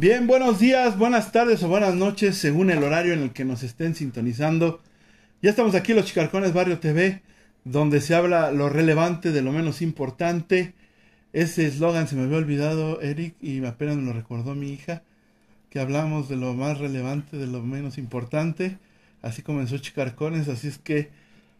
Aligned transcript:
Bien, 0.00 0.26
buenos 0.26 0.58
días, 0.58 0.96
buenas 0.96 1.30
tardes 1.30 1.62
o 1.62 1.68
buenas 1.68 1.94
noches, 1.94 2.38
según 2.38 2.70
el 2.70 2.82
horario 2.82 3.12
en 3.12 3.20
el 3.20 3.34
que 3.34 3.44
nos 3.44 3.62
estén 3.62 3.94
sintonizando. 3.94 4.80
Ya 5.42 5.50
estamos 5.50 5.74
aquí 5.74 5.92
en 5.92 5.98
los 5.98 6.06
Chicarcones 6.06 6.54
Barrio 6.54 6.78
TV, 6.78 7.20
donde 7.64 8.00
se 8.00 8.14
habla 8.14 8.50
lo 8.50 8.70
relevante 8.70 9.30
de 9.30 9.42
lo 9.42 9.52
menos 9.52 9.82
importante. 9.82 10.72
Ese 11.34 11.66
eslogan 11.66 12.08
se 12.08 12.16
me 12.16 12.22
había 12.22 12.38
olvidado, 12.38 13.02
Eric, 13.02 13.34
y 13.42 13.62
apenas 13.66 13.98
me 13.98 14.04
lo 14.04 14.14
recordó 14.14 14.54
mi 14.54 14.72
hija, 14.72 15.02
que 15.68 15.80
hablamos 15.80 16.30
de 16.30 16.36
lo 16.36 16.54
más 16.54 16.78
relevante, 16.78 17.36
de 17.36 17.46
lo 17.46 17.60
menos 17.62 17.98
importante. 17.98 18.78
Así 19.20 19.42
comenzó 19.42 19.76
Chicarcones, 19.76 20.48
así 20.48 20.68
es 20.68 20.78
que 20.78 21.10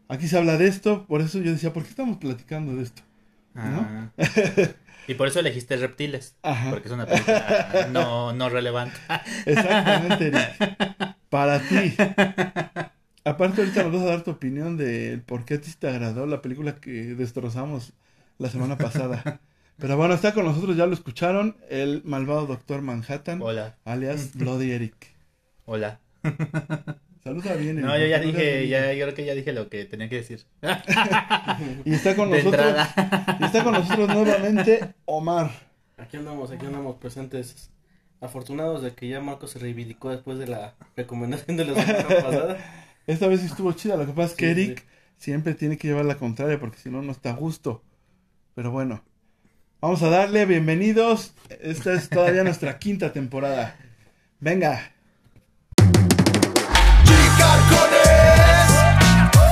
aquí 0.09 0.29
se 0.29 0.39
habla 0.39 0.57
de 0.57 0.67
esto, 0.67 1.05
por 1.05 1.21
eso 1.21 1.41
yo 1.41 1.53
decía, 1.53 1.75
¿por 1.75 1.83
qué 1.83 1.91
estamos 1.91 2.17
platicando 2.17 2.75
de 2.75 2.85
esto? 2.85 3.03
¿No? 3.53 4.11
Y 5.07 5.15
por 5.15 5.29
eso 5.29 5.41
elegiste 5.41 5.77
reptiles. 5.77 6.37
Ajá. 6.43 6.71
Porque 6.71 6.89
es 6.89 6.95
una 6.95 7.07
película 7.07 7.89
no, 7.93 8.33
no 8.33 8.49
relevante. 8.49 8.99
Exactamente, 9.47 10.29
Eric. 10.29 11.17
Para 11.31 11.61
ti. 11.61 11.95
Aparte, 13.25 13.61
ahorita 13.61 13.85
nos 13.85 13.93
vas 13.93 14.03
a 14.03 14.07
dar 14.07 14.25
tu 14.25 14.31
opinión 14.33 14.77
de 14.77 15.21
por 15.27 15.45
qué 15.45 15.55
a 15.55 15.61
ti 15.61 15.71
te 15.79 15.89
agradó 15.89 16.27
la 16.27 16.43
película 16.43 16.77
que 16.77 17.15
destrozamos 17.15 17.93
la 18.39 18.49
semana 18.49 18.77
pasada. 18.79 19.41
Pero 19.77 19.97
bueno, 19.97 20.15
está 20.15 20.35
con 20.35 20.45
nosotros, 20.45 20.77
ya 20.77 20.87
lo 20.87 20.93
escucharon, 20.95 21.57
el 21.71 22.03
malvado 22.05 22.47
Doctor 22.47 22.83
Manhattan, 22.83 23.41
Hola. 23.41 23.77
alias 23.85 24.33
Bloody 24.35 24.73
Eric. 24.73 25.15
Hola. 25.65 26.01
Saluda 27.23 27.55
bien. 27.55 27.81
No, 27.81 27.97
yo 27.99 28.07
ya 28.07 28.19
dije, 28.19 28.67
ya, 28.69 28.93
yo 28.95 29.05
creo 29.05 29.15
que 29.15 29.25
ya 29.27 29.35
dije 29.35 29.53
lo 29.53 29.69
que 29.69 29.85
tenía 29.85 30.09
que 30.09 30.17
decir. 30.17 30.45
Y 31.85 31.93
está 31.95 32.17
con 32.17 32.31
De 32.31 32.39
nosotros, 32.43 32.67
entrada. 32.67 33.37
y 33.41 33.45
está 33.45 33.63
con 33.63 33.73
nosotros 33.75 34.09
nuevamente 34.09 34.95
Omar. 35.05 35.51
Aquí 35.99 36.17
andamos, 36.17 36.51
aquí 36.51 36.67
andamos 36.67 36.97
presentes. 36.97 37.71
Afortunados 38.23 38.83
de 38.83 38.93
que 38.93 39.09
ya 39.09 39.21
Marco 39.21 39.47
se 39.47 39.59
reivindicó 39.59 40.11
después 40.11 40.39
de 40.39 40.47
la 40.47 40.75
recomendación 40.95 41.57
de 41.57 41.65
la 41.65 41.75
semana 41.83 42.09
pasada. 42.23 42.59
Esta 43.07 43.29
vez 43.29 43.41
sí 43.41 43.47
estuvo 43.47 43.73
chida, 43.73 43.97
lo 43.97 44.05
que 44.07 44.13
pasa 44.13 44.31
es 44.33 44.35
que 44.35 44.45
Sí, 44.55 44.61
Eric 44.61 44.79
sí. 44.81 44.85
siempre 45.17 45.55
tiene 45.55 45.79
que 45.79 45.89
llevar 45.89 46.05
la 46.05 46.17
contraria 46.19 46.61
porque 46.61 46.77
si 46.79 46.91
no, 46.91 47.01
no 47.01 47.13
está 47.13 47.31
a 47.31 47.35
gusto. 47.37 47.83
Pero 48.55 48.71
bueno, 48.73 49.03
vamos 49.81 50.03
a 50.03 50.11
darle 50.11 50.45
bienvenidos. 50.45 51.33
Esta 51.63 51.95
es 51.95 52.11
todavía 52.11 52.45
nuestra 52.45 52.79
quinta 52.79 53.13
temporada. 53.15 53.77
Venga. 54.39 54.93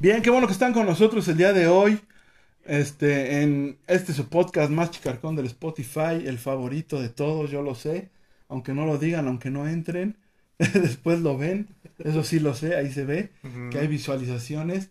Bien, 0.00 0.22
qué 0.22 0.30
bueno 0.30 0.46
que 0.46 0.52
están 0.52 0.72
con 0.72 0.86
nosotros 0.86 1.26
el 1.26 1.36
día 1.36 1.52
de 1.52 1.66
hoy. 1.66 2.00
Este, 2.64 3.42
en 3.42 3.78
este 3.88 4.12
su 4.12 4.28
podcast 4.28 4.70
más 4.70 4.92
chicarcón 4.92 5.34
del 5.34 5.46
Spotify, 5.46 6.22
el 6.24 6.38
favorito 6.38 7.00
de 7.02 7.08
todos, 7.08 7.50
yo 7.50 7.62
lo 7.62 7.74
sé. 7.74 8.12
Aunque 8.46 8.74
no 8.74 8.86
lo 8.86 8.98
digan, 8.98 9.26
aunque 9.26 9.50
no 9.50 9.66
entren, 9.66 10.16
después 10.58 11.18
lo 11.18 11.36
ven. 11.36 11.74
Eso 11.98 12.22
sí 12.22 12.38
lo 12.38 12.54
sé, 12.54 12.76
ahí 12.76 12.92
se 12.92 13.04
ve 13.04 13.32
que 13.72 13.78
hay 13.80 13.88
visualizaciones. 13.88 14.90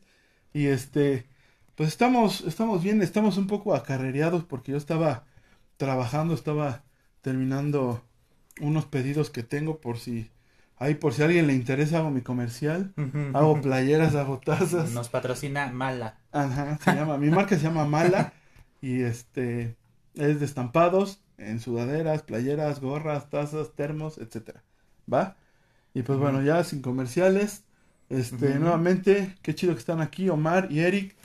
Y 0.52 0.66
este, 0.66 1.26
pues 1.76 1.88
estamos, 1.88 2.42
estamos 2.42 2.84
bien, 2.84 3.02
estamos 3.02 3.38
un 3.38 3.48
poco 3.48 3.76
acarrereados 3.76 4.44
porque 4.44 4.74
yo 4.74 4.78
estaba 4.78 5.26
trabajando, 5.78 6.34
estaba 6.34 6.84
terminando 7.22 8.04
unos 8.60 8.86
pedidos 8.86 9.30
que 9.30 9.44
tengo 9.44 9.80
por 9.80 10.00
si, 10.00 10.32
ahí 10.78 10.96
por 10.96 11.14
si 11.14 11.22
a 11.22 11.26
alguien 11.26 11.48
le 11.48 11.54
interesa, 11.54 12.00
hago 12.00 12.12
mi 12.12 12.22
comercial. 12.22 12.94
Hago 13.34 13.62
playeras, 13.62 14.16
hago 14.16 14.40
tazas. 14.40 14.92
Nos 14.92 15.10
patrocina 15.10 15.72
Mala. 15.72 16.18
Ajá, 16.32 16.78
se 16.84 16.94
llama, 16.94 17.18
mi 17.18 17.30
marca 17.30 17.58
se 17.58 17.64
llama 17.64 17.86
Mala 17.86 18.34
y 18.82 19.02
este 19.02 19.76
es 20.16 20.40
de 20.40 20.46
estampados 20.46 21.22
en 21.38 21.60
sudaderas, 21.60 22.24
playeras, 22.24 22.82
gorras, 22.82 23.30
tazas, 23.30 23.74
termos, 23.76 24.18
etcétera. 24.18 24.64
¿Va? 25.12 25.38
Y 25.94 26.04
pues 26.04 26.20
bueno, 26.20 26.42
ya 26.42 26.64
sin 26.64 26.82
comerciales, 26.82 27.64
este 28.10 28.60
nuevamente, 28.60 29.36
qué 29.42 29.56
chido 29.56 29.74
que 29.74 29.80
están 29.80 30.02
aquí 30.02 30.30
Omar 30.30 30.68
y 30.72 30.80
Eric. 30.80 31.16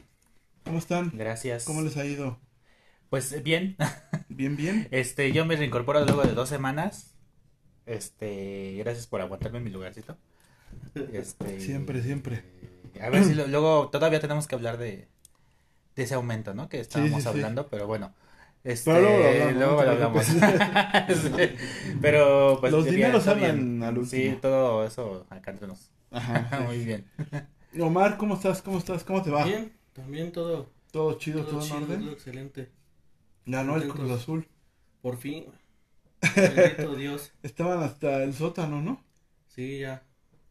¿Cómo 0.64 0.78
están? 0.78 1.10
Gracias. 1.14 1.64
¿Cómo 1.64 1.82
les 1.82 1.96
ha 1.96 2.04
ido? 2.04 2.38
Pues 3.10 3.42
bien. 3.42 3.76
Bien, 4.28 4.56
bien. 4.56 4.88
Este, 4.90 5.30
yo 5.32 5.44
me 5.44 5.56
reincorporo 5.56 6.06
luego 6.06 6.22
de 6.22 6.32
dos 6.32 6.48
semanas. 6.48 7.11
Este, 7.86 8.74
gracias 8.78 9.06
por 9.06 9.20
aguantarme 9.20 9.58
en 9.58 9.64
mi 9.64 9.70
lugarcito. 9.70 10.16
Este, 11.12 11.60
Siempre, 11.60 12.02
siempre. 12.02 12.42
A 13.00 13.10
ver 13.10 13.24
si 13.24 13.34
lo- 13.34 13.46
luego 13.46 13.88
todavía 13.90 14.20
tenemos 14.20 14.46
que 14.46 14.54
hablar 14.54 14.78
de, 14.78 15.08
de 15.96 16.02
ese 16.02 16.14
aumento, 16.14 16.54
¿no? 16.54 16.68
Que 16.68 16.80
estábamos 16.80 17.16
sí, 17.16 17.22
sí. 17.22 17.28
hablando, 17.28 17.68
pero 17.68 17.86
bueno. 17.86 18.12
Este, 18.64 18.92
Pero 18.92 19.02
luego 19.02 19.22
lo 19.22 19.28
hablamos, 19.28 19.56
luego 19.58 19.82
lo 19.82 19.90
hablamos. 19.90 20.26
Pero 22.00 22.58
pues 22.60 22.72
Los 22.72 22.84
dineros 22.84 23.26
hablan 23.26 23.82
al 23.82 23.98
último. 23.98 24.32
Sí, 24.32 24.38
todo 24.40 24.86
eso 24.86 25.26
acá 25.30 25.50
entre 25.50 25.66
nos. 25.66 25.90
Ajá. 26.10 26.60
Muy 26.66 26.84
bien. 26.84 27.04
Omar, 27.80 28.16
¿cómo 28.18 28.34
estás? 28.34 28.62
¿Cómo 28.62 28.78
estás? 28.78 29.02
¿Cómo 29.04 29.22
te 29.22 29.30
va? 29.30 29.44
Bien, 29.44 29.72
también 29.92 30.30
todo, 30.30 30.68
Todo 30.92 31.14
chido, 31.18 31.42
todo 31.42 31.52
todo, 31.58 31.62
chido, 31.62 31.76
en 31.78 31.82
orden. 31.84 32.00
todo 32.02 32.12
excelente. 32.12 32.68
Ganó 33.46 33.76
el. 33.76 33.88
Cruz 33.88 34.10
Azul. 34.12 34.46
Por 35.00 35.16
fin. 35.16 35.46
Bendito 36.36 36.94
Dios. 36.96 37.32
Estaban 37.42 37.82
hasta 37.82 38.22
el 38.22 38.34
sótano, 38.34 38.80
¿no? 38.80 39.02
Sí, 39.48 39.80
ya. 39.80 40.02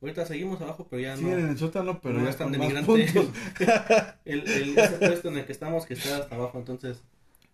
Ahorita 0.01 0.25
seguimos 0.25 0.59
abajo, 0.61 0.87
pero 0.89 0.99
ya 1.01 1.15
Siguen 1.15 1.33
en 1.39 1.45
no. 1.45 1.51
el 1.51 1.57
sótano, 1.57 1.99
pero 2.01 2.15
no 2.19 2.23
ya 2.23 2.29
es 2.31 2.37
tan 2.37 2.51
denigrante. 2.51 3.07
El, 4.25 4.47
el, 4.49 4.77
ese 4.77 4.97
puesto 4.97 5.29
en 5.29 5.37
el 5.37 5.45
que 5.45 5.51
estamos 5.51 5.85
que 5.85 5.93
está 5.93 6.17
hasta 6.17 6.35
abajo, 6.35 6.57
entonces 6.57 7.03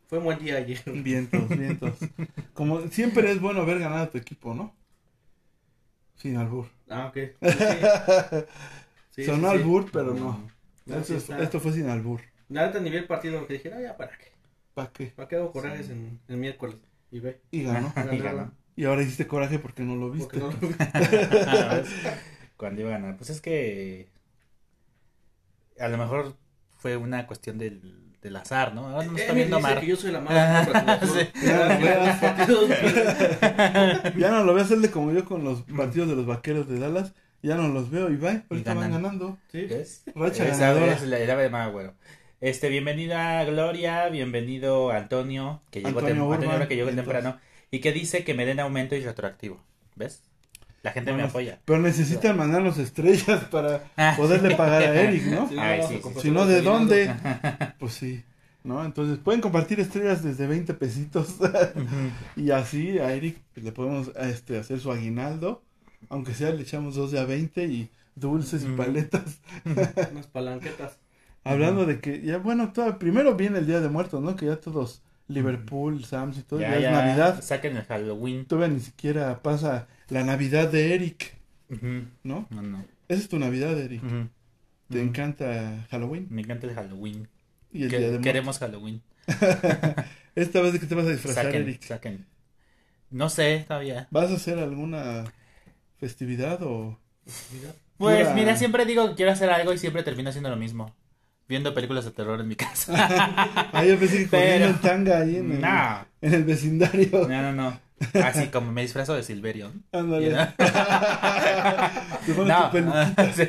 fue 0.08 0.20
un 0.20 0.26
buen 0.26 0.40
día 0.40 0.56
ayer. 0.58 0.82
Vientos, 1.04 1.50
vientos. 1.50 1.98
Como 2.54 2.88
siempre 2.88 3.32
es 3.32 3.42
bueno 3.42 3.66
ver 3.66 3.80
ganar 3.80 4.00
a 4.00 4.10
tu 4.10 4.18
equipo, 4.18 4.54
¿no? 4.54 4.74
Sin 6.16 6.38
albur. 6.38 6.68
Ah, 6.90 7.08
ok. 7.08 7.18
Pues 7.40 7.56
sí. 7.56 7.64
Sí, 9.12 9.24
Sonó 9.26 9.52
sí, 9.52 9.58
albur, 9.58 9.90
pero 9.92 10.14
no. 10.14 10.50
No, 10.86 10.98
Esto, 10.98 11.16
es- 11.18 11.30
esto 11.30 11.60
fue 11.60 11.74
sin 11.74 11.90
albur. 11.90 12.22
Neta 12.50 12.80
ni 12.80 12.90
vi 12.90 12.98
el 12.98 13.08
partido 13.08 13.40
porque 13.40 13.54
dije, 13.54 13.70
no, 13.70 13.82
ya, 13.82 13.98
¿para 13.98 14.18
qué? 14.18 14.32
¿Para 14.74 14.92
qué? 14.92 15.08
¿Para 15.08 15.28
qué 15.28 15.36
hago 15.36 15.52
corajes 15.52 15.90
en 15.90 16.20
el 16.28 16.38
miércoles? 16.38 16.78
Y 17.12 17.20
ve. 17.20 17.42
Y 17.52 17.64
ganó. 17.64 17.94
Y 18.12 18.18
ganó. 18.20 18.52
Y 18.76 18.86
ahora 18.86 19.02
hiciste 19.02 19.26
coraje 19.28 19.58
porque 19.60 19.84
no 19.84 19.96
lo 19.96 20.12
viste. 20.12 20.38
No 20.38 20.48
lo 20.52 20.58
vi. 20.68 20.76
Cuando 22.58 22.82
iba 22.82 22.90
a 22.90 22.94
ganar. 23.00 23.18
Pues 23.18 23.30
es 23.30 23.42
que 23.42 24.10
a 25.80 25.88
lo 25.88 25.98
mejor 25.98 26.36
fue 26.78 26.96
una 26.98 27.26
cuestión 27.28 27.58
del, 27.58 28.14
del 28.22 28.36
azar, 28.36 28.74
¿no? 28.76 28.88
Ahora 28.88 29.06
no 29.06 29.12
nos 29.14 29.22
está 29.22 29.32
Emi 29.32 29.42
viendo 29.42 29.60
Mar. 29.60 29.80
que 29.80 29.88
yo 29.88 29.96
soy 29.96 30.12
la 30.12 30.22
mala. 30.22 31.00
Sí. 31.06 31.28
Ya, 34.18 34.30
no 34.32 34.44
lo 34.44 34.54
veo 34.54 34.64
hacerle 34.64 34.90
como 34.92 35.12
yo 35.12 35.26
con 35.26 35.44
los 35.44 35.62
partidos 35.64 36.10
de 36.10 36.16
los 36.16 36.26
vaqueros 36.26 36.68
de 36.68 36.80
Dallas. 36.80 37.14
Ya 37.44 37.56
no 37.56 37.68
los 37.70 37.92
veo 37.92 38.10
y 38.12 38.18
va. 38.18 38.44
Ahorita 38.50 38.74
van 38.74 38.90
ganan. 38.92 39.04
ganando. 39.04 39.38
Sí. 39.52 39.66
¿Ves? 39.68 40.04
Racha 40.16 40.46
Esa 40.48 40.74
ganadora. 40.74 40.94
es 40.94 41.04
la, 41.04 41.20
la 41.20 41.36
de 41.36 41.50
más 41.50 41.72
bueno. 41.72 41.94
Este, 42.40 42.70
bienvenida 42.70 43.44
Gloria, 43.46 44.10
bienvenido 44.10 44.92
Antonio, 44.92 45.62
que 45.72 45.80
llegó, 45.82 46.00
Antonio 46.00 46.16
tem- 46.16 46.34
Antonio 46.34 46.50
Urban, 46.56 46.68
que 46.68 46.76
llegó 46.76 46.90
temprano, 46.92 47.38
y 47.72 47.80
que 47.80 47.92
dice 47.92 48.24
que 48.24 48.34
me 48.34 48.46
den 48.46 48.60
aumento 48.60 48.96
y 48.96 49.02
retroactivo. 49.02 49.60
¿Ves? 49.96 50.22
La 50.84 50.92
gente 50.92 51.12
me 51.14 51.24
apoya. 51.24 51.60
Pero 51.66 51.80
necesitan 51.80 52.38
mandarnos 52.38 52.78
estrellas 52.78 53.44
para 53.46 53.86
Ah. 53.98 54.14
poderle 54.16 54.56
pagar 54.56 54.84
a 54.84 55.02
Eric, 55.02 55.24
¿no? 55.26 55.48
Sí, 55.50 55.56
Ay, 55.58 55.82
Si 56.22 56.30
no, 56.30 56.46
¿de 56.46 56.62
dónde? 56.62 57.12
Pues 57.80 57.94
sí. 57.94 58.24
¿No? 58.64 58.84
Entonces 58.86 59.18
pueden 59.18 59.42
compartir 59.42 59.80
estrellas 59.80 60.24
desde 60.24 60.46
20 60.46 60.74
pesitos. 60.76 61.36
y 62.36 62.52
así 62.52 63.00
a 63.00 63.14
Eric 63.14 63.40
le 63.56 63.72
podemos 63.72 64.12
este, 64.20 64.60
hacer 64.60 64.80
su 64.80 64.92
aguinaldo. 64.92 65.64
Aunque 66.10 66.34
sea, 66.36 66.52
le 66.52 66.62
echamos 66.62 66.94
dos 66.96 67.12
de 67.12 67.20
a 67.20 67.26
20 67.26 67.64
y 67.66 67.90
dulces 68.16 68.64
y 68.64 68.68
paletas. 68.68 69.40
Unas 70.12 70.28
palanquetas. 70.28 70.98
Hablando 71.52 71.86
de 71.86 72.00
que 72.00 72.22
ya, 72.22 72.38
bueno, 72.38 72.72
todo, 72.74 72.98
primero 73.00 73.36
viene 73.36 73.60
el 73.60 73.68
Día 73.68 73.80
de 73.80 73.90
Muertos, 73.90 74.22
¿no? 74.22 74.36
Que 74.36 74.46
ya 74.48 74.58
todos, 74.58 75.02
Liverpool, 75.28 76.04
Sams 76.06 76.38
y 76.38 76.42
todo, 76.44 76.60
ya, 76.60 76.80
Ya, 76.80 76.90
es 76.90 76.92
Navidad. 76.92 77.42
Saquen 77.44 77.78
el 77.78 77.84
Halloween. 77.84 78.46
Todavía 78.46 78.74
ni 78.74 78.80
siquiera 78.82 79.42
pasa 79.42 79.88
la 80.10 80.24
Navidad 80.24 80.70
de 80.72 80.94
Eric. 80.96 81.36
¿no? 82.24 82.48
No, 82.50 82.62
no. 82.62 82.86
Esa 83.08 83.22
es 83.22 83.30
tu 83.30 83.40
Navidad, 83.40 83.78
Eric. 83.78 84.02
¿Te 84.90 85.02
encanta 85.02 85.86
Halloween? 85.92 86.28
Me 86.30 86.42
encanta 86.42 86.66
el 86.68 86.74
Halloween. 86.76 87.28
Y 87.74 87.84
el 87.84 87.90
Que- 87.90 87.98
Día 87.98 88.06
de 88.08 88.12
Muertos. 88.14 88.24
queremos 88.26 88.60
Halloween. 88.60 89.02
Esta 90.36 90.62
vez 90.62 90.74
de 90.74 90.80
qué 90.80 90.86
te 90.86 90.96
vas 90.96 91.06
a 91.08 91.10
disfrazar, 91.12 91.46
Saquen, 91.46 91.62
Eric. 91.64 91.82
saquen. 91.84 92.26
No 93.10 93.30
sé 93.30 93.66
todavía. 93.68 94.08
¿Vas 94.12 94.32
a 94.32 94.36
hacer 94.36 94.60
alguna 94.60 95.26
festividad 95.98 96.62
o...? 96.64 96.98
Pues 97.98 98.20
Pura- 98.24 98.34
mira, 98.36 98.56
siempre 98.56 98.86
digo 98.86 99.10
que 99.10 99.16
quiero 99.16 99.32
hacer 99.32 99.50
algo 99.50 99.74
y 99.74 99.78
siempre 99.78 100.04
termino 100.04 100.30
haciendo 100.30 100.50
lo 100.50 100.56
mismo. 100.56 100.94
Viendo 101.48 101.74
películas 101.74 102.04
de 102.06 102.12
terror 102.12 102.40
en 102.42 102.48
mi 102.48 102.56
casa. 102.56 102.94
Ah, 103.74 103.84
yo 103.86 103.98
pensé 103.98 104.24
que 104.24 104.28
Pero- 104.28 104.66
en 104.66 104.80
tanga 104.82 105.20
ahí 105.20 105.38
en 105.38 105.52
el, 105.54 105.62
no, 105.62 106.06
en 106.22 106.34
el 106.34 106.44
vecindario. 106.44 107.28
no, 107.28 107.42
no, 107.42 107.52
no. 107.54 107.80
Así 108.24 108.48
como 108.48 108.72
me 108.72 108.82
disfrazo 108.84 109.14
de 109.16 109.24
Silverion. 109.24 109.84
Ándale. 109.92 110.36
No, 112.46 112.72
sí, 113.36 113.46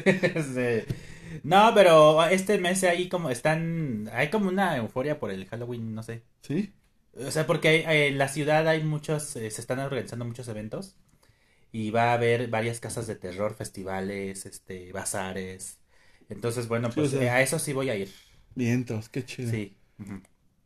sí. 0.54 0.94
No, 1.42 1.72
pero 1.74 2.24
este 2.26 2.58
mes 2.58 2.82
ahí 2.84 3.08
como 3.08 3.30
están, 3.30 4.08
hay 4.12 4.28
como 4.30 4.48
una 4.48 4.76
euforia 4.76 5.18
por 5.18 5.30
el 5.30 5.46
Halloween, 5.46 5.94
no 5.94 6.02
sé. 6.02 6.22
¿Sí? 6.42 6.72
O 7.16 7.30
sea, 7.30 7.46
porque 7.46 7.68
hay- 7.68 7.82
hay- 7.84 8.08
en 8.08 8.18
la 8.18 8.28
ciudad 8.28 8.66
hay 8.68 8.82
muchos, 8.82 9.34
eh, 9.36 9.50
se 9.50 9.60
están 9.60 9.78
organizando 9.80 10.24
muchos 10.24 10.46
eventos 10.48 10.96
y 11.72 11.90
va 11.90 12.10
a 12.10 12.12
haber 12.14 12.48
varias 12.48 12.80
casas 12.80 13.06
de 13.06 13.16
terror, 13.16 13.54
festivales, 13.54 14.46
este, 14.46 14.92
bazares. 14.92 15.77
Entonces, 16.28 16.68
bueno, 16.68 16.88
Sí, 16.88 16.94
pues 17.00 17.14
o 17.14 17.18
sea, 17.18 17.22
eh, 17.22 17.30
a 17.30 17.42
eso 17.42 17.58
sí 17.58 17.72
voy 17.72 17.90
a 17.90 17.96
ir. 17.96 18.12
Vientos, 18.54 19.08
qué 19.08 19.24
chido. 19.24 19.50
Sí. 19.50 19.74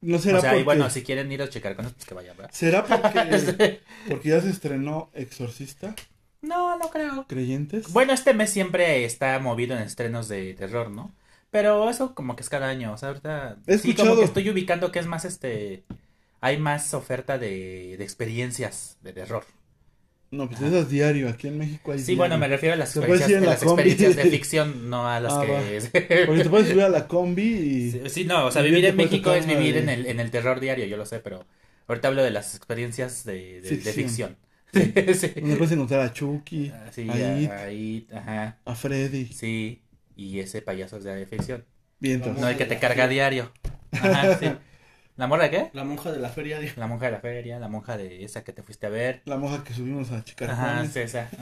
No 0.00 0.18
será 0.18 0.38
O 0.38 0.40
sea, 0.40 0.50
porque... 0.50 0.62
y 0.62 0.64
bueno, 0.64 0.90
si 0.90 1.02
quieren 1.02 1.30
ir 1.30 1.42
a 1.42 1.48
checar 1.48 1.76
con 1.76 1.84
eso, 1.86 1.94
pues 1.94 2.06
que 2.06 2.14
vayan, 2.14 2.36
¿verdad? 2.36 2.50
¿Será 2.52 2.84
porque, 2.84 3.80
porque 4.08 4.28
ya 4.30 4.40
se 4.40 4.50
estrenó 4.50 5.10
Exorcista? 5.14 5.94
No, 6.40 6.76
no 6.76 6.90
creo. 6.90 7.26
¿Creyentes? 7.28 7.92
Bueno, 7.92 8.12
este 8.12 8.34
mes 8.34 8.50
siempre 8.50 9.04
está 9.04 9.38
movido 9.38 9.76
en 9.76 9.82
estrenos 9.84 10.26
de 10.28 10.54
terror, 10.54 10.90
¿no? 10.90 11.14
Pero 11.50 11.88
eso 11.88 12.14
como 12.14 12.34
que 12.34 12.42
es 12.42 12.48
cada 12.48 12.68
año, 12.68 12.92
o 12.94 12.96
sea, 12.98 13.10
ahorita 13.10 13.58
He 13.66 13.78
sí 13.78 13.90
escuchado- 13.90 14.08
como 14.10 14.20
que 14.20 14.26
estoy 14.26 14.50
ubicando 14.50 14.90
que 14.90 14.98
es 14.98 15.06
más 15.06 15.24
este 15.24 15.84
hay 16.40 16.58
más 16.58 16.92
oferta 16.94 17.38
de, 17.38 17.94
de 17.96 18.02
experiencias 18.02 18.96
de 19.02 19.12
terror. 19.12 19.44
No, 20.32 20.48
pues 20.48 20.60
esas 20.62 20.88
diario. 20.88 21.28
Aquí 21.28 21.46
en 21.48 21.58
México 21.58 21.92
hay 21.92 21.98
Sí, 21.98 22.04
diario. 22.06 22.18
bueno, 22.18 22.38
me 22.38 22.48
refiero 22.48 22.72
a 22.74 22.76
las 22.76 22.96
experiencias, 22.96 23.42
la 23.42 23.48
las 23.50 23.62
experiencias 23.62 24.16
de 24.16 24.24
ficción, 24.30 24.88
no 24.90 25.06
a 25.06 25.20
las 25.20 25.32
Ah, 25.34 25.44
que 25.46 26.24
Porque 26.26 26.42
te 26.42 26.50
puedes 26.50 26.68
subir 26.68 26.82
a 26.82 26.88
la 26.88 27.06
combi 27.06 27.42
y... 27.42 27.90
Sí, 27.92 28.00
sí, 28.08 28.24
no, 28.24 28.46
o 28.46 28.50
sea, 28.50 28.62
vivir 28.62 28.84
en 28.86 28.96
México 28.96 29.32
es 29.34 29.46
vivir 29.46 29.74
de- 29.74 29.80
en 29.80 29.88
el, 29.90 30.06
en 30.06 30.20
el 30.20 30.30
terror 30.30 30.58
diario, 30.58 30.86
yo 30.86 30.96
lo 30.96 31.04
sé, 31.06 31.20
pero 31.20 31.46
ahorita 31.86 32.08
hablo 32.08 32.22
de 32.22 32.30
las 32.30 32.54
experiencias 32.56 33.24
de, 33.24 33.60
de- 33.60 33.76
de 33.76 33.92
Ficción. 33.92 34.36
ficción. 34.72 35.14
sí. 35.14 35.28
Donde 35.40 35.56
puedes 35.56 35.72
encontrar 35.72 36.00
a 36.00 36.12
Chucky, 36.12 36.72
Ah, 36.74 36.86
Sí, 36.90 37.08
a 37.10 37.38
It, 37.38 37.50
ahí, 37.50 38.06
ajá, 38.12 38.58
a 38.64 38.74
Freddy. 38.74 39.26
sí, 39.26 39.82
y 40.16 40.38
ese 40.40 40.62
payaso 40.62 40.96
es 40.96 41.04
de 41.04 41.26
ficción. 41.26 41.64
Vientos. 42.00 42.38
No, 42.38 42.48
el 42.48 42.56
que 42.56 42.64
te 42.64 42.78
carga 42.78 43.06
diario. 43.06 43.52
Ajá, 43.92 44.38
sí. 44.38 44.46
¿La 45.16 45.26
morra 45.26 45.44
de 45.44 45.50
qué? 45.50 45.70
La 45.74 45.84
monja 45.84 46.10
de 46.10 46.18
la 46.18 46.30
feria 46.30 46.58
dijo. 46.58 46.80
La 46.80 46.86
monja 46.86 47.06
de 47.06 47.12
la 47.12 47.20
feria, 47.20 47.58
la 47.58 47.68
monja 47.68 47.98
de 47.98 48.24
esa 48.24 48.44
que 48.44 48.52
te 48.52 48.62
fuiste 48.62 48.86
a 48.86 48.88
ver. 48.88 49.20
La 49.26 49.36
monja 49.36 49.62
que 49.62 49.74
subimos 49.74 50.10
a 50.10 50.24
chicar 50.24 50.50
Ajá, 50.50 50.86
sí, 50.86 51.00
esa. 51.00 51.28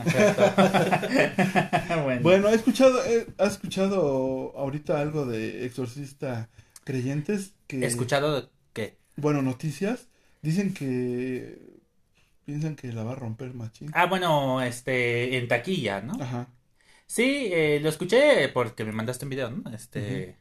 Bueno. 2.03 2.23
Bueno, 2.23 2.49
he 2.49 2.55
escuchado, 2.55 3.05
he, 3.05 3.27
¿has 3.39 3.53
escuchado 3.53 4.53
ahorita 4.57 5.01
algo 5.01 5.25
de 5.25 5.67
Exorcista 5.67 6.49
Creyentes? 6.85 7.53
Que, 7.69 7.81
He 7.81 7.87
escuchado 7.87 8.51
que. 8.73 8.99
Bueno, 9.17 9.43
noticias. 9.43 10.09
Dicen 10.43 10.75
que 10.75 11.59
piensan 12.45 12.75
que 12.75 12.93
la 12.93 13.05
va 13.05 13.13
a 13.13 13.17
romper 13.17 13.55
Machín. 13.55 13.91
Ah, 13.95 14.07
bueno, 14.07 14.63
este, 14.63 15.39
en 15.39 15.47
taquilla, 15.47 16.01
¿no? 16.01 16.21
Ajá. 16.21 16.49
Sí, 17.07 17.51
eh, 17.53 17.79
lo 17.83 17.89
escuché 17.89 18.49
porque 18.49 18.85
me 18.85 18.93
mandaste 18.93 19.27
un 19.27 19.31
video, 19.31 19.51
¿no? 19.51 19.71
Este. 19.73 20.37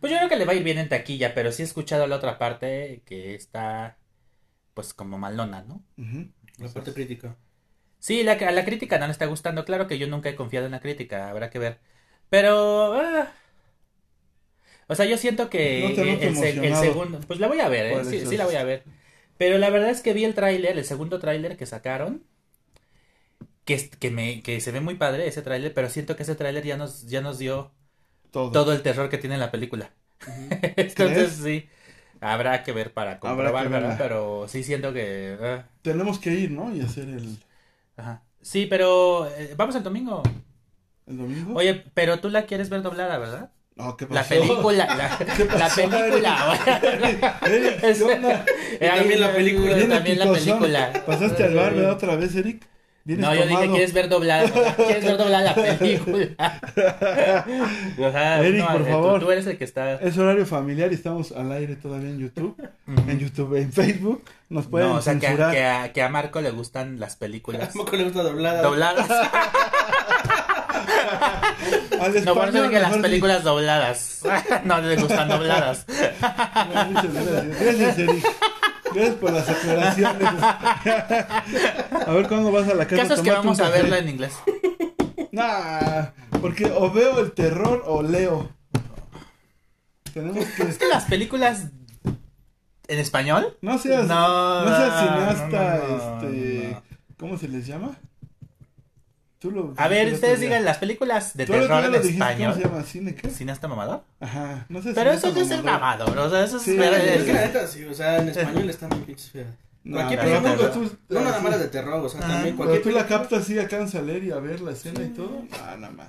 Pues 0.00 0.12
yo 0.12 0.18
creo 0.18 0.28
que 0.28 0.36
le 0.36 0.44
va 0.44 0.52
a 0.52 0.56
ir 0.56 0.62
bien 0.64 0.78
en 0.78 0.88
taquilla, 0.88 1.34
pero 1.34 1.52
sí 1.52 1.62
he 1.62 1.64
escuchado 1.64 2.06
la 2.06 2.16
otra 2.16 2.38
parte 2.38 3.02
que 3.06 3.34
está, 3.34 3.98
pues, 4.74 4.94
como 4.94 5.18
malona, 5.18 5.62
¿no? 5.62 5.84
ujú. 5.98 6.30
La 6.58 6.68
parte 6.72 6.92
crítica. 6.94 7.36
Sí, 7.98 8.22
la, 8.22 8.32
a 8.32 8.52
la 8.52 8.64
crítica 8.64 8.98
no 8.98 9.06
le 9.06 9.12
está 9.12 9.26
gustando. 9.26 9.64
Claro 9.64 9.86
que 9.86 9.98
yo 9.98 10.06
nunca 10.06 10.28
he 10.28 10.36
confiado 10.36 10.66
en 10.66 10.72
la 10.72 10.80
crítica, 10.80 11.30
habrá 11.30 11.50
que 11.50 11.58
ver. 11.58 11.80
Pero. 12.30 12.94
ah, 12.94 13.32
o 14.88 14.94
sea, 14.94 15.06
yo 15.06 15.16
siento 15.16 15.48
que 15.50 15.80
No 15.80 15.88
el, 15.88 15.94
se- 15.94 16.10
el 16.12 16.22
emocionado 16.22 16.84
segundo. 16.84 17.20
Pues 17.26 17.40
la 17.40 17.48
voy 17.48 17.60
a 17.60 17.68
ver, 17.68 17.86
¿eh? 17.86 18.04
Sí, 18.04 18.20
sí 18.26 18.36
la 18.36 18.44
voy 18.46 18.56
a 18.56 18.64
ver. 18.64 18.84
Pero 19.38 19.58
la 19.58 19.70
verdad 19.70 19.90
es 19.90 20.00
que 20.02 20.12
vi 20.12 20.24
el 20.24 20.34
tráiler, 20.34 20.76
el 20.78 20.84
segundo 20.84 21.18
tráiler 21.18 21.56
que 21.56 21.66
sacaron. 21.66 22.24
Que, 23.64 23.88
que, 23.90 24.10
me, 24.10 24.42
que 24.42 24.60
se 24.60 24.72
ve 24.72 24.80
muy 24.80 24.96
padre 24.96 25.26
ese 25.26 25.40
tráiler, 25.42 25.72
pero 25.72 25.88
siento 25.88 26.16
que 26.16 26.22
ese 26.24 26.34
tráiler 26.34 26.64
ya 26.64 26.76
nos, 26.76 27.06
ya 27.06 27.22
nos 27.22 27.38
dio 27.38 27.72
Todo. 28.34 28.50
todo 28.50 28.72
el 28.72 28.82
terror 28.82 29.08
que 29.08 29.18
tiene 29.18 29.38
la 29.38 29.52
película. 29.52 29.90
Entonces 30.76 31.40
sí, 31.40 31.68
habrá 32.20 32.64
que 32.64 32.72
ver 32.72 32.92
para 32.92 33.20
comprobar. 33.20 33.96
Pero 33.96 34.48
sí 34.48 34.64
siento 34.64 34.92
que... 34.92 35.38
ah, 35.40 35.66
Tenemos 35.82 36.18
que 36.18 36.34
ir, 36.34 36.50
¿no? 36.50 36.74
Y 36.74 36.80
hacer 36.80 37.08
el, 37.08 37.38
ajá. 37.96 38.22
Sí, 38.42 38.66
pero 38.66 39.28
eh, 39.28 39.54
vamos 39.56 39.76
el 39.76 39.84
domingo. 39.84 40.20
el 41.06 41.16
domingo. 41.16 41.54
Oye, 41.54 41.84
pero 41.94 42.18
tú 42.18 42.28
la 42.28 42.44
quieres 42.44 42.70
ver 42.70 42.82
doblada, 42.82 43.18
¿verdad? 43.18 43.52
No, 43.76 43.96
¿qué 43.96 44.08
La 44.10 44.24
película, 44.24 44.84
la, 44.96 45.16
¿Qué 45.36 45.44
la 45.44 45.54
pasó, 45.54 45.88
película. 45.88 46.58
Eric, 47.46 47.80
¿qué 47.80 48.02
onda? 48.02 48.44
Eh, 48.80 48.90
también 48.96 49.20
la 49.20 49.32
película. 49.32 49.88
También 49.88 50.18
la 50.18 50.32
película. 50.32 51.04
¿Pasaste 51.06 51.44
al 51.44 51.54
bar, 51.54 51.72
verdad, 51.72 51.92
otra 51.92 52.16
vez, 52.16 52.34
Eric? 52.34 52.66
¿Vienes 53.06 53.22
No, 53.26 53.34
yo 53.34 53.46
dije? 53.46 53.68
¿quieres 53.70 53.92
ver 53.92 54.08
doblada? 54.08 54.48
¿Quieres 54.76 55.04
ver 55.04 55.16
doblada 55.18 55.54
la 55.54 55.54
película? 55.78 56.26
O 57.98 58.10
sea, 58.10 58.40
Eric, 58.40 58.60
no, 58.60 58.66
por 58.72 58.80
eh, 58.80 58.84
tú- 58.84 58.90
favor. 58.90 59.20
Tú 59.20 59.30
eres 59.30 59.46
el 59.46 59.58
que 59.58 59.64
está... 59.64 59.94
Es 59.96 60.16
horario 60.16 60.46
familiar 60.46 60.90
y 60.90 60.94
estamos 60.94 61.32
al 61.32 61.52
aire 61.52 61.76
todavía 61.76 62.08
en 62.10 62.18
YouTube. 62.18 62.56
En 62.86 63.18
YouTube, 63.18 63.56
en 63.56 63.72
Facebook. 63.72 64.24
Nos 64.48 64.66
pueden 64.66 64.88
No, 64.88 64.94
o 64.96 65.02
sea, 65.02 65.18
que, 65.18 65.26
a- 65.26 65.30
censurar. 65.30 65.52
que, 65.52 65.64
a, 65.64 65.92
que 65.92 66.02
a 66.02 66.08
Marco 66.08 66.40
le 66.40 66.50
gustan 66.50 66.98
las 66.98 67.16
películas 67.16 67.60
Tampoco 67.74 67.96
le 67.96 68.04
gusta 68.04 68.22
doblada. 68.22 68.62
dobladas. 68.62 69.10
Al 72.00 72.24
No, 72.24 72.34
por 72.34 72.48
eso 72.48 72.62
dije 72.62 72.80
las 72.80 72.96
películas 72.98 73.42
dobladas. 73.44 74.22
No 74.64 74.80
le 74.80 74.96
gustan 74.96 75.28
dobladas. 75.28 75.86
dicho. 75.86 76.00
Muchas 76.90 77.14
gracias. 77.14 77.60
Gracias, 77.60 77.98
Eric. 77.98 78.24
Gracias 78.94 79.16
por 79.16 79.32
las 79.32 79.48
aclaraciones. 79.48 80.28
a 82.06 82.12
ver 82.12 82.28
cuándo 82.28 82.52
vas 82.52 82.68
a 82.68 82.74
la 82.74 82.86
casa. 82.86 83.02
Caso 83.02 83.14
es 83.14 83.20
que 83.20 83.30
vamos 83.30 83.60
a 83.60 83.68
verla 83.68 83.98
en 83.98 84.08
inglés. 84.08 84.34
Nah, 85.32 86.06
porque 86.40 86.66
o 86.66 86.90
veo 86.92 87.18
el 87.18 87.32
terror 87.32 87.82
o 87.86 88.02
leo. 88.02 88.50
Tenemos 90.12 90.44
que. 90.46 90.62
Es 90.62 90.78
que 90.78 90.86
las 90.86 91.04
películas 91.06 91.66
en 92.86 92.98
español. 92.98 93.56
No 93.60 93.78
seas, 93.78 94.06
No, 94.06 94.64
no, 94.64 94.76
seas 94.76 95.00
cineasta, 95.00 95.76
no, 95.76 95.88
no, 95.88 95.96
este, 95.96 96.70
no. 96.72 96.82
¿cómo 97.18 97.36
se 97.38 97.48
les 97.48 97.66
llama? 97.66 97.96
Tú 99.44 99.50
lo 99.50 99.74
A 99.76 99.88
ver, 99.88 100.10
ustedes 100.10 100.40
digan 100.40 100.64
las 100.64 100.78
películas 100.78 101.36
de 101.36 101.44
Tú 101.44 101.52
terror 101.52 101.84
en 101.84 101.92
lo 101.92 101.98
dijiste, 101.98 102.18
¿Cómo 102.18 102.30
español. 102.30 102.54
se 102.54 102.60
llama? 102.62 102.82
¿Cine 102.82 103.14
qué? 103.14 103.28
¿Cineasta 103.28 103.68
mamador? 103.68 104.02
Ajá, 104.18 104.64
no 104.70 104.80
sé 104.80 104.94
Pero 104.94 105.10
eso 105.12 105.30
no 105.34 105.40
es 105.42 105.50
el 105.50 105.62
mamador. 105.62 106.16
o 106.16 106.30
sea, 106.30 106.44
eso 106.44 106.56
es... 106.56 106.62
Sí, 106.62 106.76
pero- 106.78 106.96
Es 106.96 107.24
que 107.24 107.32
la 107.34 107.40
neta, 107.42 107.66
sí, 107.66 107.84
o 107.84 107.92
sea, 107.92 108.22
en 108.22 108.30
español 108.30 108.70
están 108.70 108.88
muy 108.88 109.00
pinches 109.00 109.30
feas. 109.30 109.48
No, 109.84 109.96
Cualquier 109.98 110.20
pero 110.20 110.42
película, 110.42 110.72
tú- 110.72 110.96
No 111.10 111.20
nada 111.20 111.40
más 111.40 111.58
de 111.60 111.68
terror, 111.68 112.02
o 112.02 112.08
sea, 112.08 112.20
Ah, 112.20 112.28
también 112.28 112.44
Pero 112.44 112.56
cualquier 112.56 112.82
tú 112.84 112.90
la 112.90 113.06
captas 113.06 113.42
así, 113.42 113.58
alcanzas 113.58 114.00
a 114.00 114.02
leer 114.02 114.24
y 114.24 114.30
a 114.30 114.36
ver 114.36 114.62
la 114.62 114.70
escena 114.72 115.02
y 115.02 115.08
todo. 115.08 115.42
Ah, 115.62 115.76
nada 115.78 115.92
más. 115.92 116.08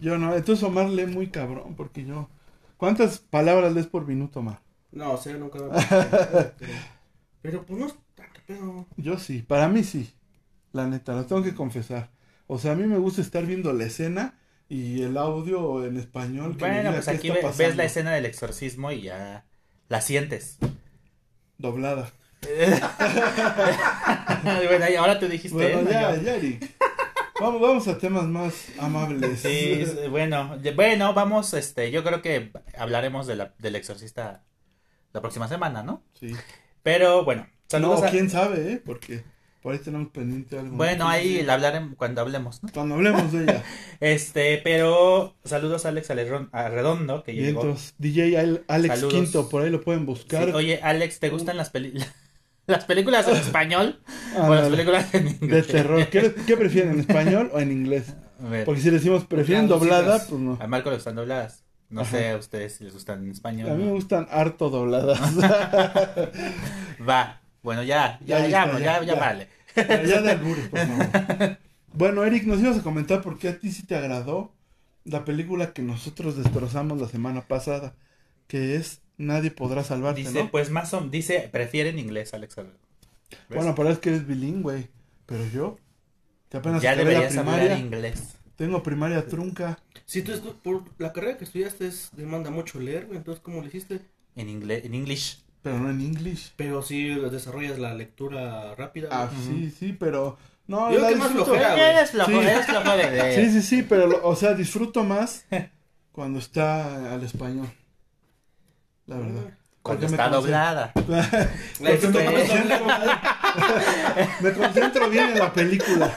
Yo 0.00 0.18
no, 0.18 0.34
entonces 0.34 0.64
Omar 0.64 0.88
lee 0.88 1.06
muy 1.06 1.28
cabrón, 1.28 1.76
porque 1.76 2.04
yo... 2.04 2.28
¿Cuántas 2.78 3.18
palabras 3.20 3.72
lees 3.74 3.86
por 3.86 4.08
minuto, 4.08 4.40
Omar? 4.40 4.58
No, 4.90 5.12
o 5.12 5.16
sea, 5.18 5.34
nunca 5.34 5.56
pero, 5.60 5.70
pero 7.42 7.62
pues 7.64 7.78
no 7.78 7.86
es 7.86 7.94
tanto. 8.16 8.86
Yo 8.96 9.18
sí, 9.20 9.40
para 9.42 9.68
mí 9.68 9.84
sí. 9.84 10.12
La 10.72 10.86
neta, 10.86 11.12
lo 11.12 11.24
tengo 11.26 11.42
que 11.44 11.54
confesar. 11.54 12.08
O 12.54 12.58
sea, 12.58 12.72
a 12.72 12.74
mí 12.74 12.86
me 12.86 12.98
gusta 12.98 13.22
estar 13.22 13.46
viendo 13.46 13.72
la 13.72 13.84
escena 13.84 14.38
y 14.68 15.02
el 15.02 15.16
audio 15.16 15.86
en 15.86 15.96
español. 15.96 16.56
que 16.58 16.66
Bueno, 16.66 16.92
pues 16.92 17.08
aquí 17.08 17.30
ve- 17.30 17.40
ves 17.56 17.76
la 17.76 17.84
escena 17.84 18.12
del 18.12 18.26
exorcismo 18.26 18.92
y 18.92 19.00
ya 19.02 19.46
la 19.88 20.00
sientes. 20.02 20.58
Doblada. 21.56 22.10
bueno, 24.68 24.84
ahora 24.98 25.18
tú 25.18 25.28
dijiste... 25.28 25.54
Bueno, 25.56 25.82
¿no? 25.82 25.90
ya, 25.90 26.14
ya, 26.16 26.34
Eric. 26.36 26.70
Vamos, 27.40 27.60
vamos 27.60 27.88
a 27.88 27.96
temas 27.98 28.24
más 28.24 28.66
amables. 28.78 29.40
Sí, 29.40 29.84
bueno, 30.10 30.58
bueno, 30.76 31.14
vamos, 31.14 31.54
este, 31.54 31.90
yo 31.90 32.04
creo 32.04 32.20
que 32.20 32.52
hablaremos 32.76 33.26
de 33.26 33.36
la, 33.36 33.54
del 33.58 33.76
exorcista 33.76 34.44
la 35.12 35.20
próxima 35.22 35.48
semana, 35.48 35.82
¿no? 35.82 36.04
Sí. 36.20 36.36
Pero 36.82 37.24
bueno, 37.24 37.44
No, 37.48 37.56
saludos 37.66 38.02
a- 38.02 38.10
quién 38.10 38.28
sabe, 38.30 38.72
¿eh? 38.74 38.82
Porque 38.84 39.24
por 39.62 39.72
ahí 39.72 39.78
tenemos 39.78 40.08
pendiente 40.08 40.58
algo. 40.58 40.76
Bueno, 40.76 41.08
ahí 41.08 41.42
la 41.42 41.54
hablaremos 41.54 41.94
cuando 41.96 42.20
hablemos, 42.20 42.62
¿no? 42.62 42.68
Cuando 42.72 42.96
hablemos 42.96 43.32
de 43.32 43.44
ella. 43.44 43.62
Este, 44.00 44.60
pero 44.64 45.36
saludos 45.44 45.86
a 45.86 45.90
Alex 45.90 46.10
Alerron- 46.10 46.48
a 46.52 46.68
Redondo, 46.68 47.22
que 47.22 47.34
llegó. 47.34 47.76
DJ 47.98 48.36
Al- 48.38 48.64
Alex 48.68 48.94
Saludos. 48.96 49.14
Quinto, 49.14 49.48
por 49.48 49.62
ahí 49.62 49.70
lo 49.70 49.80
pueden 49.80 50.04
buscar. 50.06 50.46
Sí, 50.46 50.50
oye, 50.52 50.80
Alex, 50.82 51.20
¿te 51.20 51.28
gustan 51.30 51.56
las 51.56 51.70
peli- 51.70 51.94
las 52.66 52.84
películas 52.84 53.28
en 53.28 53.36
español 53.36 54.00
o 54.36 54.54
las 54.54 54.68
películas 54.68 55.14
en 55.14 55.24
De 55.26 55.30
inglés? 55.46 55.66
terror. 55.68 56.06
¿Qué, 56.08 56.34
qué 56.46 56.56
prefieren, 56.56 56.92
en 56.94 57.00
español 57.00 57.50
o 57.54 57.60
en 57.60 57.70
inglés? 57.70 58.14
Porque 58.64 58.80
si 58.80 58.90
decimos 58.90 59.24
prefieren 59.24 59.68
doblada, 59.68 60.18
pues 60.28 60.40
no. 60.40 60.58
a 60.60 60.66
Marco 60.66 60.90
le 60.90 60.96
gustan 60.96 61.14
dobladas. 61.14 61.62
No 61.90 62.04
sé 62.06 62.30
a 62.30 62.36
ustedes 62.38 62.74
si 62.76 62.84
les 62.84 62.92
gustan 62.94 63.22
en 63.22 63.30
español. 63.30 63.70
A 63.70 63.74
mí 63.74 63.84
me 63.84 63.92
gustan 63.92 64.26
harto 64.30 64.70
dobladas. 64.70 65.20
Va. 67.08 67.41
Bueno, 67.62 67.82
ya, 67.82 68.18
Ya 68.24 68.38
ya, 68.40 68.46
ya, 68.48 68.64
listo, 68.66 68.78
ya, 68.78 68.84
ya, 68.84 69.00
ya, 69.04 69.14
ya. 69.14 69.20
vale. 69.20 69.48
ya 69.76 70.20
de 70.22 70.30
albures, 70.30 70.68
por 70.68 70.78
favor. 70.80 71.58
Bueno, 71.94 72.24
Eric, 72.24 72.44
nos 72.44 72.58
ibas 72.60 72.78
a 72.78 72.82
comentar 72.82 73.20
por 73.20 73.38
qué 73.38 73.48
a 73.50 73.58
ti 73.58 73.70
sí 73.70 73.82
te 73.82 73.94
agradó 73.94 74.50
la 75.04 75.26
película 75.26 75.74
que 75.74 75.82
nosotros 75.82 76.36
destrozamos 76.38 76.98
la 76.98 77.06
semana 77.06 77.42
pasada, 77.42 77.94
que 78.46 78.76
es 78.76 79.02
Nadie 79.18 79.50
podrá 79.50 79.84
salvarte, 79.84 80.22
Dice, 80.22 80.44
¿no? 80.44 80.50
pues 80.50 80.70
más 80.70 80.94
o 80.94 81.00
dice, 81.02 81.48
prefiere 81.52 81.90
en 81.90 81.98
inglés, 81.98 82.32
Alex. 82.32 82.56
¿Ves? 82.56 82.66
Bueno, 83.50 83.74
pero 83.74 83.90
es 83.90 83.98
que 83.98 84.08
eres 84.08 84.26
bilingüe, 84.26 84.88
pero 85.26 85.46
yo, 85.48 85.76
que 86.48 86.56
apenas 86.56 86.82
ya 86.82 86.92
la 86.92 86.96
deberías 87.04 87.36
hablar 87.36 87.58
primaria, 87.58 87.78
inglés. 87.78 88.36
tengo 88.56 88.82
primaria 88.82 89.26
trunca. 89.26 89.78
Si 90.06 90.22
tú 90.22 90.32
por 90.62 90.84
la 90.98 91.12
carrera 91.12 91.36
que 91.36 91.44
estudiaste 91.44 91.86
es, 91.86 92.08
demanda 92.16 92.50
mucho 92.50 92.80
leer, 92.80 93.04
güey, 93.06 93.18
entonces 93.18 93.42
¿cómo 93.42 93.60
lo 93.60 93.66
hiciste? 93.66 94.00
En 94.34 94.48
inglés, 94.48 94.84
en 94.86 94.94
English. 94.94 95.41
Pero 95.62 95.78
no 95.78 95.90
en 95.90 96.00
English. 96.00 96.52
Pero 96.56 96.82
si 96.82 97.08
desarrollas 97.08 97.78
la 97.78 97.94
lectura 97.94 98.74
rápida. 98.74 99.08
Ah, 99.12 99.30
sí, 99.46 99.70
sí, 99.70 99.92
pero... 99.92 100.36
No, 100.66 100.92
Yo 100.92 101.00
la 101.00 101.08
que 101.08 101.16
más 101.16 101.28
disfruto. 101.28 101.44
flojera, 101.52 101.74
¿Qué 101.74 101.80
güey. 101.80 101.90
eres 101.96 102.10
flojo? 102.10 102.30
Sí. 102.30 102.38
Eres 102.38 102.66
flojo 102.66 102.96
de 102.96 103.10
leer. 103.10 103.34
Sí, 103.46 103.52
sí, 103.52 103.62
sí, 103.62 103.82
pero, 103.82 104.06
lo- 104.06 104.24
o 104.26 104.36
sea, 104.36 104.54
disfruto 104.54 105.02
más 105.04 105.44
cuando 106.12 106.38
está 106.38 107.12
al 107.14 107.22
español. 107.24 107.68
La 109.06 109.16
verdad. 109.18 109.42
Cuando 109.82 110.02
me 110.02 110.06
está 110.12 110.30
concentro- 110.30 110.40
doblada. 110.40 110.92
Me 111.80 111.90
más 111.90 111.98
concentro, 112.00 112.78
me 114.40 114.52
concentro 114.52 115.10
bien 115.10 115.30
en 115.30 115.38
la 115.40 115.52
película. 115.52 116.16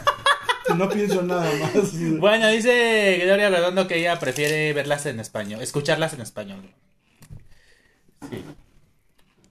Y 0.69 0.73
no 0.73 0.87
pienso 0.89 1.19
en 1.21 1.27
nada 1.27 1.51
más. 1.59 2.19
Bueno, 2.19 2.47
dice 2.49 3.19
Gloria 3.23 3.49
Redondo 3.49 3.87
que 3.87 3.97
ella 3.97 4.19
prefiere 4.19 4.71
verlas 4.73 5.05
en 5.07 5.19
español, 5.19 5.61
escucharlas 5.61 6.13
en 6.13 6.21
español. 6.21 6.71
Sí. 8.29 8.43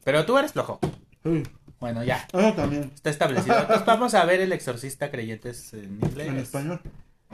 Pero 0.04 0.24
tú 0.26 0.38
eres 0.38 0.52
flojo. 0.52 0.78
Sí, 1.22 1.42
Bueno, 1.80 2.02
ya, 2.04 2.26
Eso 2.32 2.52
también. 2.54 2.90
está 2.94 3.10
establecido. 3.10 3.58
Entonces 3.58 3.86
vamos 3.86 4.14
a 4.14 4.24
ver 4.24 4.40
El 4.40 4.52
Exorcista 4.52 5.10
Creyentes 5.10 5.72
en 5.74 5.98
inglés. 6.02 6.28
En 6.28 6.38
español. 6.38 6.80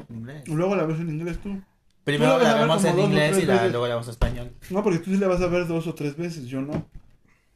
En 0.09 0.17
inglés. 0.17 0.49
Luego 0.49 0.77
la 0.77 0.85
ves 0.85 1.01
en 1.01 1.11
inglés 1.11 1.39
tú. 1.43 1.61
Primero 2.05 2.39
la 2.39 2.55
la 2.55 2.61
vemos 2.63 2.85
en 2.85 2.99
inglés 2.99 3.39
y 3.39 3.47
la- 3.47 3.69
luego 3.69 3.87
la 3.87 3.95
vemos 3.95 4.07
en 4.09 4.13
español. 4.13 4.53
No, 4.71 4.83
porque 4.83 4.99
tú 5.01 5.11
sí 5.11 5.19
la 5.19 5.29
vas 5.29 5.41
a 5.43 5.47
ver 5.47 5.67
dos 5.67 5.87
o 5.87 5.95
tres 5.95 6.17
veces, 6.17 6.47
yo 6.47 6.63
no. 6.63 6.87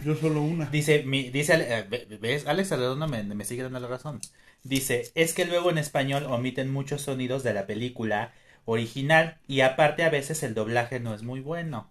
Yo 0.04 0.14
solo 0.16 0.42
una. 0.42 0.66
Dice, 0.66 1.02
mi, 1.04 1.30
dice, 1.30 1.54
eh, 1.54 1.87
ve- 1.88 2.18
¿ves? 2.21 2.47
Alex 2.47 2.71
Redondo 2.71 3.09
me, 3.09 3.23
me 3.25 3.44
sigue 3.44 3.62
dando 3.62 3.80
la 3.80 3.88
razón. 3.88 4.21
Dice, 4.62 5.11
es 5.14 5.33
que 5.35 5.44
luego 5.47 5.71
en 5.71 5.78
español 5.78 6.25
omiten 6.25 6.73
muchos 6.73 7.02
sonidos 7.02 7.42
de 7.42 7.54
la 7.54 7.66
película 7.66 8.33
original 8.66 9.38
y 9.47 9.61
aparte 9.61 10.02
a 10.04 10.11
veces 10.11 10.42
el 10.42 10.54
doblaje 10.54 11.00
no 11.00 11.14
es 11.14 11.23
muy 11.23 11.40
bueno. 11.40 11.90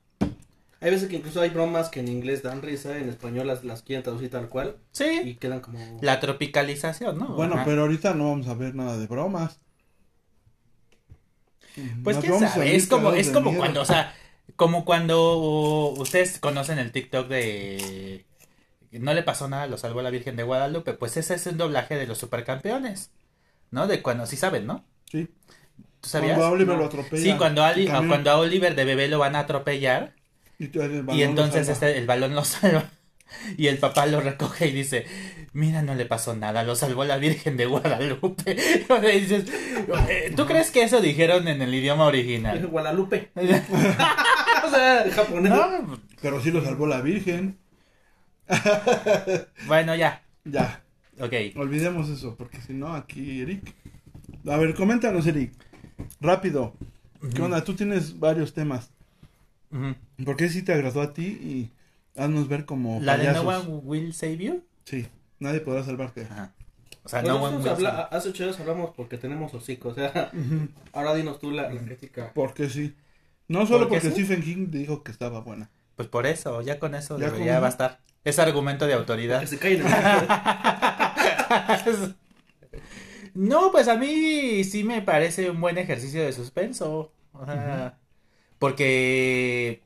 Hay 0.83 0.91
veces 0.91 1.07
que 1.07 1.15
incluso 1.15 1.39
hay 1.39 1.49
bromas 1.49 1.87
que 1.87 2.01
en 2.01 2.09
inglés 2.09 2.43
dan 2.43 2.61
risa, 2.61 2.97
en 2.97 3.07
español 3.07 3.47
las, 3.47 3.63
las 3.63 3.83
quieren 3.83 4.03
traducir 4.03 4.29
tal 4.29 4.49
cual 4.49 4.75
Sí, 4.91 5.21
y 5.23 5.35
quedan 5.35 5.61
como... 5.61 5.79
la 6.01 6.19
tropicalización, 6.19 7.17
¿no? 7.17 7.29
Bueno, 7.29 7.55
Ajá. 7.55 7.63
pero 7.63 7.83
ahorita 7.83 8.13
no 8.15 8.29
vamos 8.31 8.47
a 8.49 8.53
ver 8.53 8.75
nada 8.75 8.97
de 8.97 9.07
bromas. 9.07 9.59
Pues 12.03 12.17
quién 12.17 12.37
sabe, 12.37 12.75
es 12.75 12.87
como, 12.87 13.13
es 13.13 13.29
como 13.29 13.51
miedo. 13.51 13.61
cuando, 13.61 13.81
o 13.81 13.85
sea, 13.85 14.13
como 14.57 14.83
cuando 14.83 15.93
ustedes 15.97 16.37
conocen 16.39 16.77
el 16.79 16.91
TikTok 16.91 17.29
de 17.29 18.25
no 18.91 19.13
le 19.13 19.23
pasó 19.23 19.47
nada, 19.47 19.65
lo 19.67 19.77
salvó 19.77 20.01
la 20.01 20.11
Virgen 20.11 20.35
de 20.35 20.43
Guadalupe, 20.43 20.93
pues 20.93 21.15
ese 21.17 21.33
es 21.35 21.47
un 21.47 21.57
doblaje 21.57 21.95
de 21.95 22.05
los 22.05 22.17
supercampeones, 22.17 23.11
¿no? 23.71 23.87
De 23.87 24.01
cuando, 24.03 24.25
sí 24.27 24.35
saben, 24.35 24.67
¿no? 24.67 24.83
Sí. 25.09 25.29
¿Tú 26.01 26.09
sabías? 26.09 26.37
Cuando 26.37 26.45
a 26.45 26.51
Oliver 26.51 26.75
No. 26.75 26.81
lo 26.81 26.85
atropella. 26.87 27.23
Sí, 27.23 27.37
cuando, 27.37 27.63
a 27.63 27.73
cuando 28.07 28.31
a 28.31 28.37
Oliver 28.37 28.75
de 28.75 28.83
bebé 28.85 29.07
lo 29.07 29.17
van 29.19 29.35
a 29.35 29.39
atropellar 29.39 30.13
y, 30.63 30.79
el 30.79 31.03
balón 31.03 31.19
y 31.19 31.23
entonces 31.23 31.67
este, 31.69 31.97
el 31.97 32.05
balón 32.05 32.35
lo 32.35 32.43
salva 32.43 32.89
y 33.57 33.67
el 33.67 33.77
papá 33.77 34.05
lo 34.05 34.21
recoge 34.21 34.67
y 34.67 34.71
dice, 34.71 35.05
mira, 35.53 35.81
no 35.81 35.95
le 35.95 36.05
pasó 36.05 36.35
nada, 36.35 36.63
lo 36.63 36.75
salvó 36.75 37.03
la 37.03 37.17
Virgen 37.17 37.57
de 37.57 37.65
Guadalupe. 37.65 38.55
Dices, 39.19 39.45
eh, 40.09 40.33
¿Tú 40.35 40.45
crees 40.45 40.71
que 40.71 40.83
eso 40.83 41.01
dijeron 41.01 41.47
en 41.47 41.61
el 41.61 41.73
idioma 41.73 42.05
original? 42.05 42.67
Guadalupe. 42.67 43.31
o 43.35 44.69
sea, 44.69 45.03
El 45.03 45.11
japonés. 45.11 45.51
no, 45.51 45.99
Pero 46.21 46.41
sí 46.41 46.51
lo 46.51 46.63
salvó 46.63 46.87
la 46.87 47.01
Virgen. 47.01 47.57
bueno, 49.67 49.95
ya, 49.95 50.23
Ya, 50.43 50.83
ok. 51.19 51.33
olvidemos 51.55 52.09
eso, 52.09 52.35
porque 52.35 52.61
si 52.61 52.73
no, 52.73 52.93
aquí 52.93 53.41
Eric. 53.41 53.73
A 54.47 54.57
ver, 54.57 54.75
coméntanos, 54.75 55.25
Eric. 55.27 55.53
Rápido. 56.19 56.75
¿Qué 57.33 57.41
onda? 57.41 57.63
Tú 57.63 57.73
tienes 57.73 58.19
varios 58.19 58.53
temas. 58.53 58.91
Ujú. 59.73 59.95
¿Por 60.25 60.37
qué 60.37 60.49
sí 60.49 60.61
te 60.61 60.73
agradó 60.73 61.01
a 61.01 61.13
ti? 61.13 61.25
Y 61.25 61.71
haznos 62.19 62.47
ver 62.47 62.65
como 62.65 62.99
La 63.01 63.17
de 63.17 63.31
No. 63.33 63.41
One 63.41 63.67
Will 63.83 64.13
Save 64.13 64.37
You. 64.37 64.63
Sí, 64.85 65.07
nadie 65.39 65.59
podrá 65.61 65.83
salvarte. 65.83 66.23
Ajá. 66.29 66.53
O 67.03 67.09
sea, 67.09 67.21
No 67.21 67.41
One 67.43 67.57
Will 67.57 67.67
habla- 67.67 67.91
Save 67.91 68.07
hace 68.17 68.29
ocho 68.29 68.43
días 68.45 68.59
hablamos 68.59 68.91
porque 68.95 69.17
tenemos 69.17 69.53
hocico, 69.53 69.89
o 69.89 69.93
sea, 69.93 70.31
ahora 70.93 71.13
dinos 71.15 71.39
tú 71.39 71.51
la, 71.51 71.69
la 71.73 71.81
crítica. 71.81 72.31
Porque 72.33 72.69
sí. 72.69 72.95
No 73.49 73.65
solo 73.65 73.89
¿Por 73.89 73.99
qué 73.99 74.07
porque 74.07 74.15
sí? 74.15 74.25
Stephen 74.25 74.41
King 74.43 74.67
dijo 74.71 75.03
que 75.03 75.11
estaba 75.11 75.41
buena. 75.41 75.69
Pues 75.97 76.07
por 76.07 76.25
eso, 76.25 76.61
ya 76.61 76.79
con 76.79 76.95
eso 76.95 77.19
Ya 77.19 77.25
debería 77.25 77.55
con- 77.55 77.63
bastar. 77.63 77.99
Es 78.23 78.39
argumento 78.39 78.87
de 78.87 78.93
autoridad. 78.93 79.41
Que 79.41 79.47
se 79.47 79.57
callen 79.59 79.81
el 79.85 79.85
no, 83.33 83.71
pues 83.71 83.87
a 83.87 83.95
mí 83.97 84.63
sí 84.63 84.83
me 84.83 85.01
parece 85.01 85.49
un 85.49 85.59
buen 85.59 85.77
ejercicio 85.77 86.23
de 86.23 86.31
suspenso. 86.31 87.11
O 87.33 87.45
sea, 87.45 87.97
Porque 88.63 89.83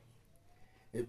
eh, 0.92 1.06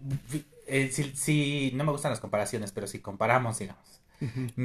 eh, 0.66 0.90
si, 0.92 1.04
si- 1.16 1.72
no 1.74 1.84
me 1.84 1.92
gustan 1.92 2.10
las 2.12 2.20
comparaciones, 2.20 2.72
pero 2.72 2.86
si 2.86 3.00
comparamos, 3.00 3.58
digamos, 3.58 4.02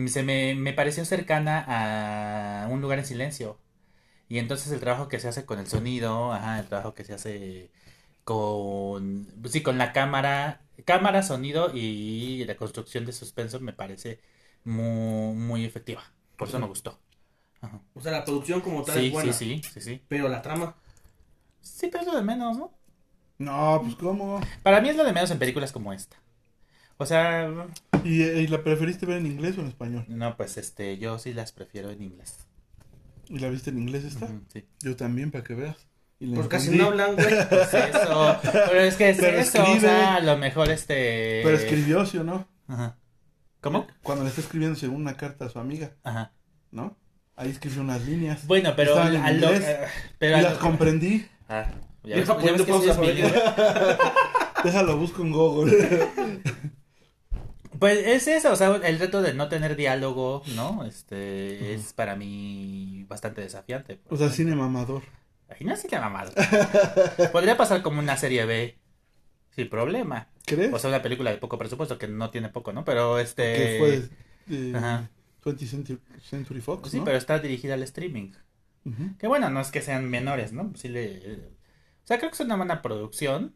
se 0.08 0.24
me, 0.24 0.56
me 0.56 0.74
pareció 0.74 1.06
cercana 1.06 2.64
a 2.66 2.68
un 2.70 2.82
lugar 2.82 3.00
en 3.00 3.06
silencio. 3.06 3.60
Y 4.30 4.40
entonces 4.40 4.72
el 4.74 4.80
trabajo 4.82 5.10
que 5.10 5.20
se 5.20 5.28
hace 5.30 5.46
con 5.46 5.60
el 5.60 5.68
sonido, 5.68 6.34
ajá, 6.34 6.60
el 6.60 6.68
trabajo 6.68 6.94
que 6.96 7.04
se 7.06 7.14
hace 7.14 7.72
con, 8.26 9.28
sí, 9.50 9.64
con 9.64 9.78
la 9.80 9.94
cámara, 9.94 10.62
cámara, 10.86 11.24
sonido 11.24 11.72
y 11.74 12.46
la 12.46 12.58
construcción 12.58 13.06
de 13.06 13.14
suspenso 13.14 13.60
me 13.62 13.74
parece 13.74 14.20
muy, 14.66 15.36
muy 15.36 15.66
efectiva. 15.66 16.04
Por 16.38 16.50
eso 16.50 16.60
me 16.60 16.68
gustó. 16.68 17.00
Ajá. 17.62 17.82
O 17.96 18.02
sea, 18.02 18.12
la 18.12 18.24
producción 18.26 18.62
como 18.62 18.84
tal 18.86 19.00
Sí, 19.00 19.08
es 19.08 19.12
buena, 19.12 19.34
sí, 19.34 19.60
sí, 19.64 19.64
sí, 19.74 19.82
sí. 19.82 20.02
pero 20.08 20.28
la 20.30 20.42
trama. 20.42 20.76
Sí, 21.62 21.88
pero 21.92 22.02
es 22.04 22.08
lo 22.08 22.16
de 22.16 22.24
menos, 22.24 22.58
¿no? 22.58 22.72
No, 23.38 23.80
pues 23.84 23.96
cómo. 23.96 24.40
Para 24.64 24.82
mí 24.82 24.90
es 24.90 24.96
lo 24.96 25.04
de 25.04 25.14
menos 25.14 25.30
en 25.32 25.40
películas 25.40 25.72
como 25.72 25.92
esta. 25.94 26.16
O 26.98 27.06
sea, 27.06 27.50
¿Y, 28.06 28.24
y 28.24 28.48
la 28.48 28.64
preferiste 28.64 29.06
ver 29.06 29.18
en 29.18 29.26
inglés 29.26 29.58
o 29.58 29.62
en 29.62 29.68
español? 29.68 30.06
no, 30.08 30.38
pues 30.38 30.58
este, 30.58 30.98
yo 30.98 31.20
sí 31.20 31.34
las 31.34 31.52
prefiero 31.52 31.90
en 31.92 32.02
inglés. 32.02 32.38
¿Y 33.28 33.40
la 33.40 33.50
viste 33.50 33.72
en 33.72 33.80
inglés 33.80 34.06
esta? 34.06 34.28
Sí. 34.54 34.66
Yo 34.82 34.96
también, 34.96 35.32
para 35.32 35.44
que 35.44 35.56
veas. 35.56 35.76
Pues 36.20 36.48
casi 36.48 36.72
no 36.78 36.86
hablan, 36.88 37.16
güey. 37.16 37.28
Pues 37.50 37.74
eso, 37.74 38.38
pero 38.42 38.80
es 38.80 38.96
que 38.96 39.10
es 39.10 39.18
Pero 39.18 39.38
eso, 39.38 39.64
o 39.64 39.80
sea, 39.80 40.16
a 40.16 40.20
lo 40.22 40.38
mejor 40.38 40.70
este... 40.70 41.42
Pero 41.44 41.58
escribió, 41.58 42.06
¿sí 42.06 42.18
o 42.20 42.24
no? 42.24 42.48
Ajá. 42.68 42.96
¿Cómo? 43.60 43.86
Cuando 44.02 44.24
le 44.24 44.30
está 44.30 44.42
escribiendo 44.42 44.78
según 44.80 45.02
una 45.02 45.18
carta 45.18 45.46
a 45.46 45.50
su 45.50 45.60
amiga, 45.60 45.92
Ajá. 46.04 46.32
¿no? 46.72 46.96
Ahí 47.36 47.50
escribió 47.50 47.82
unas 47.82 48.06
líneas. 48.06 48.48
Bueno, 48.48 48.74
pero 48.78 48.94
en 49.08 49.18
a 49.18 49.32
lo- 49.32 49.52
eh, 49.54 49.80
pero 50.18 50.38
y 50.38 50.40
a 50.40 50.44
las 50.44 50.54
lo- 50.54 50.60
comprendí. 50.60 51.28
Ah, 51.50 51.66
ya 52.06 52.24
Ya 52.24 52.52
ves 52.52 52.62
que 52.62 52.74
sí 52.74 52.90
es. 52.90 52.98
Déjalo, 54.64 54.98
busco 54.98 55.22
en 55.22 55.32
Google. 55.32 56.10
Pues 57.80 58.00
es 58.08 58.28
eso, 58.28 58.54
o 58.54 58.56
sea, 58.56 58.74
el 58.76 59.00
reto 59.00 59.22
de 59.22 59.34
no 59.34 59.50
tener 59.50 59.76
diálogo, 59.76 60.44
¿no? 60.56 60.86
Este, 60.86 61.74
es 61.74 61.92
para 61.92 62.16
mí 62.16 63.06
bastante 63.10 63.42
desafiante. 63.42 64.00
o 64.10 64.16
sea, 64.16 64.30
cine 64.30 64.56
mamador. 64.56 65.04
Ay, 65.50 65.66
no 65.66 65.76
qué 65.88 66.00
mamada. 66.00 66.32
Podría 67.32 67.58
pasar 67.58 67.82
como 67.82 68.00
una 68.00 68.18
serie 68.18 68.46
B 68.46 68.78
sin 69.52 69.70
problema. 69.70 70.30
¿Crees? 70.46 70.74
O 70.74 70.80
sea, 70.80 70.90
una 70.90 71.02
película 71.02 71.32
de 71.32 71.38
poco 71.38 71.58
presupuesto 71.58 71.98
que 71.98 72.08
no 72.08 72.30
tiene 72.30 72.50
poco, 72.50 72.74
¿no? 72.74 72.84
Pero 72.84 73.20
este... 73.20 73.54
que 73.54 73.78
fue 74.48 74.56
de 74.58 74.78
Ajá. 74.78 75.10
20th 75.44 76.00
Century, 76.24 76.62
Fox, 76.62 76.90
Sí, 76.90 77.00
¿no? 77.00 77.06
pero 77.06 77.18
está 77.18 77.40
dirigida 77.40 77.76
al 77.76 77.84
streaming. 77.84 78.32
Que 79.20 79.28
bueno, 79.28 79.50
no 79.50 79.62
es 79.62 79.72
que 79.72 79.82
sean 79.82 80.10
menores, 80.10 80.54
¿no? 80.54 80.72
Sí 80.76 80.88
le... 80.90 81.55
O 82.06 82.08
sea, 82.08 82.18
creo 82.20 82.30
que 82.30 82.36
es 82.36 82.40
una 82.40 82.56
buena 82.56 82.82
producción. 82.82 83.54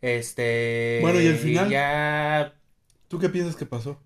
Este... 0.00 0.98
Bueno, 1.02 1.20
¿y 1.20 1.26
el 1.26 1.36
final? 1.36 1.68
Ya... 1.68 2.54
¿Tú 3.08 3.18
qué 3.18 3.28
piensas 3.28 3.56
que 3.56 3.66
pasó? 3.66 4.00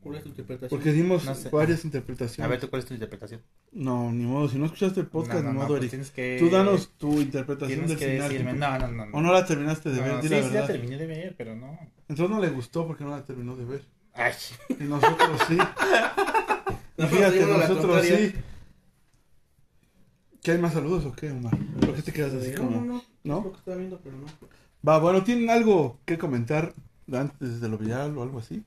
¿Cuál 0.00 0.16
es 0.18 0.22
tu 0.22 0.28
interpretación? 0.28 0.68
Porque 0.78 0.92
dimos 0.92 1.24
No 1.24 1.34
sé. 1.34 1.48
varias 1.50 1.82
A 1.82 1.86
interpretaciones. 1.88 2.48
ver, 2.48 2.60
¿tú 2.60 2.70
cuál 2.70 2.80
es 2.82 2.86
tu 2.86 2.94
interpretación? 2.94 3.42
No, 3.72 4.12
ni 4.12 4.24
modo. 4.24 4.48
Si 4.48 4.56
no 4.58 4.66
escuchaste 4.66 5.00
el 5.00 5.06
podcast, 5.08 5.38
No, 5.38 5.42
no, 5.42 5.48
ni 5.48 5.54
no, 5.54 5.58
modo, 5.60 5.68
pues 5.68 5.78
Eric. 5.80 5.90
tienes 5.90 6.10
que... 6.12 6.36
Tú 6.38 6.48
danos 6.50 6.92
tu 6.96 7.20
interpretación 7.20 7.80
Tienes 7.80 7.88
del 7.90 7.98
que 7.98 8.14
final. 8.14 8.28
decirme... 8.28 8.52
No, 8.54 8.78
no, 8.78 8.88
no. 8.88 9.06
no. 9.06 9.18
¿O 9.18 9.20
no 9.20 9.32
la 9.32 9.44
terminaste 9.44 9.90
de 9.90 10.00
ver? 10.00 10.22
Sí, 10.22 10.28
la 10.28 10.42
sí 10.42 10.54
la 10.54 10.66
terminé 10.66 10.96
de 10.96 11.06
ver, 11.06 11.34
pero 11.36 11.56
no. 11.56 11.76
Entonces 12.08 12.30
no 12.30 12.40
le 12.40 12.50
gustó 12.50 12.86
porque 12.86 13.02
no 13.02 13.10
la 13.10 13.24
terminó 13.24 13.56
de 13.56 13.64
ver. 13.64 13.82
Ay, 14.14 14.32
Y 14.78 14.84
nosotros 14.84 15.40
sí. 15.48 15.58
Y 16.98 17.02
fíjate, 17.06 17.44
nosotros 17.46 18.06
sí. 18.06 18.32
¿Qué 20.46 20.52
hay 20.52 20.58
más 20.58 20.74
saludos 20.74 21.04
o 21.04 21.12
qué, 21.12 21.32
Omar? 21.32 21.58
¿Por 21.80 21.92
qué 21.96 22.02
te 22.02 22.12
quedas 22.12 22.32
así 22.34 22.52
No, 22.52 22.58
como.? 22.58 22.80
no, 22.80 22.84
no. 22.84 23.02
Lo 23.24 23.34
¿no? 23.42 23.50
que 23.50 23.58
estaba 23.58 23.76
viendo, 23.78 23.98
pero 23.98 24.16
no. 24.16 24.26
Va, 24.88 25.00
bueno, 25.00 25.24
¿tienen 25.24 25.50
algo 25.50 25.98
que 26.04 26.18
comentar 26.18 26.72
antes 27.12 27.60
de 27.60 27.68
lo 27.68 27.76
viral 27.76 28.16
o 28.16 28.22
algo 28.22 28.38
así? 28.38 28.62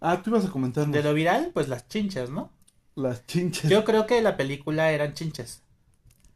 Ah, 0.00 0.22
tú 0.22 0.30
ibas 0.30 0.46
a 0.46 0.50
comentar 0.50 0.86
De 0.86 1.02
lo 1.02 1.12
viral, 1.12 1.50
pues 1.52 1.68
las 1.68 1.86
chinches, 1.88 2.30
¿no? 2.30 2.50
las 2.94 3.26
chinches. 3.26 3.68
Yo 3.68 3.84
creo 3.84 4.06
que 4.06 4.22
la 4.22 4.38
película 4.38 4.92
eran 4.92 5.12
chinches. 5.12 5.60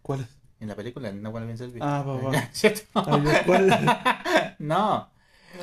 ¿Cuáles? 0.03 0.27
En 0.61 0.69
la 0.69 0.77
película, 0.77 1.13
no 1.13 1.31
vuelven 1.31 1.55
a 1.55 1.57
servir. 1.57 1.83
Ah, 1.83 2.03
va, 2.03 2.17
va. 2.21 2.49
¿Cierto? 2.53 2.83
No. 4.59 5.09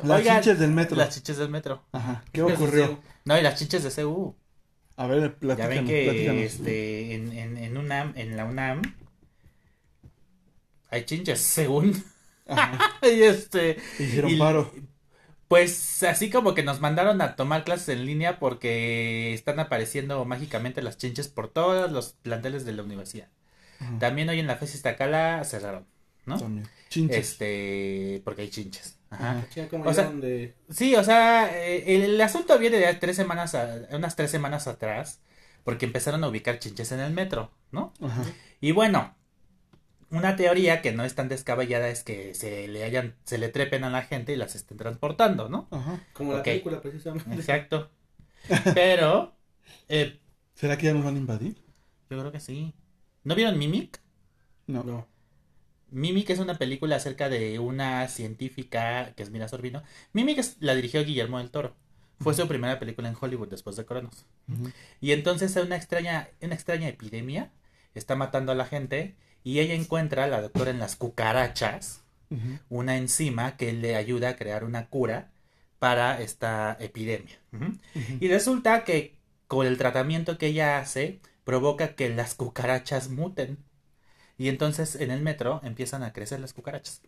Las 0.02 0.18
Oigan, 0.18 0.42
chinches 0.42 0.58
del 0.58 0.72
metro. 0.72 0.96
Las 0.96 1.14
chinches 1.14 1.36
del 1.36 1.48
metro. 1.48 1.84
Ajá. 1.92 2.24
¿Qué 2.32 2.42
ocurrió? 2.42 2.98
No, 3.24 3.38
y 3.38 3.42
las 3.42 3.56
chinches 3.56 3.84
de 3.84 4.02
CU. 4.02 4.34
A 4.96 5.06
ver, 5.06 5.20
Ya 5.22 5.36
platícanos, 5.38 5.68
ven 5.68 5.86
que 5.86 6.04
platícanos. 6.04 6.42
este, 6.42 7.14
en, 7.14 7.32
en, 7.32 7.56
en, 7.58 7.76
UNAM, 7.76 8.12
en 8.16 8.36
la 8.36 8.44
UNAM 8.46 8.82
hay 10.90 11.04
chinches, 11.04 11.40
según. 11.40 12.04
Y 13.02 13.22
este. 13.22 13.76
Hicieron 13.98 14.30
y- 14.30 14.38
paro. 14.38 14.72
Pues 15.48 16.02
así 16.02 16.28
como 16.30 16.54
que 16.54 16.64
nos 16.64 16.80
mandaron 16.80 17.20
a 17.20 17.36
tomar 17.36 17.62
clases 17.64 17.90
en 17.90 18.04
línea 18.04 18.40
porque 18.40 19.32
están 19.32 19.60
apareciendo 19.60 20.24
mágicamente 20.24 20.82
las 20.82 20.96
chinches 20.98 21.28
por 21.28 21.48
todos 21.48 21.90
los 21.92 22.14
planteles 22.22 22.64
de 22.64 22.72
la 22.72 22.82
universidad. 22.82 23.28
Ajá. 23.78 23.98
También 24.00 24.28
hoy 24.28 24.40
en 24.40 24.48
la 24.48 24.56
FES 24.56 24.74
Iztacala 24.76 25.44
cerraron, 25.44 25.86
¿no? 26.24 26.36
También. 26.38 26.68
Chinches. 26.88 27.16
Este, 27.30 28.22
porque 28.24 28.42
hay 28.42 28.50
chinches. 28.50 28.98
Ajá. 29.10 29.30
Ajá. 29.38 29.46
Sí, 29.52 29.60
O 29.60 29.68
sea- 29.68 30.04
llegaron 30.04 30.20
de... 30.20 30.54
Sí, 30.70 30.94
o 30.96 31.04
sea, 31.04 31.50
eh, 31.66 31.94
el, 31.96 32.02
el 32.02 32.20
asunto 32.20 32.58
viene 32.58 32.78
de 32.78 32.94
tres 32.94 33.16
semanas, 33.16 33.54
a- 33.54 33.86
unas 33.92 34.16
tres 34.16 34.30
semanas 34.30 34.66
atrás, 34.66 35.20
porque 35.64 35.86
empezaron 35.86 36.22
a 36.24 36.28
ubicar 36.28 36.58
chinches 36.58 36.92
en 36.92 37.00
el 37.00 37.12
metro, 37.12 37.50
¿no? 37.72 37.92
Ajá. 38.02 38.24
Y 38.60 38.72
bueno, 38.72 39.14
una 40.10 40.36
teoría 40.36 40.82
que 40.82 40.92
no 40.92 41.04
es 41.04 41.14
tan 41.14 41.28
descabellada 41.28 41.88
es 41.88 42.02
que 42.04 42.34
se 42.34 42.68
le 42.68 42.84
hayan, 42.84 43.14
se 43.24 43.38
le 43.38 43.48
trepen 43.48 43.84
a 43.84 43.90
la 43.90 44.02
gente 44.02 44.32
y 44.32 44.36
las 44.36 44.54
estén 44.54 44.76
transportando, 44.78 45.48
¿no? 45.48 45.68
Ajá. 45.70 46.00
Como 46.12 46.32
la 46.32 46.42
película, 46.42 46.80
precisamente. 46.80 47.34
Exacto. 47.34 47.90
Pero, 48.74 49.34
eh, 49.88 50.20
¿Será 50.54 50.78
que 50.78 50.86
ya 50.86 50.94
nos 50.94 51.04
van 51.04 51.16
a 51.16 51.18
invadir? 51.18 51.56
yo 52.08 52.18
creo 52.20 52.30
que 52.32 52.38
sí. 52.40 52.72
¿No 53.24 53.34
vieron 53.34 53.58
Mimic? 53.58 54.00
No. 54.68 54.84
No. 54.84 55.06
Mimic 55.90 56.30
es 56.30 56.38
una 56.38 56.54
película 56.56 56.96
acerca 56.96 57.28
de 57.28 57.58
una 57.58 58.08
científica 58.08 59.12
que 59.16 59.22
es 59.22 59.30
Mira 59.30 59.48
Sorbino. 59.48 59.82
Mimic 60.12 60.42
la 60.60 60.74
dirigió 60.74 61.04
Guillermo 61.04 61.38
del 61.38 61.50
Toro. 61.50 61.74
Fue 62.20 62.34
su 62.34 62.48
primera 62.48 62.78
película 62.78 63.08
en 63.08 63.16
Hollywood 63.20 63.48
después 63.48 63.76
de 63.76 63.84
Cronos. 63.84 64.24
Y 65.00 65.12
entonces 65.12 65.54
una 65.56 65.76
extraña, 65.76 66.28
una 66.40 66.54
extraña 66.54 66.88
epidemia 66.88 67.50
está 67.94 68.16
matando 68.16 68.52
a 68.52 68.54
la 68.54 68.66
gente 68.66 69.14
y 69.44 69.60
ella 69.60 69.74
encuentra 69.74 70.24
a 70.24 70.28
la 70.28 70.40
doctora 70.40 70.70
en 70.70 70.78
las 70.78 70.96
cucarachas 70.96 72.02
una 72.68 72.96
enzima 72.96 73.56
que 73.56 73.72
le 73.72 73.94
ayuda 73.94 74.30
a 74.30 74.36
crear 74.36 74.64
una 74.64 74.88
cura 74.88 75.30
para 75.78 76.20
esta 76.20 76.76
epidemia. 76.80 77.38
Y 78.20 78.28
resulta 78.28 78.82
que 78.84 79.14
con 79.46 79.66
el 79.66 79.78
tratamiento 79.78 80.38
que 80.38 80.48
ella 80.48 80.78
hace 80.78 81.20
provoca 81.44 81.94
que 81.94 82.08
las 82.08 82.34
cucarachas 82.34 83.08
muten. 83.08 83.58
Y 84.38 84.48
entonces 84.50 84.96
en 84.96 85.10
el 85.10 85.22
metro 85.22 85.60
empiezan 85.64 86.02
a 86.02 86.12
crecer 86.12 86.40
las 86.40 86.52
cucarachas. 86.52 87.00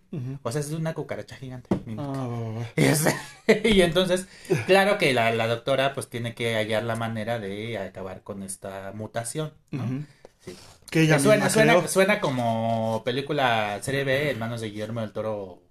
O 0.42 0.50
sea, 0.50 0.61
es 0.62 0.70
una 0.70 0.94
cucaracha 0.94 1.37
gigante. 1.37 1.68
Ah. 1.99 2.62
Y, 2.75 2.82
es- 2.85 3.06
y 3.64 3.82
entonces, 3.82 4.26
claro 4.66 4.97
que 4.97 5.12
la, 5.12 5.30
la 5.32 5.47
doctora 5.47 5.92
pues 5.92 6.08
tiene 6.08 6.35
que 6.35 6.54
hallar 6.56 6.85
la 6.85 6.97
manera 6.97 7.38
de 7.38 7.76
acabar 7.78 8.23
con 8.23 8.42
esta 8.42 8.92
mutación. 8.94 9.52
¿no? 9.70 9.85
Ujú. 9.85 10.04
Sí. 10.40 10.56
Que 10.90 11.02
ella 11.02 11.18
suena, 11.18 11.50
suena, 11.50 11.87
suena 11.87 12.18
como 12.20 13.02
película 13.04 13.78
serie 13.82 14.04
B 14.04 14.30
en 14.30 14.38
manos 14.38 14.62
de 14.62 14.70
Guillermo 14.70 15.02
del 15.02 15.12
Toro. 15.12 15.62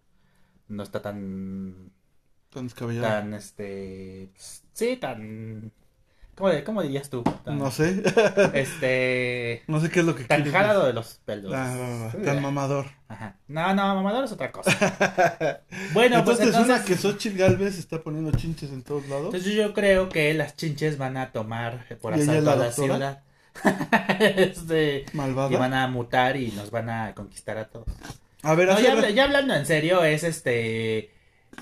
No 0.67 0.83
está 0.83 1.01
tan, 1.01 1.91
Tan 2.51 2.65
descabellado. 2.67 3.07
tan, 3.07 3.33
este, 3.33 4.29
pues, 4.33 4.63
sí, 4.73 4.97
tan, 4.97 5.71
¿cómo, 6.38 6.51
cómo 6.63 6.82
dirías 6.84 7.10
tú? 7.10 7.24
Tan, 7.44 7.58
No 7.58 7.72
sé. 7.72 8.03
Este, 8.53 9.64
no 9.68 9.79
sé 9.81 9.90
qué 9.90 10.00
es 10.01 10.05
lo 10.05 10.16
que 10.16 10.24
tan 10.25 10.50
jalado 10.50 10.85
de 10.85 10.94
los 10.94 11.20
pelos. 11.25 11.51
Ah. 11.55 12.11
Tan 12.24 12.42
mamador. 12.42 12.85
Ajá. 13.09 13.35
No, 13.48 13.74
no, 13.74 13.96
mamador 13.96 14.25
es 14.25 14.31
otra 14.31 14.51
cosa. 14.51 14.72
Bueno, 15.94 16.24
pues 16.24 16.40
entonces, 16.40 16.61
entonces, 16.61 16.66
una 16.66 16.83
que 16.83 16.96
Xochitl 16.96 17.38
Galvez 17.38 17.77
está 17.79 18.01
poniendo 18.01 18.31
chinches 18.38 18.72
en 18.72 18.83
todos 18.83 19.07
lados. 19.07 19.25
entonces 19.25 19.53
yo 19.53 19.74
creo 19.74 20.09
que 20.09 20.33
las 20.33 20.55
chinches 20.55 20.98
van 20.98 21.18
a 21.18 21.31
tomar 21.31 21.85
por 22.01 22.16
¿Y 22.16 22.22
ella 22.22 22.24
es 22.24 22.29
asalto 22.29 22.50
la 22.50 22.53
a 22.53 22.66
la 22.68 22.72
ciudad. 22.72 23.24
este, 24.20 25.05
Malvada. 25.14 25.51
y 25.51 25.55
van 25.55 25.74
a 25.74 25.88
mutar 25.88 26.38
y 26.38 26.51
nos 26.51 26.70
van 26.72 26.90
a 26.90 27.14
conquistar 27.16 27.57
a 27.57 27.66
todos. 27.66 27.88
A 28.44 28.53
ver, 28.53 28.68
No, 28.68 28.79
ya, 28.79 28.92
habla- 28.92 29.09
ya 29.09 29.24
hablando 29.24 29.55
en 29.55 29.66
serio, 29.66 30.03
es 30.03 30.24
este. 30.24 31.11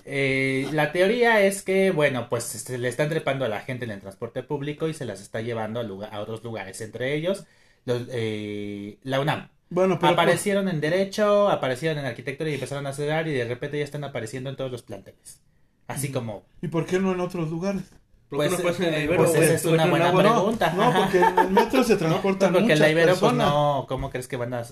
Eh, 0.04 0.68
la 0.72 0.92
teoría 0.92 1.42
es 1.42 1.62
que, 1.64 1.92
bueno, 1.92 2.28
pues 2.30 2.44
se 2.44 2.78
le 2.78 2.88
están 2.88 3.10
trepando 3.10 3.46
a 3.46 3.48
la 3.50 3.62
gente 3.62 3.86
en 3.86 3.92
el 3.92 4.02
transporte 4.02 4.44
público 4.44 4.88
y 4.88 4.94
se 4.94 5.06
las 5.06 5.22
está 5.22 5.42
llevando 5.42 5.80
a, 5.80 5.84
lugar- 5.84 6.14
a 6.14 6.20
otros 6.22 6.44
lugares, 6.44 6.82
entre 6.82 7.16
ellos 7.16 7.46
los, 7.86 8.04
eh, 8.12 9.00
la 9.04 9.20
UNAM. 9.20 9.50
Bueno, 9.70 9.98
pero. 10.00 10.14
aparecieron 10.14 10.68
en 10.70 10.80
Derecho, 10.82 11.50
aparecieron 11.50 11.98
en 12.00 12.06
Arquitectura 12.06 12.50
y 12.50 12.54
empezaron 12.56 12.86
a 12.88 12.94
cerrar 12.94 13.28
y 13.28 13.34
de 13.34 13.46
repente 13.46 13.78
ya 13.78 13.84
están 13.84 14.04
apareciendo 14.04 14.50
en 14.50 14.56
todos 14.56 14.72
los 14.72 14.84
planteles. 14.84 15.42
Así 15.88 16.12
como. 16.12 16.46
¿Y 16.62 16.68
por 16.68 16.86
qué 16.86 17.00
no 17.00 17.14
en 17.14 17.20
otros 17.20 17.50
lugares? 17.50 17.84
¿Por 18.30 18.40
qué 18.40 18.50
Pues, 18.62 18.80
no 18.80 18.86
el 18.88 18.94
eh, 18.94 19.04
Ibero, 19.04 19.18
pues 19.24 19.36
esa 19.36 19.54
es 19.54 19.66
una 19.66 19.86
ejemplo, 19.86 19.92
buena 20.12 20.34
pregunta. 20.34 20.74
No, 20.74 20.84
Ajá. 20.84 21.00
porque 21.00 21.20
en 21.20 21.40
el 21.40 21.50
metro 21.52 21.84
se 21.84 21.96
transportan 21.98 22.52
Porque 22.54 22.62
muchas 22.64 22.78
en 22.78 22.80
la 22.80 22.90
Ibero, 22.90 23.20
pues 23.20 23.34
no, 23.34 23.86
¿cómo 23.88 24.10
crees 24.10 24.28
que 24.28 24.38
van 24.38 24.54
a 24.54 24.64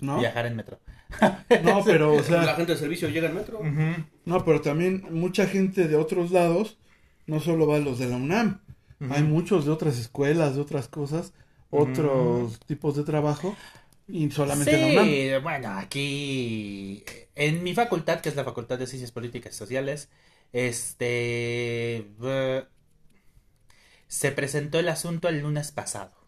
¿No? 0.00 0.18
viajar 0.18 0.46
en 0.46 0.56
metro? 0.56 0.80
No, 1.64 1.82
pero, 1.84 2.14
o 2.14 2.16
La 2.16 2.22
sea, 2.22 2.54
gente 2.54 2.72
de 2.72 2.78
servicio 2.78 3.08
llega 3.08 3.28
al 3.28 3.34
metro. 3.34 3.60
No, 4.24 4.44
pero 4.44 4.60
también 4.60 5.04
mucha 5.10 5.46
gente 5.46 5.88
de 5.88 5.96
otros 5.96 6.30
lados, 6.30 6.78
no 7.26 7.40
solo 7.40 7.66
va 7.66 7.76
a 7.76 7.80
los 7.80 7.98
de 7.98 8.08
la 8.08 8.16
UNAM, 8.16 8.60
hay 9.10 9.22
muchos 9.22 9.64
de 9.64 9.72
otras 9.72 9.98
escuelas, 9.98 10.54
de 10.54 10.60
otras 10.60 10.88
cosas, 10.88 11.32
otros 11.70 12.60
tipos 12.66 12.96
de 12.96 13.04
trabajo, 13.04 13.56
y 14.08 14.30
solamente 14.30 14.76
la 14.78 14.86
UNAM. 14.86 15.06
Sí, 15.06 15.30
bueno, 15.42 15.68
aquí 15.70 17.04
en 17.34 17.62
mi 17.62 17.74
facultad, 17.74 18.20
que 18.20 18.28
es 18.28 18.36
la 18.36 18.44
Facultad 18.44 18.78
de 18.78 18.86
Ciencias 18.86 19.12
Políticas 19.12 19.54
y 19.54 19.58
Sociales, 19.58 20.08
este 20.52 22.06
eh, 22.22 22.64
se 24.06 24.32
presentó 24.32 24.78
el 24.78 24.88
asunto 24.88 25.28
el 25.28 25.40
lunes 25.40 25.72
pasado 25.72 26.21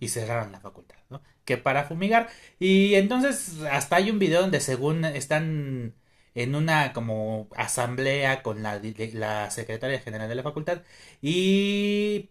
Y 0.00 0.08
cerraron 0.08 0.52
la 0.52 0.60
facultad, 0.60 0.96
¿no? 1.10 1.22
Que 1.44 1.56
para 1.56 1.84
fumigar 1.84 2.28
y 2.58 2.94
entonces 2.94 3.60
hasta 3.70 3.96
hay 3.96 4.10
un 4.10 4.18
video 4.18 4.40
donde 4.42 4.60
según 4.60 5.04
están 5.04 5.94
en 6.34 6.54
una 6.54 6.92
como 6.92 7.48
asamblea 7.56 8.42
con 8.42 8.62
la, 8.62 8.80
la 9.12 9.50
secretaria 9.50 10.00
general 10.00 10.28
de 10.28 10.34
la 10.34 10.42
facultad 10.42 10.82
y 11.22 12.30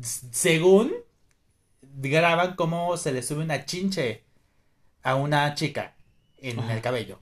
según 0.00 0.92
graban 1.82 2.54
cómo 2.56 2.96
se 2.96 3.12
le 3.12 3.22
sube 3.22 3.44
una 3.44 3.64
chinche 3.64 4.24
a 5.02 5.16
una 5.16 5.54
chica 5.54 5.96
en 6.40 6.58
Ajá. 6.60 6.74
el 6.74 6.80
cabello. 6.82 7.20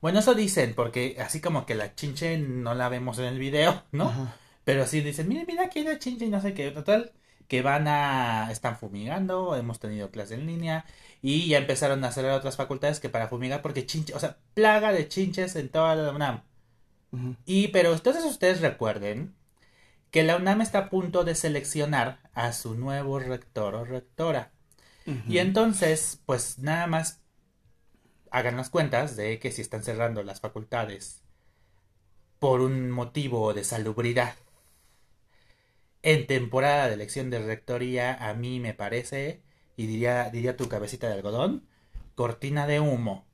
Bueno, 0.00 0.18
eso 0.18 0.34
dicen, 0.34 0.74
porque 0.74 1.16
así 1.20 1.40
como 1.40 1.64
que 1.66 1.74
la 1.74 1.94
chinche 1.94 2.38
no 2.38 2.74
la 2.74 2.88
vemos 2.88 3.18
en 3.18 3.26
el 3.26 3.38
video, 3.38 3.84
¿no? 3.92 4.08
Ajá. 4.08 4.36
Pero 4.64 4.86
sí 4.86 5.00
dicen, 5.00 5.28
mira, 5.28 5.44
mira 5.46 5.64
aquí 5.64 5.80
hay 5.80 5.86
una 5.86 5.98
chinche 5.98 6.26
y 6.26 6.30
no 6.30 6.40
sé 6.40 6.54
qué, 6.54 6.70
total, 6.70 7.12
que 7.52 7.60
van 7.60 7.86
a, 7.86 8.50
están 8.50 8.78
fumigando, 8.78 9.56
hemos 9.56 9.78
tenido 9.78 10.10
clase 10.10 10.36
en 10.36 10.46
línea 10.46 10.86
y 11.20 11.48
ya 11.48 11.58
empezaron 11.58 12.02
a 12.02 12.08
hacer 12.08 12.24
otras 12.24 12.56
facultades 12.56 12.98
que 12.98 13.10
para 13.10 13.28
fumigar, 13.28 13.60
porque 13.60 13.84
chinche, 13.84 14.14
o 14.14 14.18
sea, 14.18 14.38
plaga 14.54 14.90
de 14.90 15.06
chinches 15.06 15.54
en 15.56 15.68
toda 15.68 15.94
la 15.94 16.12
UNAM. 16.12 16.40
Y, 17.44 17.68
pero 17.68 17.92
entonces 17.92 18.24
ustedes 18.24 18.62
recuerden 18.62 19.34
que 20.10 20.22
la 20.22 20.36
UNAM 20.36 20.62
está 20.62 20.78
a 20.78 20.88
punto 20.88 21.24
de 21.24 21.34
seleccionar 21.34 22.20
a 22.32 22.54
su 22.54 22.74
nuevo 22.74 23.18
rector 23.18 23.74
o 23.74 23.84
rectora. 23.84 24.50
Y 25.28 25.36
entonces, 25.36 26.22
pues 26.24 26.58
nada 26.58 26.86
más 26.86 27.20
hagan 28.30 28.56
las 28.56 28.70
cuentas 28.70 29.14
de 29.14 29.38
que 29.38 29.52
si 29.52 29.60
están 29.60 29.84
cerrando 29.84 30.22
las 30.22 30.40
facultades 30.40 31.20
por 32.38 32.62
un 32.62 32.90
motivo 32.90 33.52
de 33.52 33.62
salubridad 33.62 34.36
en 36.02 36.26
temporada 36.26 36.88
de 36.88 36.94
elección 36.94 37.30
de 37.30 37.40
rectoría, 37.44 38.14
a 38.14 38.34
mí 38.34 38.60
me 38.60 38.74
parece, 38.74 39.42
y 39.76 39.86
diría, 39.86 40.30
diría 40.30 40.56
tu 40.56 40.68
cabecita 40.68 41.08
de 41.08 41.14
algodón, 41.14 41.66
cortina 42.14 42.66
de 42.66 42.80
humo. 42.80 43.26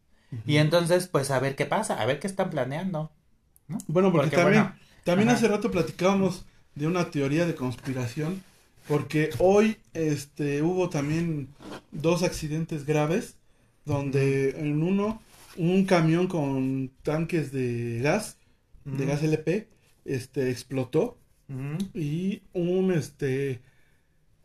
Y 0.46 0.58
entonces, 0.58 1.08
pues 1.08 1.30
a 1.30 1.40
ver 1.40 1.56
qué 1.56 1.66
pasa, 1.66 2.00
a 2.00 2.06
ver 2.06 2.20
qué 2.20 2.26
están 2.26 2.50
planeando. 2.50 3.12
¿no? 3.68 3.78
Bueno, 3.86 4.12
porque, 4.12 4.30
Porque, 4.30 4.36
también, 4.36 4.62
bueno, 4.64 4.76
también 5.04 5.28
ajá. 5.28 5.38
hace 5.38 5.48
rato 5.48 5.70
platicábamos 5.70 6.44
de 6.74 6.86
una 6.86 7.10
teoría 7.10 7.46
de 7.46 7.54
conspiración, 7.54 8.42
porque 8.86 9.30
hoy 9.38 9.78
este 9.94 10.62
hubo 10.62 10.88
también 10.90 11.54
dos 11.90 12.22
accidentes 12.22 12.86
graves, 12.86 13.36
donde 13.84 14.50
en 14.60 14.82
uno 14.82 15.22
un 15.56 15.84
camión 15.86 16.28
con 16.28 16.90
tanques 17.02 17.52
de 17.52 18.00
gas, 18.02 18.38
de 18.84 19.06
gas 19.06 19.22
LP, 19.22 19.68
este 20.04 20.50
explotó 20.50 21.18
Y 21.94 22.42
un 22.52 22.92
este 22.92 23.62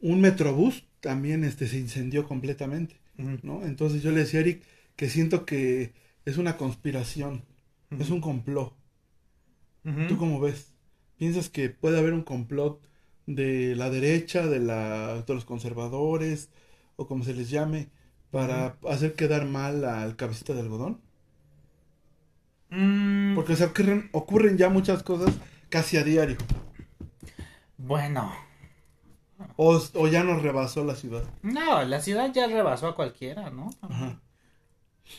un 0.01 0.21
metrobús 0.21 0.85
también 1.01 1.43
este 1.43 1.67
se 1.67 1.79
incendió 1.79 2.27
completamente. 2.27 2.97
¿no? 3.43 3.65
Entonces 3.65 4.03
yo 4.03 4.11
le 4.11 4.21
decía 4.21 4.39
a 4.39 4.43
Eric 4.43 4.63
que 4.95 5.09
siento 5.09 5.45
que 5.45 5.93
es 6.25 6.37
una 6.37 6.57
conspiración, 6.57 7.43
es 7.99 8.09
un 8.09 8.21
complot. 8.21 8.73
¿Tú 10.07 10.17
cómo 10.17 10.39
ves? 10.39 10.73
¿Piensas 11.17 11.49
que 11.49 11.69
puede 11.69 11.97
haber 11.99 12.13
un 12.13 12.23
complot 12.23 12.81
de 13.25 13.75
la 13.75 13.89
derecha, 13.89 14.47
de, 14.47 14.59
la, 14.59 15.21
de 15.23 15.33
los 15.33 15.45
conservadores, 15.45 16.49
o 16.95 17.07
como 17.07 17.23
se 17.23 17.33
les 17.33 17.49
llame, 17.49 17.89
para 18.31 18.77
hacer 18.89 19.15
quedar 19.15 19.45
mal 19.45 19.85
al 19.85 20.15
cabecita 20.15 20.53
de 20.53 20.61
algodón? 20.61 21.01
Mm, 22.69 23.35
Porque 23.35 23.53
ocurren 24.11 24.57
ya 24.57 24.69
muchas 24.69 25.03
cosas 25.03 25.35
casi 25.69 25.97
a 25.97 26.03
diario. 26.03 26.37
Bueno, 27.83 28.33
O, 29.57 29.79
o 29.95 30.07
ya 30.07 30.23
nos 30.23 30.41
rebasó 30.41 30.83
la 30.83 30.95
ciudad. 30.95 31.23
no, 31.41 31.83
la 31.83 31.99
ciudad 31.99 32.31
ya 32.33 32.47
rebasó 32.47 32.87
a 32.87 32.95
cualquiera, 32.95 33.49
¿no? 33.49 33.69
Ajá. 33.81 34.19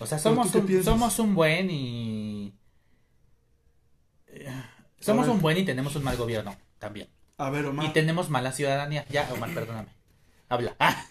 O 0.00 0.07
sea, 0.07 0.18
¿Pero 0.18 0.31
somos 0.35 0.55
un, 0.55 0.83
somos 0.83 1.18
un 1.18 1.35
buen 1.35 1.70
y... 1.70 2.55
Somos 5.00 5.29
un 5.29 5.40
buen 5.40 5.59
y 5.59 5.64
tenemos 5.64 5.94
un 5.96 6.03
mal 6.05 6.16
gobierno 6.16 6.57
también. 6.79 7.09
A 7.37 7.50
ver, 7.50 7.66
Omar. 7.66 7.87
Y 7.87 7.92
tenemos 7.92 8.31
mala 8.31 8.53
ciudadanía. 8.53 9.05
Ya, 9.11 9.29
Omar, 9.33 9.50
perdóname. 9.53 9.88
Habla. 10.48 10.77
Ah. 10.79 11.05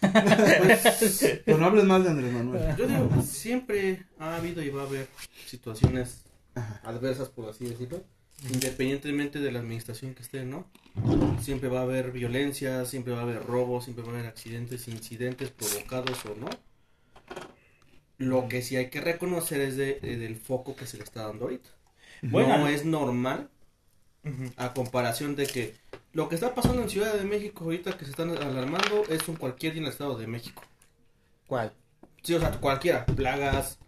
Pero 1.44 1.58
no 1.58 1.66
hables 1.66 1.84
mal 1.84 2.02
de 2.02 2.10
Andrés 2.10 2.32
Manuel. 2.32 2.76
Yo 2.76 2.86
digo, 2.86 3.22
siempre 3.22 4.04
ha 4.18 4.36
habido 4.36 4.62
y 4.62 4.70
va 4.70 4.82
a 4.82 4.86
haber 4.86 5.08
situaciones 5.46 6.24
adversas, 6.82 7.28
por 7.28 7.48
así 7.48 7.66
decirlo, 7.66 8.02
independientemente 8.42 9.38
de 9.40 9.52
la 9.52 9.60
administración 9.60 10.14
que 10.14 10.22
esté, 10.22 10.44
¿no? 10.44 10.66
Siempre 11.40 11.68
va 11.68 11.80
a 11.80 11.82
haber 11.82 12.12
violencia, 12.12 12.84
siempre 12.84 13.12
va 13.12 13.20
a 13.20 13.22
haber 13.22 13.44
robos, 13.44 13.84
siempre 13.84 14.04
va 14.04 14.12
a 14.12 14.14
haber 14.14 14.26
accidentes, 14.28 14.88
incidentes 14.88 15.50
provocados 15.50 16.24
o 16.26 16.34
no. 16.36 16.48
Lo 18.18 18.48
que 18.48 18.62
sí 18.62 18.76
hay 18.76 18.90
que 18.90 19.00
reconocer 19.00 19.60
es 19.60 19.76
de, 19.76 19.98
de- 20.00 20.16
del 20.16 20.36
foco 20.36 20.76
que 20.76 20.86
se 20.86 20.96
le 20.96 21.04
está 21.04 21.26
dando 21.26 21.44
ahorita. 21.44 21.70
Bueno. 22.22 22.58
no 22.58 22.68
es 22.68 22.84
normal 22.84 23.50
a 24.56 24.72
comparación 24.74 25.36
de 25.36 25.46
que 25.46 25.74
lo 26.12 26.28
que 26.28 26.34
está 26.36 26.54
pasando 26.54 26.82
en 26.82 26.90
Ciudad 26.90 27.14
de 27.14 27.24
México 27.24 27.64
ahorita 27.64 27.96
que 27.98 28.04
se 28.04 28.12
están 28.12 28.30
alarmando 28.30 29.04
es 29.08 29.28
un 29.28 29.36
cualquier 29.36 29.72
día 29.74 29.80
en 29.82 29.86
el 29.86 29.92
Estado 29.92 30.16
de 30.16 30.26
México. 30.26 30.62
¿Cuál? 31.46 31.72
Sí, 32.22 32.34
o 32.34 32.40
sea, 32.40 32.52
cualquiera, 32.60 33.04
plagas, 33.06 33.78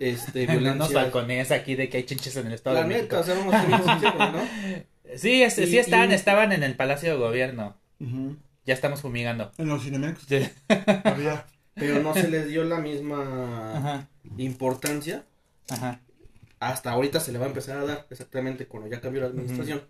este, 0.00 0.46
violencia. 0.48 0.94
balcones 0.94 1.50
aquí 1.50 1.74
de 1.74 1.88
que 1.88 1.98
hay 1.98 2.04
chinches 2.04 2.36
en 2.36 2.46
el 2.48 2.52
estado 2.54 2.76
La 2.76 2.82
de 2.82 2.88
México. 2.88 3.16
neta, 3.16 3.20
o 3.20 3.24
sea, 3.24 3.34
vamos 3.34 3.54
a 3.54 4.32
¿no? 4.32 4.40
Sí, 5.16 5.42
este, 5.42 5.66
sí 5.66 5.76
y- 5.76 5.78
estaban 5.78 6.52
en 6.52 6.62
el 6.62 6.76
Palacio 6.76 7.10
de 7.12 7.16
Gobierno. 7.18 7.76
Ya 8.66 8.74
estamos 8.74 9.00
fumigando. 9.00 9.50
En 9.58 9.68
los 9.68 9.82
Cinemex 9.82 10.20
Sí. 10.28 10.48
había. 11.04 11.46
Pero 11.74 12.00
no 12.02 12.12
se 12.12 12.28
les 12.28 12.48
dio 12.48 12.64
la 12.64 12.78
misma 12.78 13.72
Ajá, 13.76 14.08
importancia. 14.36 15.24
ajá. 15.70 16.00
Hasta 16.60 16.90
ahorita 16.90 17.20
se 17.20 17.30
le 17.32 17.38
va 17.38 17.44
a 17.46 17.48
empezar 17.48 17.78
a 17.78 17.84
dar, 17.84 18.06
exactamente 18.10 18.66
cuando 18.66 18.88
ya 18.90 19.00
cambió 19.00 19.20
la 19.22 19.28
administración. 19.28 19.82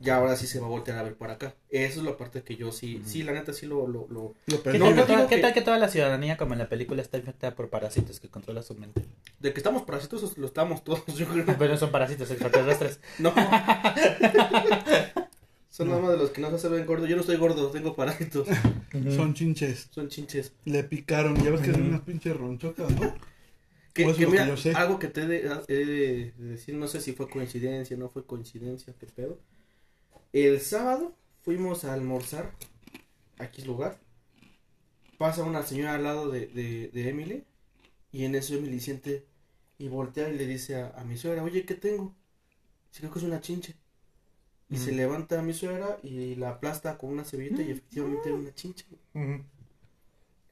Ya 0.00 0.16
ahora 0.16 0.36
sí 0.36 0.46
se 0.46 0.60
va 0.60 0.66
a 0.66 0.70
voltear 0.70 0.96
a 0.98 1.02
ver 1.02 1.16
para 1.16 1.32
acá. 1.34 1.54
Eso 1.70 1.98
es 2.00 2.06
la 2.06 2.16
parte 2.16 2.42
que 2.42 2.54
yo 2.56 2.70
sí, 2.70 3.02
sí, 3.04 3.24
la 3.24 3.32
neta 3.32 3.52
sí 3.52 3.66
lo... 3.66 3.88
lo, 3.88 4.06
lo- 4.08 4.34
Lo 4.46 4.62
¿Qué. 4.62 4.78
No, 4.78 4.94
tal, 4.94 5.06
toda, 5.06 5.26
qué 5.28 5.36
que- 5.36 5.42
tal 5.42 5.52
que 5.54 5.60
toda 5.60 5.78
la 5.78 5.88
ciudadanía, 5.88 6.36
como 6.36 6.52
en 6.52 6.60
la 6.60 6.68
película, 6.68 7.02
está 7.02 7.18
infectada 7.18 7.54
por 7.56 7.68
parásitos 7.68 8.20
que 8.20 8.28
controla 8.28 8.62
su 8.62 8.74
mente? 8.76 9.02
De 9.40 9.52
que 9.52 9.58
estamos 9.58 9.82
parásitos, 9.82 10.38
lo 10.38 10.46
estamos 10.46 10.84
todos, 10.84 11.04
yo 11.16 11.26
creo. 11.26 11.44
Pero 11.58 11.72
no 11.72 11.76
son 11.78 11.90
parásitos 11.90 12.30
extraterrestres. 12.30 13.00
No. 13.18 13.32
Son 15.70 15.88
nada 15.88 16.00
más 16.00 16.10
de 16.12 16.16
los 16.18 16.30
que 16.30 16.40
no 16.40 16.56
se 16.58 16.68
ven 16.68 16.86
gordos. 16.86 17.08
Yo 17.08 17.14
no 17.14 17.20
estoy 17.20 17.36
gordo, 17.36 17.70
tengo 17.70 17.94
parásitos. 17.94 18.48
Son 19.14 19.32
chinches. 19.34 19.88
Son 19.92 20.08
chinches. 20.08 20.52
Le 20.64 20.82
picaron. 20.82 21.36
Ya 21.44 21.50
ves 21.50 21.60
que 21.60 21.72
son 21.72 21.82
unas 21.82 22.00
pinches 22.00 22.36
ronchocas, 22.36 22.90
¿no? 22.98 23.14
Que, 23.92 24.04
Pues 24.04 24.16
que 24.16 24.24
lo 24.24 24.30
que 24.30 24.32
mira, 24.32 24.46
yo 24.48 24.56
sé. 24.56 24.72
algo 24.72 24.98
que 24.98 25.08
te 25.08 25.22
he 25.22 25.26
de, 25.26 25.50
he 25.68 25.74
de 25.74 26.32
decir, 26.38 26.74
no 26.74 26.88
sé 26.88 27.00
si 27.00 27.12
fue 27.12 27.28
coincidencia, 27.28 27.96
no 27.96 28.08
fue 28.08 28.24
coincidencia, 28.24 28.92
qué 28.98 29.06
pedo. 29.06 29.38
El 30.32 30.60
sábado 30.62 31.14
fuimos 31.42 31.84
a 31.84 31.92
almorzar 31.92 32.54
a 33.38 33.44
X 33.46 33.66
lugar. 33.66 33.98
Pasa 35.18 35.42
una 35.44 35.62
señora 35.62 35.94
al 35.94 36.04
lado 36.04 36.30
de, 36.30 36.46
de, 36.46 36.88
de 36.88 37.08
Emily 37.08 37.44
y 38.12 38.24
en 38.24 38.34
eso 38.34 38.54
Emily 38.54 38.80
siente 38.80 39.26
y 39.78 39.88
voltea 39.88 40.30
y 40.30 40.38
le 40.38 40.46
dice 40.46 40.76
a, 40.76 40.90
a 40.96 41.04
mi 41.04 41.16
suegra, 41.16 41.42
oye, 41.44 41.64
¿qué 41.66 41.74
tengo? 41.74 42.14
Dice, 42.90 43.00
creo 43.02 43.12
que 43.12 43.20
es 43.20 43.26
una 43.26 43.40
chinche. 43.40 43.76
Y 44.70 44.78
se 44.78 44.92
levanta 44.92 45.38
a 45.40 45.42
mi 45.42 45.54
suegra 45.54 45.98
y 46.02 46.36
la 46.36 46.50
aplasta 46.50 46.98
con 46.98 47.10
una 47.10 47.24
servilleta 47.24 47.62
y 47.62 47.72
efectivamente 47.72 48.30
era 48.30 48.38
una 48.38 48.54
chinche. 48.54 48.86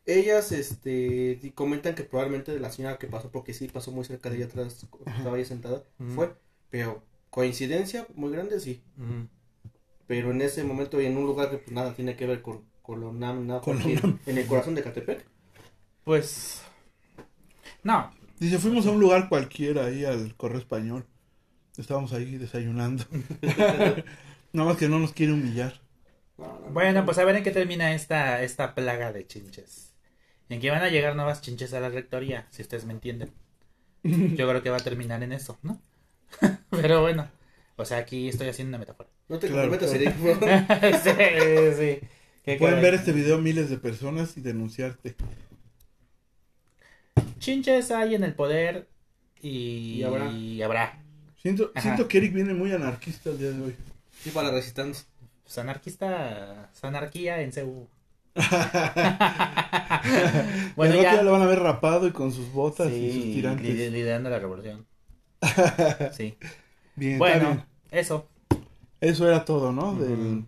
Ellas, 0.07 0.53
este, 0.53 1.53
comentan 1.55 1.95
que 1.97 2.05
probablemente 2.05 2.53
de 2.53 2.61
la 2.61 2.71
señora 2.71 2.99
que 2.99 3.09
pasó, 3.09 3.31
porque 3.33 3.53
sí 3.55 3.67
pasó 3.69 3.91
muy 3.91 4.05
cerca 4.05 4.31
de 4.31 4.37
ella 4.37 4.47
atrás, 4.47 4.87
estaba 5.17 5.37
ahí 5.37 5.45
sentada, 5.45 5.83
fue, 6.07 6.33
pero 6.71 7.03
coincidencia 7.31 8.07
muy 8.15 8.31
grande, 8.31 8.61
sí, 8.61 8.83
pero 10.07 10.31
en 10.31 10.43
ese 10.43 10.65
momento 10.65 11.01
y 11.01 11.07
en 11.07 11.17
un 11.17 11.27
lugar 11.27 11.51
que 11.51 11.59
pues 11.59 11.73
nada 11.73 11.95
tiene 11.95 12.17
que 12.17 12.27
ver 12.27 12.43
con, 12.43 12.65
con 12.83 13.01
lo 13.01 13.13
NAM, 13.13 13.47
nada, 13.47 13.61
Con 13.61 13.79
lo 13.81 13.89
aquí, 13.89 13.95
NAM. 13.95 14.19
en 14.27 14.39
el 14.39 14.47
corazón 14.47 14.75
de 14.75 14.83
Catepec, 14.83 15.27
Pues. 16.05 16.63
No. 17.85 18.11
Dice, 18.39 18.59
fuimos 18.59 18.87
a 18.87 18.91
un 18.91 19.01
lugar 19.01 19.29
cualquiera 19.29 19.87
ahí 19.87 20.05
al 20.05 20.35
correo 20.37 20.59
español. 20.59 21.07
Estábamos 21.77 22.13
ahí 22.13 22.39
desayunando. 22.39 23.05
Nada 24.53 24.69
más 24.71 24.77
que 24.79 24.89
no 24.89 24.99
nos 24.99 25.13
quiere 25.13 25.33
humillar. 25.33 25.81
No, 26.39 26.59
no, 26.61 26.71
no. 26.71 26.73
Bueno, 26.73 27.05
pues 27.05 27.19
a 27.19 27.25
ver 27.25 27.37
en 27.37 27.45
qué 27.45 27.51
termina 27.51 27.95
esta, 27.95 28.43
esta 28.43 28.75
plaga 28.75 29.13
de 29.13 29.27
chinches. 29.27 29.95
En 30.49 30.61
que 30.61 30.71
van 30.71 30.83
a 30.83 30.89
llegar 30.91 31.17
nuevas 31.17 31.41
chinches 31.43 31.73
a 31.75 31.81
la 31.81 31.89
rectoría, 31.91 32.47
si 32.51 32.63
ustedes 32.63 32.85
me 32.85 32.93
entienden. 32.93 33.33
Yo 34.37 34.49
creo 34.49 34.63
que 34.63 34.71
va 34.71 34.79
a 34.79 34.85
terminar 34.85 35.23
en 35.23 35.33
eso, 35.33 35.59
¿no? 35.63 35.81
Pero 36.71 37.03
bueno. 37.03 37.31
O 37.77 37.85
sea, 37.85 37.99
aquí 37.99 38.29
estoy 38.29 38.49
haciendo 38.49 38.71
una 38.71 38.79
metáfora. 38.79 39.09
No 39.29 39.39
te 39.39 39.49
Claro, 39.49 39.71
comprometas, 39.71 39.79
claro. 39.79 39.93
Eric, 39.93 40.17
sí, 41.03 41.11
sí. 41.79 42.01
¿Qué 42.45 42.57
Pueden 42.57 42.77
caray? 42.77 42.81
ver 42.81 42.95
este 42.95 43.13
video 43.13 43.39
miles 43.39 43.69
de 43.71 43.79
personas 43.79 44.37
y 44.37 44.41
denunciarte. 44.41 45.15
Chinches 47.39 47.91
hay 47.91 48.15
en 48.15 48.25
el 48.25 48.35
poder 48.35 48.89
y, 49.41 49.99
Y 49.99 50.03
habrá. 50.03 50.19
y 50.19 50.63
habrá. 50.63 51.03
Siento, 51.37 51.73
que 52.09 52.19
Eric 52.19 52.33
viene 52.35 52.55
muy 52.55 52.73
anarquista 52.73 53.31
el 53.31 53.39
día 53.39 53.51
de 53.51 53.63
hoy. 53.63 53.77
sí, 54.23 54.31
para 54.31 54.49
la 54.49 54.55
resistencia. 54.55 55.07
Pues 55.45 55.57
anarquista, 55.59 56.69
pues 56.73 56.85
anarquía 56.85 57.41
en 57.41 57.53
CU. 57.53 57.89
Bueno, 60.77 60.95
ya 60.95 61.03
ya. 61.03 61.23
lo 61.23 61.33
van 61.33 61.43
a 61.43 61.47
ver 61.47 61.59
rapado 61.61 62.07
y 62.07 62.13
con 62.13 62.33
sus 62.33 62.53
botas 62.53 62.89
y 63.01 63.11
sus 63.11 63.23
Sí, 63.25 63.29
tirantes. 63.29 63.75
li- 63.75 63.91
liderando 63.91 64.31
la 64.31 64.39
revolución. 64.39 64.87
Sí. 66.11 66.37
Bien, 66.97 67.19
Bueno, 67.19 67.23
bien. 67.23 67.65
eso. 67.91 68.29
Eso 69.07 69.29
era 69.29 69.45
todo, 69.45 69.73
¿no? 69.73 69.95
Del... 69.95 70.45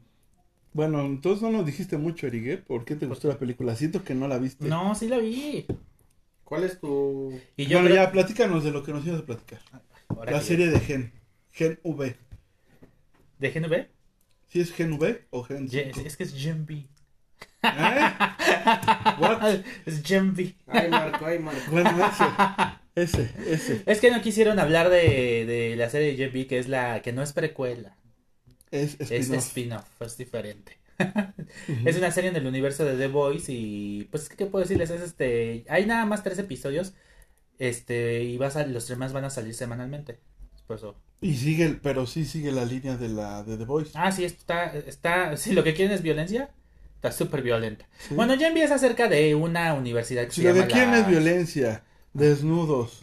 Bueno, 0.73 1.01
entonces 1.01 1.43
no 1.43 1.51
nos 1.51 1.65
dijiste 1.67 1.97
mucho, 1.97 2.27
Eric, 2.27 2.47
¿eh? 2.47 2.57
¿Por 2.59 2.85
qué 2.85 2.97
te 2.97 3.07
gustó 3.07 3.29
la 3.29 3.39
película? 3.39 3.75
Siento 3.77 4.03
que 4.05 4.15
no 4.15 4.27
la 4.29 4.39
viste. 4.39 4.67
No, 4.69 4.95
sí 4.95 5.09
la 5.09 5.19
vi. 5.19 5.67
¿Cuál 6.45 6.65
es 6.65 6.81
tu...? 6.81 7.39
Y 7.57 7.67
yo 7.67 7.79
bueno, 7.79 7.95
creo- 7.95 8.05
ya, 8.05 8.13
platícanos 8.13 8.65
de 8.65 8.71
lo 8.73 8.83
que 8.83 8.93
nos 8.93 9.07
ibas 9.07 9.21
a 9.21 9.27
platicar. 9.27 9.61
Ahora 10.09 10.33
La 10.33 10.41
serie 10.41 10.69
de 10.69 10.81
Gen. 10.81 11.13
Gen 11.53 11.79
V. 11.85 12.17
¿De 13.39 13.51
GNB? 13.53 13.87
¿Sí 14.49 14.61
es 14.61 14.73
Gen 14.73 14.95
V 14.95 15.27
o 15.31 15.43
Gen 15.45 15.69
Ye- 15.69 15.93
5? 15.95 16.01
Es 16.07 16.17
que 16.17 16.25
es 16.25 16.35
Gen 16.35 16.67
B. 16.67 16.85
¿Eh? 17.63 18.11
What? 19.21 19.61
Es 19.87 20.03
Gen 20.03 20.35
B. 20.35 20.55
Ay, 20.67 20.91
Marco, 20.91 21.27
ay, 21.27 21.39
Marco. 21.39 21.71
Bueno, 21.71 21.91
ese. 22.07 22.25
Ese, 22.95 23.31
ese. 23.47 23.83
Es 23.87 24.01
que 24.01 24.11
no 24.11 24.21
quisieron 24.23 24.59
hablar 24.59 24.89
de, 24.91 25.45
de 25.47 25.77
la 25.77 25.89
serie 25.91 26.09
de 26.09 26.17
Gen 26.17 26.33
B, 26.33 26.47
que 26.47 26.59
es 26.59 26.69
la 26.69 27.01
que 27.03 27.13
no 27.13 27.23
es 27.23 27.33
precuela. 27.33 27.95
Es 28.71 28.97
Es 29.11 29.31
spin-off. 29.31 29.45
spin-off, 29.47 30.03
es 30.03 30.17
diferente. 30.17 30.79
Es 31.85 31.97
una 31.97 32.11
serie 32.11 32.31
en 32.31 32.37
el 32.37 32.47
universo 32.47 32.85
de 32.85 32.97
The 32.97 33.07
Voice 33.09 33.53
y 33.53 34.09
pues 34.11 34.29
qué 34.29 34.47
puedo 34.47 34.63
decirles 34.65 34.91
es 34.91 35.01
este 35.01 35.65
hay 35.69 35.87
nada 35.87 36.05
más 36.07 36.25
tres 36.25 36.39
episodios 36.41 36.93
este 37.59 38.23
y 38.25 38.37
vas 38.37 38.57
a, 38.57 38.67
los 38.67 38.89
demás 38.89 39.13
van 39.13 39.25
a 39.25 39.31
salir 39.31 39.55
semanalmente. 39.55 40.19
Por 40.67 40.77
eso. 40.77 40.97
Y 41.21 41.35
sigue, 41.37 41.79
pero 41.83 42.07
sí 42.07 42.25
sigue 42.25 42.53
la 42.53 42.65
línea 42.65 42.97
de 42.97 43.09
la 43.09 43.43
de 43.43 43.57
The 43.57 43.65
Voice. 43.65 43.93
Ah, 43.95 44.13
sí, 44.13 44.25
está 44.25 44.77
está 44.77 45.37
si 45.37 45.53
lo 45.53 45.65
que 45.65 45.75
quieren 45.75 45.95
es 45.95 46.03
violencia, 46.03 46.51
está 46.97 47.11
súper 47.13 47.43
violenta. 47.43 47.89
Sí. 47.99 48.15
Bueno, 48.15 48.35
ya 48.35 48.49
empieza 48.49 48.75
acerca 48.75 49.09
de 49.09 49.35
una 49.35 49.75
universidad 49.75 50.25
que 50.27 50.31
si 50.33 50.43
se 50.43 50.49
lo 50.49 50.55
que 50.55 50.61
llama 50.61 50.73
quieren 50.73 50.91
la- 50.93 50.99
es 51.01 51.07
violencia, 51.09 51.85
desnudos 52.13 53.01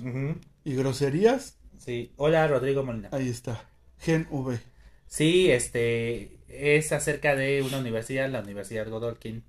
y 0.63 0.75
groserías, 0.75 1.57
Sí, 1.77 2.11
hola 2.17 2.47
Rodrigo 2.47 2.83
Molina. 2.83 3.09
ahí 3.11 3.29
está. 3.29 3.63
Gen 3.99 4.27
V. 4.29 4.59
Sí, 5.07 5.51
este 5.51 6.39
es 6.47 6.91
acerca 6.91 7.35
de 7.35 7.61
una 7.61 7.79
universidad, 7.79 8.29
la 8.29 8.41
Universidad 8.41 8.87
Godolkin, 8.89 9.43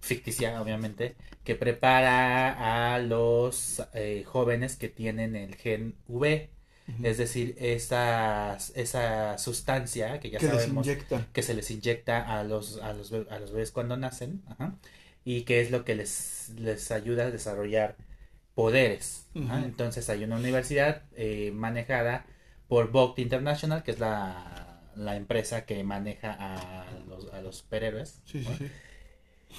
ficticia 0.00 0.60
obviamente, 0.60 1.16
que 1.44 1.54
prepara 1.54 2.94
a 2.94 2.98
los 2.98 3.82
eh, 3.94 4.24
jóvenes 4.26 4.76
que 4.76 4.88
tienen 4.88 5.36
el 5.36 5.54
gen 5.56 5.94
V, 6.08 6.50
es 7.02 7.16
decir, 7.18 7.56
esa, 7.58 8.58
esa 8.74 9.38
sustancia 9.38 10.20
que 10.20 10.30
ya 10.30 10.38
que 10.38 10.46
sabemos 10.46 10.86
que 11.32 11.42
se 11.42 11.54
les 11.54 11.70
inyecta 11.70 12.38
a 12.38 12.44
los, 12.44 12.78
a 12.82 12.92
los, 12.92 13.12
a 13.12 13.38
los 13.38 13.52
bebés 13.52 13.70
cuando 13.70 13.96
nacen, 13.96 14.42
ajá, 14.48 14.76
y 15.24 15.42
que 15.42 15.60
es 15.60 15.70
lo 15.70 15.84
que 15.84 15.94
les, 15.94 16.50
les 16.58 16.90
ayuda 16.90 17.26
a 17.26 17.30
desarrollar 17.30 17.96
poderes. 18.54 19.26
Entonces 19.34 20.10
hay 20.10 20.24
una 20.24 20.36
universidad 20.36 21.04
eh, 21.16 21.50
manejada 21.54 22.26
por 22.72 22.90
Vogt 22.90 23.18
International, 23.18 23.82
que 23.82 23.90
es 23.90 24.00
la, 24.00 24.80
la 24.96 25.16
empresa 25.16 25.66
que 25.66 25.84
maneja 25.84 26.34
a 26.40 26.86
los, 27.06 27.30
a 27.30 27.42
los 27.42 27.56
superhéroes. 27.58 28.22
Sí, 28.24 28.42
sí, 28.42 28.50
¿no? 28.50 28.56
sí. 28.56 28.70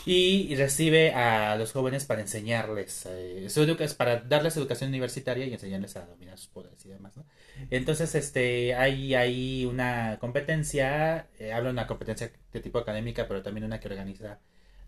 Y 0.07 0.55
recibe 0.55 1.11
a 1.13 1.55
los 1.55 1.73
jóvenes 1.73 2.05
para 2.05 2.21
enseñarles, 2.21 3.05
eh, 3.05 3.45
su 3.51 3.61
educa- 3.61 3.87
para 3.95 4.21
darles 4.21 4.57
educación 4.57 4.89
universitaria 4.89 5.45
y 5.45 5.53
enseñarles 5.53 5.95
a 5.95 6.07
dominar 6.07 6.39
sus 6.39 6.47
poderes 6.47 6.83
y 6.87 6.89
demás, 6.89 7.15
¿no? 7.15 7.23
Entonces, 7.69 8.15
este, 8.15 8.73
hay, 8.73 9.13
hay 9.13 9.65
una 9.65 10.17
competencia, 10.19 11.27
eh, 11.37 11.53
hablo 11.53 11.69
de 11.69 11.73
una 11.73 11.85
competencia 11.85 12.31
de 12.51 12.59
tipo 12.61 12.79
académica, 12.79 13.27
pero 13.27 13.43
también 13.43 13.63
una 13.65 13.79
que 13.79 13.89
organiza 13.89 14.39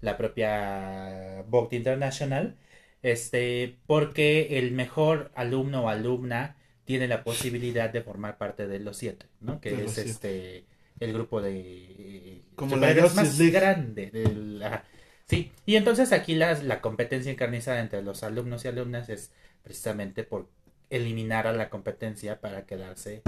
la 0.02 0.18
propia 0.18 1.44
Vogt 1.48 1.74
International, 1.74 2.56
este, 3.04 3.78
porque 3.86 4.58
el 4.58 4.72
mejor 4.72 5.32
alumno 5.36 5.84
o 5.84 5.90
alumna 5.90 6.56
tiene 6.86 7.08
la 7.08 7.24
posibilidad 7.24 7.90
de 7.90 8.02
formar 8.02 8.38
parte 8.38 8.68
de 8.68 8.80
los 8.80 8.98
siete, 8.98 9.26
¿no? 9.42 9.60
Que 9.60 9.72
De 9.76 9.86
es 9.86 9.98
este 9.98 10.66
el 11.00 11.12
grupo 11.14 11.42
de 11.42 11.52
eh, 11.60 12.42
Como 12.56 12.78
la 12.78 12.94
más 13.14 13.38
League. 13.38 13.52
grande 13.52 14.12
del, 14.12 14.62
ajá. 14.64 14.84
Sí, 15.28 15.52
y 15.66 15.76
entonces 15.76 16.12
aquí 16.14 16.36
la, 16.36 16.54
la 16.62 16.82
competencia 16.82 17.32
encarnizada 17.32 17.80
entre 17.82 18.02
los 18.04 18.22
alumnos 18.24 18.64
y 18.64 18.68
alumnas 18.68 19.10
es 19.10 19.32
precisamente 19.64 20.24
por 20.24 20.48
eliminar 20.92 21.48
a 21.48 21.52
la 21.54 21.70
competencia 21.70 22.40
para 22.40 22.66
quedarse 22.68 23.24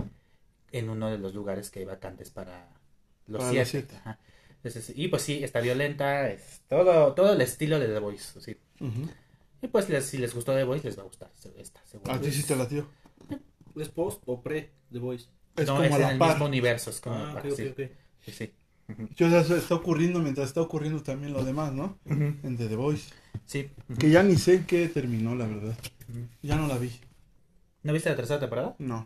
en 0.71 0.89
uno 0.89 1.09
de 1.09 1.17
los 1.17 1.33
lugares 1.33 1.71
que 1.71 1.79
hay 1.79 1.85
vacantes 1.85 2.29
para 2.29 2.69
los 3.25 3.39
Para 3.39 3.49
siete. 3.51 3.59
los 3.61 3.69
siete. 3.69 3.95
Ajá. 3.97 4.19
Entonces, 4.63 4.93
y 4.95 5.07
pues 5.07 5.23
sí, 5.23 5.43
está 5.43 5.59
violenta, 5.59 6.29
es 6.29 6.61
todo, 6.69 7.13
todo 7.13 7.33
el 7.33 7.41
estilo 7.41 7.79
de 7.79 7.87
The 7.87 7.99
Voice. 7.99 8.39
sí. 8.41 8.57
Y 9.61 9.67
pues 9.67 9.89
les- 9.89 10.05
si 10.05 10.17
les 10.19 10.33
gustó 10.35 10.53
The 10.55 10.63
Voice, 10.63 10.85
les 10.85 10.97
va 10.97 11.01
a 11.01 11.05
gustar 11.05 11.31
esta, 11.57 11.81
seguro. 11.85 12.11
A 12.13 12.21
ti 12.21 12.31
sí 12.31 12.43
te 12.43 12.55
la 12.55 12.65
dio. 12.67 12.87
¿Es 13.79 13.89
post 13.89 14.21
o 14.25 14.41
pre 14.41 14.71
The 14.91 14.99
Voice? 14.99 15.27
Es 15.55 15.67
no, 15.67 15.75
como 15.75 15.85
es 15.85 15.91
a 15.93 15.95
en 15.95 16.01
la 16.01 16.11
el 16.11 16.17
par. 16.19 16.29
mismo 16.31 16.45
universo. 16.45 16.89
Es 16.89 17.01
como 17.01 17.15
Ah, 17.15 17.33
par, 17.33 17.45
ok, 17.47 17.51
ok, 17.51 17.57
sí, 17.57 17.67
ok. 17.67 18.33
sí. 18.33 18.51
Yo, 19.17 19.27
o 19.27 19.29
sea, 19.29 19.41
eso 19.41 19.55
está 19.57 19.75
ocurriendo 19.75 20.19
mientras 20.19 20.47
está 20.47 20.61
ocurriendo 20.61 21.03
también 21.03 21.33
lo 21.33 21.43
demás, 21.43 21.73
¿no? 21.73 21.97
En 22.05 22.55
The, 22.57 22.67
The 22.67 22.75
Voice. 22.75 23.13
Sí. 23.45 23.69
Que 23.99 24.09
ya 24.09 24.23
ni 24.23 24.37
sé 24.37 24.55
en 24.55 24.65
qué 24.65 24.87
terminó, 24.87 25.35
la 25.35 25.45
verdad. 25.45 25.77
Ya 26.41 26.55
no 26.55 26.67
la 26.67 26.77
vi. 26.77 26.91
¿No 27.83 27.91
viste 27.93 28.09
la 28.09 28.15
tercera 28.15 28.39
temporada? 28.39 28.75
No. 28.79 29.05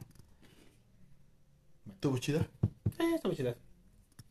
¿Tuvo 2.00 2.18
chida? 2.18 2.48
Sí, 2.98 3.06
está 3.16 3.28
muy 3.28 3.38
chida. 3.38 3.56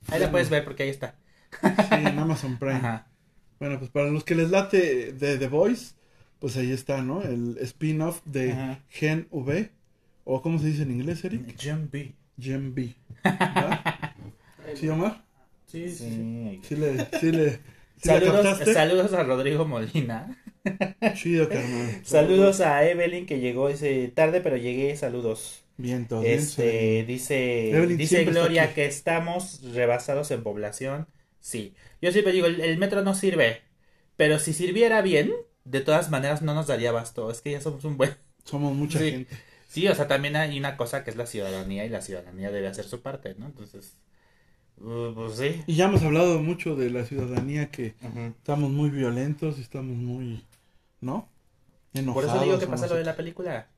Ahí 0.09 0.21
la 0.21 0.31
puedes 0.31 0.51
ver 0.51 0.65
porque 0.65 0.85
ahí 0.85 0.89
está. 0.89 1.17
Sí, 1.63 1.95
en 1.95 2.19
Amazon 2.19 2.59
Prime. 2.59 2.75
Ajá. 2.77 3.07
Bueno, 3.59 3.79
pues 3.79 3.91
para 3.91 4.09
los 4.11 4.25
que 4.25 4.35
les 4.35 4.51
late 4.51 5.13
de 5.13 5.37
The 5.37 5.49
Voice, 5.49 5.95
pues 6.39 6.57
ahí 6.57 6.71
está, 6.73 7.03
¿no? 7.03 7.23
El 7.23 7.59
spin-off 7.59 8.23
de 8.25 8.53
Ajá. 8.53 8.81
Gen 8.89 9.27
V. 9.31 9.71
¿O 10.25 10.43
cómo 10.43 10.59
se 10.59 10.67
dice 10.67 10.83
en 10.83 10.93
inglés, 10.93 11.25
Eric? 11.25 11.57
Jim 12.39 12.75
B. 12.75 12.95
¿Sí, 14.75 14.89
Omar? 14.89 15.25
Sí, 15.67 15.89
sí, 15.89 16.59
sí. 16.63 16.77
Le, 16.77 17.07
sí 17.21 17.33
le, 17.33 17.53
sí 17.97 18.09
Saludos, 18.73 19.13
a 19.13 19.23
Rodrigo 19.25 19.65
Molina. 19.67 20.37
Chido, 21.15 21.49
carnal. 21.49 22.01
Saludos 22.05 22.61
a 22.61 22.89
Evelyn 22.89 23.27
que 23.27 23.41
llegó 23.41 23.69
ese 23.69 24.09
tarde, 24.09 24.41
pero 24.41 24.57
llegué. 24.57 24.97
Saludos. 24.97 25.65
Bien, 25.77 26.07
todo 26.07 26.21
bien. 26.21 26.35
Este 26.35 27.05
dice 27.07 27.71
Evelyn 27.71 27.97
dice 27.97 28.21
está 28.21 28.31
Gloria 28.31 28.75
que 28.75 28.87
estamos 28.87 29.63
rebasados 29.75 30.31
en 30.31 30.43
población. 30.43 31.07
Sí. 31.41 31.75
Yo 32.03 32.13
siempre 32.13 32.33
digo, 32.33 32.47
el, 32.47 32.61
el 32.61 32.79
metro 32.79 33.03
no 33.03 33.15
sirve, 33.15 33.63
pero 34.17 34.39
si 34.39 34.53
sirviera 34.53 35.01
bien, 35.03 35.33
de 35.65 35.81
todas 35.81 36.11
maneras 36.11 36.43
no 36.43 36.55
nos 36.55 36.67
daría 36.67 36.91
abasto. 36.91 37.31
Es 37.31 37.41
que 37.41 37.53
ya 37.53 37.61
somos 37.61 37.85
un 37.85 37.97
buen. 37.97 38.15
Somos 38.45 38.75
mucha 38.75 38.99
Sí. 38.99 39.11
gente. 39.11 39.37
Sí, 39.71 39.87
o 39.87 39.95
sea, 39.95 40.09
también 40.09 40.35
hay 40.35 40.59
una 40.59 40.77
cosa 40.77 41.05
que 41.05 41.11
es 41.11 41.17
la 41.17 41.27
ciudadanía 41.27 41.85
y 41.85 41.89
la 41.89 42.03
ciudadanía 42.03 42.51
debe 42.51 42.67
hacer 42.67 42.85
su 42.85 43.03
parte, 43.03 43.37
¿no? 43.39 43.47
Entonces, 43.47 43.95
uh, 44.79 45.15
pues 45.15 45.37
sí. 45.37 45.63
Y 45.69 45.77
ya 45.77 45.85
hemos 45.85 46.03
hablado 46.03 46.43
mucho 46.43 46.75
de 46.75 46.91
la 46.91 47.05
ciudadanía 47.05 47.71
que 47.71 47.95
estamos 48.41 48.69
muy 48.69 48.91
violentos, 48.91 49.61
estamos 49.61 49.97
muy, 49.97 50.45
¿no? 51.01 51.29
Por 51.93 52.01
Enojados. 52.03 52.35
eso 52.35 52.45
digo 52.45 52.59
que 52.59 52.67
pasa 52.67 52.89
lo 52.89 52.97
de 52.97 53.05
la 53.05 53.15
película. 53.15 53.69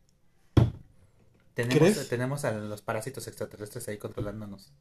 Tenemos, 1.52 1.78
¿Crees? 1.78 2.09
tenemos 2.09 2.46
a 2.46 2.52
los 2.52 2.81
parásitos 2.81 3.28
extraterrestres 3.28 3.87
ahí 3.88 3.98
controlándonos. 3.98 4.72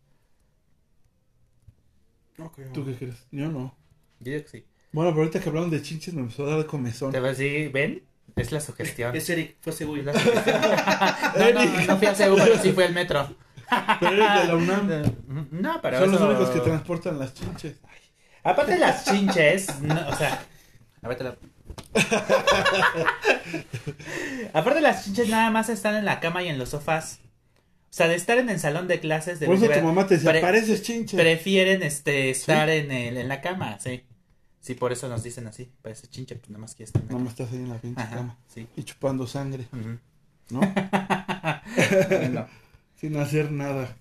Ok, 2.39 2.55
qué. 2.55 2.63
¿Tú 2.67 2.85
qué 2.85 2.95
crees? 2.95 3.27
Yo 3.31 3.51
no. 3.51 3.75
Yo 4.21 4.31
digo 4.31 4.43
que 4.43 4.49
sí. 4.49 4.65
Bueno, 4.93 5.11
pero 5.11 5.23
ahorita 5.23 5.41
que 5.41 5.49
hablamos 5.49 5.71
de 5.71 5.81
chinches 5.81 6.13
me 6.13 6.21
empezó 6.21 6.45
a 6.47 6.55
dar 6.55 6.65
comezón. 6.67 7.11
Te 7.11 7.19
vas 7.19 7.31
a 7.31 7.41
decir, 7.41 7.69
¿ven? 7.73 8.01
Es 8.35 8.51
la 8.51 8.61
sugestión. 8.61 9.15
Es 9.15 9.29
Eric, 9.29 9.57
fue 9.59 9.73
sugestión. 9.73 10.15
no, 11.37 11.51
no, 11.53 11.81
no 11.87 11.97
fui 11.97 12.07
a 12.07 12.15
Seúl, 12.15 12.39
pero 12.43 12.57
sí 12.61 12.71
fui 12.71 12.83
al 12.83 12.93
metro. 12.93 13.35
Pero 13.99 14.11
eres 14.13 14.41
de 14.41 14.47
la 14.47 14.55
UNAM. 14.55 15.15
No, 15.51 15.79
pero 15.81 15.99
Son 15.99 16.11
los 16.11 16.21
únicos 16.21 16.49
que 16.49 16.59
transportan 16.61 17.19
las 17.19 17.33
chinches. 17.33 17.75
Aparte 18.43 18.73
de 18.73 18.79
las 18.79 19.05
chinches, 19.05 19.79
no, 19.81 20.07
o 20.09 20.15
sea, 20.15 20.43
a 21.03 21.07
ver, 21.07 21.17
te 21.17 21.23
la- 21.23 21.37
Aparte 24.53 24.75
de 24.75 24.81
las 24.81 25.05
chinches 25.05 25.29
nada 25.29 25.49
más 25.51 25.69
están 25.69 25.95
en 25.95 26.05
la 26.05 26.19
cama 26.19 26.43
y 26.43 26.47
en 26.49 26.57
los 26.57 26.69
sofás. 26.69 27.19
O 27.91 27.93
sea, 27.93 28.07
de 28.07 28.15
estar 28.15 28.37
en 28.37 28.49
el 28.49 28.59
salón 28.59 28.87
de 28.87 28.99
clases 28.99 29.39
de 29.39 29.45
Por 29.47 29.55
eso 29.55 29.67
tu 29.67 29.81
mamá 29.81 30.07
te 30.07 30.15
decía, 30.17 30.39
pareces 30.41 30.81
chinche. 30.81 31.17
prefieren 31.17 31.83
este 31.83 32.29
estar 32.29 32.69
en 32.69 32.89
el 32.91 33.17
en 33.17 33.27
la 33.27 33.41
cama, 33.41 33.77
sí. 33.79 34.05
Sí, 34.61 34.75
por 34.75 34.91
eso 34.93 35.09
nos 35.09 35.23
dicen 35.23 35.47
así, 35.47 35.71
parece 35.81 36.07
chinche, 36.07 36.35
pues 36.35 36.49
nada 36.51 36.61
más 36.61 36.75
que 36.75 36.85
la 36.85 36.91
Nada 36.93 37.07
cama. 37.07 37.19
más 37.21 37.29
estás 37.33 37.51
ahí 37.51 37.57
en 37.57 37.69
la 37.69 37.77
pinche 37.79 38.01
Ajá, 38.01 38.15
cama. 38.15 38.37
sí. 38.47 38.67
Y 38.75 38.83
chupando 38.83 39.25
sangre. 39.27 39.65
¿no? 40.51 40.61
Sin 42.95 43.17
hacer 43.17 43.51
nada. 43.51 43.97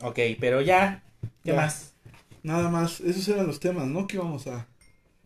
ok, 0.00 0.18
pero 0.40 0.60
ya, 0.60 1.02
¿qué 1.42 1.50
Ya. 1.50 1.56
más? 1.56 1.92
Nada 2.44 2.68
más. 2.70 3.00
Esos 3.00 3.26
eran 3.28 3.46
los 3.48 3.58
temas, 3.58 3.86
¿no? 3.88 4.06
Que 4.06 4.16
íbamos 4.16 4.46
a, 4.46 4.68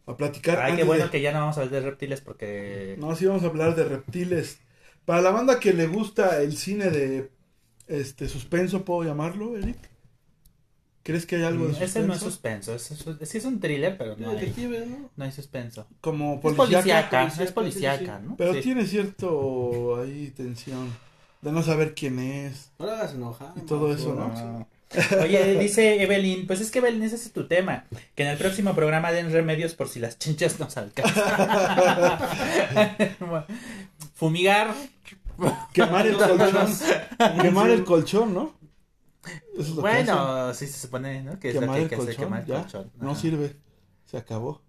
a 0.07 0.17
platicar. 0.17 0.59
Ay, 0.63 0.77
qué 0.77 0.85
bueno 0.85 1.05
de- 1.05 1.11
que 1.11 1.21
ya 1.21 1.33
no 1.33 1.41
vamos 1.41 1.59
a 1.59 1.61
hablar 1.63 1.83
de 1.83 1.91
reptiles 1.91 2.21
porque... 2.23 2.97
No, 2.99 3.15
sí 3.15 3.27
vamos 3.27 3.43
a 3.43 3.47
hablar 3.49 3.75
de 3.77 3.85
reptiles. 3.85 4.59
Para 5.05 5.21
la 5.21 5.31
banda 5.31 5.61
que 5.61 5.75
le 5.75 5.87
gusta 5.87 6.41
el 6.41 6.57
cine 6.57 6.91
de 6.91 7.31
este 7.89 8.29
suspenso, 8.29 8.85
¿puedo 8.87 9.05
llamarlo, 9.05 9.57
Eric? 9.59 9.77
¿Crees 11.05 11.27
que 11.27 11.37
hay 11.37 11.43
algo 11.43 11.67
de 11.67 11.71
suspenso? 11.73 11.99
Ese 11.99 12.07
no 12.07 12.15
es 12.15 12.21
suspenso, 12.21 12.75
es, 12.75 12.91
es- 12.93 13.29
sí 13.29 13.39
es 13.39 13.45
un 13.45 13.59
thriller, 13.61 13.99
pero 13.99 14.17
no 14.17 14.31
hay, 14.31 14.37
Detective, 14.37 14.87
¿no? 14.87 15.11
no 15.17 15.25
hay 15.25 15.33
suspenso. 15.33 15.87
Como 16.01 16.35
Es 16.35 16.41
policíaca, 16.41 16.57
policíaca, 16.61 17.21
policíaca, 17.21 17.45
es 17.45 17.53
policíaca, 17.53 18.19
¿no? 18.21 18.37
pero 18.37 18.55
Sí. 18.55 18.61
tiene 18.61 18.87
cierto 18.87 20.01
ahí 20.01 20.33
tensión 20.37 20.93
de 21.41 21.51
no 21.51 21.63
saber 21.65 21.95
quién 21.95 22.21
es 22.21 22.71
No 22.79 22.87
lo 22.87 22.93
hagas 22.93 23.15
enojar. 23.15 23.53
y 23.57 23.61
todo 23.63 23.93
eso, 23.93 24.15
¿no? 24.15 24.69
Oye, 25.23 25.59
dice 25.59 26.03
Evelyn, 26.03 26.47
pues 26.47 26.61
es 26.61 26.71
que 26.71 26.81
Evelyn, 26.81 27.03
ese 27.03 27.17
es 27.17 27.33
tu 27.33 27.47
tema. 27.49 27.87
Que 28.15 28.25
en 28.25 28.29
el 28.29 28.37
próximo 28.37 28.75
programa 28.75 29.11
den 29.11 29.33
remedios 29.33 29.73
por 29.75 29.89
si 29.89 30.01
las 30.01 30.19
chinchas 30.19 30.61
nos 30.61 30.77
alcanzan. 30.77 31.15
Fumigar. 34.15 34.75
Quemar 35.73 36.07
el 36.07 36.17
colchón. 36.19 36.69
Quemar 37.41 37.71
el 37.71 37.85
colchón, 37.85 38.35
¿no? 38.35 38.53
Eso. 39.57 39.81
Bueno, 39.81 40.53
sí 40.55 40.67
se 40.67 40.81
supone, 40.81 41.23
¿no? 41.23 41.39
Que 41.39 41.51
es 41.51 41.55
lo 41.55 41.61
que 41.63 41.69
hay 41.71 41.83
el 41.85 41.89
que 41.89 41.95
hacer, 41.97 42.17
quemar 42.17 42.41
el 42.41 42.47
colchón. 42.47 42.91
No 42.97 43.15
sirve. 43.15 43.57
Se 44.05 44.17
acabó. 44.17 44.63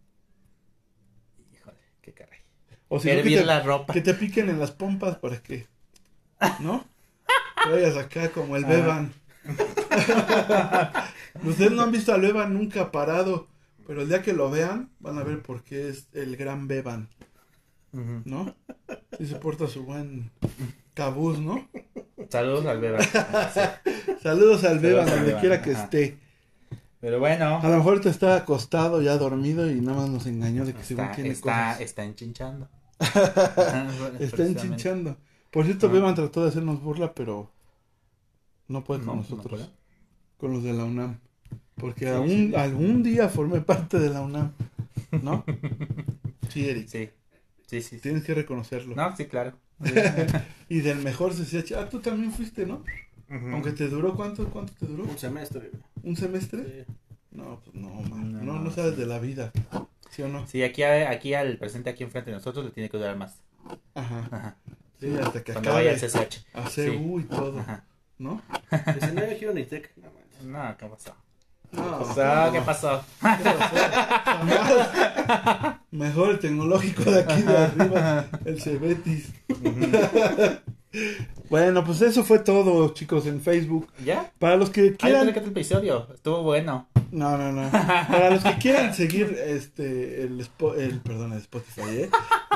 Híjole, 1.51 1.77
qué 2.01 2.13
caray. 2.13 2.39
O 2.87 2.99
que 2.99 3.23
te, 3.23 3.45
la 3.45 3.61
ropa. 3.61 3.93
que 3.93 4.01
te 4.01 4.13
piquen 4.13 4.49
en 4.49 4.59
las 4.59 4.71
pompas 4.71 5.17
para 5.17 5.41
que, 5.41 5.67
¿no? 6.59 6.85
Vayas 7.69 7.97
acá 7.97 8.29
como 8.29 8.55
el 8.55 8.65
Ah. 8.65 8.69
Beban. 8.69 9.13
Ustedes 11.43 11.71
no 11.71 11.81
han 11.81 11.91
visto 11.91 12.13
al 12.13 12.21
Beban 12.21 12.53
nunca 12.53 12.91
parado, 12.91 13.47
pero 13.87 14.03
el 14.03 14.09
día 14.09 14.21
que 14.21 14.33
lo 14.33 14.51
vean 14.51 14.91
van 14.99 15.17
a 15.17 15.23
ver 15.23 15.41
por 15.41 15.63
qué 15.63 15.89
es 15.89 16.07
el 16.13 16.37
gran 16.37 16.67
Beban. 16.67 17.09
¿no? 17.91 18.55
Si 19.17 19.27
se 19.27 19.35
porta 19.35 19.67
su 19.67 19.83
buen 19.83 20.31
cabuz, 20.93 21.39
¿no? 21.39 21.67
Saludos 22.29 22.65
al 22.65 22.79
bebé. 22.79 22.99
Saludos 24.23 24.63
al 24.63 24.79
Beban, 24.79 25.07
al 25.09 25.19
donde 25.19 25.39
quiera 25.39 25.61
que 25.61 25.71
ajá. 25.71 25.83
esté. 25.83 26.17
Pero 26.99 27.19
bueno, 27.19 27.57
A 27.61 27.67
lo 27.69 27.77
mejor 27.77 27.99
te 27.99 28.09
está 28.09 28.35
acostado, 28.37 29.01
ya 29.01 29.17
dormido 29.17 29.69
y 29.69 29.81
nada 29.81 29.97
más 30.01 30.09
nos 30.09 30.25
engañó 30.25 30.65
de 30.65 30.73
que 30.73 30.83
según 30.83 31.11
tiene 31.13 31.31
está, 31.31 31.67
cosas. 31.71 31.81
está 31.81 32.03
enchinchando. 32.05 32.69
Está 34.19 34.45
enchinchando. 34.45 35.17
Por 35.51 35.65
cierto, 35.65 35.87
Ah. 35.87 35.91
Beban 35.91 36.15
trató 36.15 36.43
de 36.43 36.49
hacernos 36.49 36.81
burla, 36.81 37.13
pero 37.13 37.51
no 38.69 38.83
puede 38.83 39.01
con 39.01 39.07
No, 39.07 39.15
no 39.15 39.21
nosotros. 39.21 39.47
puede. 39.59 39.69
con 40.37 40.53
los 40.53 40.63
de 40.63 40.73
la 40.73 40.85
UNAM. 40.85 41.19
Porque 41.75 42.05
Sí, 42.05 42.11
aún, 42.11 42.27
sí. 42.29 42.53
algún 42.55 43.03
día 43.03 43.27
formé 43.29 43.59
parte 43.61 43.99
de 43.99 44.09
la 44.09 44.21
UNAM. 44.21 44.53
¿No? 45.21 45.43
Sí, 46.49 46.69
Eric. 46.69 46.87
Sí, 46.87 47.09
sí, 47.81 47.89
sí. 47.89 47.95
sí. 47.97 48.01
Tienes 48.01 48.23
que 48.23 48.33
reconocerlo. 48.33 48.95
No, 48.95 49.15
sí, 49.15 49.25
claro. 49.25 49.53
Y 50.69 50.79
del 50.81 50.99
mejor 50.99 51.33
CCH. 51.33 51.73
Ah, 51.73 51.89
tú 51.89 51.99
también 51.99 52.31
fuiste, 52.31 52.65
¿no? 52.65 52.83
Ujú. 53.29 53.47
Aunque 53.51 53.71
te 53.71 53.87
duró, 53.87 54.15
¿cuánto, 54.15 54.49
cuánto 54.49 54.73
te 54.73 54.85
duró? 54.85 55.03
Un 55.03 55.17
semestre. 55.17 55.71
¿Un 56.03 56.15
semestre? 56.15 56.85
Sí. 56.87 56.93
No, 57.31 57.59
pues 57.63 57.75
no, 57.75 57.89
man. 58.03 58.31
No, 58.33 58.41
No, 58.43 58.59
no, 58.59 58.69
sí. 58.69 58.75
sabes 58.77 58.97
de 58.97 59.05
la 59.05 59.19
vida. 59.19 59.51
¿Sí 60.09 60.21
o 60.21 60.27
no? 60.27 60.45
Sí, 60.47 60.61
aquí, 60.63 60.83
aquí 60.83 61.33
al 61.33 61.57
presente, 61.57 61.89
aquí 61.89 62.03
enfrente 62.03 62.29
de 62.31 62.37
nosotros, 62.37 62.65
le 62.65 62.71
tiene 62.71 62.89
que 62.89 62.97
durar 62.97 63.17
más. 63.17 63.41
Ajá. 63.95 64.27
Ajá. 64.31 64.55
Sí, 64.99 65.15
hasta 65.21 65.43
que 65.43 65.51
Cuando 65.53 65.71
acabe. 65.71 65.85
vaya 65.87 65.91
al 65.91 65.99
CCH. 65.99 66.45
A 66.53 66.69
Sí. 66.69 66.87
CU 66.87 67.19
y 67.19 67.23
todo. 67.23 67.59
Ajá. 67.59 67.83
¿No? 68.19 68.41
No 69.13 69.21
hay 69.21 69.45
Unitec. 69.45 69.91
No, 70.45 70.77
¿qué 70.77 70.85
pasó? 70.85 71.15
No, 71.91 71.99
O 71.99 72.13
sea, 72.13 72.49
¿qué 72.51 72.61
pasó? 72.61 73.01
Jamás. 73.21 73.45
Mejor 75.91 76.31
el 76.31 76.39
tecnológico 76.39 77.03
de 77.09 77.21
aquí 77.21 77.41
de 77.43 77.57
arriba, 77.57 78.25
el 78.45 78.61
Cebetis. 78.61 79.31
bueno, 81.49 81.83
pues 81.83 82.01
eso 82.01 82.23
fue 82.23 82.39
todo, 82.39 82.93
chicos, 82.93 83.25
en 83.27 83.41
Facebook. 83.41 83.87
¿Ya? 84.03 84.31
Para 84.39 84.55
los 84.55 84.69
que 84.69 84.95
quieran. 84.95 85.29
otro 85.29 85.43
episodio. 85.45 86.07
Estuvo 86.13 86.43
bueno. 86.43 86.87
No, 87.11 87.37
no, 87.37 87.51
no. 87.51 87.69
Para 88.07 88.31
los 88.31 88.43
que 88.43 88.57
quieran 88.57 88.93
seguir 88.95 89.37
este 89.45 90.23
el, 90.23 90.39
Spo- 90.39 90.75
el 90.75 90.99
perdón, 90.99 91.33
el 91.33 91.39
Spotify, 91.39 91.81
¿eh? 91.89 92.09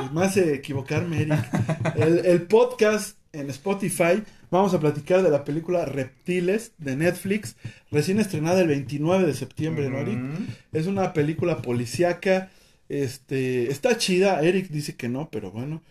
Es 0.03 0.11
más 0.11 0.35
eh, 0.37 0.55
equivocarme, 0.55 1.21
Eric. 1.21 1.95
El, 1.95 2.25
el 2.25 2.41
podcast 2.43 3.17
en 3.33 3.49
Spotify. 3.51 4.23
Vamos 4.49 4.73
a 4.73 4.79
platicar 4.79 5.23
de 5.23 5.29
la 5.29 5.43
película 5.43 5.85
Reptiles 5.85 6.71
de 6.77 6.95
Netflix, 6.95 7.57
recién 7.91 8.19
estrenada 8.19 8.61
el 8.61 8.67
29 8.67 9.25
de 9.25 9.33
septiembre, 9.33 9.89
¿no, 9.89 9.97
Eric? 9.97 10.17
Ujú. 10.17 10.43
Es 10.71 10.87
una 10.87 11.13
película 11.13 11.61
policíaca. 11.61 12.49
Este, 12.89 13.69
está 13.69 13.97
chida. 13.97 14.41
Eric 14.41 14.69
dice 14.69 14.95
que 14.95 15.09
no, 15.09 15.29
pero 15.29 15.51
bueno. 15.51 15.83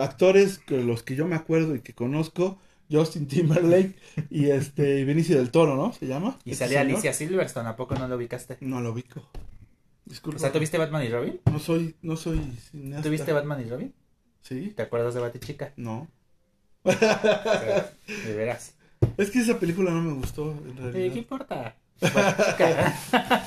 Actores 0.00 0.58
que 0.58 0.82
los 0.82 1.02
que 1.02 1.16
yo 1.16 1.26
me 1.26 1.36
acuerdo 1.36 1.74
y 1.74 1.80
que 1.80 1.94
conozco, 1.94 2.58
Justin 2.90 3.26
Timberlake 3.26 3.94
y 4.30 4.46
este 4.50 5.04
Benicio 5.04 5.36
del 5.36 5.50
Toro, 5.50 5.76
¿no? 5.76 5.92
Se 5.92 6.06
llama. 6.06 6.38
Y 6.44 6.52
Este 6.52 6.64
salía 6.64 6.80
señor. 6.80 6.94
Alicia 6.96 7.12
Silverstone. 7.12 7.68
¿A 7.68 7.76
poco 7.76 7.94
no 7.94 8.08
lo 8.08 8.16
ubicaste? 8.16 8.58
No 8.60 8.80
lo 8.80 8.92
ubico. 8.92 9.28
Disculpa. 10.06 10.36
O 10.36 10.40
sea, 10.40 10.52
¿tuviste 10.52 10.76
Batman 10.76 11.04
y 11.04 11.08
Robin? 11.08 11.40
No 11.50 11.58
soy, 11.58 11.96
no 12.02 12.16
soy 12.16 12.40
cineasta. 12.70 13.08
¿Tuviste 13.08 13.32
Batman 13.32 13.62
y 13.66 13.70
Robin? 13.70 13.94
Sí. 14.42 14.72
¿Te 14.76 14.82
acuerdas 14.82 15.14
de 15.14 15.20
Batichica? 15.20 15.72
No. 15.76 16.08
De 16.84 18.34
veras. 18.34 18.74
Es 19.16 19.30
que 19.30 19.40
esa 19.40 19.58
película 19.58 19.90
no 19.90 20.02
me 20.02 20.12
gustó, 20.14 20.50
en 20.52 20.70
Eh, 20.70 20.74
¿Qué 20.76 20.82
realidad. 20.82 21.16
importa? 21.16 21.76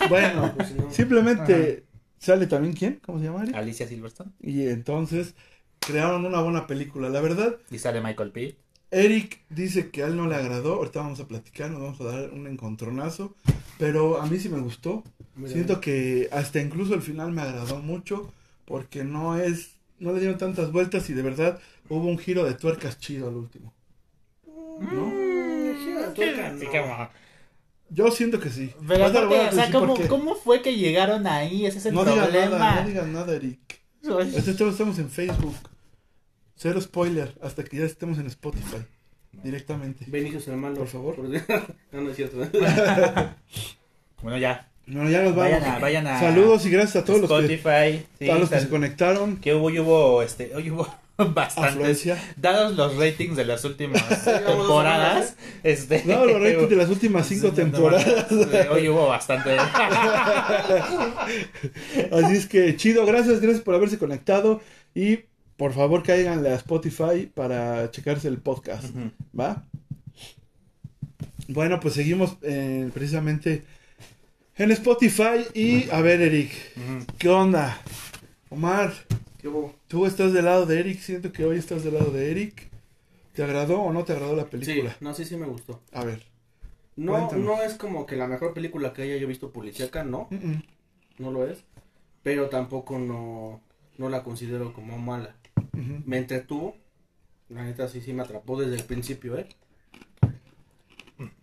Bueno, 0.10 0.54
Pues, 0.56 0.72
no. 0.76 0.92
simplemente 0.92 1.84
sale 2.20 2.48
también 2.48 2.74
quién, 2.74 3.00
¿cómo 3.06 3.20
se 3.20 3.26
llama? 3.26 3.44
Eric? 3.44 3.56
Alicia 3.56 3.88
Silverstone. 3.88 4.32
Y 4.42 4.68
entonces 4.68 5.36
crearon 5.80 6.26
una 6.26 6.42
buena 6.42 6.68
película. 6.68 7.10
La 7.10 7.22
verdad, 7.22 7.56
Y 7.72 7.78
sale 7.80 8.02
Michael 8.02 8.32
Pitt. 8.32 8.58
Eric 8.90 9.42
dice 9.50 9.90
que 9.92 10.04
a 10.04 10.08
él 10.08 10.16
no 10.16 10.28
le 10.28 10.36
agradó. 10.36 10.76
Ahorita 10.76 11.02
vamos 11.02 11.20
a 11.20 11.28
platicar, 11.28 11.70
nos 11.72 11.82
vamos 11.82 12.02
a 12.02 12.06
dar 12.06 12.30
un 12.32 12.48
encontronazo. 12.48 13.36
Pero 13.78 14.22
a 14.22 14.26
mí 14.26 14.40
sí 14.40 14.50
me 14.50 14.60
gustó. 14.62 15.04
Siento 15.46 15.82
que 15.82 16.30
hasta 16.32 16.60
incluso 16.62 16.94
el 16.96 17.02
final 17.02 17.32
me 17.32 17.42
agradó 17.42 17.80
mucho. 17.82 18.32
Porque 18.66 19.04
no 19.04 19.38
es. 19.38 19.72
No 20.00 20.14
le 20.14 20.20
dieron 20.20 20.38
tantas 20.38 20.72
vueltas 20.72 21.10
y 21.10 21.14
de 21.14 21.22
verdad 21.24 21.60
hubo 21.90 22.08
un 22.08 22.18
giro 22.18 22.44
de 22.46 22.54
tuercas 22.54 23.00
chido 23.00 23.28
al 23.30 23.36
último. 23.36 23.74
¿No? 24.46 25.06
Mm, 25.08 25.78
gira, 25.84 26.14
tuerca, 26.14 26.50
no. 26.52 26.60
Sí, 26.60 26.66
como- 26.68 27.10
Yo 27.90 28.12
siento 28.12 28.40
que 28.40 28.50
sí. 28.50 28.74
Pero 28.88 29.06
o 29.06 29.52
sea, 29.52 29.72
¿cómo. 29.72 29.96
¿cómo 30.08 30.36
fue 30.36 30.62
que 30.62 30.76
llegaron 30.76 31.26
ahí? 31.28 31.66
Ese 31.66 31.78
es 31.80 31.86
el 31.88 31.96
No 31.96 32.04
problema. 32.04 32.58
nada, 32.58 32.82
no 32.82 32.88
digas 32.88 33.08
nada, 33.08 33.34
Eric. 33.36 33.60
Este 34.02 34.52
estamos, 34.52 34.74
estamos 34.74 35.00
en 35.00 35.10
Facebook. 35.10 35.56
Cero 36.56 36.80
spoiler, 36.82 37.34
hasta 37.42 37.64
que 37.64 37.78
ya 37.78 37.86
estemos 37.86 38.18
en 38.20 38.28
Spotify. 38.28 38.78
Directamente. 39.44 40.06
Benicio 40.08 40.40
hermano. 40.52 40.76
Por 40.76 40.88
favor. 40.88 41.18
no, 41.92 42.02
no 42.02 42.10
es 42.10 42.16
cierto. 42.16 42.38
Bueno, 44.22 44.38
ya. 44.40 44.72
Bueno, 44.88 45.10
ya 45.10 45.22
nos 45.22 45.36
vamos. 45.36 45.52
Vayan 45.52 45.64
a, 45.64 45.80
vayan 45.80 46.08
a 46.08 46.20
Saludos 46.20 46.66
y 46.66 46.72
gracias 46.72 47.04
a 47.04 47.06
todos 47.06 47.22
los 47.22 47.30
que, 47.30 47.54
Spotify. 47.56 48.06
sí, 48.18 48.30
a 48.30 48.36
los 48.40 48.50
que 48.50 48.60
se 48.60 48.70
conectaron. 48.70 49.38
que 49.38 49.54
hubo, 49.54 49.68
hubo, 49.68 50.22
este, 50.24 50.56
hoy 50.56 50.72
hubo 50.72 50.88
bastantes. 51.34 52.08
Dados 52.36 52.76
los 52.76 52.96
ratings 52.96 53.36
de 53.36 53.46
las 53.46 53.66
últimas 53.66 54.04
temporadas, 54.46 55.36
este, 55.64 56.04
No, 56.06 56.26
los 56.26 56.42
ratings 56.42 56.70
de 56.70 56.76
las 56.76 56.90
últimas 56.90 57.28
cinco 57.28 57.52
temporadas. 57.52 58.32
Hoy 58.72 58.90
hubo 58.90 59.08
bastante. 59.08 59.58
Así 62.12 62.36
es 62.36 62.46
que 62.46 62.76
chido, 62.76 63.06
gracias, 63.06 63.42
gracias 63.42 63.64
por 63.64 63.76
haberse 63.76 63.98
conectado. 63.98 64.62
Y 64.94 65.20
por 65.58 65.74
favor 65.74 66.04
caigan 66.04 66.46
a 66.46 66.54
Spotify 66.56 67.30
para 67.34 67.90
checarse 67.92 68.28
el 68.28 68.38
podcast. 68.38 68.86
¿Va? 69.38 69.66
Bueno, 71.48 71.80
pues 71.80 71.96
seguimos 71.96 72.38
eh, 72.44 72.90
precisamente 72.94 73.64
en 74.56 74.72
Spotify. 74.72 75.46
Y 75.54 75.90
a 75.90 76.02
ver, 76.02 76.22
Eric. 76.22 76.52
¿qué 77.18 77.30
onda? 77.30 77.82
Omar. 78.50 78.94
Tú 79.88 80.06
estás 80.06 80.34
del 80.34 80.46
lado 80.46 80.66
de 80.66 80.80
Eric. 80.80 81.00
Siento 81.00 81.32
que 81.32 81.46
hoy 81.46 81.58
estás 81.58 81.84
del 81.84 81.94
lado 81.96 82.12
de 82.12 82.32
Eric. 82.32 82.70
¿Te 83.34 83.44
agradó 83.44 83.82
o 83.82 83.94
no 83.94 84.04
te 84.04 84.14
agradó 84.14 84.36
la 84.36 84.44
Sí, 84.44 84.50
película? 84.50 84.98
no, 85.00 85.14
sí, 85.14 85.24
sí 85.26 85.38
me 85.38 85.46
gustó. 85.46 85.82
A 85.94 86.04
ver. 86.04 86.24
No, 86.96 87.32
no 87.32 87.62
es 87.62 87.76
como 87.76 88.08
que 88.08 88.16
la 88.16 88.26
mejor 88.28 88.54
película 88.56 88.92
que 88.94 89.04
haya 89.04 89.18
yo 89.18 89.28
visto 89.28 89.52
policíaca, 89.52 90.04
no, 90.04 90.28
no 91.20 91.32
lo 91.32 91.48
es. 91.48 91.64
Pero 92.24 92.50
tampoco 92.50 92.98
no, 92.98 93.62
no 93.98 94.10
la 94.10 94.24
considero 94.24 94.74
como 94.74 94.98
mala. 94.98 95.36
Me 96.06 96.18
entretuvo. 96.18 96.76
La 97.50 97.64
neta 97.64 97.88
sí, 97.88 98.02
sí 98.02 98.12
me 98.14 98.24
atrapó 98.24 98.60
desde 98.60 98.76
el 98.76 98.84
principio, 98.84 99.38
¿eh? 99.38 99.48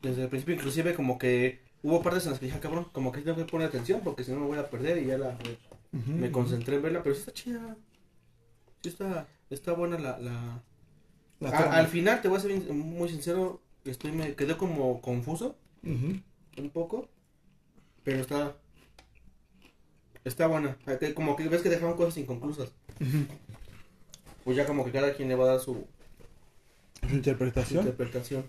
Desde 0.02 0.22
el 0.24 0.28
principio 0.28 0.54
inclusive 0.54 0.94
como 0.94 1.18
que 1.18 1.60
hubo 1.82 2.02
partes 2.02 2.24
en 2.24 2.30
las 2.30 2.38
que 2.40 2.46
dije, 2.46 2.58
"Ah, 2.58 2.60
cabrón, 2.60 2.86
como 2.92 3.10
que 3.12 3.20
tengo 3.22 3.36
que 3.36 3.44
poner 3.44 3.68
atención 3.68 4.00
porque 4.04 4.22
si 4.24 4.32
no 4.32 4.40
me 4.40 4.46
voy 4.46 4.58
a 4.58 4.68
perder 4.70 4.98
y 4.98 5.06
ya 5.06 5.18
la... 5.18 5.38
Me 6.08 6.30
concentré 6.32 6.76
en 6.76 6.82
verla, 6.82 7.02
pero 7.02 7.14
sí 7.14 7.20
está 7.20 7.32
chida. 7.32 7.76
Sí 8.82 8.88
está, 8.88 9.28
está 9.50 9.72
buena 9.72 9.98
la... 9.98 10.18
la... 10.18 10.62
La 11.40 11.48
A- 11.48 11.52
trama. 11.58 11.76
al 11.76 11.86
final, 11.88 12.20
te 12.22 12.28
voy 12.28 12.38
a 12.38 12.40
ser 12.40 12.52
bien- 12.52 12.78
muy 12.78 13.08
sincero, 13.08 13.60
estoy 13.84 14.12
me 14.12 14.34
quedé 14.34 14.56
como 14.56 15.00
confuso 15.00 15.56
un 15.82 16.70
poco, 16.72 17.08
pero 18.02 18.20
está... 18.20 18.56
Está 20.24 20.46
buena. 20.46 20.76
Como 21.14 21.36
que 21.36 21.48
ves 21.48 21.60
que 21.62 21.68
dejaron 21.68 21.96
cosas 21.96 22.16
inconclusas. 22.16 22.72
Pues 24.44 24.56
ya 24.56 24.64
como 24.66 24.84
que 24.84 24.90
cada 24.92 25.12
quien 25.14 25.28
le 25.28 25.34
va 25.34 25.44
a 25.44 25.48
dar 25.48 25.60
su, 25.60 25.86
Su 27.02 27.08
su 27.10 27.14
interpretación. 27.16 27.80
interpretación. 27.80 28.44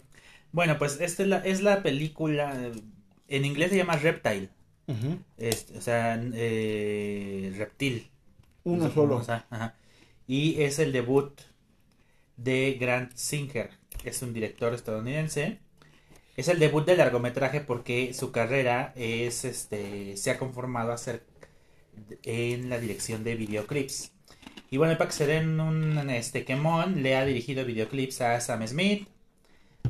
Bueno, 0.54 0.78
pues 0.78 1.02
esta 1.02 1.24
es 1.24 1.30
la, 1.30 1.38
es 1.40 1.62
la 1.62 1.84
película. 1.84 2.72
En 3.28 3.44
inglés 3.46 3.72
se 3.72 3.78
llama 3.78 3.98
Reptile. 3.98 4.50
Ujú. 4.88 5.20
es- 5.38 5.68
o 5.78 5.82
sea, 5.82 6.20
eh, 6.34 7.54
reptil. 7.58 8.10
Uno 8.64 8.86
No 8.86 8.90
sé 8.90 8.94
cómo, 8.94 9.22
solo. 9.24 9.28
ajá. 9.50 9.76
Y 10.28 10.62
es 10.64 10.80
el 10.80 10.92
debut 10.92 11.40
de 12.38 12.78
Grant 12.80 13.14
Singer. 13.16 13.72
Es 14.04 14.22
un 14.22 14.34
director 14.34 14.74
estadounidense. 14.74 15.60
Es 16.38 16.48
el 16.50 16.60
debut 16.60 16.86
de 16.86 16.98
largometraje 16.98 17.62
porque 17.62 18.14
su 18.14 18.32
carrera 18.32 18.94
es 18.96 19.46
este 19.46 20.18
se 20.18 20.32
ha 20.32 20.40
conformado 20.40 20.92
a 20.94 20.98
ser 20.98 21.24
en 22.24 22.70
la 22.70 22.80
dirección 22.80 23.24
de 23.24 23.36
videoclips. 23.36 24.12
Y 24.72 24.78
bueno, 24.78 24.98
para 24.98 25.10
que 25.10 25.16
se 25.16 25.28
den 25.28 25.60
un 25.60 26.10
este 26.10 26.46
quemón, 26.46 27.04
le 27.04 27.16
ha 27.16 27.26
dirigido 27.26 27.66
videoclips 27.66 28.22
a 28.22 28.40
Sam 28.42 28.68
Smith, 28.68 29.08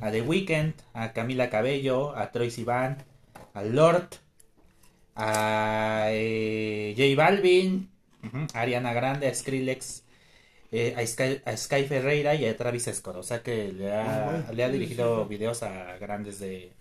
a 0.01 0.11
The 0.11 0.21
Weeknd, 0.21 0.73
a 0.93 1.13
Camila 1.13 1.49
Cabello, 1.49 2.15
a 2.15 2.31
Troy 2.31 2.51
Sivan, 2.51 3.03
a 3.53 3.63
Lord, 3.63 4.09
a 5.15 6.07
eh, 6.11 6.93
J 6.97 7.15
Balvin, 7.15 7.89
a 8.53 8.59
Ariana 8.61 8.93
Grande, 8.93 9.27
a 9.27 9.33
Skrillex, 9.33 10.03
eh, 10.71 10.93
a, 10.97 11.05
Sky, 11.05 11.41
a 11.45 11.55
Sky 11.57 11.83
Ferreira 11.85 12.35
y 12.35 12.45
a 12.45 12.57
Travis 12.57 12.89
Scott. 12.93 13.15
O 13.17 13.23
sea 13.23 13.41
que 13.41 13.71
le 13.71 13.93
ha, 13.93 14.29
Ah, 14.47 14.51
le 14.51 14.63
ha 14.63 14.69
dirigido 14.69 15.25
videos 15.25 15.63
a 15.63 15.97
grandes 15.97 16.39
de 16.39 16.73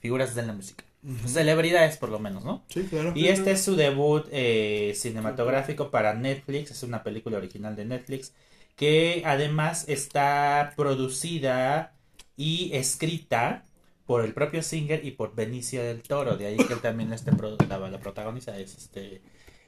figuras 0.00 0.34
de 0.34 0.42
la 0.46 0.52
música. 0.52 0.84
Celebridades 1.26 1.96
por 1.96 2.08
lo 2.10 2.18
menos, 2.18 2.44
¿no? 2.44 2.64
Sí, 2.68 2.82
claro. 2.84 3.12
Y 3.14 3.28
este 3.28 3.52
es 3.52 3.62
su 3.62 3.76
debut 3.76 4.26
eh, 4.32 4.92
cinematográfico 4.96 5.90
para 5.90 6.12
Netflix. 6.14 6.72
Es 6.72 6.82
una 6.82 7.02
película 7.02 7.38
original 7.38 7.76
de 7.76 7.84
Netflix. 7.84 8.32
Que 8.76 9.22
además 9.24 9.88
está 9.88 10.72
producida 10.76 11.94
y 12.36 12.70
escrita 12.74 13.64
por 14.08 14.24
el 14.24 14.32
propio 14.32 14.62
Singer 14.62 15.04
y 15.04 15.10
por 15.10 15.34
Benicio 15.34 15.84
del 15.84 16.00
Toro. 16.00 16.38
De 16.38 16.46
ahí 16.46 16.56
que 16.56 16.72
él 16.72 16.80
también 16.80 17.12
este 17.12 17.30
la, 17.68 17.78
la 17.78 18.00
protagoniza. 18.00 18.58
Es, 18.58 18.74
este, 18.74 19.20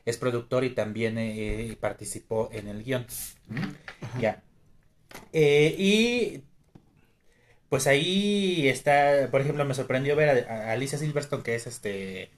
es 0.07 0.17
productor 0.17 0.65
y 0.65 0.71
también 0.71 1.19
eh, 1.19 1.77
participó 1.79 2.49
en 2.51 2.67
el 2.69 2.83
guion. 2.83 3.05
Ya. 4.19 4.43
Eh, 5.35 5.75
y 5.77 6.41
pues 7.69 7.87
ahí 7.87 8.67
está, 8.67 9.29
por 9.31 9.43
ejemplo, 9.43 9.67
me 9.67 9.75
sorprendió 9.75 10.17
ver 10.17 10.49
a, 10.49 10.71
a 10.71 10.73
Alicia 10.73 10.97
Silverstone, 10.97 11.43
que 11.43 11.55
es 11.55 11.67
este 11.67 12.31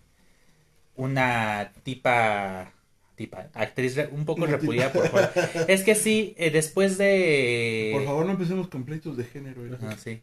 una 0.97 1.73
tipa 1.85 2.73
tipa 3.15 3.49
actriz 3.55 3.97
un 4.11 4.25
poco 4.25 4.47
repudiada 4.47 4.93
por 4.93 5.07
fuera. 5.07 5.33
Es 5.69 5.85
que 5.85 5.95
sí, 5.95 6.35
eh, 6.37 6.51
después 6.51 6.99
de 6.99 7.91
Por 7.93 8.05
favor, 8.07 8.27
no 8.27 8.33
empecemos 8.33 8.67
con 8.67 8.85
pleitos 8.85 9.17
de 9.17 9.23
género. 9.23 9.65
Eric. 9.65 9.79
Ah, 9.85 9.95
sí. 9.97 10.21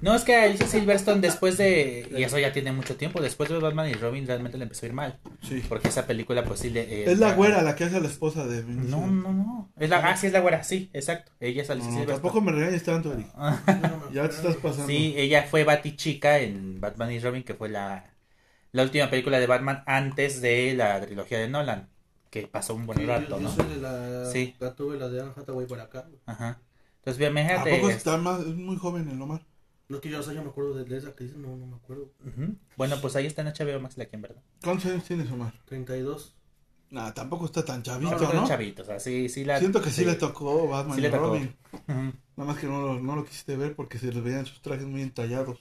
No, 0.00 0.14
es 0.14 0.22
que 0.22 0.34
a 0.36 0.44
Alicia 0.44 0.66
Silverstone 0.66 1.20
después 1.20 1.58
de... 1.58 2.08
Y 2.16 2.22
eso 2.22 2.38
ya 2.38 2.52
tiene 2.52 2.72
mucho 2.72 2.96
tiempo. 2.96 3.20
Después 3.20 3.50
de 3.50 3.58
Batman 3.58 3.88
y 3.90 3.94
Robin 3.94 4.26
realmente 4.26 4.56
le 4.56 4.64
empezó 4.64 4.86
a 4.86 4.88
ir 4.88 4.92
mal. 4.94 5.18
Sí. 5.42 5.62
Porque 5.68 5.88
esa 5.88 6.06
película 6.06 6.44
pues 6.44 6.60
sí 6.60 6.70
le... 6.70 6.82
eh, 6.82 7.10
Es 7.12 7.18
la 7.18 7.34
güera 7.34 7.60
la 7.62 7.74
que 7.76 7.84
hace 7.84 7.96
a 7.96 8.00
la 8.00 8.06
esposa 8.08 8.46
de 8.46 8.62
Vin 8.62 8.88
No, 8.90 9.06
no, 9.06 9.32
no. 9.32 9.72
Es 9.78 9.90
la... 9.90 9.98
Ah, 9.98 10.16
sí, 10.16 10.28
es 10.28 10.32
la 10.32 10.40
güera, 10.40 10.62
sí, 10.64 10.90
exacto. 10.92 11.32
Ella 11.40 11.62
es 11.62 11.70
Alicia 11.70 11.90
no, 11.90 11.98
Silverstone. 11.98 12.22
tampoco 12.22 12.40
me 12.40 12.52
regañes 12.52 12.82
tanto, 12.84 13.12
Ya 14.12 14.28
te 14.28 14.34
estás 14.34 14.56
pasando. 14.56 14.86
Sí, 14.86 15.14
ella 15.16 15.42
fue 15.42 15.64
Batichica 15.64 16.38
en 16.38 16.80
Batman 16.80 17.12
y 17.12 17.18
Robin, 17.18 17.42
que 17.42 17.54
fue 17.54 17.68
la, 17.68 18.14
la 18.72 18.82
última 18.84 19.10
película 19.10 19.38
de 19.38 19.46
Batman 19.46 19.82
antes 19.86 20.40
de 20.40 20.74
la 20.74 21.00
trilogía 21.00 21.38
de 21.40 21.48
Nolan, 21.48 21.90
que 22.30 22.46
pasó 22.46 22.74
un 22.74 22.86
buen 22.86 22.98
Sí, 23.00 23.06
rato, 23.06 23.28
yo, 23.36 23.40
¿no? 23.40 23.48
yo 23.54 23.62
soy 23.62 23.74
de 23.74 23.80
la, 23.80 24.30
Sí. 24.30 24.54
la 24.60 24.74
tuve 24.74 24.96
la 24.96 25.08
de 25.08 25.20
Anne 25.20 25.32
Hathaway 25.36 25.66
para 25.66 25.82
acá. 25.84 26.06
Ajá. 26.26 26.60
Entonces, 26.98 27.18
bien, 27.18 27.36
¿A 27.36 27.40
imagínate. 27.40 27.76
poco 27.76 27.90
es- 27.90 27.96
está 27.96 28.16
más, 28.18 28.40
es 28.40 28.54
muy 28.54 28.76
joven 28.76 29.08
el 29.08 29.20
Omar? 29.20 29.42
No 29.90 29.96
es 29.96 30.02
que 30.02 30.08
yo, 30.08 30.20
o 30.20 30.22
sea, 30.22 30.32
yo 30.32 30.44
me 30.44 30.50
acuerdo 30.50 30.72
de, 30.72 30.96
esa 30.96 31.16
que 31.16 31.24
dice, 31.24 31.36
no, 31.36 31.56
no 31.56 31.66
me 31.66 31.74
acuerdo. 31.74 32.12
Bueno, 32.76 32.96
pues 33.02 33.16
ahí 33.16 33.26
está 33.26 33.42
en 33.42 33.48
HBO 33.48 33.80
Max 33.80 33.98
la 33.98 34.06
quien, 34.06 34.22
¿verdad? 34.22 34.40
¿Cuántos 34.62 34.86
años 34.86 35.02
tienes, 35.02 35.28
Omar? 35.32 35.52
32. 35.64 36.36
Nah, 36.90 37.10
tampoco 37.10 37.46
está 37.46 37.64
tan 37.64 37.78
No, 37.78 37.82
chavito, 37.82 38.10
no, 38.20 38.32
¿no? 38.32 38.40
no, 38.42 38.46
chavito, 38.46 38.82
o 38.82 38.84
sea, 38.84 39.00
sí, 39.00 39.28
sí 39.28 39.44
la... 39.44 39.58
Siento 39.58 39.82
que 39.82 39.90
sí, 39.90 40.04
le 40.04 40.14
tocó 40.14 40.68
Batman 40.68 40.94
Sí 40.94 41.00
y 41.00 41.02
le 41.02 41.10
tocó. 41.10 41.26
Robin. 41.26 41.56
Nada 41.88 42.12
más 42.36 42.58
que 42.58 42.68
no 42.68 42.80
lo, 42.80 43.00
no 43.00 43.16
lo 43.16 43.24
quisiste 43.24 43.56
ver 43.56 43.74
porque 43.74 43.98
se 43.98 44.12
les 44.12 44.22
veían 44.22 44.46
sus 44.46 44.62
trajes 44.62 44.86
muy 44.86 45.02
entallados. 45.02 45.58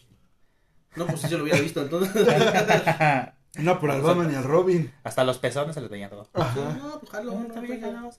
No, 0.96 1.08
pues 1.08 1.22
sí 1.22 1.28
se 1.28 1.36
lo 1.36 1.44
hubiera 1.44 1.60
visto 1.60 1.82
entonces. 1.82 2.16
No, 3.58 3.80
pero 3.80 3.94
al 3.94 4.02
Batman 4.04 4.32
y 4.32 4.36
al 4.36 4.44
Robin. 4.44 4.94
Hasta 5.04 5.24
los 5.24 5.40
pezones 5.40 5.74
se 5.74 5.82
los 5.82 5.90
veía 5.90 6.08
todo. 6.08 6.30
Ajá. 6.34 6.78
no, 6.80 7.00
pues 7.00 7.12
jalo, 7.12 7.34
no, 7.34 7.48
está 7.48 7.92
no, 7.92 8.12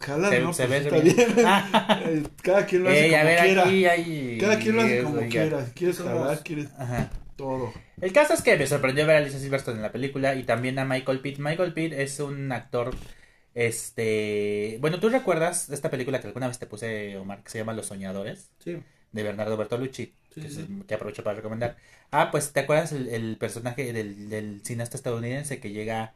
Se- 0.00 0.40
no, 0.40 0.52
se 0.52 0.66
pues 0.66 0.70
ve 0.70 0.76
está 0.78 0.98
bien. 1.00 1.34
bien. 1.34 2.30
Cada 2.42 2.66
quien 2.66 2.84
lo 2.84 2.90
hace 2.90 3.06
Ey, 3.06 3.14
a 3.14 3.18
como 3.20 3.30
ver, 3.30 3.44
quiera. 3.44 3.62
aquí 3.64 3.86
hay... 3.86 4.38
Cada 4.38 4.58
quien 4.58 4.76
lo 4.76 4.82
hace 4.82 5.02
como 5.02 5.16
Oiga. 5.18 5.28
quiera. 5.28 5.64
Quieres 5.74 5.96
Somos- 5.96 6.12
jalar, 6.20 6.42
quieres 6.42 6.68
Ajá. 6.78 7.10
todo. 7.36 7.72
El 8.00 8.12
caso 8.12 8.34
es 8.34 8.42
que 8.42 8.56
me 8.56 8.66
sorprendió 8.66 9.06
ver 9.06 9.16
a 9.16 9.18
Alicia 9.20 9.38
Silverstone 9.38 9.76
en 9.78 9.82
la 9.82 9.92
película 9.92 10.34
y 10.34 10.44
también 10.44 10.78
a 10.78 10.84
Michael 10.84 11.20
Pitt. 11.20 11.38
Michael 11.38 11.72
Pitt 11.72 11.92
es 11.94 12.20
un 12.20 12.52
actor, 12.52 12.94
este... 13.54 14.78
Bueno, 14.80 15.00
¿tú 15.00 15.08
recuerdas 15.08 15.70
esta 15.70 15.90
película 15.90 16.20
que 16.20 16.26
alguna 16.28 16.48
vez 16.48 16.58
te 16.58 16.66
puse, 16.66 17.16
Omar, 17.16 17.42
que 17.42 17.50
se 17.50 17.58
llama 17.58 17.72
Los 17.72 17.86
Soñadores? 17.86 18.50
Sí, 18.58 18.78
De 19.12 19.22
Bernardo 19.22 19.56
Bertolucci, 19.56 20.14
Sí, 20.34 20.40
que, 20.42 20.50
sí, 20.50 20.66
que 20.86 20.94
aprovecho 20.94 21.24
para 21.24 21.36
recomendar. 21.36 21.76
Ah, 22.10 22.30
pues, 22.30 22.52
¿te 22.52 22.60
acuerdas 22.60 22.92
el, 22.92 23.08
el 23.08 23.36
personaje 23.38 23.92
del, 23.92 24.28
del 24.28 24.60
cineasta 24.64 24.96
estadounidense 24.96 25.58
que 25.58 25.70
llega 25.72 26.12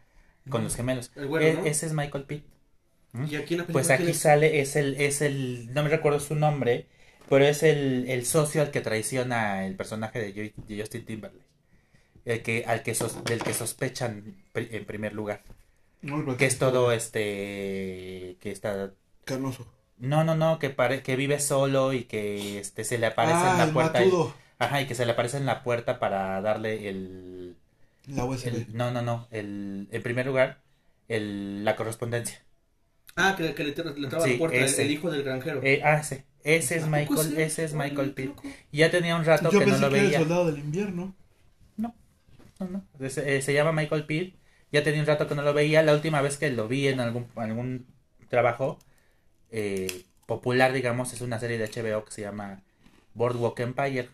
con 0.51 0.63
los 0.63 0.77
gemelos? 0.77 1.11
El 1.17 1.27
güero, 1.29 1.47
E- 1.47 1.55
¿no? 1.55 1.65
Ese 1.65 1.87
es 1.87 1.95
Michael 1.95 2.25
Pitt. 2.25 2.45
¿Mm? 3.13 3.25
Y 3.27 3.37
aquí 3.37 3.55
en 3.55 3.61
la 3.61 3.67
película. 3.67 3.73
Pues 3.73 3.87
¿quién 3.89 4.09
aquí 4.09 4.11
es? 4.11 4.19
sale, 4.19 4.61
es 4.61 4.77
el, 4.77 4.95
es 5.01 5.21
el, 5.23 5.73
no 5.75 5.83
me 5.83 5.89
recuerdo 5.91 6.21
su 6.21 6.35
nombre, 6.35 6.87
pero 7.29 7.45
es 7.45 7.63
el, 7.63 8.07
el 8.09 8.27
socio 8.27 8.63
al 8.63 8.71
que 8.71 8.81
traiciona 8.81 9.67
el 9.67 9.77
personaje 9.77 10.19
de, 10.21 10.35
Ju- 10.35 10.55
de 10.67 10.81
Justin 10.81 11.05
Timberlake. 11.05 11.45
El 12.25 12.43
que, 12.43 12.65
al 12.67 12.83
que 12.83 12.95
sos- 12.95 13.25
del 13.25 13.43
que 13.43 13.55
sospechan 13.55 14.37
en 14.55 14.85
primer 14.87 15.15
lugar. 15.15 15.43
No 16.03 16.37
Que 16.37 16.47
es 16.47 16.59
todo 16.59 16.93
este, 16.93 18.37
que 18.41 18.51
está, 18.53 18.93
Carnoso. 19.25 19.67
no, 19.99 20.25
no, 20.25 20.35
no, 20.35 20.59
que 20.59 20.71
pare, 20.71 21.03
que 21.03 21.17
vive 21.17 21.41
solo 21.41 21.93
y 21.93 22.05
que 22.05 22.59
este 22.59 22.85
se 22.85 22.99
le 22.99 23.07
aparece 23.07 23.35
ah, 23.35 23.53
en 23.53 23.59
la 23.59 23.65
el 23.65 23.73
puerta. 23.73 24.05
y- 24.05 24.13
ajá, 24.59 24.81
y 24.83 24.87
que 24.87 24.95
se 24.95 25.07
le 25.07 25.13
aparece 25.13 25.37
en 25.37 25.47
la 25.47 25.63
puerta 25.63 25.99
para 25.99 26.41
darle 26.41 26.89
el, 26.89 27.57
La 28.09 28.25
USB. 28.25 28.49
el- 28.49 28.77
no, 28.77 28.91
no, 28.93 29.03
no, 29.03 29.29
el, 29.31 29.89
en 29.93 30.03
primer 30.03 30.27
lugar, 30.27 30.61
el, 31.09 31.65
la 31.65 31.77
correspondencia. 31.77 32.43
Ah, 33.21 33.35
que, 33.37 33.55
que 33.55 33.65
le, 33.65 33.75
le 33.75 34.05
entraba 34.05 34.25
a 34.25 34.27
Sí, 34.27 34.33
la 34.35 34.39
puerta 34.39 34.57
el, 34.57 34.65
ese. 34.65 34.83
el 34.83 34.91
hijo 34.91 35.11
del 35.11 35.23
granjero. 35.23 35.61
Eh, 35.63 35.81
ah, 35.85 35.99
ese, 36.01 36.25
ese 36.43 36.77
es 36.77 36.83
¿A 36.83 36.87
poco 36.87 36.97
Michael, 36.97 37.29
sí? 37.29 37.35
ese 37.43 37.65
es 37.65 37.75
Michael 37.75 38.13
Pitt. 38.13 38.33
Ya 38.73 38.91
tenía 38.91 39.17
un 39.17 39.25
rato 39.25 39.51
Yo 39.51 39.59
que 39.61 39.67
no 39.67 39.73
pensé 39.73 39.81
lo 39.83 39.91
que 39.91 39.95
era 39.97 40.03
el 40.05 40.07
veía. 40.09 40.19
soldado 40.21 40.47
del 40.47 40.59
invierno. 40.59 41.15
No, 41.77 41.95
no, 42.61 42.69
no. 42.99 43.09
Se, 43.09 43.37
eh, 43.37 43.43
se 43.43 43.53
llama 43.55 43.73
Michael 43.73 44.07
Pitt. 44.07 44.35
Ya 44.73 44.83
tenía 44.85 45.01
un 45.01 45.07
rato 45.07 45.27
que 45.27 45.35
no 45.35 45.43
lo 45.43 45.53
veía. 45.55 45.83
La 45.83 45.95
última 45.95 46.23
vez 46.23 46.37
que 46.39 46.51
lo 46.51 46.69
vi 46.69 46.89
en 46.89 47.01
algún, 47.01 47.27
algún 47.37 47.87
trabajo 48.29 48.79
eh, 49.51 50.05
popular, 50.27 50.73
digamos, 50.73 51.13
es 51.13 51.21
una 51.23 51.41
serie 51.41 51.59
de 51.59 51.65
HBO 51.69 52.05
que 52.05 52.13
se 52.13 52.23
llama 52.23 52.63
Boardwalk 53.15 53.59
Empire. 53.61 54.09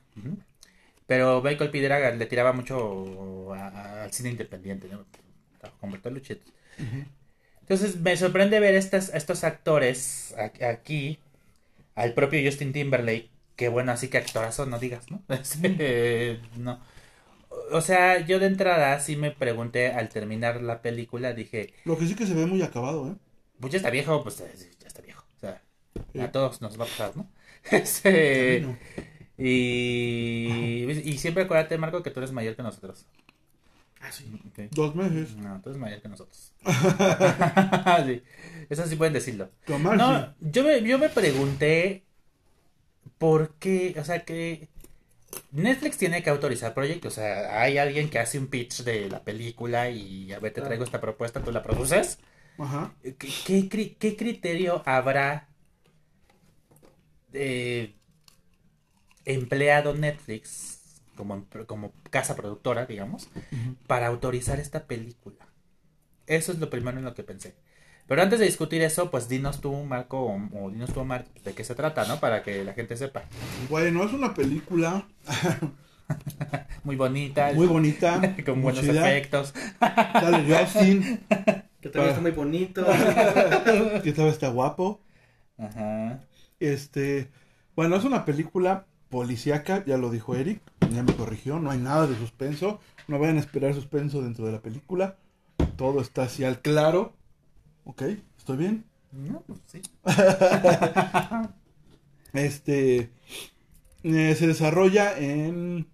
Pero 1.06 1.42
Michael 1.42 1.70
Pitt 1.70 1.84
era- 1.84 2.10
le 2.10 2.26
tiraba 2.26 2.52
mucho 2.52 3.52
a- 3.54 3.68
a- 3.68 4.04
al 4.04 4.12
cine 4.12 4.30
independiente, 4.30 4.88
¿no? 4.88 5.04
Con 5.80 5.90
Bertolucci. 5.92 6.40
Entonces 7.68 8.00
me 8.00 8.16
sorprende 8.16 8.60
ver 8.60 8.74
estas, 8.76 9.12
estos 9.14 9.44
actores 9.44 10.34
aquí, 10.62 11.18
al 11.94 12.14
propio 12.14 12.40
Justin 12.44 12.72
Timberlake, 12.72 13.30
que 13.56 13.68
bueno, 13.68 13.92
así 13.92 14.08
que 14.08 14.18
actorazo, 14.18 14.66
no 14.66 14.78
digas, 14.78 15.10
¿no? 15.10 15.22
Este, 15.28 16.40
no. 16.56 16.80
O 17.72 17.80
sea, 17.80 18.20
yo 18.26 18.38
de 18.38 18.46
entrada 18.46 19.00
sí 19.00 19.16
me 19.16 19.30
pregunté 19.32 19.88
al 19.92 20.08
terminar 20.10 20.62
la 20.62 20.82
película, 20.82 21.32
dije, 21.32 21.74
Lo 21.84 21.96
que 21.98 22.06
sí 22.06 22.14
que 22.14 22.26
se 22.26 22.34
ve 22.34 22.46
muy 22.46 22.62
acabado, 22.62 23.08
¿eh? 23.10 23.16
pues 23.60 23.72
ya 23.72 23.78
está 23.78 23.90
viejo, 23.90 24.22
pues 24.22 24.40
eh, 24.40 24.52
ya 24.80 24.86
está 24.88 25.02
viejo. 25.02 25.24
O 25.36 25.40
sea, 25.40 25.62
Sí. 26.12 26.20
a 26.20 26.30
todos 26.32 26.60
nos 26.60 26.78
va 26.78 26.84
a 26.84 26.88
pasar, 26.88 27.16
¿no? 27.16 27.28
Este, 27.70 28.60
Camino. 28.60 28.78
y, 29.38 30.84
y 31.04 31.18
siempre 31.18 31.44
acuérdate, 31.44 31.78
Marco, 31.78 32.02
que 32.02 32.10
tú 32.10 32.20
eres 32.20 32.32
mayor 32.32 32.56
que 32.56 32.62
nosotros. 32.62 33.06
Ah. 34.06 34.68
Dos 34.70 34.94
meses. 34.94 35.36
No, 35.36 35.60
tú 35.60 35.70
eres 35.70 35.80
mayor 35.80 36.00
que 36.00 36.08
nosotros. 36.08 36.52
sí. 38.06 38.22
Eso 38.68 38.86
sí 38.86 38.96
pueden 38.96 39.14
decirlo. 39.14 39.50
No, 39.68 40.20
sí. 40.20 40.32
yo 40.40 40.64
me, 40.64 40.82
yo 40.82 40.98
me 40.98 41.08
pregunté 41.08 42.04
por 43.18 43.54
qué, 43.54 43.94
o 43.98 44.04
sea, 44.04 44.24
que 44.24 44.68
Netflix 45.52 45.96
tiene 45.96 46.22
que 46.22 46.30
autorizar 46.30 46.74
proyectos. 46.74 47.14
O 47.14 47.16
sea, 47.16 47.60
hay 47.60 47.78
alguien 47.78 48.10
que 48.10 48.18
hace 48.18 48.38
un 48.38 48.48
pitch 48.48 48.82
de 48.82 49.08
la 49.08 49.22
película 49.22 49.90
y 49.90 50.32
a 50.32 50.38
ver, 50.38 50.52
te 50.52 50.62
traigo 50.62 50.84
esta 50.84 51.00
propuesta, 51.00 51.42
tú 51.42 51.52
la 51.52 51.62
produces. 51.62 52.18
Ajá. 52.58 52.94
¿Qué, 53.02 53.68
qué 53.98 54.16
criterio 54.16 54.82
habrá 54.86 55.48
eh, 57.32 57.94
empleado 59.24 59.94
Netflix 59.94 60.75
como, 61.16 61.46
como 61.66 61.92
casa 62.10 62.36
productora, 62.36 62.86
digamos, 62.86 63.28
para 63.86 64.06
autorizar 64.06 64.60
esta 64.60 64.84
película? 64.86 65.48
Eso 66.26 66.52
es 66.52 66.58
lo 66.58 66.70
primero 66.70 66.98
en 66.98 67.04
lo 67.04 67.14
que 67.14 67.22
pensé. 67.24 67.56
Pero 68.06 68.22
antes 68.22 68.38
de 68.38 68.46
discutir 68.46 68.82
eso, 68.82 69.10
pues 69.10 69.28
dinos 69.28 69.60
tú, 69.60 69.72
Marco, 69.84 70.20
o, 70.20 70.40
o 70.66 70.70
dinos 70.70 70.92
tú, 70.92 71.00
Omar, 71.00 71.24
de 71.44 71.54
qué 71.54 71.64
se 71.64 71.74
trata, 71.74 72.04
¿no? 72.06 72.20
Para 72.20 72.42
que 72.44 72.62
la 72.64 72.72
gente 72.72 72.96
sepa. 72.96 73.24
Bueno, 73.68 74.04
es 74.04 74.12
una 74.12 74.32
película 74.34 75.06
Muy 76.84 76.94
bonita, 76.94 77.52
muy 77.52 77.66
bonita. 77.66 78.20
con 78.46 78.62
buenos 78.62 78.82
chida. 78.84 79.08
efectos. 79.10 79.52
Sale 79.80 80.44
Justin, 80.56 81.20
Que 81.80 81.88
también 81.90 82.04
Ah. 82.04 82.08
está 82.10 82.20
muy 82.20 82.30
bonito. 82.30 82.86
que 84.04 84.12
todavía 84.12 84.32
está 84.32 84.48
guapo. 84.50 85.00
Ajá. 85.58 86.20
Este, 86.60 87.28
bueno, 87.74 87.96
es 87.96 88.04
una 88.04 88.24
película 88.24 88.86
policíaca, 89.10 89.84
ya 89.84 89.96
lo 89.98 90.10
dijo 90.10 90.34
Eric, 90.34 90.60
ya 90.92 91.02
me 91.02 91.14
corrigió, 91.14 91.58
no 91.58 91.70
hay 91.70 91.78
nada 91.78 92.06
de 92.06 92.16
suspenso, 92.16 92.80
no 93.08 93.18
vayan 93.18 93.36
a 93.36 93.40
esperar 93.40 93.74
suspenso 93.74 94.22
dentro 94.22 94.46
de 94.46 94.52
la 94.52 94.60
película, 94.60 95.16
todo 95.76 96.00
está 96.00 96.24
así 96.24 96.44
al 96.44 96.60
claro, 96.60 97.12
¿ok? 97.84 98.02
¿Estoy 98.38 98.56
bien? 98.56 98.84
No, 99.12 99.40
pues 99.46 99.60
sí. 99.66 99.80
Este, 102.32 103.10
eh, 104.02 104.34
se 104.38 104.46
desarrolla 104.46 105.18
en, 105.18 105.86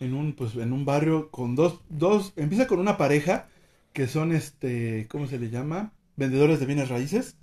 en 0.00 0.14
un, 0.14 0.32
pues, 0.32 0.56
en 0.56 0.72
un 0.72 0.84
barrio 0.84 1.30
con 1.30 1.54
dos, 1.54 1.80
dos, 1.88 2.32
empieza 2.36 2.66
con 2.66 2.80
una 2.80 2.96
pareja 2.96 3.46
que 3.92 4.08
son, 4.08 4.32
este, 4.32 5.06
¿cómo 5.08 5.26
se 5.28 5.38
le 5.38 5.50
llama? 5.50 5.92
Vendedores 6.16 6.58
de 6.60 6.66
bienes 6.66 6.88
raíces. 6.88 7.36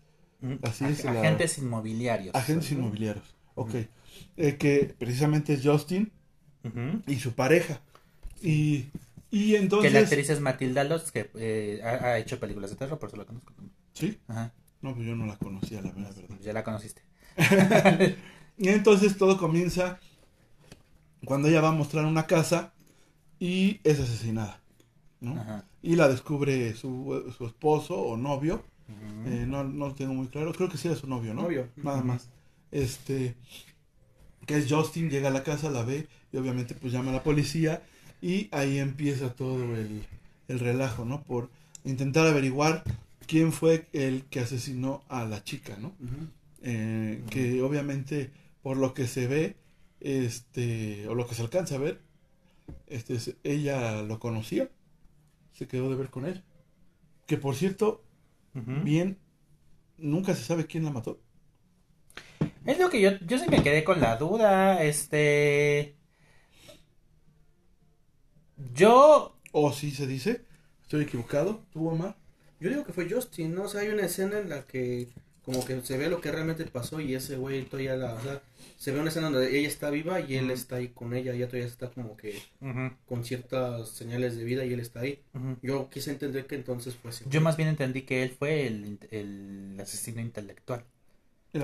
Así 0.61 0.85
es 0.85 1.03
la- 1.05 1.11
Agentes 1.21 1.57
inmobiliarios. 1.57 2.35
Agentes 2.35 2.71
inmobiliarios. 2.71 3.35
Ok. 3.55 3.75
Eh, 4.37 4.57
que 4.57 4.93
precisamente 4.97 5.53
es 5.53 5.61
Justin 5.63 6.11
y 7.07 7.15
su 7.19 7.33
pareja. 7.33 7.81
Y, 8.41 8.85
y 9.31 9.51
Que 9.51 9.57
entonces. 9.57 9.93
la 9.93 9.99
actriz 9.99 10.29
es 10.29 10.39
Matilda 10.41 10.83
Lotz, 10.83 11.11
que 11.11 11.29
eh, 11.35 11.81
ha, 11.83 12.05
ha 12.07 12.17
hecho 12.19 12.39
películas 12.39 12.69
de 12.71 12.75
terror, 12.75 12.99
por 12.99 13.09
eso 13.09 13.17
la 13.17 13.25
conozco. 13.25 13.53
Sí. 13.93 14.17
Ajá, 14.27 14.53
No, 14.81 14.93
pues 14.93 15.07
yo 15.07 15.15
no 15.15 15.25
la 15.25 15.37
conocía, 15.37 15.81
la 15.81 15.91
verdad. 15.91 16.13
verdad. 16.15 16.37
ya 16.41 16.53
la 16.53 16.63
conociste. 16.63 17.01
Y 18.59 18.69
entonces 18.69 19.17
todo 19.17 19.37
comienza 19.37 19.99
cuando 21.25 21.47
ella 21.47 21.61
va 21.61 21.69
a 21.69 21.73
mostrar 21.73 22.05
una 22.05 22.25
casa 22.25 22.73
y 23.39 23.79
es 23.83 23.99
asesinada. 23.99 24.59
¿no? 25.21 25.39
Ajá. 25.39 25.65
Y 25.83 25.95
la 25.95 26.07
descubre 26.07 26.73
su, 26.75 27.31
su 27.37 27.45
esposo 27.45 27.99
o 27.99 28.17
novio. 28.17 28.63
Eh, 29.25 29.45
no, 29.47 29.63
no 29.63 29.89
lo 29.89 29.93
tengo 29.93 30.13
muy 30.13 30.27
claro. 30.27 30.53
Creo 30.53 30.69
que 30.69 30.77
sí 30.77 30.87
era 30.87 30.97
su 30.97 31.07
novio, 31.07 31.33
¿no? 31.35 31.43
Novio. 31.43 31.67
Nada 31.75 31.97
Ujú. 31.99 32.07
más. 32.07 32.29
Este. 32.71 33.35
Que 34.47 34.57
es 34.57 34.65
Justin, 34.67 35.11
llega 35.11 35.27
a 35.27 35.31
la 35.31 35.43
casa, 35.43 35.69
la 35.69 35.83
ve 35.83 36.07
y 36.33 36.37
obviamente 36.37 36.73
pues 36.73 36.91
llama 36.91 37.11
a 37.11 37.15
la 37.15 37.23
policía. 37.23 37.83
Y 38.19 38.49
ahí 38.51 38.79
empieza 38.79 39.35
todo 39.35 39.75
el, 39.75 40.03
el 40.47 40.59
relajo, 40.59 41.05
¿no? 41.05 41.21
Por 41.21 41.51
intentar 41.83 42.25
averiguar 42.25 42.83
quién 43.27 43.51
fue 43.51 43.85
el 43.93 44.23
que 44.23 44.39
asesinó 44.39 45.03
a 45.09 45.25
la 45.25 45.43
chica, 45.43 45.77
¿no? 45.79 45.93
Eh, 46.63 47.21
que 47.29 47.61
obviamente 47.61 48.31
por 48.63 48.77
lo 48.77 48.93
que 48.93 49.05
se 49.05 49.27
ve 49.27 49.55
este, 49.99 51.07
o 51.07 51.15
lo 51.15 51.27
que 51.27 51.35
se 51.35 51.43
alcanza 51.43 51.75
a 51.75 51.79
ver, 51.79 52.01
este, 52.87 53.17
ella 53.43 54.01
lo 54.01 54.19
conocía, 54.19 54.69
se 55.53 55.67
quedó 55.67 55.89
de 55.89 55.95
ver 55.95 56.09
con 56.09 56.25
él. 56.25 56.43
Que 57.27 57.37
por 57.37 57.55
cierto, 57.55 58.03
bien, 58.53 59.17
nunca 59.97 60.33
se 60.33 60.43
sabe 60.43 60.65
quién 60.65 60.85
la 60.85 60.91
mató. 60.91 61.19
Es 62.65 62.79
lo 62.79 62.89
que 62.89 62.99
yo, 62.99 63.11
yo 63.25 63.39
sí 63.39 63.45
me 63.49 63.63
quedé 63.63 63.83
con 63.83 64.01
la 64.01 64.17
duda, 64.17 64.83
este... 64.83 65.95
Yo... 68.73 69.37
O 69.53 69.71
si 69.71 69.91
se 69.91 70.05
dice, 70.05 70.41
estoy 70.81 71.03
equivocado, 71.03 71.63
tú, 71.71 71.87
Omar. 71.87 72.17
Yo 72.59 72.69
digo 72.69 72.83
que 72.83 72.93
fue 72.93 73.09
Justin, 73.09 73.55
¿no? 73.55 73.63
O 73.63 73.67
sea, 73.69 73.81
hay 73.81 73.89
una 73.89 74.05
escena 74.05 74.39
en 74.39 74.49
la 74.49 74.65
que 74.65 75.07
como 75.47 75.63
que 75.63 75.79
se 75.79 75.97
ve 75.97 76.09
lo 76.09 76.19
que 76.19 76.29
realmente 76.29 76.65
pasó 76.65 76.99
y 76.99 77.15
ese 77.15 77.37
güey 77.37 77.63
todavía 77.63 77.95
la... 77.95 78.15
O 78.15 78.21
sea, 78.21 78.41
se 78.75 78.91
ve 78.91 78.99
una 78.99 79.07
escena 79.07 79.29
donde 79.29 79.57
ella 79.57 79.69
está 79.69 79.89
viva 79.89 80.19
y 80.19 80.35
él 80.35 80.51
está 80.51 80.75
ahí 80.75 80.89
con 80.89 81.13
ella, 81.13 81.33
ella 81.33 81.47
todavía 81.47 81.67
está 81.67 81.89
como 81.89 82.17
que 82.17 82.37
con 83.05 83.23
ciertas 83.23 83.89
señales 83.91 84.35
de 84.35 84.43
vida 84.43 84.65
y 84.65 84.73
él 84.73 84.81
está 84.81 84.99
ahí. 84.99 85.23
Yo 85.61 85.89
quise 85.89 86.11
entender 86.11 86.47
que 86.47 86.55
entonces 86.55 86.95
fue 86.95 87.11
Yo 87.29 87.39
más 87.39 87.55
bien 87.55 87.69
entendí 87.69 88.01
que 88.01 88.23
él 88.23 88.35
fue 88.37 88.67
el, 88.67 88.99
el 89.09 89.77
asesino 89.79 90.19
intelectual. 90.19 90.83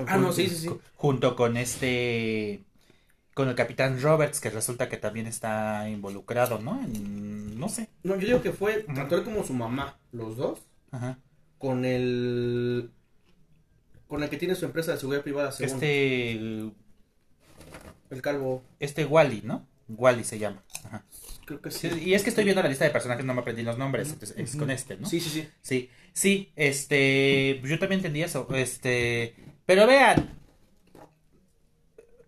Ah, 0.06 0.16
no, 0.16 0.26
Jorge. 0.28 0.48
sí, 0.48 0.48
sí, 0.48 0.68
sí. 0.68 0.70
Junto 0.96 1.36
con 1.36 1.56
este... 1.56 2.62
Con 3.34 3.48
el 3.48 3.54
capitán 3.56 4.00
Roberts, 4.00 4.40
que 4.40 4.48
resulta 4.50 4.88
que 4.88 4.96
también 4.96 5.26
está 5.26 5.88
involucrado, 5.88 6.60
¿no? 6.60 6.80
En- 6.82 7.58
no 7.58 7.68
sé. 7.68 7.88
No, 8.04 8.14
yo 8.16 8.26
digo 8.26 8.42
que 8.42 8.52
fue 8.52 8.84
tanto 8.94 9.16
él 9.16 9.24
como 9.24 9.44
su 9.44 9.52
mamá, 9.54 9.98
los 10.12 10.36
dos, 10.36 10.60
Ajá. 10.92 11.18
con 11.58 11.84
el... 11.84 12.90
Con 14.06 14.22
el 14.22 14.30
que 14.30 14.36
tiene 14.36 14.54
su 14.54 14.64
empresa 14.66 14.92
de 14.92 14.98
seguridad 14.98 15.22
privada, 15.22 15.50
según 15.50 15.74
Este... 15.74 16.30
el 16.32 18.22
calvo. 18.22 18.62
Este 18.78 19.04
Wally, 19.04 19.42
¿no? 19.44 19.66
Wally 19.88 20.24
se 20.24 20.38
llama. 20.38 20.62
Ajá. 20.84 21.04
Creo 21.46 21.60
que 21.60 21.70
Sí, 21.70 21.88
y 22.04 22.14
es 22.14 22.22
que 22.22 22.30
estoy 22.30 22.44
viendo 22.44 22.62
la 22.62 22.68
lista 22.68 22.84
de 22.84 22.90
personajes, 22.90 23.24
no 23.24 23.34
me 23.34 23.40
aprendí 23.40 23.62
los 23.62 23.76
nombres, 23.76 24.10
entonces 24.12 24.36
es 24.38 24.56
con 24.56 24.70
este, 24.70 24.96
¿no? 24.96 25.08
Sí, 25.08 25.20
sí, 25.20 25.28
sí. 25.28 25.48
Sí, 25.60 25.90
sí, 26.12 26.52
este, 26.56 27.60
yo 27.64 27.78
también 27.78 27.98
entendí 27.98 28.22
eso, 28.22 28.46
este, 28.54 29.34
pero 29.66 29.86
vean, 29.86 30.30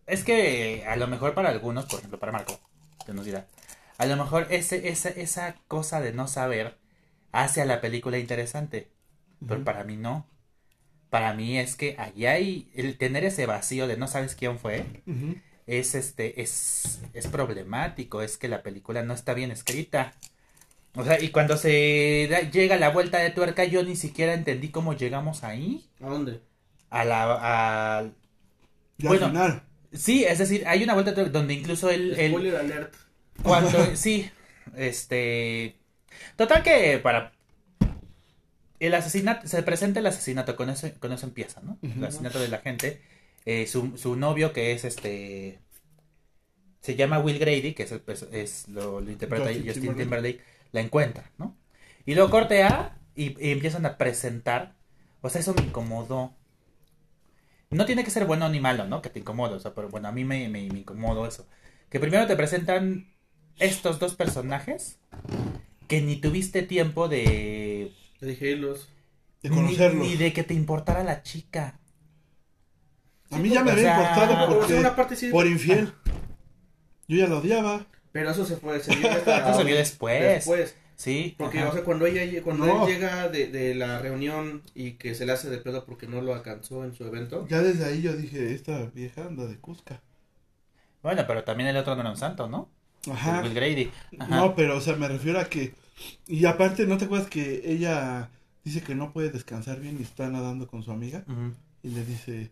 es 0.07 0.25
que 0.25 0.85
a 0.87 0.97
lo 0.97 1.07
mejor 1.07 1.35
para 1.35 1.51
algunos, 1.51 1.87
por 1.87 1.99
ejemplo 1.99 2.19
para 2.19 2.33
Marco, 2.33 2.59
que 3.05 3.13
nos 3.13 3.25
dirá, 3.25 3.47
a 3.99 4.07
lo 4.07 4.17
mejor 4.17 4.47
ese, 4.51 4.89
esa, 4.89 5.09
esa 5.09 5.57
cosa 5.69 6.01
de 6.01 6.13
no 6.13 6.29
saber 6.29 6.77
hace 7.33 7.63
a 7.63 7.67
la 7.67 7.81
película 7.81 8.19
interesante, 8.19 8.91
pero 9.47 9.65
para 9.65 9.85
mí 9.85 9.97
no. 9.97 10.27
Para 11.11 11.35
mí 11.35 11.59
es 11.59 11.77
que 11.77 11.97
allá 11.99 12.33
hay, 12.33 12.71
el 12.75 12.99
tener 12.99 13.25
ese 13.25 13.47
vacío 13.47 13.87
de 13.89 13.97
no 13.99 14.09
sabes 14.09 14.35
quién 14.37 14.59
fue, 14.59 14.87
es 15.67 15.95
este 15.95 16.43
es, 16.43 17.01
es 17.15 17.29
problemático, 17.29 18.23
es 18.23 18.39
que 18.39 18.49
la 18.49 18.63
película 18.63 19.03
no 19.05 19.15
está 19.15 19.35
bien 19.35 19.51
escrita. 19.53 20.15
O 20.97 21.05
sea, 21.05 21.21
y 21.23 21.31
cuando 21.31 21.57
se 21.59 22.29
da- 22.31 22.43
llega 22.51 22.77
la 22.79 22.91
vuelta 22.91 23.19
de 23.19 23.31
tuerca, 23.31 23.65
yo 23.65 23.83
ni 23.85 23.97
siquiera 23.97 24.35
entendí 24.35 24.71
cómo 24.71 24.95
llegamos 24.95 25.45
ahí. 25.45 25.87
¿A 26.03 26.09
dónde? 26.09 26.41
A 26.91 27.05
la. 27.05 27.99
A... 28.01 28.11
Bueno, 28.99 29.27
al 29.27 29.31
final. 29.33 29.63
Sí, 29.93 30.25
es 30.25 30.39
decir, 30.39 30.65
hay 30.67 30.83
una 30.85 30.95
vuelta 30.95 31.13
donde 31.13 31.55
incluso 31.55 31.91
él. 31.91 32.15
él- 32.19 32.31
Spoiler 32.33 32.57
alert. 32.57 32.95
cuando. 33.43 33.71
sí, 33.97 34.31
este. 34.77 35.77
Total 36.37 36.63
que 36.63 36.99
para. 36.99 37.33
El 38.79 38.95
asesinato. 38.95 39.49
Se 39.49 39.63
presenta 39.63 40.01
el 40.01 40.07
asesinato, 40.07 40.55
con 40.57 40.69
eso, 40.71 40.89
con 40.99 41.13
eso 41.13 41.27
empieza, 41.27 41.61
¿no? 41.63 41.79
El 41.83 42.05
asesinato 42.05 42.39
de 42.41 42.49
la 42.49 42.59
gente. 42.59 43.01
Eh, 43.47 43.67
su, 43.67 43.97
su 43.97 44.17
novio, 44.17 44.53
que 44.53 44.73
es 44.73 44.85
este. 44.85 45.61
Se 46.81 46.95
llama 46.95 47.19
Will 47.19 47.39
Grady, 47.39 47.75
que 47.75 47.83
es, 47.85 47.93
el 47.93 48.03
es 48.33 48.69
lo, 48.69 49.01
lo 49.01 49.11
interpreta 49.11 49.47
Justin 49.47 49.65
Justin, 49.67 49.83
Timberlake. 49.83 50.05
Timberlake. 50.05 50.41
La 50.73 50.81
encuentra, 50.83 51.31
¿no? 51.39 51.57
Y 52.05 52.15
luego 52.15 52.31
corte 52.31 52.63
A 52.63 52.99
y, 53.17 53.35
y 53.45 53.51
empiezan 53.53 53.87
a 53.87 53.99
presentar. 53.99 54.77
O 55.21 55.29
sea, 55.31 55.41
eso 55.41 55.55
me 55.55 55.63
incomodó. 55.63 56.36
No 57.71 57.85
tiene 57.85 58.05
que 58.05 58.11
ser 58.11 58.25
bueno 58.27 58.49
ni 58.49 58.61
malo, 58.61 58.87
¿no? 58.87 59.03
Que 59.03 59.11
te 59.11 59.19
incomode. 59.19 59.55
O 59.55 59.61
sea, 59.61 59.75
pero 59.75 59.89
bueno, 59.89 60.09
a 60.09 60.13
mí 60.13 60.25
me, 60.25 60.49
me, 60.49 60.69
me 60.69 60.79
incomodó 60.81 61.27
eso. 61.27 61.47
Que 61.91 61.99
primero 62.01 62.27
te 62.27 62.37
presentan 62.37 63.13
estos 63.59 63.99
dos 63.99 64.15
personajes 64.15 64.99
que 65.89 66.01
ni 66.03 66.17
tuviste 66.17 66.63
tiempo 66.63 67.09
de. 67.09 67.93
De 68.21 69.51
ni- 69.51 69.57
conocerlos. 69.57 70.07
Ni, 70.07 70.17
de 70.17 70.33
que 70.33 70.43
te 70.45 70.55
importara 70.55 71.03
la 71.05 71.23
chica. 71.23 71.79
A 73.31 73.39
mí 73.39 73.49
ya 73.49 73.65
me 73.65 73.71
o 73.71 73.73
había 73.73 73.85
sea, 73.85 73.99
importado 74.01 74.47
Por 74.47 74.59
porque 74.61 74.75
una 74.75 74.95
parte 74.97 75.17
sí. 75.17 75.31
por 75.31 75.47
infiel. 75.47 75.93
Yo 77.09 77.17
ya 77.19 77.27
la 77.29 77.37
odiaba. 77.37 77.87
Pero 78.13 78.31
eso 78.31 78.45
se 78.47 78.57
fue, 78.57 78.81
se 78.81 78.95
vio 78.95 79.11
hasta- 79.11 79.51
Eso 79.51 79.59
se 79.59 79.65
vio 79.65 79.77
después. 79.77 80.21
Después. 80.23 80.77
Sí. 80.97 81.35
Porque, 81.39 81.59
ajá. 81.61 81.69
o 81.69 81.73
sea, 81.73 81.85
cuando 81.85 82.07
ella 82.07 82.43
cuando 82.43 82.67
No. 82.67 82.87
él 82.87 82.95
llega 82.95 83.29
de, 83.29 83.49
de 83.49 83.75
la 83.75 83.99
reunión 83.99 84.63
y 84.75 84.93
que 84.93 85.15
se 85.15 85.27
le 85.27 85.33
hace 85.33 85.51
de 85.51 85.59
pedo 85.59 85.85
porque 85.85 86.07
no 86.07 86.23
lo 86.23 86.35
alcanzó 86.35 86.85
en 86.85 86.95
su 86.95 87.05
evento. 87.05 87.47
Ya 87.49 87.61
desde 87.63 87.85
ahí 87.85 88.01
yo 88.03 88.17
dije, 88.17 88.55
esta 88.55 88.87
vieja 88.95 89.27
anda 89.27 89.47
de 89.47 89.57
Cusca. 89.59 90.01
Bueno, 91.03 91.23
pero 91.27 91.45
también 91.45 91.69
el 91.69 91.77
otro 91.77 91.95
no 91.95 92.01
era 92.01 92.11
un 92.11 92.17
santo, 92.17 92.49
¿no? 92.49 92.69
Ajá. 93.11 93.39
El 93.41 93.45
Will 93.45 93.55
Grady. 93.55 93.91
Ajá. 94.19 94.37
No, 94.37 94.55
pero 94.57 94.77
o 94.77 94.81
sea, 94.81 94.97
me 94.97 95.07
refiero 95.07 95.39
a 95.39 95.45
que 95.45 95.75
y 96.27 96.45
aparte 96.47 96.87
no 96.87 96.99
te 96.99 97.05
acuerdas 97.07 97.29
que 97.29 97.63
ella 97.65 98.31
dice 98.65 98.83
que 98.83 98.95
no 98.95 99.13
puede 99.13 99.31
descansar 99.31 99.81
bien 99.81 99.97
y 99.99 100.03
está 100.03 100.29
nadando 100.29 100.67
con 100.67 100.83
su 100.83 100.91
amiga 100.91 101.25
y 101.83 101.89
le 101.91 102.05
dice, 102.05 102.51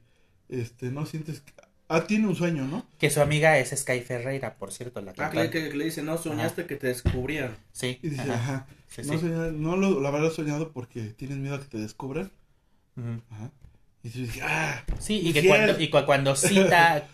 este, 0.48 0.90
no 0.90 1.06
sientes. 1.06 1.42
Ah, 1.94 2.06
tiene 2.06 2.26
un 2.26 2.34
sueño, 2.36 2.64
¿no? 2.66 2.86
Que 2.98 3.10
su 3.10 3.20
amiga 3.20 3.58
es 3.58 3.70
Sky 3.70 4.00
Ferreira, 4.00 4.54
por 4.56 4.72
cierto, 4.72 5.00
la 5.00 5.12
Ah, 5.18 5.30
que, 5.30 5.50
que- 5.50 5.72
le 5.74 5.84
dice, 5.86 6.02
no, 6.02 6.18
soñaste 6.18 6.66
que 6.66 6.76
te 6.76 6.88
descubrían. 6.88 7.56
Sí. 7.72 7.98
Y 8.02 8.10
dice, 8.10 8.22
ajá. 8.22 8.34
ajá, 8.34 8.66
Sí, 8.88 9.02
no, 9.04 9.18
sí. 9.18 9.26
no 9.26 9.76
lo, 9.76 10.26
he 10.26 10.30
soñado 10.30 10.72
porque 10.72 11.02
tienes 11.16 11.38
miedo 11.38 11.56
a 11.56 11.60
que 11.60 11.66
te 11.66 11.78
descubran. 11.78 12.30
Ujú. 12.96 13.20
Ajá. 13.30 13.50
Y 14.02 14.10
yo 14.10 14.20
dije, 14.22 14.40
ah, 14.42 14.84
Sí, 14.98 15.20
y 15.24 15.32
que 15.32 15.46
cuando, 15.46 15.80
y 15.80 15.88
cu- 15.90 16.04
cuando 16.04 16.36
cita 16.36 17.08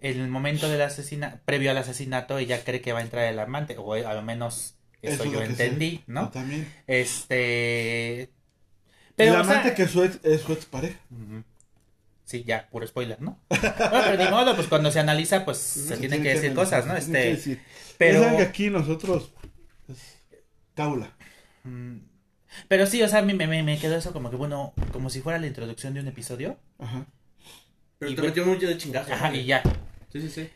el 0.00 0.28
momento 0.28 0.68
del 0.68 0.80
asesinato, 0.82 1.40
previo 1.44 1.70
al 1.70 1.78
asesinato, 1.78 2.38
ella 2.38 2.62
cree 2.64 2.80
que 2.80 2.92
va 2.92 3.00
a 3.00 3.02
entrar 3.02 3.24
el 3.26 3.38
amante, 3.38 3.76
o 3.78 3.92
a 3.94 4.14
lo 4.14 4.22
menos 4.22 4.76
eso, 5.02 5.14
Eso 5.14 5.24
es 5.24 5.32
yo 5.32 5.40
lo 5.40 5.44
entendí, 5.46 5.96
sé. 5.98 6.04
¿no? 6.06 6.30
también. 6.30 6.66
Este... 6.86 8.30
el 9.16 9.28
o 9.30 9.32
sea, 9.32 9.40
amante 9.40 9.74
que 9.74 9.86
su 9.88 10.02
ex, 10.04 10.18
es 10.24 10.40
su 10.42 10.52
ex 10.52 10.66
pareja. 10.66 10.98
Ujú. 11.10 11.42
Sí, 12.28 12.44
ya, 12.46 12.68
puro 12.70 12.86
spoiler, 12.86 13.20
¿no? 13.22 13.40
Bueno, 13.90 14.04
pero 14.10 14.16
ni 14.18 14.28
modo, 14.28 14.54
pues 14.54 14.68
cuando 14.68 14.90
se 14.90 15.00
analiza, 15.00 15.44
pues 15.46 15.58
se 15.58 15.96
tienen 15.96 16.22
que 16.22 16.28
decir 16.30 16.52
cosas, 16.54 16.86
¿no? 16.86 16.94
tiene 16.94 16.98
Este, 16.98 17.30
decir. 17.30 17.64
pero... 17.96 18.20
Que 18.36 18.42
aquí 18.42 18.70
nosotros, 18.70 19.32
pues, 19.86 19.98
caula. 20.74 21.16
Mm, 21.64 21.98
Pero 22.68 22.86
sí, 22.86 23.02
o 23.02 23.08
sea, 23.08 23.20
a 23.20 23.22
mí 23.22 23.34
me, 23.34 23.46
me, 23.46 23.62
me 23.62 23.78
quedó 23.78 23.96
eso 23.96 24.12
como 24.12 24.30
que, 24.30 24.36
bueno, 24.36 24.74
como 24.92 25.10
si 25.10 25.20
fuera 25.22 25.38
la 25.38 25.46
introducción 25.46 25.94
de 25.94 26.00
un 26.00 26.08
episodio. 26.08 26.58
Ajá. 26.78 27.06
Pero 27.98 28.12
Y 28.12 28.14
te 28.16 28.22
metió 28.22 28.46
mucho 28.46 28.66
de 28.68 28.78
chingazo. 28.78 29.12
Ajá, 29.12 29.34
y 29.34 29.44
ya. 29.46 29.62
Sí, 30.12 30.20
sí, 30.20 30.30
sí. 30.30 30.50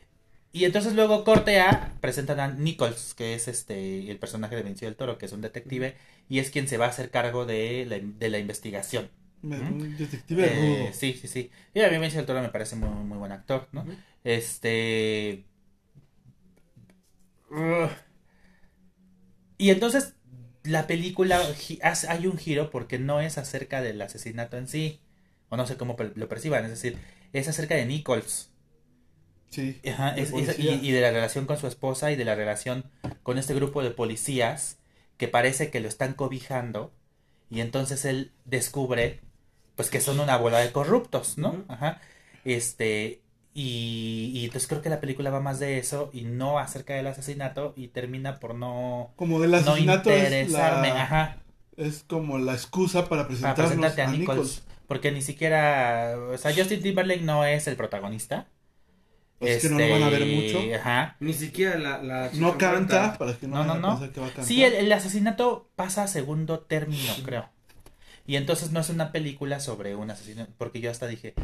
Y 0.53 0.65
entonces 0.67 0.95
luego 0.95 1.25
corte 1.25 1.61
A, 1.61 1.95
presentan 2.01 2.39
a 2.41 2.49
Nichols, 2.49 3.15
que 3.15 3.35
es 3.35 3.49
este 3.49 4.11
el 4.11 4.19
personaje 4.19 4.55
de 4.57 4.63
Benicio 4.63 4.87
del 4.87 4.97
Toro, 4.97 5.17
que 5.19 5.27
es 5.27 5.33
un 5.33 5.41
detective, 5.41 5.97
y 6.29 6.41
es 6.41 6.51
quien 6.51 6.69
se 6.69 6.77
va 6.77 6.87
a 6.87 6.89
hacer 6.91 7.11
cargo 7.11 7.47
de 7.47 7.87
la, 7.89 7.99
de 8.03 8.29
la 8.31 8.39
investigación. 8.39 9.11
Un 9.43 9.97
detective 9.97 10.45
Eh, 10.47 10.87
rudo. 10.87 10.93
sí, 10.93 11.15
sí, 11.15 11.27
sí. 11.29 11.51
Y 11.75 11.81
a 11.81 11.89
mí 11.91 11.99
Benicio 11.99 12.19
del 12.19 12.27
Toro 12.27 12.41
me 12.43 12.49
parece 12.51 12.77
muy, 12.77 12.89
muy 12.91 13.19
buen 13.19 13.33
actor, 13.33 13.69
¿no? 13.73 13.85
Este... 14.25 15.45
Y 19.59 19.71
entonces 19.71 20.15
la 20.65 20.87
película 20.87 21.41
hay 22.09 22.27
un 22.27 22.39
giro 22.39 22.71
porque 22.71 22.99
no 22.99 23.21
es 23.21 23.39
acerca 23.39 23.81
del 23.83 24.01
asesinato 24.01 24.57
en 24.57 24.69
sí, 24.69 25.01
o 25.49 25.57
no 25.57 25.67
sé 25.67 25.77
cómo 25.77 25.97
lo 26.15 26.29
perciban, 26.29 26.65
es 26.65 26.71
decir, 26.71 26.99
es 27.33 27.49
acerca 27.49 27.75
de 27.75 27.87
Nichols. 27.87 28.51
Sí. 29.51 29.81
Ajá, 29.87 30.13
de 30.13 30.23
es- 30.23 30.29
es- 30.29 30.35
y, 30.35 30.43
policía. 30.47 30.75
y 30.83 30.91
de 30.93 31.01
la 31.01 31.11
relación 31.11 31.47
con 31.47 31.59
su 31.59 31.67
esposa 31.67 32.11
y 32.11 32.17
de 32.17 32.25
la 32.25 32.35
relación 32.35 32.85
con 33.23 33.39
este 33.39 33.55
grupo 33.55 33.83
de 33.83 33.91
policías 33.91 34.79
que 35.19 35.29
parece 35.29 35.71
que 35.71 35.81
lo 35.81 35.89
están 35.89 36.15
cobijando 36.15 36.93
y 37.51 37.61
entonces 37.61 38.05
él 38.07 38.33
descubre 38.47 39.21
pues 39.77 39.91
que 39.91 40.01
son 40.01 40.21
una 40.21 40.37
bola 40.37 40.59
de 40.59 40.73
corruptos, 40.73 41.39
¿no? 41.39 41.65
Ajá. 41.69 42.01
Este 42.45 43.23
y, 43.55 44.33
y 44.35 44.45
entonces 44.47 44.67
creo 44.69 44.81
que 44.83 44.89
la 44.89 45.01
película 45.01 45.31
va 45.31 45.41
más 45.41 45.59
de 45.61 45.79
eso 45.79 46.09
y 46.13 46.23
no 46.23 46.59
acerca 46.59 46.95
del 46.95 47.07
asesinato 47.07 47.75
y 47.77 47.89
termina 47.89 48.41
por 48.41 48.55
no 48.55 49.13
Como 49.17 49.41
del 49.41 49.51
no 49.51 49.57
asesinato 49.59 50.11
es, 50.11 50.23
interesarme, 50.25 50.89
la- 50.89 51.03
ajá, 51.03 51.37
es 51.77 52.05
como 52.09 52.39
la 52.39 52.53
excusa 52.55 53.09
para 53.09 53.23
para 53.23 53.29
presentarnos 53.29 53.67
presentarte 53.67 54.03
a 54.03 54.09
a 54.09 54.13
Nichols, 54.13 54.39
Nichols. 54.39 54.63
porque 54.87 55.13
ni 55.13 55.23
siquiera, 55.23 56.17
o 56.33 56.39
sea, 56.39 56.53
Justin 56.55 56.83
Timberlake 56.83 57.23
no 57.23 57.45
es 57.45 57.67
el 57.67 57.77
protagonista. 57.77 58.47
Pues 59.39 59.57
es 59.57 59.63
que 59.65 59.71
no 59.71 59.79
lo 59.81 59.91
van 59.91 60.03
a 60.05 60.09
ver 60.09 60.23
Este, 60.23 60.55
mucho. 60.59 60.77
Ajá. 60.77 61.17
Ni 61.19 61.33
siquiera 61.33 61.77
la, 61.77 62.01
la 62.03 62.31
No 62.35 62.57
canta, 62.57 63.19
para 63.19 63.37
que 63.37 63.49
no, 63.49 63.65
No, 63.65 63.75
no, 63.79 63.99
no. 63.99 64.13
que 64.13 64.21
va 64.21 64.27
a 64.27 64.31
cantar. 64.31 64.45
Sí, 64.45 64.63
el, 64.63 64.73
el 64.75 64.93
asesinato 64.93 65.69
pasa 65.75 66.05
a 66.05 66.07
segundo 66.07 66.61
término, 66.61 67.13
creo. 67.25 67.49
Y 68.27 68.37
entonces 68.37 68.71
no 68.73 68.81
es 68.81 68.89
una 68.91 69.13
película 69.13 69.61
sobre 69.61 69.97
un 69.97 70.11
asesino, 70.11 70.47
porque 70.59 70.81
yo 70.81 70.91
hasta 70.91 71.07
dije, 71.09 71.35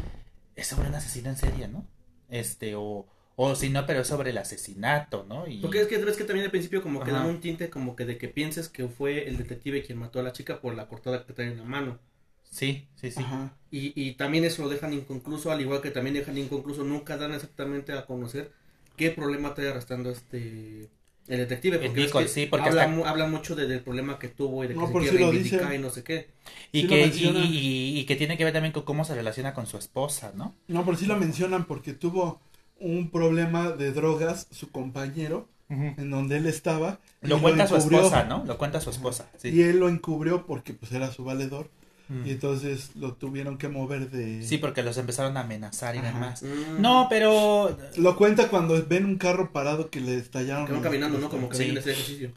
es 0.55 0.67
sobre 0.67 0.87
un 0.89 0.95
asesino 0.95 1.29
en 1.29 1.37
serie, 1.37 1.67
¿no? 1.67 1.85
Este, 2.29 2.75
o, 2.75 3.07
O 3.35 3.55
si 3.55 3.69
no, 3.69 3.85
pero 3.85 4.01
es 4.01 4.07
sobre 4.07 4.31
el 4.31 4.37
asesinato, 4.37 5.25
¿no? 5.27 5.47
Y... 5.47 5.59
Porque 5.61 5.81
es 5.81 5.87
que 5.87 5.97
ves 5.97 6.17
que 6.17 6.25
también 6.25 6.45
al 6.45 6.51
principio 6.51 6.81
como 6.83 7.03
que 7.03 7.11
Ajá. 7.11 7.21
dan 7.21 7.29
un 7.29 7.39
tinte 7.41 7.69
como 7.69 7.95
que 7.95 8.05
de 8.05 8.17
que 8.17 8.27
pienses 8.29 8.69
que 8.69 8.87
fue 8.87 9.27
el 9.29 9.37
detective 9.37 9.83
quien 9.83 9.97
mató 9.97 10.19
a 10.19 10.23
la 10.23 10.33
chica 10.33 10.59
por 10.61 10.75
la 10.75 10.87
cortada 10.87 11.25
que 11.25 11.33
trae 11.33 11.47
en 11.47 11.57
la 11.57 11.63
mano. 11.63 11.99
Sí, 12.43 12.87
sí, 12.95 13.11
sí. 13.11 13.21
Ajá. 13.23 13.57
Y, 13.71 13.93
y 13.95 14.15
también 14.15 14.43
eso 14.43 14.63
lo 14.63 14.69
dejan 14.69 14.93
inconcluso, 14.93 15.51
al 15.51 15.61
igual 15.61 15.81
que 15.81 15.91
también 15.91 16.15
dejan 16.15 16.37
inconcluso, 16.37 16.83
nunca 16.83 17.15
dan 17.17 17.33
exactamente 17.33 17.93
a 17.93 18.05
conocer 18.05 18.51
qué 18.97 19.11
problema 19.11 19.53
trae 19.53 19.69
arrastrando 19.69 20.09
este 20.09 20.89
el 21.29 21.37
detective. 21.37 21.77
El 21.77 21.85
Porque, 21.87 22.01
Nicole, 22.05 22.25
que 22.25 22.31
sí, 22.31 22.45
porque 22.47 22.69
habla, 22.69 22.81
hasta- 22.83 22.95
mu- 22.95 23.05
habla 23.05 23.27
mucho 23.27 23.55
de- 23.55 23.67
del 23.67 23.81
problema 23.81 24.19
que 24.19 24.27
tuvo 24.27 24.63
y 24.63 24.67
de 24.67 24.73
que 24.73 24.79
No, 24.79 24.87
se 24.87 24.93
quiere 24.93 25.09
si 25.09 25.17
lo 25.23 25.29
reivindicar 25.31 25.73
y 25.73 25.77
no 25.77 25.89
sé 25.89 26.03
qué. 26.03 26.27
Y 26.71 26.81
Sí 26.81 26.87
que, 26.87 26.97
y, 26.99 27.01
mencionan. 27.03 27.43
y- 27.45 27.99
y 27.99 28.05
que 28.05 28.15
tiene 28.15 28.37
que 28.37 28.43
ver 28.43 28.53
también 28.53 28.73
con 28.73 28.83
cómo 28.83 29.05
se 29.05 29.15
relaciona 29.15 29.53
con 29.53 29.65
su 29.67 29.77
esposa, 29.77 30.33
¿no? 30.35 30.55
No, 30.67 30.83
por 30.83 30.97
sí 30.97 31.05
lo 31.05 31.15
mencionan 31.17 31.65
porque 31.65 31.93
tuvo 31.93 32.41
un 32.79 33.09
problema 33.11 33.71
de 33.71 33.91
drogas 33.91 34.47
su 34.51 34.71
compañero 34.71 35.47
en 35.69 36.09
donde 36.09 36.37
él 36.37 36.47
estaba. 36.47 36.99
Lo 37.21 37.39
cuenta 37.39 37.67
su 37.67 37.75
esposa, 37.75 38.23
¿no? 38.23 38.43
Lo 38.45 38.57
cuenta 38.57 38.81
su 38.81 38.89
esposa, 38.89 39.29
Y 39.43 39.51
sí. 39.51 39.61
él 39.61 39.79
lo 39.79 39.87
encubrió 39.87 40.45
porque 40.47 40.73
pues 40.73 40.91
era 40.93 41.11
su 41.11 41.23
valedor 41.23 41.69
Mm. 42.09 42.25
y 42.25 42.31
entonces 42.31 42.95
lo 42.95 43.13
tuvieron 43.13 43.57
que 43.59 43.69
mover 43.69 44.09
de... 44.09 44.41
Sí, 44.43 44.57
porque 44.57 44.81
los 44.83 44.97
empezaron 44.97 45.37
a 45.37 45.41
amenazar 45.41 45.95
y 45.95 45.99
Ajá. 45.99 46.07
demás. 46.07 46.43
Mm. 46.43 46.81
No, 46.81 47.05
pero... 47.09 47.77
Lo 47.97 48.17
cuenta 48.17 48.49
cuando 48.49 48.83
ven 48.87 49.05
un 49.05 49.17
carro 49.17 49.51
parado 49.53 49.89
que 49.91 50.01
le 50.01 50.15
estallaron. 50.17 50.65
Que 50.65 50.71
van 50.73 50.81
los- 50.81 50.89
caminando, 50.91 51.19
¿no? 51.19 51.29
Como 51.29 51.49
que 51.49 51.55
Sí. 51.57 51.77
hacer 51.77 51.93
ejercicio. 51.93 52.31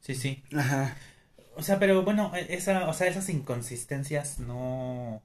Sí, 0.00 0.14
sí. 0.14 0.42
Ajá. 0.54 0.94
O 1.56 1.62
sea, 1.62 1.78
pero 1.78 2.02
bueno, 2.02 2.32
esa, 2.34 2.86
o 2.88 2.92
sea, 2.92 3.06
esas 3.08 3.28
inconsistencias 3.30 4.38
no... 4.40 5.22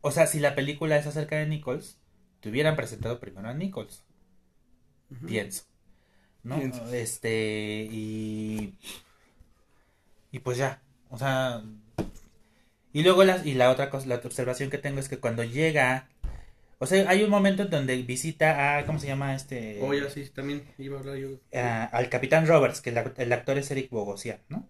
O 0.00 0.10
sea, 0.10 0.26
si 0.26 0.40
la 0.40 0.54
película 0.54 0.96
es 0.96 1.06
acerca 1.06 1.36
de 1.36 1.46
Nichols, 1.46 1.98
te 2.40 2.48
hubieran 2.48 2.76
presentado 2.76 3.20
primero 3.20 3.48
a 3.48 3.54
Nichols, 3.54 4.02
pienso. 5.26 5.64
¿No? 6.42 6.58
Piensas. 6.58 6.92
Este, 6.92 7.86
y... 7.90 8.74
Y 10.32 10.38
pues 10.40 10.58
ya, 10.58 10.80
o 11.12 11.18
sea... 11.18 11.62
Y 12.94 13.02
luego 13.04 13.24
la, 13.24 13.38
y 13.46 13.54
la 13.54 13.70
otra 13.70 13.88
cosa, 13.88 14.06
la 14.06 14.16
otra 14.16 14.28
observación 14.28 14.68
que 14.68 14.78
tengo 14.78 14.98
es 15.00 15.08
que 15.08 15.18
cuando 15.18 15.44
llega... 15.44 16.08
O 16.78 16.86
sea, 16.86 17.08
hay 17.08 17.22
un 17.22 17.30
momento 17.30 17.62
en 17.62 17.70
donde 17.70 18.02
visita 18.02 18.76
a, 18.76 18.84
¿cómo 18.86 18.98
se 18.98 19.06
llama 19.06 19.34
este? 19.36 19.78
Oh, 19.80 19.94
ya 19.94 20.10
sí, 20.10 20.28
también 20.34 20.64
iba 20.78 20.96
a 20.96 21.00
hablar 21.00 21.16
yo. 21.16 21.28
a- 21.54 21.84
al 21.84 22.08
Capitán 22.08 22.46
Roberts, 22.48 22.80
que 22.80 22.90
el, 22.90 22.98
el 23.16 23.32
actor 23.32 23.56
es 23.56 23.70
Eric 23.70 23.88
Bogosian, 23.90 24.40
¿no? 24.48 24.66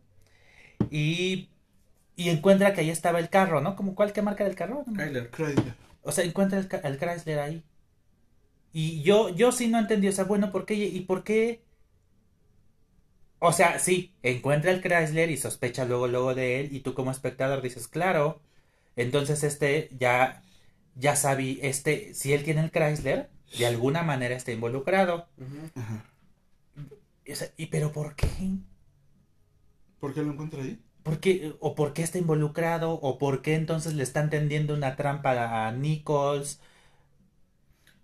Y, 0.90 1.48
y 2.14 2.28
encuentra 2.28 2.74
que 2.74 2.82
ahí 2.82 2.90
estaba 2.90 3.18
el 3.18 3.30
carro, 3.30 3.62
¿no? 3.62 3.76
Como, 3.76 3.94
¿Cuál 3.94 4.12
qué 4.12 4.20
marca 4.20 4.44
del 4.44 4.54
carro? 4.56 4.84
Kyler. 4.94 5.30
Chrysler. 5.30 5.74
O 6.02 6.12
sea, 6.12 6.24
encuentra 6.24 6.58
el, 6.58 6.68
el 6.84 6.98
Chrysler 6.98 7.38
ahí. 7.38 7.64
Y 8.74 9.02
yo, 9.02 9.30
yo 9.30 9.50
sí 9.50 9.68
no 9.68 9.78
entendí, 9.78 10.08
o 10.08 10.12
sea, 10.12 10.24
bueno, 10.24 10.52
¿por 10.52 10.66
qué? 10.66 10.74
¿Y 10.74 11.00
por 11.00 11.24
qué? 11.24 11.62
O 13.44 13.52
sea, 13.52 13.80
sí, 13.80 14.14
encuentra 14.22 14.70
el 14.70 14.80
Chrysler 14.80 15.28
y 15.28 15.36
sospecha 15.36 15.84
luego, 15.84 16.06
luego 16.06 16.32
de 16.32 16.60
él, 16.60 16.68
y 16.70 16.78
tú 16.78 16.94
como 16.94 17.10
espectador 17.10 17.60
dices, 17.60 17.88
claro, 17.88 18.40
entonces 18.94 19.42
este 19.42 19.90
ya, 19.98 20.44
ya 20.94 21.16
sabí, 21.16 21.58
este, 21.60 22.14
si 22.14 22.32
él 22.34 22.44
tiene 22.44 22.60
el 22.60 22.70
Chrysler, 22.70 23.30
de 23.58 23.66
alguna 23.66 24.04
manera 24.04 24.36
está 24.36 24.52
involucrado. 24.52 25.26
Ajá. 25.74 26.04
¿y 27.56 27.66
pero 27.66 27.90
por 27.90 28.14
qué? 28.14 28.28
¿Por 29.98 30.14
qué 30.14 30.22
lo 30.22 30.30
encuentra 30.30 30.62
ahí? 30.62 30.80
¿Por 31.02 31.18
qué? 31.18 31.52
¿O 31.58 31.74
por 31.74 31.94
qué 31.94 32.02
está 32.02 32.18
involucrado? 32.18 32.92
¿O 32.92 33.18
por 33.18 33.42
qué 33.42 33.56
entonces 33.56 33.94
le 33.94 34.04
están 34.04 34.30
tendiendo 34.30 34.72
una 34.72 34.94
trampa 34.94 35.66
a 35.66 35.72
Nichols? 35.72 36.60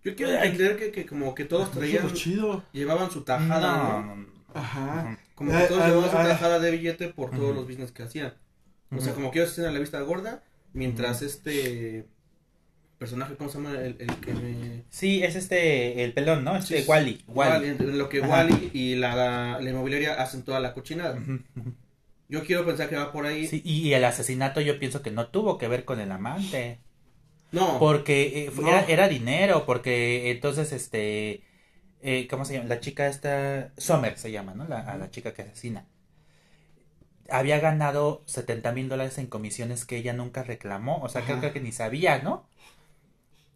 Yo 0.03 0.17
quiero 0.17 0.33
entender 0.33 0.77
que, 0.77 0.91
que 0.91 1.07
como 1.07 1.33
que 1.37 1.45
todos 1.45 1.71
traían, 1.71 2.13
chido. 2.15 2.65
llevaban 2.73 3.13
su 3.13 3.23
tajada, 3.23 3.77
¿no? 3.77 4.01
No, 4.01 4.03
no, 4.03 4.17
no. 4.17 4.38
Ajá. 4.59 5.19
Como 5.35 5.51
que 5.51 5.57
Ay, 5.57 5.67
todos 5.69 5.83
ay, 5.83 5.91
llevaban 5.91 6.11
su 6.11 6.17
ay. 6.19 6.27
tajada 6.29 6.59
de 6.59 6.71
billete 6.71 7.09
por 7.09 7.31
todos 7.31 7.55
los 7.55 7.67
business 7.67 7.93
que 7.93 8.03
hacían. 8.03 8.35
O 8.91 9.01
sea, 9.01 9.15
como 9.15 9.31
que 9.31 9.39
ellos 9.41 9.53
hacían 9.53 9.73
la 9.73 9.81
vista 9.81 10.01
gorda, 10.01 10.43
mientras 10.73 11.23
este 11.23 12.07
personaje, 12.99 13.37
¿cómo 13.37 13.49
se 13.49 13.59
llama? 13.59 13.73
El, 13.75 13.97
el 14.01 14.09
que 14.17 14.35
me... 14.35 14.83
Sí, 14.91 15.23
es 15.23 15.37
este, 15.37 16.03
el 16.03 16.13
pelón, 16.15 16.43
¿no? 16.43 16.57
Este, 16.57 16.83
Sí, 16.83 16.89
Wally. 16.89 17.23
Wally, 17.29 17.71
Wally. 17.71 17.91
en 17.91 17.99
lo 17.99 18.09
que 18.09 18.19
Ajá. 18.23 18.29
Wally 18.29 18.71
y 18.73 18.97
la, 18.97 19.15
la, 19.15 19.61
la 19.61 19.71
inmobiliaria 19.71 20.15
hacen 20.15 20.43
toda 20.43 20.59
la 20.59 20.75
cochinada. 20.75 21.19
Yo 22.29 22.43
quiero 22.45 22.67
pensar 22.67 22.89
que 22.89 22.97
va 22.97 23.13
por 23.13 23.25
ahí. 23.27 23.47
Sí, 23.47 23.63
y 23.65 23.93
el 23.93 24.05
asesinato 24.05 24.61
yo 24.61 24.79
pienso 24.81 25.01
que 25.03 25.11
no 25.13 25.29
tuvo 25.29 25.59
que 25.59 25.69
ver 25.69 25.85
con 25.85 26.01
el 26.01 26.11
amante. 26.11 26.81
No, 27.53 27.79
Porque 27.79 28.47
eh, 28.47 28.51
fue- 28.51 28.65
No. 28.65 28.71
era, 28.71 28.85
era 28.87 29.09
dinero, 29.09 29.65
porque 29.65 30.31
entonces, 30.33 30.73
este, 30.73 31.43
eh, 32.03 32.27
¿cómo 32.29 32.45
se 32.45 32.55
llama? 32.55 32.69
La 32.69 32.81
chica 32.81 33.07
esta, 33.09 33.73
Sommer 33.77 34.19
se 34.19 34.31
llama, 34.33 34.55
¿no? 34.55 34.67
La, 34.69 34.81
a 34.81 34.97
la 34.99 35.11
chica 35.11 35.35
que 35.35 35.43
asesina. 35.43 35.87
Había 37.31 37.61
ganado 37.61 38.23
70 38.27 38.73
mil 38.73 38.89
dólares 38.89 39.19
en 39.19 39.27
comisiones 39.29 39.85
que 39.85 39.97
ella 39.99 40.13
nunca 40.15 40.43
reclamó, 40.43 40.99
o 41.03 41.09
sea, 41.09 41.23
creo, 41.25 41.53
que 41.53 41.61
ni 41.61 41.73
sabía, 41.73 42.21
¿no? 42.23 42.49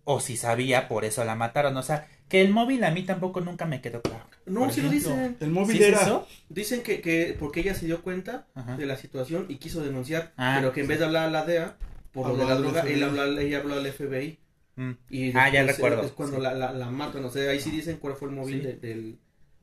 O 0.04 0.20
si 0.20 0.36
sabía, 0.36 0.88
por 0.88 1.04
eso 1.04 1.24
la 1.24 1.34
mataron, 1.36 1.76
o 1.76 1.82
sea, 1.82 2.08
que 2.28 2.40
el 2.40 2.50
móvil 2.50 2.82
a 2.84 2.90
mí 2.90 3.04
tampoco 3.04 3.40
nunca 3.40 3.66
me 3.66 3.80
quedó 3.80 4.02
claro. 4.02 4.26
no, 4.46 4.70
sí 4.70 4.80
lo 4.80 4.88
dicen. 4.90 5.36
El 5.40 5.48
¿Sí 5.48 5.52
móvil 5.52 5.80
es 5.80 5.88
era. 5.88 6.02
eso? 6.02 6.26
Dicen 6.48 6.82
que, 6.82 7.00
que 7.00 7.36
porque 7.38 7.60
ella 7.60 7.74
se 7.74 7.86
dio 7.86 8.02
cuenta 8.02 8.46
Ajá. 8.54 8.76
de 8.76 8.86
la 8.86 8.96
situación 8.96 9.46
y 9.48 9.56
quiso 9.56 9.82
denunciar, 9.82 10.32
Ah, 10.36 10.56
pero 10.60 10.72
que 10.72 10.80
en 10.80 10.86
sí. 10.86 10.88
vez 10.88 10.98
de 10.98 11.04
hablar 11.06 11.28
a 11.28 11.30
la 11.30 11.44
DEA 11.44 11.76
por 12.12 12.26
lo 12.28 12.36
de 12.36 12.44
la 12.44 12.56
droga, 12.56 12.82
él 12.82 13.02
habló, 13.02 13.38
ella 13.38 13.58
habló 13.58 13.74
al 13.74 13.86
FBI. 13.86 14.38
Mm. 14.76 14.92
Y 15.10 15.36
Ah, 15.36 15.50
ya 15.50 15.64
después 15.64 15.76
recuerdo, 15.92 16.02
Es 16.06 16.12
cuando 16.12 16.36
sí. 16.36 16.42
la, 16.42 16.54
la, 16.54 16.72
la 16.72 16.90
matan, 16.90 17.24
o 17.24 17.30
sea, 17.30 17.50
ahí 17.50 17.60
sí 17.60 17.70
dicen 17.70 17.98
cuál 17.98 18.14
fue 18.16 18.28
el 18.28 18.34
móvil 18.34 18.60
Sí. 18.60 18.66
de- 18.66 18.76
del, 18.76 19.18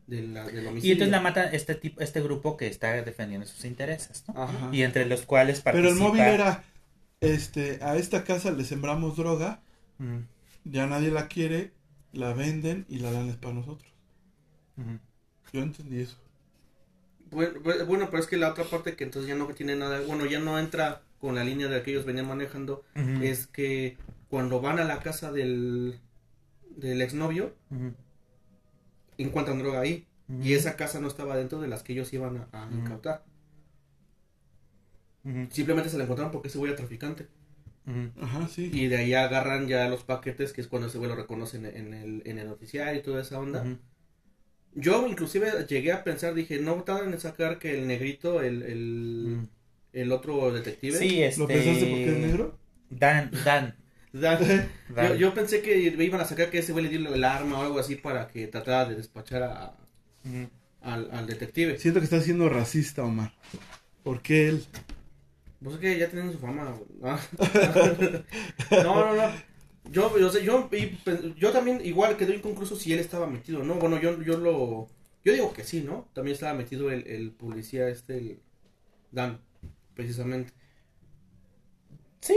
del, 0.08 0.34
la- 0.34 0.46
del 0.46 0.68
homicidio. 0.68 0.90
Y 0.90 0.92
entonces 0.94 1.12
la 1.12 1.22
mata 1.22 1.46
este 1.52 1.76
tipo, 1.76 2.02
este 2.02 2.22
grupo 2.22 2.58
que 2.58 2.68
está 2.68 2.92
defendiendo 3.02 3.48
sus 3.48 3.66
intereses, 3.66 4.24
¿no? 4.28 4.42
Ajá. 4.44 4.70
Y 4.72 4.84
entre 4.84 5.06
los 5.06 5.22
cuales 5.24 5.62
participa... 5.62 5.90
Pero 5.90 5.94
el 5.96 6.00
móvil 6.04 6.22
era, 6.22 6.64
este, 7.22 7.80
a 7.82 7.96
esta 7.98 8.24
casa 8.24 8.52
le 8.52 8.64
sembramos 8.64 9.18
droga, 9.18 9.62
Mm, 9.98 10.20
ya 10.64 10.88
nadie 10.88 11.12
la 11.12 11.28
quiere, 11.28 11.72
la 12.14 12.34
venden 12.34 12.86
y 12.88 13.00
la 13.00 13.12
dan 13.12 13.28
es 13.30 13.36
para 13.36 13.54
nosotros. 13.56 13.92
Yo 15.52 15.62
entendí 15.62 16.00
eso. 16.02 16.18
Bueno, 17.32 17.60
bu- 17.62 17.86
bueno, 17.86 18.08
pero 18.10 18.22
es 18.24 18.28
que 18.28 18.38
la 18.38 18.50
otra 18.50 18.64
parte 18.64 18.96
que 18.96 19.04
entonces 19.04 19.28
ya 19.30 19.36
no 19.36 19.46
tiene 19.48 19.76
nada, 19.76 20.02
bueno, 20.02 20.26
ya 20.26 20.40
no 20.40 20.58
entra 20.58 21.02
con 21.20 21.36
la 21.36 21.44
línea 21.44 21.68
de 21.68 21.82
que 21.84 21.92
ellos 21.92 22.06
venían 22.06 22.28
manejando, 22.28 22.84
es 23.22 23.46
que 23.48 23.98
cuando 24.30 24.62
van 24.62 24.80
a 24.80 24.84
la 24.84 25.00
casa 25.00 25.32
del, 25.32 26.00
del 26.78 27.02
exnovio, 27.02 27.56
encuentran 29.18 29.60
droga 29.60 29.82
ahí. 29.82 30.06
Y 30.44 30.54
esa 30.54 30.76
casa 30.76 31.00
no 31.00 31.08
estaba 31.08 31.36
dentro 31.36 31.60
de 31.60 31.68
las 31.68 31.82
que 31.82 31.94
ellos 31.94 32.14
iban 32.14 32.38
a, 32.38 32.48
a 32.52 32.70
incautar. 32.72 33.26
Simplemente 35.50 35.90
se 35.90 35.98
la 35.98 36.04
encontraron 36.04 36.32
porque 36.32 36.50
ese 36.50 36.60
güey 36.60 36.72
era 36.72 36.78
traficante. 36.78 37.28
Ajá, 38.22 38.48
sí. 38.48 38.70
Y 38.72 38.88
de 38.88 38.98
ahí 38.98 39.16
agarran 39.16 39.68
ya 39.68 39.90
los 39.90 40.04
paquetes, 40.04 40.54
que 40.54 40.62
es 40.62 40.68
cuando 40.68 40.88
ese 40.88 41.00
güey 41.00 41.10
lo 41.10 41.16
reconocen 41.16 41.66
en 41.66 41.96
el, 41.96 42.22
en 42.26 42.38
el 42.38 42.48
noticiario 42.48 43.00
y 43.00 43.04
toda 43.04 43.22
esa 43.22 43.40
onda. 43.40 43.80
Yo 44.76 45.08
inclusive 45.08 45.66
llegué 45.68 45.92
a 45.92 46.04
pensar, 46.04 46.36
dije, 46.36 46.60
no 46.60 46.84
tardan 46.84 47.12
en 47.12 47.20
sacar 47.20 47.58
que 47.58 47.80
el 47.80 47.88
negrito, 47.88 48.42
el, 48.42 48.62
el, 48.62 49.48
el 49.94 50.12
otro 50.12 50.52
detective. 50.52 50.96
Sí, 50.96 51.24
este... 51.24 51.42
¿Lo 51.42 51.48
pensaste 51.48 51.88
porque 51.88 52.12
es 52.12 52.20
negro? 52.20 52.60
Dan, 52.92 53.32
Dan. 53.44 53.76
Yo, 55.02 55.16
yo 55.16 55.34
pensé 55.34 55.62
que 55.62 55.78
iban 55.80 56.22
a 56.22 56.26
sacar 56.26 56.50
que 56.50 56.60
ese 56.60 56.72
güey 56.72 56.86
le 56.86 56.90
dio 56.90 57.14
el 57.14 57.24
arma 57.24 57.60
o 57.60 57.64
algo 57.64 57.80
así 57.80 57.96
para 57.96 58.28
que 58.28 58.48
tratara 58.48 58.90
de 58.90 58.96
despachar 58.96 59.44
a- 59.44 59.78
al, 60.82 61.10
al 61.12 61.28
detective. 61.28 61.78
Siento 61.78 62.00
que 62.00 62.06
está 62.06 62.22
siendo 62.22 62.50
racista, 62.50 63.04
Omar. 63.04 63.34
¿Por 64.04 64.22
qué 64.22 64.50
él? 64.50 64.66
Pues 65.62 65.76
es 65.76 65.82
que 65.82 65.98
ya 66.00 66.10
tienen 66.10 66.32
su 66.32 66.40
fama. 66.40 66.76
No, 68.72 69.06
no, 69.06 69.16
no. 69.16 69.32
Yo, 69.92 70.18
yo, 70.20 70.30
sé- 70.30 70.44
yo, 70.44 70.70
y, 70.72 70.86
pues, 71.04 71.20
yo 71.36 71.52
también 71.52 71.82
igual 71.84 72.16
quedó 72.18 72.34
inconcluso 72.34 72.76
si 72.76 72.94
él 72.94 73.00
estaba 73.00 73.28
metido, 73.28 73.64
¿no? 73.64 73.76
Bueno, 73.76 74.00
yo, 74.00 74.22
yo 74.22 74.38
lo... 74.38 74.88
Yo 75.24 75.34
digo 75.34 75.52
que 75.54 75.64
sí, 75.64 75.82
¿no? 75.82 76.08
También 76.14 76.36
estaba 76.36 76.54
metido 76.54 76.92
el, 76.92 77.06
el 77.08 77.32
policía 77.32 77.90
este, 77.90 78.18
el 78.18 78.40
Dan, 79.12 79.40
precisamente. 79.96 80.54
Sí. 82.22 82.36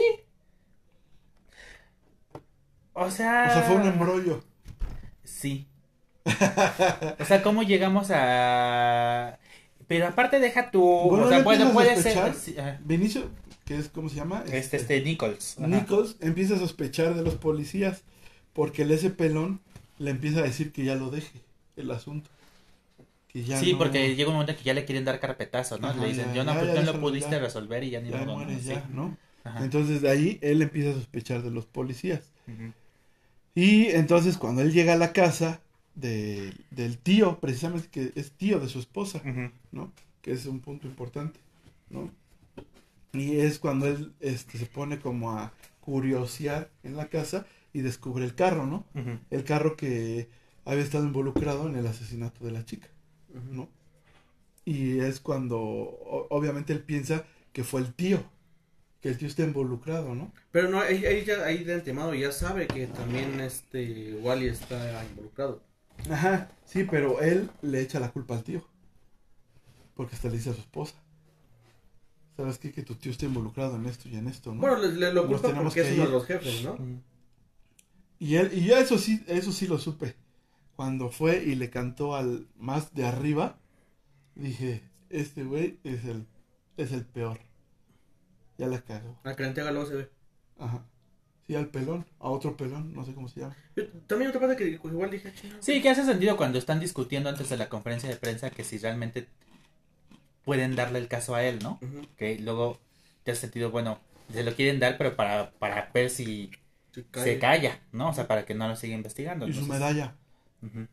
O 3.03 3.11
sea... 3.11 3.47
O 3.49 3.53
sea, 3.53 3.63
fue 3.63 3.77
un 3.77 3.87
embrollo. 3.87 4.45
Sí. 5.25 5.67
O 6.25 7.25
sea, 7.25 7.43
¿cómo 7.43 7.63
llegamos 7.63 8.09
a...? 8.11 9.39
Pero 9.89 10.07
aparte 10.07 10.39
deja 10.39 10.71
tu... 10.71 10.81
Bueno, 10.81 11.27
o 11.27 11.29
sea, 11.29 11.39
¿no 11.39 11.73
puede 11.73 11.97
ser... 12.01 12.35
sí, 12.35 12.57
ajá. 12.59 12.79
Vinicio, 12.85 13.29
que 13.65 13.77
es, 13.77 13.89
¿cómo 13.89 14.09
se 14.09 14.17
llama? 14.17 14.45
Este, 14.51 14.77
este, 14.79 15.03
Nichols. 15.03 15.59
Ajá. 15.59 15.67
Nichols 15.67 16.17
empieza 16.21 16.55
a 16.55 16.59
sospechar 16.59 17.15
de 17.15 17.23
los 17.23 17.35
policías 17.35 18.03
porque 18.53 18.83
el 18.83 18.91
ese 18.93 19.11
pelón 19.11 19.61
le 19.99 20.11
empieza 20.11 20.41
a 20.41 20.43
decir 20.43 20.73
que 20.73 20.85
ya 20.85 20.95
lo 20.95 21.11
deje 21.11 21.41
el 21.77 21.91
asunto. 21.91 22.31
Que 23.29 23.45
ya 23.45 23.59
sí, 23.59 23.73
no- 23.73 23.79
porque 23.79 24.15
llega 24.15 24.29
un 24.29 24.37
momento 24.37 24.57
que 24.57 24.63
ya 24.65 24.75
le 24.75 24.85
quieren 24.85 25.05
dar 25.05 25.19
carpetazo, 25.21 25.79
¿no? 25.79 25.89
Ajá, 25.89 26.01
le 26.01 26.09
dicen, 26.09 26.27
ya, 26.29 26.35
yo 26.35 26.45
no, 26.45 26.53
ya, 26.55 26.61
pues, 26.61 26.75
ya, 26.75 26.83
no 26.83 26.93
lo 26.93 27.01
pudiste 27.01 27.39
resolver 27.39 27.83
y 27.85 27.91
ya 27.91 28.01
ni 28.01 28.11
¿no? 28.11 28.37
mueres 28.37 28.63
Sí. 28.63 28.69
ya, 28.69 28.87
¿no? 28.91 29.17
Ajá. 29.45 29.65
Entonces 29.65 30.03
de 30.03 30.11
ahí 30.11 30.39
él 30.43 30.63
empieza 30.63 30.91
a 30.91 30.95
sospechar 30.95 31.43
de 31.43 31.51
los 31.51 31.67
policías. 31.67 32.31
Ujú. 32.47 32.73
Y 33.55 33.87
entonces 33.89 34.39
cuando 34.39 34.63
él 34.63 34.73
llega 34.73 34.95
a 34.95 34.97
la 34.97 35.13
casa 35.13 35.61
de- 35.95 36.55
del 36.71 36.99
tío, 36.99 37.39
precisamente 37.39 37.89
que 37.91 38.13
es 38.15 38.33
tío 38.33 38.59
de 38.61 38.69
su 38.69 38.79
esposa. 38.79 39.21
¿no? 39.73 39.93
Que 40.23 40.33
es 40.33 40.47
un 40.47 40.61
punto 40.61 40.87
importante, 40.87 41.39
¿no? 41.91 42.11
Y 43.13 43.37
es 43.37 43.59
cuando 43.59 43.87
él 43.89 44.13
este, 44.21 44.57
se 44.57 44.67
pone 44.67 44.99
como 44.99 45.33
a 45.33 45.53
curiosear 45.81 46.71
en 46.83 46.97
la 46.97 47.09
casa 47.09 47.45
y 47.75 47.81
descubre 47.81 48.25
el 48.25 48.35
carro, 48.35 48.67
¿no? 48.67 48.87
El 49.31 49.45
carro 49.45 49.77
que 49.77 50.29
había 50.65 50.83
estado 50.85 51.05
involucrado 51.05 51.69
en 51.69 51.77
el 51.77 51.87
asesinato 51.87 52.45
de 52.45 52.53
la 52.53 52.65
chica, 52.65 52.89
¿no? 53.51 53.69
Y 54.65 55.01
es 55.01 55.21
cuando 55.21 55.59
obviamente 56.31 56.73
él 56.73 56.81
piensa 56.85 57.25
que 57.53 57.65
fue 57.65 57.81
el 57.81 57.93
tío, 57.93 58.23
que 59.03 59.09
el 59.09 59.19
tío 59.19 59.27
está 59.27 59.43
involucrado, 59.43 60.15
¿no? 60.15 60.33
Pero 60.53 60.71
no, 60.71 60.81
ahí, 60.81 61.05
ahí 61.05 61.25
ya, 61.25 61.45
ahí 61.45 61.65
de 61.65 61.75
antemano 61.75 62.15
ya 62.15 62.31
sabe 62.31 62.69
que 62.69 62.87
también 62.87 63.41
este 63.41 64.15
Wally 64.15 64.47
está 64.47 65.05
involucrado. 65.05 65.61
Ajá, 66.09 66.53
sí, 66.65 66.85
pero 66.85 67.21
él 67.21 67.51
le 67.63 67.81
echa 67.81 67.99
la 67.99 68.13
culpa 68.13 68.37
al 68.37 68.45
tío. 68.45 68.65
Porque 69.95 70.15
hasta 70.15 70.29
le 70.29 70.37
dice 70.37 70.51
a 70.51 70.55
su 70.55 70.61
esposa. 70.61 70.95
¿Sabes 72.37 72.59
qué? 72.59 72.73
Que 72.73 72.83
tu 72.83 72.95
tío 72.95 73.11
está 73.11 73.27
involucrado 73.27 73.75
en 73.75 73.87
esto 73.87 74.09
y 74.09 74.15
en 74.15 74.29
esto, 74.29 74.55
¿no? 74.55 74.61
Bueno, 74.61 74.79
le, 74.79 74.93
le 74.93 75.13
lo 75.13 75.27
culpa 75.27 75.53
porque 75.53 75.81
es 75.81 75.93
uno 75.95 76.07
de 76.07 76.13
los 76.13 76.25
jefes, 76.25 76.63
¿no? 76.63 76.79
Y 78.21 78.37
él, 78.37 78.51
y 78.55 78.65
yo 78.65 78.77
eso 78.77 78.99
sí, 78.99 79.25
eso 79.27 79.51
sí 79.51 79.67
lo 79.67 79.79
supe. 79.79 80.15
Cuando 80.77 81.11
fue 81.11 81.43
y 81.43 81.57
le 81.57 81.71
cantó 81.71 82.15
al 82.15 82.47
más 82.57 82.95
de 82.95 83.05
arriba, 83.05 83.59
dije, 84.37 84.83
este 85.11 85.43
güey 85.43 85.81
es 85.83 86.05
el, 86.05 86.27
es 86.77 86.93
el 86.93 87.05
peor. 87.05 87.41
Ya 88.59 88.67
la 88.67 88.81
cagó. 88.83 89.19
A 89.25 89.31
entrega 89.31 89.71
luego 89.71 89.87
se 89.89 89.95
ve. 89.97 90.11
Ajá. 90.59 90.85
Sí, 91.47 91.57
al 91.57 91.69
pelón, 91.69 92.07
a 92.21 92.29
otro 92.29 92.57
pelón, 92.57 92.95
no 92.95 93.05
sé 93.05 93.15
cómo 93.15 93.29
se 93.29 93.41
llama. 93.41 93.57
Yo- 93.75 93.89
también 94.07 94.29
otra 94.31 94.41
parte 94.41 94.57
que 94.57 94.79
pues, 94.79 94.95
igual 94.95 95.11
dije. 95.11 95.33
Sí, 95.61 95.83
que 95.83 95.89
hace 95.91 96.05
sentido 96.05 96.37
cuando 96.37 96.59
están 96.59 96.79
discutiendo 96.79 97.29
antes 97.29 97.49
de 97.49 97.57
la 97.57 97.69
conferencia 97.69 98.09
de 98.09 98.17
prensa 98.17 98.51
que 98.51 98.63
si 98.63 98.79
realmente 98.79 99.27
pueden 100.45 100.77
darle 100.77 100.99
el 101.01 101.09
caso 101.09 101.35
a 101.35 101.43
él, 101.43 101.59
¿no? 101.63 101.81
Que 102.17 102.39
luego 102.39 102.79
te 103.25 103.33
hace 103.33 103.43
sentido, 103.43 103.71
bueno, 103.71 103.99
se 104.33 104.45
lo 104.45 104.55
quieren 104.55 104.79
dar, 104.81 104.97
pero 104.99 105.17
para, 105.17 105.51
para 105.53 105.91
ver 105.93 106.11
si 106.11 106.51
Se 106.93 107.05
se 107.13 107.39
calla, 107.39 107.81
¿no? 107.93 108.11
O 108.11 108.15
sea, 108.15 108.29
para 108.29 108.45
que 108.45 108.55
no 108.55 108.69
lo 108.69 108.77
siga 108.77 108.95
investigando. 108.95 109.47
Y 109.49 109.53
su 109.53 109.61
entonces- 109.61 109.81
medalla, 109.81 110.15
Ujú. 110.63 110.87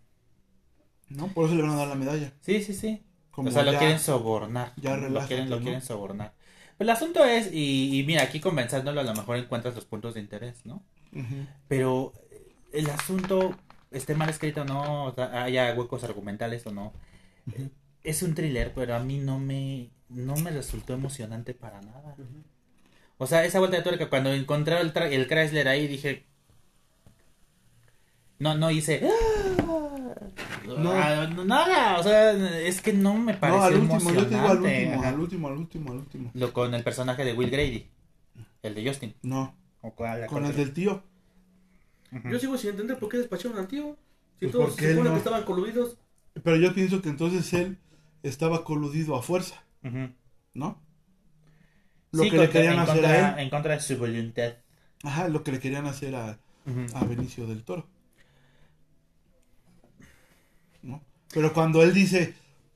¿no? 1.10 1.28
Por 1.28 1.46
eso 1.46 1.56
le 1.56 1.62
van 1.62 1.72
a 1.72 1.76
dar 1.76 1.88
la 1.88 1.96
medalla. 1.96 2.34
Sí, 2.42 2.64
sí, 2.64 2.74
sí. 2.74 3.04
Como 3.32 3.50
o 3.50 3.52
sea, 3.52 3.64
lo 3.64 3.78
quieren 3.78 4.00
sobornar. 4.00 4.74
ya 4.78 4.96
lo 4.96 5.04
relájate, 5.04 5.28
quieren, 5.36 5.50
lo 5.50 5.60
quieren 5.62 5.82
sobornar. 5.82 6.34
Pero 6.80 6.90
el 6.92 6.96
asunto 6.96 7.26
es, 7.26 7.52
y, 7.52 8.00
y 8.00 8.06
mira, 8.06 8.24
aquí 8.24 8.40
convenzándolo 8.40 9.02
a 9.02 9.04
lo 9.04 9.14
mejor 9.14 9.36
encuentras 9.36 9.76
los 9.76 9.84
puntos 9.84 10.14
de 10.14 10.22
interés, 10.22 10.66
¿no? 10.66 10.82
Pero 11.68 12.14
el 12.72 12.90
asunto, 12.90 13.54
esté 13.92 14.16
mal 14.16 14.30
escrito 14.30 14.62
o 14.62 14.66
no, 14.66 15.08
o 15.08 15.14
sea, 15.14 15.44
haya 15.44 15.74
huecos 15.74 16.06
argumentales 16.06 16.66
o 16.68 16.72
no, 16.72 16.94
eh, 17.54 17.68
es 18.04 18.24
un 18.24 18.34
thriller, 18.34 18.72
pero 18.74 18.96
a 18.96 19.00
mí 19.00 19.18
no 19.18 19.40
me, 19.40 19.90
no 20.08 20.38
me 20.38 20.52
resultó 20.52 20.94
emocionante 20.94 21.54
para 21.54 21.82
nada. 21.82 22.16
O 23.18 23.28
sea, 23.28 23.44
esa 23.44 23.60
vuelta 23.60 23.76
de 23.76 23.84
tuerca, 23.84 24.10
cuando 24.10 24.32
encontré 24.32 24.80
el, 24.80 24.94
el 24.96 25.28
Chrysler 25.28 25.68
ahí, 25.68 25.86
dije... 25.86 26.28
No, 28.38 28.56
no 28.56 28.72
hice... 28.72 29.02
Ah, 29.04 29.59
no, 30.78 31.46
nada, 31.46 31.98
o 32.00 32.04
sea, 32.04 32.32
es 32.60 32.82
que 32.82 32.94
no 32.94 33.16
me 33.16 33.34
pareció 33.34 33.60
No, 33.60 33.66
al 33.66 33.76
último, 33.76 34.12
yo 34.14 34.24
te 34.28 34.36
digo 34.36 34.48
al 34.48 34.58
emocionante. 34.58 34.86
último, 34.88 35.04
al 35.08 35.20
último, 35.20 35.48
al 35.48 35.54
último, 35.58 35.92
al 35.92 35.98
último. 35.98 36.32
Lo 36.34 36.54
con 36.54 36.74
el 36.74 36.84
personaje 36.84 37.24
de 37.26 37.34
Will 37.34 37.50
Grady, 37.50 37.88
el 38.62 38.76
de 38.76 38.88
Justin. 38.88 39.16
No, 39.24 39.56
¿O 39.82 39.92
cuál? 39.96 40.26
con 40.28 40.46
el 40.46 40.56
del 40.56 40.74
tío. 40.74 41.04
Yo 42.30 42.40
sigo 42.40 42.58
sin 42.58 42.72
entender 42.72 42.98
por 43.00 43.10
qué 43.10 43.18
despacharon 43.18 43.58
al 43.58 43.68
tío. 43.68 43.96
Si 44.40 44.46
Pues 44.48 44.52
todos 44.52 44.76
se 44.76 44.90
supone 44.92 45.10
no- 45.10 45.14
que 45.16 45.18
estaban 45.20 45.44
coludidos. 45.44 45.98
Pero 46.44 46.56
yo 46.58 46.74
pienso 46.74 47.02
que 47.02 47.10
entonces 47.10 47.52
él 47.54 47.78
estaba 48.24 48.64
coludido 48.64 49.16
a 49.16 49.22
fuerza. 49.22 49.64
¿no? 50.54 50.82
Lo 52.12 52.24
Sí, 52.24 52.32
que 52.32 52.38
le 52.38 52.50
querían 52.50 52.74
en 52.74 52.80
hacer 52.80 52.96
contra, 52.96 53.12
a 53.12 53.34
él. 53.34 53.40
En 53.40 53.50
contra 53.52 53.74
de 53.76 53.80
su 53.82 53.98
voluntad. 53.98 54.54
Ajá, 55.04 55.28
lo 55.28 55.44
que 55.44 55.52
le 55.52 55.60
querían 55.60 55.86
hacer 55.86 56.16
a, 56.16 56.40
Ujú. 56.66 56.98
a 56.98 57.04
Benicio 57.06 57.46
del 57.46 57.64
Toro. 57.64 57.88
¿No? 60.82 61.02
Pero 61.34 61.54
cuando 61.54 61.84
él 61.84 61.94
dice, 61.94 62.34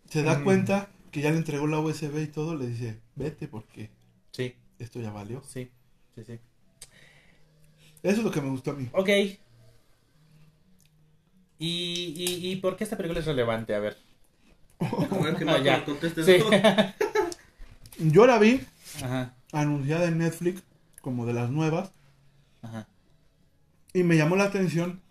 se 0.09 0.23
da 0.23 0.39
Mm. 0.39 0.43
cuenta 0.43 0.89
que 1.11 1.21
ya 1.21 1.31
le 1.31 1.37
entregó 1.37 1.67
la 1.67 1.79
USB 1.79 2.23
y 2.23 2.27
todo, 2.27 2.55
le 2.55 2.67
dice, 2.67 2.99
vete 3.15 3.47
porque 3.47 3.89
Sí, 4.31 4.55
esto 4.79 4.99
ya 4.99 5.11
valió. 5.11 5.41
sí, 5.47 5.69
sí, 6.15 6.23
sí. 6.23 6.39
Eso 8.03 8.17
es 8.17 8.23
lo 8.23 8.31
que 8.31 8.41
me 8.41 8.49
gustó 8.49 8.71
a 8.71 8.73
mí. 8.75 8.89
Ok. 8.93 9.09
¿Y, 9.09 9.37
y, 11.59 12.51
y 12.51 12.55
por 12.57 12.75
qué 12.75 12.83
esta 12.83 12.97
película 12.97 13.19
es 13.19 13.25
relevante? 13.25 13.73
A 13.75 13.79
ver. 13.79 13.97
A 14.79 15.17
ver 15.19 15.35
qué 15.37 15.45
Ah, 15.47 15.59
ya. 15.59 15.85
Sí. 16.23 16.37
Yo 17.99 18.25
la 18.27 18.37
vi 18.39 18.61
Ajá, 19.01 19.33
anunciada 19.51 20.05
en 20.07 20.17
Netflix 20.17 20.61
como 21.01 21.25
de 21.25 21.33
las 21.33 21.49
nuevas 21.51 21.91
ajá. 22.61 22.87
y 23.93 24.03
me 24.03 24.17
llamó 24.17 24.35
la 24.35 24.45
atención 24.45 25.01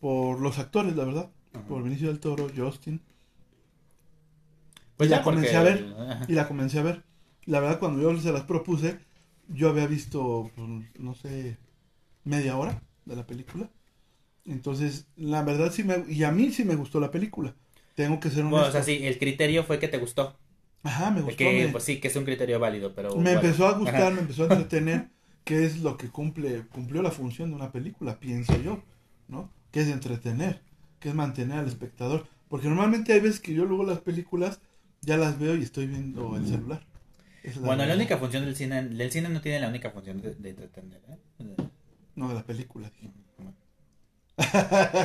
por 0.00 0.40
los 0.40 0.58
actores, 0.58 0.96
la 0.96 1.04
verdad. 1.04 1.30
Ajá. 1.54 1.64
Por 1.66 1.82
Benicio 1.82 2.08
del 2.08 2.20
Toro, 2.20 2.48
Justin. 2.56 3.00
Pues 4.96 5.08
y 5.08 5.10
la 5.10 5.22
porque- 5.22 5.36
comencé 5.36 5.56
a 5.56 5.62
ver. 5.62 5.86
Y 6.28 6.32
la 6.32 6.48
comencé 6.48 6.78
a 6.78 6.82
ver. 6.82 7.02
La 7.44 7.60
verdad, 7.60 7.78
cuando 7.78 8.00
yo 8.00 8.18
se 8.20 8.32
las 8.32 8.42
propuse, 8.44 8.98
yo 9.48 9.68
había 9.68 9.86
visto, 9.86 10.50
pues, 10.54 10.68
no 10.98 11.14
sé, 11.14 11.58
media 12.24 12.56
hora 12.56 12.82
de 13.04 13.16
la 13.16 13.26
película. 13.26 13.68
Entonces, 14.44 15.06
la 15.16 15.42
verdad 15.42 15.72
sí 15.72 15.82
me... 15.84 16.04
Y 16.08 16.24
a 16.24 16.30
mí 16.32 16.50
sí 16.52 16.64
me 16.64 16.76
gustó 16.76 17.00
la 17.00 17.10
película. 17.10 17.54
Tengo 17.94 18.20
que 18.20 18.28
ser 18.30 18.40
honesto. 18.40 18.56
Bueno, 18.56 18.68
o 18.68 18.72
sea, 18.72 18.82
sí, 18.82 19.00
el 19.06 19.18
criterio 19.18 19.64
fue 19.64 19.78
que 19.78 19.88
te 19.88 19.98
gustó. 19.98 20.36
Ajá, 20.84 21.10
me 21.10 21.20
gustó. 21.20 21.36
Que, 21.36 21.66
me 21.66 21.72
pues 21.72 21.84
sí, 21.84 22.00
que 22.00 22.08
es 22.08 22.16
un 22.16 22.24
criterio 22.24 22.58
válido, 22.58 22.94
pero... 22.94 23.10
me 23.10 23.22
bueno. 23.22 23.40
empezó 23.40 23.66
a 23.68 23.72
gustar, 23.78 24.02
Ajá. 24.02 24.10
me 24.10 24.20
empezó 24.20 24.44
a 24.44 24.46
entretener, 24.52 25.08
que 25.44 25.64
es 25.64 25.80
lo 25.80 25.96
que 25.96 26.08
cumple, 26.08 26.62
cumplió 26.72 27.02
la 27.02 27.10
función 27.10 27.50
de 27.50 27.56
una 27.56 27.70
película, 27.70 28.18
pienso 28.18 28.60
yo, 28.60 28.82
¿no? 29.28 29.50
Que 29.70 29.80
es 29.82 29.88
entretener, 29.88 30.60
que 31.02 31.08
es 31.10 31.14
mantener 31.14 31.58
al 31.58 31.66
espectador. 31.66 32.26
Porque 32.48 32.68
normalmente 32.68 33.12
hay 33.12 33.20
veces 33.20 33.40
que 33.40 33.52
yo 33.54 33.64
luego 33.64 33.84
las 33.84 33.98
películas 34.00 34.60
ya 35.00 35.16
las 35.16 35.38
veo 35.38 35.56
y 35.56 35.62
estoy 35.62 35.86
viendo 35.86 36.36
el 36.36 36.46
celular. 36.46 36.86
Es 37.42 37.58
Bueno, 37.60 37.84
la 37.84 37.94
única 37.94 38.18
función 38.18 38.44
del 38.44 38.54
cine... 38.54 38.78
El 38.78 39.10
cine 39.10 39.28
no 39.28 39.40
tiene 39.40 39.58
la 39.58 39.68
única 39.68 39.90
función 39.90 40.20
de, 40.22 40.34
de 40.34 40.50
entretener, 40.50 41.00
¿eh? 41.08 41.18
No, 42.14 42.28
de 42.28 42.34
la 42.34 42.42
película. 42.44 42.88
dije. 42.90 43.10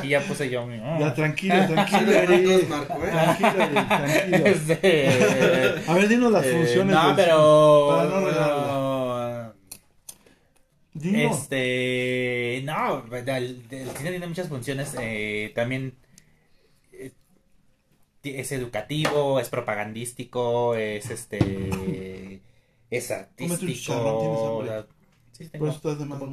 Y 0.04 0.08
ya 0.08 0.20
puse 0.22 0.48
yo 0.50 0.66
mi... 0.66 0.76
Ya, 1.00 1.14
tranquilo, 1.14 1.54
Sí, 1.66 1.72
tranquilo, 1.74 2.10
Marco, 2.68 2.94
¿eh? 3.04 3.10
Tranquilo, 3.10 3.50
tranquilo. 3.88 4.46
Este, 4.46 5.08
A 5.86 5.94
ver, 5.94 6.08
dinos 6.08 6.32
las 6.32 6.46
eh, 6.46 6.52
funciones. 6.52 6.94
no, 6.94 7.06
del 7.08 7.16
pero... 7.16 7.88
Para 7.90 8.08
no 8.08 8.26
regarla. 8.26 8.87
Este, 11.02 12.62
no, 12.64 13.04
el, 13.14 13.62
el 13.70 13.90
cine 13.90 14.10
tiene 14.10 14.26
muchas 14.26 14.48
funciones. 14.48 14.94
eh, 15.00 15.52
también 15.54 15.94
eh, 16.92 17.12
es 18.24 18.52
educativo, 18.52 19.40
es 19.40 19.48
propagandístico, 19.48 20.74
es 20.74 21.10
este, 21.10 22.40
es 22.90 23.08
Cómete 23.36 23.64
un 23.64 23.72
chicharrón, 23.72 24.18
¿tienes 24.18 24.38
artístico. 24.40 24.62
la- 24.64 24.86
sí, 25.32 25.48
tengo. 25.48 25.66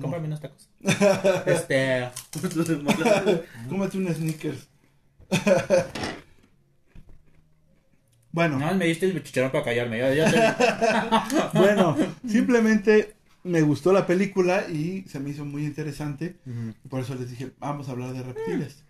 Cómprame 0.02 0.28
unos 0.28 0.42
tacos. 0.42 0.70
Este, 1.46 2.10
Cómete 3.70 3.98
un 3.98 4.14
sneakers. 4.14 4.68
bueno, 8.32 8.60
no 8.60 8.74
me 8.76 8.86
diste 8.86 9.06
el 9.06 9.24
chicharrón 9.24 9.52
para 9.52 9.64
callarme. 9.64 10.00
Yo, 10.00 10.14
yo 10.14 10.26
te- 10.26 11.58
bueno, 11.58 11.96
simplemente 12.28 13.15
me 13.46 13.62
gustó 13.62 13.94
la 13.94 14.06
película 14.06 14.68
y 14.70 15.04
se 15.08 15.20
me 15.20 15.30
hizo 15.30 15.46
muy 15.46 15.66
interesante. 15.66 16.36
y 16.84 16.88
Por 16.90 17.00
eso 17.02 17.16
les 17.16 17.30
dije, 17.30 17.52
vamos 17.60 17.88
a 17.88 17.92
hablar 17.92 18.12
de 18.14 18.24
reptiles. 18.24 18.84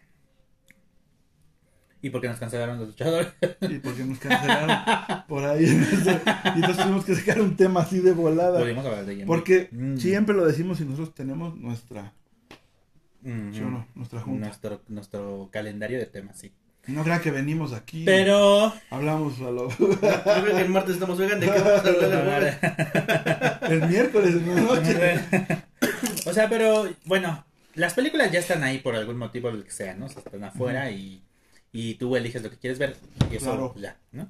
¿Y 2.01 2.10
por 2.12 2.22
qué 2.22 2.28
nos 2.28 2.38
cancelaron 2.39 2.78
los 2.80 2.89
luchadores? 2.89 3.34
Y 3.62 3.80
porque 3.80 4.03
nos 4.03 4.20
cancelaron 4.20 5.24
por 5.28 5.43
ahí. 5.43 5.64
Y 5.66 6.60
entonces 6.60 6.78
tuvimos 6.84 7.03
que 7.06 7.16
sacar 7.16 7.41
un 7.41 7.56
tema 7.56 7.82
así 7.82 7.99
de 7.99 8.12
volada. 8.14 8.60
Volvimos 8.60 8.86
a 8.86 8.89
hablar 8.89 9.06
de 9.06 9.14
Jimmy. 9.16 9.26
Porque 9.28 9.70
Mm. 9.72 9.97
siempre 9.97 10.36
lo 10.36 10.45
decimos 10.45 10.80
y 10.82 10.86
nosotros 10.86 11.14
tenemos 11.16 11.56
nuestra, 11.58 12.14
Mm, 13.22 13.53
¿sí 13.53 13.60
o 13.62 13.72
no? 13.72 13.88
Nuestra 13.95 14.22
junta. 14.22 14.45
nuestro, 14.47 14.82
nuestro 14.88 15.49
calendario 15.51 15.97
de 15.97 16.06
temas, 16.06 16.38
sí. 16.38 16.51
No 16.88 17.03
crean 17.03 17.21
que 17.21 17.31
venimos 17.31 17.73
aquí. 17.73 18.03
Pero 18.05 18.73
Hablamos 18.89 19.39
a 19.41 19.51
lo... 19.51 19.69
Yo 19.69 19.89
creo 19.99 20.43
que 20.55 20.61
el 20.61 20.69
martes 20.69 20.95
estamos, 20.95 21.19
oigan, 21.19 21.39
¿de 21.39 21.47
qué 21.47 21.59
vamos 21.59 21.86
a 21.86 22.19
hablar 22.19 23.59
el 23.69 23.88
miércoles 23.88 24.36
en 24.36 24.55
la 24.55 24.61
noche. 24.61 25.19
o 26.25 26.33
sea, 26.33 26.47
pero 26.49 26.88
bueno, 27.05 27.43
las 27.73 27.93
películas 27.93 28.31
ya 28.31 28.39
están 28.39 28.63
ahí 28.63 28.79
por 28.79 28.95
algún 28.95 29.17
motivo, 29.17 29.49
el 29.49 29.63
que 29.63 29.71
sea, 29.71 29.95
¿no? 29.95 30.05
O 30.05 30.09
sea, 30.09 30.21
están 30.25 30.43
afuera 30.43 30.91
y, 30.91 31.21
y 31.71 31.95
tú 31.95 32.15
eliges 32.15 32.43
lo 32.43 32.49
que 32.49 32.57
quieres 32.57 32.79
ver 32.79 32.95
y 33.31 33.36
eso 33.36 33.45
Claro. 33.45 33.73
ya, 33.77 33.97
¿no? 34.11 34.29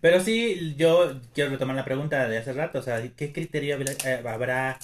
Pero 0.00 0.20
sí, 0.20 0.74
yo 0.76 1.20
quiero 1.34 1.50
retomar 1.50 1.76
la 1.76 1.84
pregunta 1.84 2.28
de 2.28 2.38
hace 2.38 2.52
rato, 2.52 2.80
o 2.80 2.82
sea, 2.82 3.00
¿qué 3.16 3.32
criterio 3.32 3.76
habrá, 3.76 3.92
eh, 4.04 4.22
habrá 4.28 4.78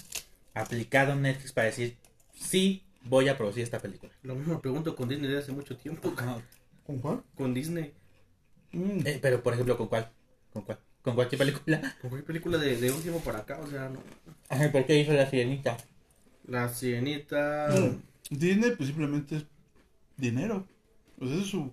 aplicado 0.55 1.14
Netflix 1.16 1.53
para 1.53 1.66
decir 1.66 1.96
sí, 2.34 2.82
voy 3.03 3.28
a 3.28 3.36
producir 3.36 3.62
esta 3.62 3.78
película. 3.78 4.12
Lo 4.22 4.34
mismo 4.34 4.61
pregunto 4.61 4.94
con 4.96 5.09
Disney 5.09 5.28
desde 5.28 5.42
hace 5.42 5.53
mucho 5.53 5.76
tiempo. 5.76 6.14
¿Con 6.87 6.99
cuál? 6.99 7.22
Con 7.37 7.55
Disney. 7.55 7.93
Mm, 8.72 9.07
Eh, 9.07 9.18
pero, 9.20 9.43
por 9.43 9.53
ejemplo, 9.55 9.76
¿con 9.76 9.89
cuál? 9.89 10.11
¿Con 10.53 10.62
cuál? 10.62 10.78
¿Con 11.03 11.14
cualquier 11.14 11.39
película? 11.39 11.80
¿Con 12.01 12.11
qué 12.11 12.22
película 12.22 12.59
de, 12.59 12.76
de 12.76 12.91
un 12.91 13.03
tiempo 13.03 13.20
para 13.20 13.41
acá? 13.41 13.59
O 13.61 13.66
sea, 13.66 13.89
no. 13.89 14.01
Ajá, 14.49 14.70
¿Por 14.70 14.85
qué 14.87 14.99
hizo 14.99 15.12
La 15.12 15.28
Sirenita? 15.28 15.76
La 16.47 16.68
Sirenita. 16.68 17.68
mm. 17.70 18.35
Disney 18.37 18.72
pues 18.76 18.89
simplemente 18.89 19.37
es 19.37 19.47
dinero. 20.16 20.66
Pues 21.18 21.30
ese 21.33 21.41
es 21.43 21.47
su... 21.49 21.72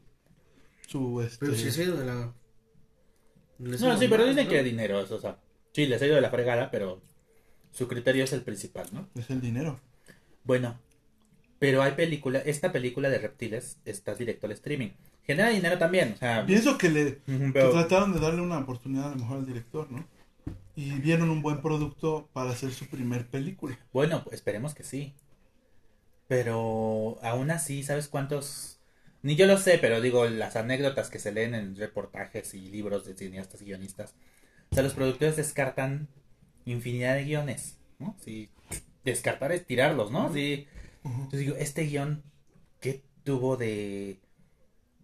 Su, 0.87 1.21
este... 1.21 1.37
Pero 1.45 1.55
si 1.55 1.71
se 1.71 1.81
ha 1.81 1.85
ido 1.85 1.97
de 1.97 2.05
la. 2.05 2.33
les 3.59 3.81
No, 3.81 3.95
sí, 3.97 4.07
pero 4.07 4.25
dicen 4.25 4.45
¿no? 4.45 4.49
que 4.49 4.63
dinero, 4.63 4.99
o 4.99 5.19
sea, 5.19 5.37
sí, 5.71 5.85
les 5.85 6.01
ha 6.01 6.05
ido 6.07 6.15
de 6.15 6.21
la 6.21 6.31
fregada, 6.31 6.71
pero 6.71 7.01
su 7.71 7.87
criterio 7.87 8.23
es 8.23 8.33
el 8.33 8.41
principal, 8.41 8.87
¿no? 8.91 9.07
Es 9.15 9.29
el 9.29 9.39
dinero. 9.39 9.79
Bueno, 10.43 10.79
pero 11.59 11.81
hay 11.81 11.91
película, 11.91 12.39
esta 12.39 12.71
película 12.71 13.09
de 13.09 13.19
reptiles 13.19 13.79
está 13.85 14.15
directo 14.15 14.47
al 14.47 14.53
streaming. 14.53 14.89
Genera 15.23 15.49
dinero 15.49 15.77
también, 15.77 16.13
o 16.13 16.17
sea, 16.17 16.45
Pienso 16.45 16.77
que 16.77 16.89
le... 16.89 17.19
que 17.25 17.51
trataron 17.51 18.13
de 18.13 18.19
darle 18.19 18.41
una 18.41 18.57
oportunidad 18.59 19.07
a 19.07 19.09
lo 19.11 19.17
mejor 19.17 19.37
al 19.37 19.45
director, 19.45 19.91
¿no? 19.91 20.07
Y 20.75 20.93
vieron 20.93 21.29
un 21.29 21.41
buen 21.41 21.61
producto 21.61 22.29
para 22.31 22.51
hacer 22.51 22.71
su 22.71 22.87
primer 22.87 23.27
película. 23.27 23.77
bueno, 23.91 24.23
esperemos 24.31 24.73
que 24.73 24.83
sí. 24.83 25.13
Pero 26.27 27.19
aún 27.21 27.51
así, 27.51 27.83
¿sabes 27.83 28.07
cuántos? 28.07 28.79
Ni 29.21 29.35
yo 29.35 29.45
lo 29.45 29.57
sé, 29.57 29.77
pero 29.79 29.99
digo, 29.99 30.25
las 30.27 30.55
anécdotas 30.55 31.09
que 31.09 31.19
se 31.19 31.33
leen 31.33 31.53
en 31.53 31.75
reportajes 31.75 32.53
y 32.53 32.69
libros 32.69 33.05
de 33.05 33.15
cineastas 33.15 33.61
y 33.61 33.65
guionistas. 33.65 34.15
O 34.71 34.75
sea, 34.75 34.83
los 34.83 34.93
productores 34.93 35.35
descartan 35.35 36.07
infinidad 36.65 37.15
de 37.15 37.25
guiones, 37.25 37.77
¿no? 37.97 38.15
Sí, 38.23 38.49
descartar 39.03 39.51
es 39.51 39.65
tirarlos, 39.65 40.11
¿no? 40.11 40.31
Sí. 40.31 40.67
Entonces 41.03 41.39
digo, 41.41 41.55
este 41.57 41.83
guion, 41.83 42.23
¿qué 42.79 43.03
tuvo 43.23 43.57
de...? 43.57 44.19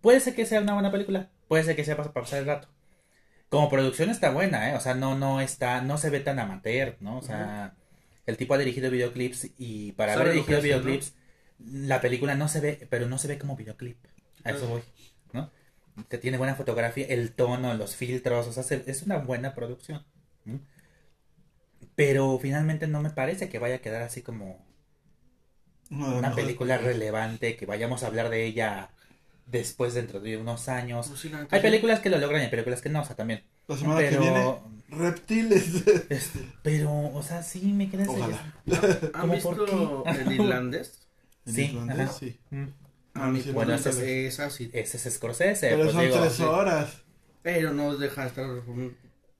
Puede 0.01 0.19
ser 0.19 0.35
que 0.35 0.45
sea 0.45 0.61
una 0.61 0.73
buena 0.73 0.91
película, 0.91 1.29
puede 1.47 1.63
ser 1.63 1.75
que 1.75 1.83
sea 1.85 1.97
para 1.97 2.13
pasar 2.13 2.39
el 2.39 2.45
rato. 2.45 2.67
Como 3.49 3.69
producción 3.69 4.09
está 4.09 4.31
buena, 4.31 4.71
¿eh? 4.71 4.75
O 4.75 4.79
sea, 4.81 4.93
no, 4.95 5.17
no 5.17 5.41
está, 5.41 5.81
no 5.81 5.97
se 5.97 6.09
ve 6.09 6.19
tan 6.19 6.39
amateur, 6.39 6.97
¿no? 6.99 7.17
O 7.17 7.21
sea, 7.21 7.75
el 8.25 8.37
tipo 8.37 8.53
ha 8.53 8.57
dirigido 8.57 8.91
videoclips 8.91 9.51
y 9.57 9.93
para 9.93 10.13
haber 10.13 10.27
que 10.27 10.33
dirigido 10.33 10.59
videoclips, 10.83 11.13
la 11.59 12.01
película 12.01 12.35
no 12.35 12.47
se 12.49 12.59
ve, 12.59 12.87
pero 12.89 13.07
no 13.07 13.17
se 13.17 13.27
ve 13.27 13.37
como 13.39 13.55
videoclip. 13.55 13.97
A 14.43 14.51
eso 14.51 14.67
voy, 14.67 14.81
¿no? 15.33 15.51
Que 16.09 16.17
tiene 16.17 16.37
buena 16.37 16.55
fotografía, 16.55 17.05
el 17.07 17.31
tono, 17.33 17.73
los 17.75 17.95
filtros, 17.95 18.47
o 18.47 18.51
sea, 18.53 18.63
se- 18.63 18.83
es 18.87 19.03
una 19.03 19.17
buena 19.19 19.55
producción. 19.55 20.05
¿no? 20.43 20.59
Pero 21.95 22.37
finalmente 22.39 22.87
no 22.87 23.01
me 23.01 23.09
parece 23.09 23.47
que 23.49 23.59
vaya 23.59 23.75
a 23.75 23.79
quedar 23.79 24.01
así 24.01 24.21
como 24.21 24.65
Una, 25.95 26.33
película 26.35 26.77
relevante 26.77 27.55
que 27.55 27.65
vayamos 27.65 28.03
a 28.03 28.07
hablar 28.07 28.29
de 28.29 28.45
ella 28.45 28.89
después 29.45 29.93
dentro 29.93 30.19
de 30.19 30.37
unos 30.37 30.67
años. 30.69 31.07
Pues 31.07 31.19
sí, 31.19 31.29
la 31.29 31.47
Hay 31.49 31.59
sí. 31.59 31.59
películas 31.61 31.99
que 31.99 32.09
lo 32.09 32.17
logran 32.17 32.41
y 32.41 32.45
hay 32.45 32.51
películas 32.51 32.81
que 32.81 32.89
no, 32.89 33.01
o 33.01 33.05
sea, 33.05 33.15
también. 33.15 33.43
La 33.67 33.77
semana 33.77 34.05
que 34.07 34.09
Pero, 34.09 34.21
viene, 34.21 34.59
reptiles. 34.89 35.83
este, 36.09 36.39
pero, 36.61 36.91
o 37.13 37.23
sea, 37.23 37.43
sí 37.43 37.73
me 37.73 37.89
quedé. 37.89 38.07
Ojalá. 38.07 38.53
¿Han 39.13 39.21
¿Cómo 39.21 39.33
visto 39.33 40.05
el 40.05 40.31
irlandés? 40.31 41.07
En 41.45 41.53
Sí, 41.53 41.61
islandés, 41.61 41.99
ajá. 41.99 42.13
sí. 42.19 42.39
Mm. 42.49 42.65
A 43.13 43.27
mí, 43.29 43.41
sí, 43.41 43.51
bueno, 43.51 43.73
ese 43.73 44.27
es, 44.27 44.39
así. 44.39 44.69
Ese 44.73 44.97
es 44.97 45.15
Scorsese, 45.15 45.69
Pero 45.69 45.83
pues 45.83 45.93
son 45.93 46.01
digo. 46.01 46.19
tres 46.19 46.33
sí. 46.33 46.43
horas. 46.43 47.03
Pero 47.41 47.73
no 47.73 47.95
deja 47.97 48.23
de 48.23 48.27
estar. 48.27 48.45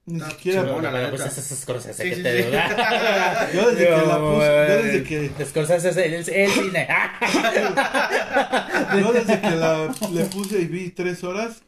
Ni 0.08 0.20
Ah, 0.22 0.30
siquiera. 0.30 0.62
la 0.62 0.92
pero 0.92 1.10
pues 1.10 1.26
ese 1.26 1.40
es 1.54 1.60
Scorsese, 1.60 2.02
Sí, 2.04 2.10
que 2.10 2.16
sí, 2.16 2.22
te 2.22 2.38
sí. 2.38 2.44
diga. 2.46 3.48
Yo 3.54 3.70
desde 3.70 3.86
que 3.86 4.06
la 4.06 4.18
puse, 4.20 4.46
yo 4.46 4.82
desde 4.82 5.02
que, 5.02 5.44
Scorsese 5.46 5.88
es 5.88 5.96
el, 5.96 6.14
el 6.14 6.50
cine. 6.52 6.88
yo 9.00 9.12
desde 9.12 9.40
que 9.40 9.50
la, 9.50 9.92
le 10.12 10.24
puse 10.26 10.60
y 10.60 10.66
vi 10.66 10.90
tres 10.90 11.24
horas, 11.24 11.62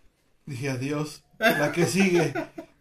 dije 0.47 0.71
adiós. 0.71 1.25
La 1.41 1.73
que 1.73 1.85
sigue, 1.87 2.33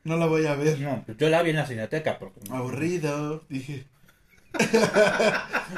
no 0.03 0.17
la 0.17 0.25
voy 0.27 0.45
a 0.47 0.53
ver. 0.55 0.79
No, 0.79 1.03
pues 1.05 1.17
yo 1.17 1.29
la 1.29 1.41
vi 1.43 1.49
en 1.51 1.55
la 1.57 1.65
cineteca. 1.65 2.17
Porque... 2.19 2.39
Aburrido, 2.51 3.43
dije. 3.49 3.85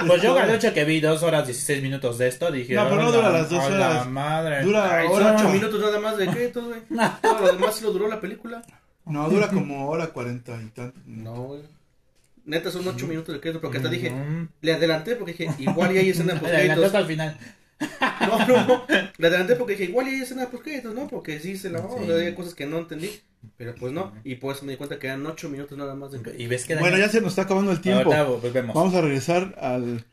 Pues 0.08 0.22
yo, 0.22 0.36
Galoche, 0.36 0.72
que 0.72 0.86
vi 0.86 1.00
dos 1.02 1.24
horas 1.24 1.48
16 1.48 1.82
minutos 1.82 2.20
de 2.20 2.28
esto, 2.28 2.52
dije. 2.52 2.76
No, 2.76 2.84
pero 2.88 3.02
no 3.02 3.08
"A 3.08 3.12
dura 3.12 3.30
la- 3.32 3.40
las 3.40 3.50
dos 3.50 3.64
horas. 3.66 4.08
madre. 4.08 4.62
Dura 4.62 4.98
Ay, 5.00 5.08
son 5.08 5.16
hora. 5.24 5.36
ocho 5.36 5.50
minutos 5.50 5.82
nada 5.82 6.00
más 6.00 6.16
de 6.18 6.28
créditos, 6.28 6.64
güey. 6.66 6.80
Todo 7.22 7.40
lo 7.40 7.48
demás 7.54 7.76
sí 7.76 7.84
lo 7.84 7.92
duró 7.92 8.08
la 8.08 8.22
película. 8.22 8.62
No, 9.10 9.30
dura 9.30 9.50
como 9.50 9.90
hora 9.90 10.08
cuarenta 10.08 10.60
y 10.62 10.68
tanto. 10.68 10.98
No, 11.06 11.34
güey. 11.44 11.62
Neta 12.46 12.72
son 12.72 12.88
ocho 12.88 13.06
minutos 13.08 13.34
de 13.36 13.42
crédito 13.42 13.62
porque 13.62 13.80
te 13.80 13.90
dije, 13.90 14.10
Mm. 14.12 14.48
le 14.62 14.74
adelanté 14.74 15.16
porque 15.16 15.34
dije, 15.34 15.50
igual 15.60 15.94
y 15.96 16.00
hay 16.00 16.10
escena 16.10 16.34
post 16.40 16.44
Le 16.52 16.58
adelantaste 16.58 16.92
créditos. 16.92 16.96
al 16.96 17.06
final. 17.08 17.38
No, 18.22 18.48
no, 18.48 18.68
no. 18.68 18.84
Le 19.18 19.28
adelanté 19.28 19.56
porque 19.56 19.74
dije, 19.74 19.86
igual 19.92 20.08
y 20.08 20.12
hay 20.16 20.22
escena 20.22 20.48
post 20.50 20.64
créditos, 20.64 20.94
¿no? 20.96 21.08
Porque 21.08 21.40
sí 21.40 21.58
se 21.58 21.70
la 21.70 21.82
vamos, 21.82 22.06
Sí. 22.06 22.12
hay 22.12 22.34
cosas 22.36 22.54
que 22.56 22.66
no 22.66 22.80
entendí. 22.80 23.12
Pero 23.56 23.74
pues 23.76 23.94
no. 23.94 24.12
Y 24.24 24.36
por 24.36 24.54
eso 24.56 24.66
me 24.66 24.72
di 24.74 24.78
cuenta 24.78 25.00
que 25.00 25.08
eran 25.08 25.26
ocho 25.26 25.48
minutos 25.50 25.78
nada 25.78 25.96
más 25.96 26.12
de 26.12 26.22
crédito. 26.22 26.44
Y 26.44 26.48
ves 26.48 26.66
que 26.66 26.76
Bueno, 26.76 26.98
ya 26.98 27.08
se 27.08 27.22
nos 27.22 27.30
está 27.32 27.44
acabando 27.44 27.72
el 27.72 27.80
tiempo. 27.82 28.10
Volvemos. 28.42 28.76
Vamos 28.76 28.94
a 28.96 29.02
regresar 29.02 29.56
al. 29.62 30.04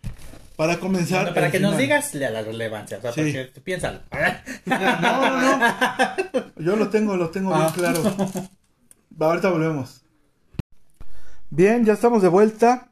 Para 0.57 0.78
comenzar. 0.78 1.20
Bueno, 1.22 1.34
para 1.34 1.47
el 1.47 1.53
que 1.53 1.61
nos 1.61 1.72
final. 1.72 1.82
digas 1.82 2.14
la, 2.14 2.30
la 2.30 2.42
relevancia, 2.42 2.97
o 2.99 3.01
sea, 3.03 3.12
Sí. 3.12 3.20
porque 3.20 3.61
piénsalo. 3.62 4.01
No, 4.66 5.01
no, 5.01 5.59
no. 5.59 5.74
Yo 6.59 6.76
lo 6.76 6.88
tengo, 6.88 7.16
lo 7.16 7.30
tengo 7.30 7.51
bien 7.55 7.66
Ah. 7.68 7.72
claro. 7.74 8.03
Va, 9.21 9.27
ahorita 9.29 9.51
volvemos. 9.51 10.03
Bien, 11.51 11.85
ya 11.85 11.93
estamos 11.95 12.23
de 12.23 12.29
vuelta. 12.29 12.91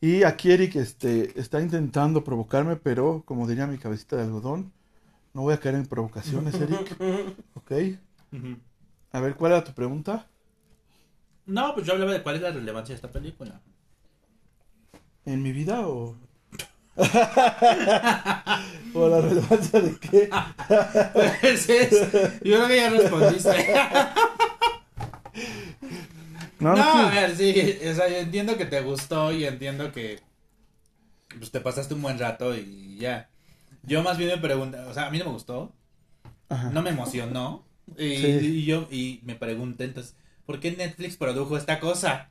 Y 0.00 0.22
aquí 0.22 0.52
Eric 0.52 0.76
este, 0.76 1.38
está 1.40 1.60
intentando 1.60 2.22
provocarme, 2.22 2.76
pero 2.76 3.22
como 3.24 3.48
diría 3.48 3.66
mi 3.66 3.78
cabecita 3.78 4.14
de 4.16 4.22
algodón, 4.22 4.72
no 5.34 5.42
voy 5.42 5.54
a 5.54 5.60
caer 5.60 5.74
en 5.74 5.86
provocaciones, 5.86 6.54
Eric. 6.54 6.96
¿Ok? 7.54 7.72
A 9.12 9.20
ver, 9.20 9.34
¿cuál 9.34 9.52
era 9.52 9.64
tu 9.64 9.72
pregunta? 9.72 10.26
No, 11.46 11.74
pues 11.74 11.86
yo 11.86 11.94
hablaba 11.94 12.12
de 12.12 12.22
cuál 12.22 12.36
es 12.36 12.42
la 12.42 12.50
relevancia 12.52 12.92
de 12.92 12.96
esta 12.96 13.10
película. 13.10 13.60
¿En 15.24 15.42
mi 15.42 15.50
vida 15.52 15.80
o.? 15.88 16.14
¿O 18.94 19.08
la 19.08 19.20
relevancia 19.20 19.80
de 19.80 19.96
qué? 19.98 20.30
Pues 21.40 21.68
es- 21.68 22.12
yo 22.42 22.56
creo 22.56 22.68
que 22.68 22.76
ya 22.76 22.90
respondiste. 22.90 23.50
No, 26.60 26.70
a 26.72 27.10
ver, 27.10 27.36
sí, 27.36 27.54
o 27.88 27.94
sea, 27.94 28.08
yo 28.08 28.16
entiendo 28.16 28.56
que 28.56 28.64
te 28.66 28.80
gustó 28.80 29.32
y 29.32 29.44
entiendo 29.44 29.92
que 29.92 30.20
pues 31.38 31.50
te 31.50 31.60
pasaste 31.60 31.94
un 31.94 32.02
buen 32.02 32.18
rato 32.18 32.56
y 32.56 32.96
ya. 32.98 33.30
Yo 33.84 34.02
más 34.02 34.18
bien 34.18 34.30
me 34.30 34.38
pregunto, 34.38 34.78
o 34.88 34.94
sea, 34.94 35.06
a 35.06 35.10
mí 35.10 35.18
no 35.18 35.26
me 35.26 35.32
gustó, 35.32 35.72
Ajá. 36.48 36.70
no 36.70 36.82
me 36.82 36.90
emocionó 36.90 37.64
y, 37.96 38.16
Sí. 38.16 38.26
y 38.42 38.64
yo 38.64 38.88
y 38.90 39.20
me 39.24 39.34
pregunté 39.34 39.84
entonces, 39.84 40.16
¿por 40.46 40.58
qué 40.60 40.72
Netflix 40.72 41.16
produjo 41.16 41.56
esta 41.56 41.78
cosa? 41.80 42.30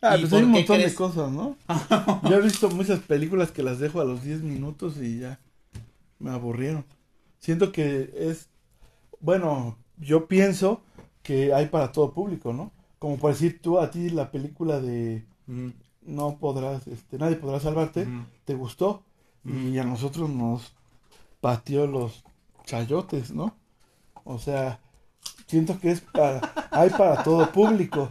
Ah, 0.00 0.16
¿Y 0.16 0.20
pues 0.20 0.32
hay 0.34 0.42
un 0.42 0.50
montón 0.50 0.76
crees? 0.76 0.92
de 0.92 0.96
cosas, 0.96 1.30
¿no? 1.32 1.56
Yo 2.28 2.36
he 2.36 2.42
visto 2.42 2.68
muchas 2.70 3.00
películas 3.00 3.50
que 3.50 3.62
las 3.62 3.78
dejo 3.78 4.00
a 4.00 4.04
los 4.04 4.22
10 4.22 4.42
minutos 4.42 4.96
y 5.00 5.20
ya 5.20 5.40
me 6.18 6.30
aburrieron. 6.30 6.84
Siento 7.38 7.72
que 7.72 8.12
es, 8.14 8.48
bueno, 9.20 9.78
yo 9.98 10.28
pienso 10.28 10.82
que 11.24 11.52
hay 11.52 11.66
para 11.66 11.90
todo 11.90 12.12
público, 12.12 12.52
¿no? 12.52 12.70
Como 13.00 13.16
por 13.16 13.32
decir 13.32 13.60
tú 13.60 13.80
a 13.80 13.90
ti 13.90 14.10
la 14.10 14.30
película 14.30 14.80
de 14.80 15.24
Mm, 15.46 15.68
no 16.02 16.38
podrás, 16.38 16.86
este, 16.86 17.18
nadie 17.18 17.36
podrá 17.36 17.60
salvarte, 17.60 18.06
mm. 18.06 18.26
te 18.44 18.54
gustó 18.54 19.02
y 19.46 19.76
a 19.76 19.84
nosotros 19.84 20.30
nos 20.30 20.72
pateó 21.42 21.86
los 21.86 22.24
chayotes, 22.64 23.30
¿no? 23.30 23.54
O 24.24 24.38
sea, 24.38 24.80
siento 25.46 25.78
que 25.78 25.90
es 25.90 26.00
para, 26.00 26.40
hay 26.70 26.88
para 26.88 27.22
todo 27.22 27.52
público, 27.52 28.10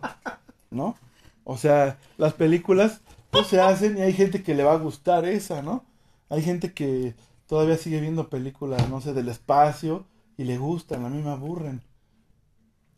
¿no? 0.70 0.95
O 1.43 1.57
sea, 1.57 1.97
las 2.18 2.34
películas 2.34 3.01
pues 3.32 3.47
se 3.47 3.59
hacen 3.59 3.97
y 3.97 4.01
hay 4.01 4.14
gente 4.14 4.43
que 4.43 4.53
le 4.53 4.64
va 4.64 4.74
a 4.74 4.78
gustar 4.78 5.26
esa, 5.26 5.64
¿no? 5.64 5.84
Hay 6.30 6.43
gente 6.43 6.72
que 6.74 7.16
todavía 7.47 7.78
sigue 7.78 7.99
viendo 7.99 8.30
películas, 8.30 8.88
no 8.88 9.01
sé, 9.01 9.14
del 9.14 9.30
espacio 9.30 10.05
y 10.38 10.43
le 10.43 10.59
gustan, 10.59 11.03
a 11.03 11.09
mí 11.09 11.20
me 11.20 11.32
aburren, 11.32 11.82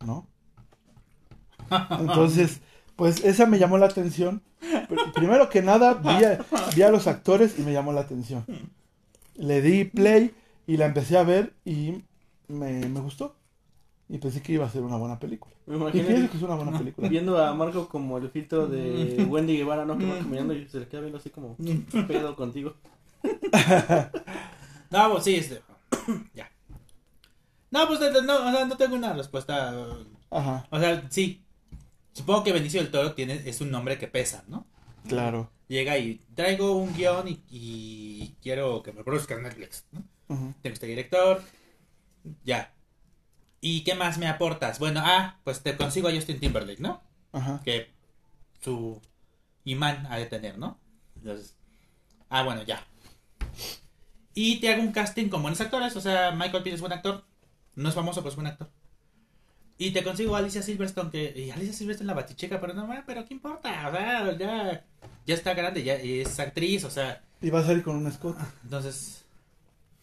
¿no? 0.04 0.28
Entonces, 2.00 2.62
pues 2.96 3.24
esa 3.24 3.46
me 3.46 3.60
llamó 3.60 3.78
la 3.78 3.86
atención. 3.88 4.42
Pr- 4.62 5.14
Primero 5.14 5.50
que 5.50 5.62
nada, 5.62 5.94
vi 5.96 6.24
a, 6.26 6.46
vi 6.76 6.82
a 6.82 6.90
los 6.92 7.08
actores 7.08 7.58
y 7.60 7.62
me 7.64 7.74
llamó 7.74 7.92
la 7.94 8.02
atención. 8.02 8.46
Le 9.36 9.62
di 9.62 9.86
play 9.86 10.34
y 10.68 10.78
la 10.78 10.86
empecé 10.86 11.18
a 11.18 11.24
ver 11.24 11.54
y 11.66 12.04
me, 12.48 12.88
me 12.88 13.00
gustó. 13.00 13.36
Y 14.08 14.20
pensé 14.20 14.42
que 14.44 14.54
iba 14.54 14.66
a 14.66 14.70
ser 14.70 14.84
una 14.84 14.98
buena 14.98 15.18
película. 15.20 15.56
Me 15.66 15.76
Y 15.76 15.80
imagino 15.80 16.06
pienso 16.08 16.30
que 16.32 16.38
es 16.38 16.44
una 16.44 16.56
buena 16.56 16.72
película. 16.78 17.10
viendo 17.10 17.44
a 17.44 17.54
Marco 17.56 17.88
como 17.90 18.18
el 18.20 18.30
filtro 18.30 18.68
de 18.68 19.26
Wendy 19.30 19.58
Guevara, 19.58 19.84
¿no? 19.86 19.98
Que 19.98 20.06
va 20.06 20.18
caminando 20.20 20.54
y 20.54 20.68
se 20.68 20.80
le 20.80 20.88
queda 20.88 21.02
viendo 21.02 21.18
así 21.18 21.32
como, 21.32 21.56
¿qué 21.92 22.02
pedo 22.08 22.36
contigo? 22.36 22.76
No, 24.92 25.12
pues 25.12 25.24
sí, 25.24 25.36
este, 25.38 25.62
ya. 26.36 26.50
No, 27.76 27.88
pues 27.90 28.00
no, 28.00 28.48
o 28.48 28.52
sea, 28.54 28.66
no 28.66 28.78
tengo 28.78 28.96
una 28.96 29.12
respuesta. 29.12 29.74
Ajá, 30.32 30.66
O 30.70 30.80
sea, 30.80 31.06
sí. 31.10 31.44
Supongo 32.14 32.46
que 32.46 32.54
Benicio 32.54 32.82
del 32.82 32.90
Toro 32.90 33.14
tiene, 33.16 33.34
es 33.46 33.60
un 33.60 33.70
nombre 33.70 33.98
que 33.98 34.08
pesa, 34.08 34.46
¿no? 34.48 34.66
claro. 35.10 35.52
Llega 35.68 35.98
y 35.98 36.22
traigo 36.36 36.78
un 36.78 36.96
guion 36.96 37.28
y, 37.28 37.44
y 37.50 38.36
quiero 38.42 38.82
que 38.82 38.94
me 38.94 39.04
produzca 39.04 39.36
Netflix. 39.38 39.84
Tengo 40.28 40.54
este 40.64 40.88
director. 40.88 41.44
Ya. 42.46 42.72
¿Y 43.60 43.84
qué 43.84 43.94
más 43.96 44.20
me 44.20 44.28
aportas? 44.28 44.80
Bueno, 44.80 45.02
ah, 45.04 45.40
pues 45.44 45.62
te 45.62 45.76
consigo 45.76 46.08
a 46.08 46.14
Justin 46.14 46.40
Timberlake, 46.40 46.80
¿no? 46.80 47.02
Ajá. 47.34 47.62
Que 47.66 47.92
su 48.62 49.02
imán 49.66 50.06
ha 50.10 50.18
de 50.18 50.28
tener, 50.28 50.58
¿no? 50.58 50.80
Entonces, 51.18 51.58
ah, 52.30 52.44
bueno, 52.44 52.64
ya. 52.64 52.86
Y 54.34 54.62
te 54.62 54.72
hago 54.72 54.82
un 54.82 54.94
casting 54.94 55.28
con 55.28 55.42
buenos 55.42 55.60
actores, 55.60 55.96
o 55.98 56.02
sea, 56.02 56.32
Michael 56.32 56.64
Pires 56.64 56.76
es 56.76 56.82
buen 56.82 56.94
actor. 56.94 57.26
No 57.76 57.90
es 57.90 57.96
famoso, 57.96 58.22
pero 58.22 58.30
es 58.30 58.36
buen 58.36 58.48
actor. 58.48 58.70
Y 59.78 59.92
te 59.92 60.04
consigo 60.04 60.36
a 60.36 60.40
Alicia 60.40 60.62
Silverstone, 60.62 61.12
que. 61.12 61.34
Y 61.36 61.52
Alicia 61.52 61.74
Silverstone 61.74 62.08
la 62.08 62.14
baticheca, 62.14 62.62
pero 62.62 62.74
no, 62.74 62.88
pero 63.06 63.26
¿qué 63.26 63.34
importa? 63.34 63.90
O 63.90 63.92
sea, 63.92 64.38
ya, 64.38 64.86
ya 65.26 65.34
está 65.36 65.54
grande, 65.54 65.84
ya 65.84 65.96
es 65.96 66.40
actriz, 66.40 66.86
o 66.86 66.90
sea, 66.90 67.22
Y 67.42 67.50
va 67.50 67.60
a 67.60 67.64
salir 67.64 67.84
con 67.84 67.96
un 67.98 68.08
escote. 68.08 68.42
entonces. 68.64 69.26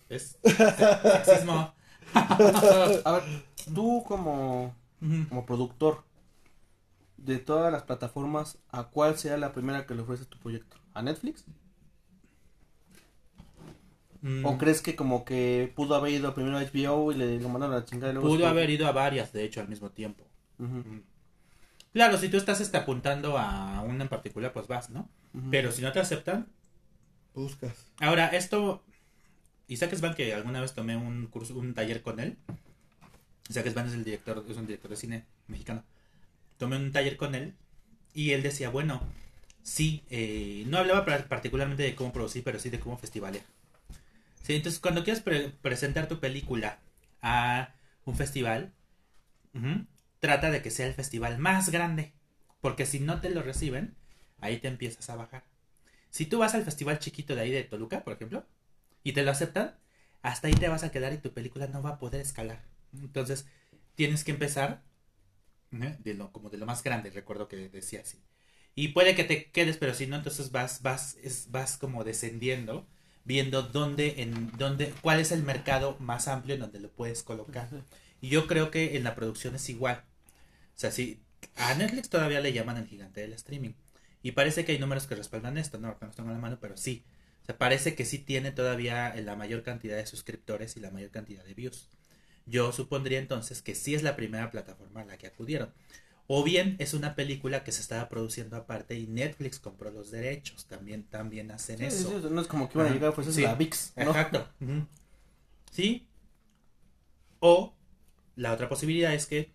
Es 0.09 0.37
sexismo. 0.45 1.73
A 2.15 3.13
ver, 3.13 3.23
tú 3.75 4.05
como, 4.07 4.75
como 5.31 5.47
productor 5.47 6.05
de 7.17 7.39
todas 7.39 7.73
las 7.73 7.85
plataformas, 7.85 8.59
¿a 8.71 8.85
cuál 8.85 9.17
sea 9.17 9.39
la 9.39 9.53
primera 9.55 9.87
que 9.87 9.95
le 9.95 10.03
ofreces 10.03 10.29
tu 10.29 10.39
proyecto? 10.39 10.77
¿A 10.93 11.01
Netflix? 11.01 11.47
Mm, 14.23 14.47
¿O 14.47 14.57
crees 14.57 14.81
que 14.83 14.95
como 14.97 15.25
que 15.25 15.73
pudo 15.75 15.97
haber 15.97 16.13
ido 16.13 16.33
primero 16.35 16.57
a 16.57 16.63
HBO 16.63 17.11
y 17.13 17.17
le 17.17 17.41
lo 17.41 17.49
mandaron 17.49 17.75
a 17.75 17.81
la 17.81 17.85
chingada 17.85 18.13
y 18.13 18.15
luego... 18.15 18.29
Pudo 18.29 18.39
después- 18.39 18.51
haber 18.53 18.71
ido 18.71 18.87
a 18.87 18.93
varias, 18.93 19.33
de 19.33 19.45
hecho, 19.45 19.61
al 19.61 19.69
mismo 19.69 19.91
tiempo. 19.91 20.25
Ujú, 20.59 21.03
Claro, 21.93 22.17
si 22.17 22.29
tú 22.31 22.37
estás 22.39 22.61
este, 22.61 22.77
apuntando 22.79 23.37
a 23.37 23.83
una 23.83 24.05
en 24.05 24.09
particular, 24.09 24.53
pues 24.53 24.67
vas, 24.67 24.89
¿no? 24.91 25.11
Pero 25.51 25.73
si 25.73 25.83
no 25.83 25.93
te 25.93 26.01
aceptan. 26.01 26.47
Buscas. 27.35 27.87
Ahora, 28.01 28.29
esto. 28.29 28.83
Isaac 29.69 29.95
Svan, 29.95 30.15
que 30.15 30.33
alguna 30.35 30.61
vez 30.61 30.75
tomé 30.75 30.97
un 30.97 31.27
curso, 31.27 31.55
un 31.55 31.75
taller 31.75 32.03
con 32.03 32.21
él. 32.21 32.37
Isaac 33.49 33.69
Svan 33.71 33.89
es 33.89 33.95
el 33.95 34.05
director, 34.05 34.45
es 34.49 34.57
un 34.57 34.67
director 34.67 34.91
de 34.91 34.97
cine 34.97 35.25
mexicano. 35.49 35.85
Tomé 36.59 36.77
un 36.77 36.93
taller 36.93 37.17
con 37.17 37.35
él 37.35 37.55
y 38.15 38.31
él 38.33 38.43
decía, 38.43 38.71
bueno, 38.71 39.03
sí, 39.63 40.03
eh, 40.11 40.65
no 40.69 40.79
hablaba 40.79 41.05
particularmente 41.29 41.83
de 41.83 41.95
cómo 41.95 42.13
producir, 42.13 42.43
pero 42.45 42.59
sí 42.59 42.71
de 42.71 42.81
cómo 42.81 42.97
festivalear. 42.97 43.45
Sí, 44.43 44.55
entonces 44.55 44.81
cuando 44.81 45.05
quieres 45.05 45.23
pre- 45.23 45.51
presentar 45.51 46.09
tu 46.09 46.21
película 46.21 46.81
a 47.23 47.75
un 48.05 48.17
festival, 48.17 48.73
trata 50.21 50.51
de 50.51 50.63
que 50.63 50.71
sea 50.71 50.87
el 50.87 50.95
festival 50.95 51.39
más 51.39 51.71
grande, 51.71 52.13
porque 52.61 52.87
si 52.87 53.01
no 53.01 53.21
te 53.21 53.31
lo 53.31 53.43
reciben, 53.43 53.97
ahí 54.41 54.59
te 54.59 54.69
empiezas 54.69 55.09
a 55.11 55.17
bajar. 55.17 55.45
Si 56.11 56.27
tú 56.27 56.39
vas 56.41 56.55
al 56.55 56.65
festival 56.65 56.99
chiquito 56.99 57.35
de 57.35 57.43
ahí 57.43 57.53
de 57.53 57.65
Toluca, 57.65 58.05
por 58.05 58.15
ejemplo, 58.15 58.47
y 59.05 59.13
te 59.13 59.23
lo 59.25 59.31
aceptan, 59.33 59.77
hasta 60.23 60.49
ahí 60.49 60.55
te 60.55 60.69
vas 60.69 60.85
a 60.85 60.93
quedar 60.93 61.13
y 61.13 61.19
tu 61.19 61.33
película 61.33 61.69
no 61.69 61.83
va 61.83 61.91
a 61.93 61.99
poder 61.99 62.21
escalar. 62.23 62.63
Entonces, 62.95 63.47
tienes 63.97 64.25
que 64.25 64.33
empezar 64.33 64.83
¿eh? 65.73 65.97
de 66.01 66.15
lo, 66.15 66.33
como 66.33 66.51
de 66.51 66.59
lo 66.59 66.67
más 66.67 66.83
grande, 66.83 67.11
recuerdo 67.11 67.49
que 67.49 67.69
decía 67.69 68.01
así. 68.03 68.19
Y 68.75 68.89
puede 68.89 69.15
que 69.15 69.25
te 69.25 69.51
quedes, 69.51 69.77
pero 69.79 69.95
si 69.95 70.07
no, 70.07 70.17
entonces 70.17 70.51
vas, 70.53 70.83
vas, 70.83 71.17
es- 71.23 71.51
vas 71.51 71.77
como 71.79 72.05
descendiendo, 72.05 72.89
viendo 73.25 73.63
dónde, 73.63 74.23
en 74.23 74.51
dónde, 74.57 74.93
cuál 75.01 75.21
es 75.21 75.33
el 75.33 75.43
mercado 75.43 75.97
más 76.01 76.29
amplio 76.29 76.55
en 76.55 76.61
donde 76.61 76.81
lo 76.81 76.91
puedes 76.91 77.23
colocar. 77.23 77.69
Y 78.21 78.29
yo 78.29 78.47
creo 78.47 78.71
que 78.71 78.97
en 78.97 79.05
la 79.05 79.15
producción 79.15 79.55
es 79.55 79.69
igual. 79.69 80.05
O 80.75 80.79
sea, 80.79 80.91
si 80.91 81.21
a 81.57 81.75
Netflix 81.75 82.09
todavía 82.09 82.41
le 82.41 82.53
llaman 82.53 82.77
el 82.77 82.87
gigante 82.87 83.21
del 83.21 83.33
streaming. 83.35 83.73
Y 84.23 84.33
parece 84.33 84.65
que 84.65 84.73
hay 84.73 84.79
números 84.79 85.07
que 85.07 85.17
respaldan 85.17 85.59
esto, 85.59 85.79
no, 85.79 85.89
no 86.01 86.07
los 86.07 86.17
tengo 86.17 86.31
en 86.31 86.37
la 86.37 86.41
mano, 86.41 86.59
pero 86.61 86.77
sí. 86.77 87.05
O 87.43 87.47
sea, 87.47 87.59
parece 87.59 87.95
que 87.97 88.05
sí 88.05 88.19
tiene 88.19 88.53
todavía 88.53 89.15
la 89.17 89.35
mayor 89.35 89.63
cantidad 89.63 89.97
de 89.97 90.07
suscriptores 90.07 90.77
y 90.77 90.81
la 90.81 90.91
mayor 90.91 91.11
cantidad 91.11 91.45
de 91.45 91.55
views. 91.55 91.89
Yo 92.47 92.73
supondría 92.73 93.19
entonces 93.19 93.63
que 93.63 93.75
sí 93.75 93.95
es 93.95 94.03
la 94.03 94.17
primera 94.17 94.51
plataforma 94.51 95.03
a 95.03 95.05
la 95.05 95.19
que 95.19 95.27
acudieron. 95.27 95.73
O 96.35 96.43
bien 96.43 96.77
es 96.79 96.95
una 96.95 97.15
película 97.15 97.63
que 97.63 97.73
se 97.73 97.83
estaba 97.83 98.09
produciendo 98.09 98.57
aparte 98.57 98.99
y 98.99 99.07
Netflix 99.07 99.61
compró 99.61 99.91
los 99.91 100.11
derechos. 100.11 100.65
También, 100.65 101.03
también 101.03 101.51
hacen 101.51 101.77
Sí, 101.81 101.85
eso. 101.85 102.31
no 102.31 102.41
es 102.41 102.47
como 102.47 102.71
que 102.71 102.79
iban 102.79 102.87
a 102.91 102.95
llegar 102.95 103.09
a 103.09 103.11
ofrecerse 103.11 103.41
Sí. 103.41 103.47
la 103.47 103.55
VIX, 103.55 103.93
¿no? 103.97 104.03
Exacto. 104.05 104.49
Sí. 105.71 106.07
O 107.41 107.75
la 108.37 108.55
otra 108.55 108.71
posibilidad 108.71 109.13
es 109.13 109.27
que 109.27 109.53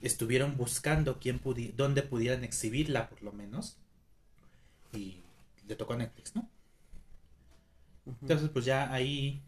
estuvieron 0.00 0.56
buscando 0.56 1.18
quién 1.18 1.40
pudi 1.40 1.72
dónde 1.76 2.02
pudieran 2.04 2.44
exhibirla 2.44 3.08
por 3.08 3.22
lo 3.24 3.32
menos. 3.32 3.78
Y 4.92 5.24
le 5.66 5.74
tocó 5.74 5.94
a 5.94 5.96
Netflix, 5.96 6.36
¿no? 6.36 6.48
Entonces, 8.22 8.50
pues 8.50 8.64
ya 8.64 8.92
ahí. 8.92 9.42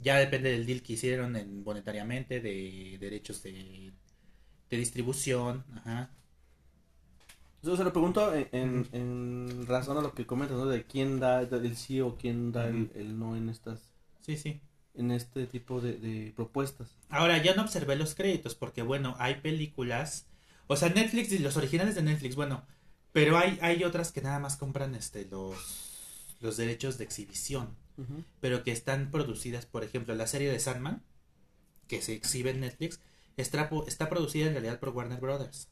Ya 0.00 0.16
depende 0.18 0.50
del 0.50 0.66
deal 0.66 0.82
que 0.82 0.94
hicieron 0.94 1.36
en 1.36 1.62
monetariamente, 1.62 2.40
de 2.40 2.96
derechos 2.98 3.40
de, 3.44 3.92
de 4.70 4.76
distribución. 4.76 5.64
Ajá. 5.76 6.10
Yo 7.62 7.76
se 7.76 7.82
lo 7.84 7.92
pregunto 7.92 8.32
en, 8.34 8.48
en, 8.52 8.88
en 8.92 9.66
razón 9.66 9.98
a 9.98 10.00
lo 10.00 10.14
que 10.14 10.26
comentas, 10.26 10.56
¿no? 10.56 10.66
De 10.66 10.84
quién 10.84 11.18
da 11.18 11.40
el 11.42 11.76
sí 11.76 12.00
o 12.00 12.16
quién 12.16 12.52
da 12.52 12.68
el, 12.68 12.90
el 12.94 13.18
no 13.18 13.36
en 13.36 13.48
estas 13.48 13.80
Sí, 14.20 14.36
sí. 14.36 14.60
en 14.94 15.10
este 15.10 15.46
tipo 15.46 15.80
de, 15.80 15.94
de 15.94 16.32
propuestas. 16.36 16.88
Ahora, 17.08 17.42
ya 17.42 17.54
no 17.54 17.62
observé 17.62 17.96
los 17.96 18.14
créditos 18.14 18.54
porque, 18.54 18.82
bueno, 18.82 19.16
hay 19.18 19.36
películas. 19.40 20.26
O 20.68 20.76
sea, 20.76 20.90
Netflix 20.90 21.32
y 21.32 21.38
los 21.38 21.56
originales 21.56 21.94
de 21.94 22.02
Netflix, 22.02 22.36
bueno. 22.36 22.62
Pero 23.12 23.38
hay, 23.38 23.58
hay 23.62 23.82
otras 23.84 24.12
que 24.12 24.20
nada 24.20 24.38
más 24.38 24.56
compran 24.56 24.94
este 24.94 25.24
los, 25.24 25.56
los 26.40 26.56
derechos 26.56 26.98
de 26.98 27.04
exhibición. 27.04 27.74
Ujú. 27.96 28.22
Pero 28.40 28.62
que 28.62 28.70
están 28.70 29.10
producidas, 29.10 29.66
por 29.66 29.82
ejemplo, 29.82 30.14
la 30.14 30.26
serie 30.28 30.50
de 30.52 30.60
Sandman, 30.60 31.02
que 31.88 32.02
se 32.02 32.12
exhibe 32.12 32.50
en 32.50 32.60
Netflix, 32.60 33.00
está, 33.38 33.70
está 33.86 34.08
producida 34.08 34.46
en 34.46 34.52
realidad 34.52 34.78
por 34.78 34.90
Warner 34.90 35.20
Brothers. 35.20 35.68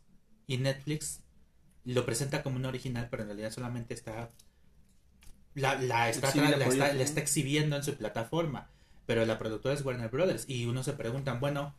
Y 0.46 0.58
Netflix 0.58 1.20
lo 1.84 2.06
presenta 2.06 2.42
como 2.42 2.56
un 2.56 2.64
original, 2.64 3.08
pero 3.10 3.22
en 3.22 3.28
realidad 3.28 3.52
solamente 3.52 3.94
está. 3.94 4.30
La, 5.54 5.74
la 5.80 6.08
está, 6.08 6.34
la 6.34 6.56
la 6.56 6.66
está, 6.66 6.90
está 6.90 7.20
exhibiendo 7.20 7.76
en 7.76 7.82
su 7.82 7.94
plataforma. 7.96 8.70
Pero 9.06 9.24
la 9.24 9.38
productora 9.38 9.74
es 9.74 9.84
Warner 9.84 10.10
Brothers. 10.10 10.44
Y 10.48 10.66
uno 10.66 10.82
se 10.82 10.92
preguntan, 10.92 11.40
bueno, 11.40 11.74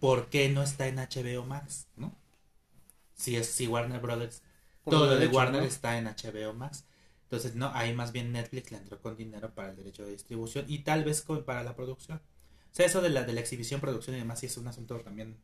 ¿por 0.00 0.28
qué 0.28 0.48
no 0.48 0.62
está 0.62 0.86
en 0.86 0.96
HBO 0.96 1.44
Max? 1.44 1.88
¿No? 1.96 2.14
Si 3.14 3.36
es 3.36 3.48
si 3.48 3.66
Warner 3.66 4.00
Brothers 4.00 4.42
Por 4.84 4.92
todo 4.92 5.06
lo 5.06 5.16
de 5.16 5.26
Warner 5.26 5.62
¿no? 5.62 5.66
está 5.66 5.98
en 5.98 6.04
HBO 6.04 6.52
Max. 6.54 6.84
Entonces, 7.24 7.54
no, 7.54 7.70
ahí 7.74 7.94
más 7.94 8.12
bien 8.12 8.32
Netflix 8.32 8.70
le 8.70 8.78
entró 8.78 9.00
con 9.02 9.16
dinero 9.16 9.54
para 9.54 9.70
el 9.70 9.76
derecho 9.76 10.04
de 10.04 10.12
distribución 10.12 10.64
y 10.68 10.78
tal 10.78 11.04
vez 11.04 11.20
con, 11.20 11.44
para 11.44 11.62
la 11.62 11.74
producción. 11.74 12.22
O 12.78 12.80
sea, 12.80 12.86
eso 12.86 13.00
de 13.00 13.10
la, 13.10 13.24
de 13.24 13.32
la 13.32 13.40
exhibición, 13.40 13.80
producción 13.80 14.14
y 14.14 14.20
demás, 14.20 14.38
sí 14.38 14.46
es 14.46 14.56
un 14.56 14.68
asunto 14.68 15.00
también 15.00 15.36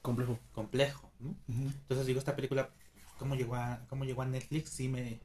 Complejo. 0.00 0.40
complejo. 0.50 1.12
Entonces, 1.46 2.08
digo, 2.08 2.18
esta 2.18 2.34
película, 2.34 2.70
¿cómo 3.20 3.36
llegó 3.36 3.54
a, 3.54 3.86
cómo 3.88 4.04
llegó 4.04 4.22
a 4.22 4.26
Netflix? 4.26 4.70
Sí 4.70 4.88
me. 4.88 5.20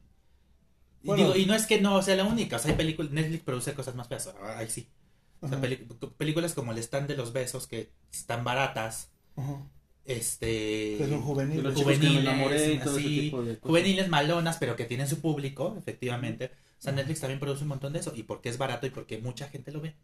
Bueno. 1.02 1.24
digo, 1.24 1.36
y 1.36 1.46
no 1.46 1.54
es 1.54 1.66
que 1.66 1.80
no 1.80 2.00
sea 2.00 2.14
la 2.14 2.22
única, 2.26 2.54
o 2.54 2.58
sea, 2.60 2.70
hay 2.70 2.76
películas, 2.76 3.10
Netflix 3.10 3.42
produce 3.42 3.74
cosas 3.74 3.96
más 3.96 4.06
feas, 4.06 4.32
ah, 4.40 4.58
ahí 4.58 4.70
sí. 4.70 4.88
O 5.40 5.48
sea, 5.48 5.60
películas 6.16 6.54
como 6.54 6.70
El 6.70 6.78
stand 6.78 7.08
de 7.08 7.16
los 7.16 7.32
besos, 7.32 7.66
que 7.66 7.90
están 8.12 8.44
baratas, 8.44 9.10
Ajá. 9.34 9.60
este... 10.04 10.94
Que 10.96 11.06
son 11.08 11.22
juveniles. 11.22 11.64
los 11.64 11.74
juveniles, 11.74 12.86
así, 12.86 13.32
juveniles 13.60 14.08
malonas, 14.08 14.58
pero 14.58 14.76
que 14.76 14.84
tienen 14.84 15.08
su 15.08 15.20
público, 15.20 15.74
efectivamente. 15.76 16.52
O 16.78 16.82
sea, 16.82 16.92
Netflix 16.92 17.18
también 17.18 17.40
produce 17.40 17.62
un 17.62 17.68
montón 17.70 17.94
de 17.94 17.98
eso, 17.98 18.12
y 18.14 18.22
porque 18.22 18.48
es 18.48 18.58
barato 18.58 18.86
y 18.86 18.90
porque 18.90 19.18
mucha 19.18 19.48
gente 19.48 19.72
lo 19.72 19.80
ve. 19.80 19.96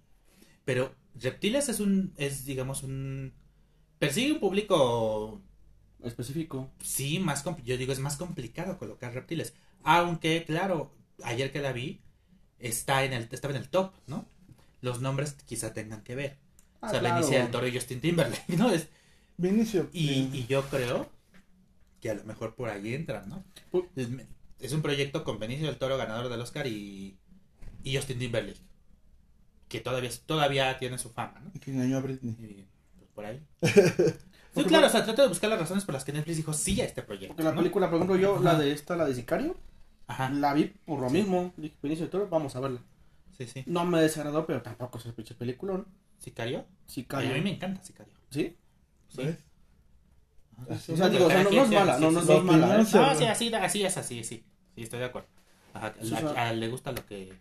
Pero 0.65 0.95
Reptiles 1.15 1.69
es 1.69 1.81
un, 1.81 2.13
es 2.17 2.45
digamos 2.45 2.83
un, 2.83 3.33
persigue 3.99 4.33
un 4.33 4.41
público, 4.41 5.41
Específico. 6.03 6.71
sí, 6.83 7.19
más, 7.19 7.45
yo 7.65 7.77
digo, 7.77 7.93
es 7.93 8.01
más 8.01 8.17
complicado 8.17 8.79
colocar 8.79 9.15
Reptiles. 9.15 9.55
Aunque, 9.83 10.45
claro, 10.45 10.93
ayer 11.23 11.53
que 11.53 11.61
la 11.61 11.73
vi, 11.73 12.01
está 12.59 13.05
en 13.05 13.13
el, 13.13 13.29
estaba 13.31 13.55
en 13.55 13.63
el 13.63 13.69
top, 13.69 13.93
¿no? 14.07 14.27
Los 14.81 15.01
nombres 15.01 15.35
quizá 15.47 15.73
tengan 15.73 16.03
que 16.03 16.15
ver. 16.15 16.39
Ah, 16.81 16.89
o 16.89 16.91
sea, 16.91 17.01
claro. 17.01 17.17
Benicio 17.17 17.39
del 17.39 17.51
Toro 17.51 17.67
y 17.67 17.73
Justin 17.75 18.01
Timberlake, 18.01 18.57
¿no? 18.57 18.71
Es, 18.71 18.89
Vinicio. 19.37 19.89
y, 19.93 20.31
y 20.33 20.47
yo 20.47 20.63
creo 20.69 21.11
que 22.01 22.11
a 22.11 22.15
lo 22.15 22.25
mejor 22.25 22.55
por 22.55 22.69
ahí 22.69 22.95
entran, 22.95 23.29
¿no? 23.29 23.45
Es 24.61 24.73
un 24.73 24.83
proyecto 24.83 25.25
con 25.25 25.39
Benicio 25.39 25.67
del 25.67 25.79
Toro, 25.79 25.97
ganador 25.97 26.29
del 26.29 26.41
Oscar, 26.41 26.67
y, 26.67 27.17
y 27.83 27.97
Justin 27.97 28.19
Timberlake. 28.19 28.61
Que 29.75 29.81
todavía, 29.81 30.11
todavía 30.25 30.79
tiene 30.79 30.99
su 30.99 31.11
fama, 31.11 31.41
¿no? 31.41 31.51
que 31.61 31.73
engañó 31.73 31.97
a 31.97 32.01
Britney. 32.01 32.37
Y, 32.39 32.65
pues, 32.97 33.11
por 33.13 33.25
ahí. 33.27 33.43
Sí, 34.55 34.63
claro, 34.63 34.87
o 34.87 34.89
sea, 34.89 35.05
trato 35.05 35.23
de 35.23 35.27
buscar 35.27 35.51
las 35.51 35.59
razones 35.59 35.85
por 35.85 35.95
las 35.95 36.05
que 36.05 36.13
Netflix 36.13 36.37
dijo 36.37 36.53
sí 36.53 36.81
a 36.81 36.85
este 36.85 37.03
proyecto. 37.03 37.35
Porque 37.35 37.43
la 37.43 37.51
¿no? 37.51 37.57
película, 37.57 37.91
por 37.91 37.97
ejemplo, 37.97 38.17
yo, 38.17 38.35
Ajá. 38.37 38.45
la 38.45 38.55
de 38.57 38.71
esta, 38.71 38.95
la 38.95 39.05
de 39.05 39.13
Sicario, 39.17 39.57
Ajá, 40.07 40.31
la 40.31 40.55
vi 40.55 40.67
por 40.87 41.01
lo 41.01 41.11
mismo. 41.11 41.53
Dije, 41.57 41.75
Benicio 41.83 42.05
del 42.05 42.11
Toro, 42.13 42.29
vamos 42.29 42.55
a 42.55 42.61
verla. 42.61 42.81
sí, 43.37 43.49
sí. 43.49 43.65
No 43.67 43.85
me 43.85 44.01
desagradó, 44.01 44.47
pero 44.47 44.63
tampoco 44.63 44.99
es 44.99 45.07
el 45.07 45.13
pinche 45.13 45.35
peliculón. 45.35 45.89
¿Sicario? 46.21 46.59
Ay, 46.59 46.65
Sicario. 46.87 47.31
a 47.33 47.35
mí 47.35 47.41
me 47.41 47.51
encanta 47.55 47.83
Sicario. 47.83 48.15
¿Sí? 48.31 48.57
Sí. 49.09 49.37
Sí, 50.79 50.93
O 50.93 50.97
sea, 50.99 51.09
digo, 51.09 51.27
o 51.27 51.29
sea, 51.31 51.43
no, 51.43 51.51
no 51.51 51.63
es 51.65 51.71
mala, 51.71 51.99
no, 51.99 52.11
no, 52.13 52.23
no 52.23 52.33
es 52.39 52.45
mala, 52.45 52.79
No, 52.79 52.85
sí, 52.85 53.25
así, 53.25 53.53
así 53.53 53.83
es, 53.85 53.97
así, 53.97 54.23
sí. 54.23 54.45
Sí, 54.77 54.83
estoy 54.85 55.01
de 55.01 55.07
acuerdo. 55.07 55.27
Ajá, 55.73 55.95
a- 56.37 56.53
le 56.53 56.69
gusta 56.69 56.93
lo 56.93 57.05
que, 57.07 57.33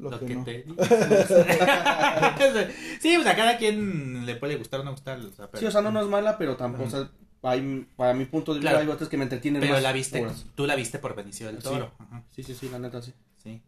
Lo, 0.00 0.10
lo 0.10 0.18
que, 0.20 0.26
que 0.26 0.34
no. 0.34 0.44
te 0.44 0.64
Sí, 3.00 3.14
pues 3.16 3.26
a 3.26 3.36
cada 3.36 3.58
quien 3.58 4.24
le 4.26 4.36
puede 4.36 4.56
gustar 4.56 4.80
o 4.80 4.84
no 4.84 4.92
gustar. 4.92 5.18
O 5.20 5.30
sea, 5.30 5.50
pero, 5.50 5.60
Sí, 5.60 5.66
o 5.66 5.70
sea, 5.70 5.82
no, 5.82 5.90
no 5.92 6.00
es 6.00 6.08
mala, 6.08 6.38
pero 6.38 6.56
tampoco, 6.56 6.84
o 6.84 6.90
sea, 6.90 7.10
hay- 7.42 7.86
para 7.96 8.14
mi 8.14 8.24
punto 8.24 8.52
de 8.54 8.60
vista 8.60 8.70
Claro. 8.70 8.84
hay 8.86 8.90
otras 8.92 9.08
que 9.08 9.16
me 9.16 9.24
entretienen 9.24 9.60
pero 9.60 9.74
más. 9.74 9.82
la 9.82 9.92
viste, 9.92 10.22
horas. 10.22 10.46
tú 10.54 10.66
la 10.66 10.76
viste 10.76 10.98
por 10.98 11.14
Benicio 11.14 11.46
del 11.46 11.56
Sí. 11.58 11.62
Toro. 11.64 11.92
Ajá, 11.98 12.24
Sí, 12.30 12.42
sí, 12.42 12.54
sí, 12.54 12.68
la 12.70 12.78
neta, 12.78 13.02
sí. 13.02 13.12
sí. 13.42 13.60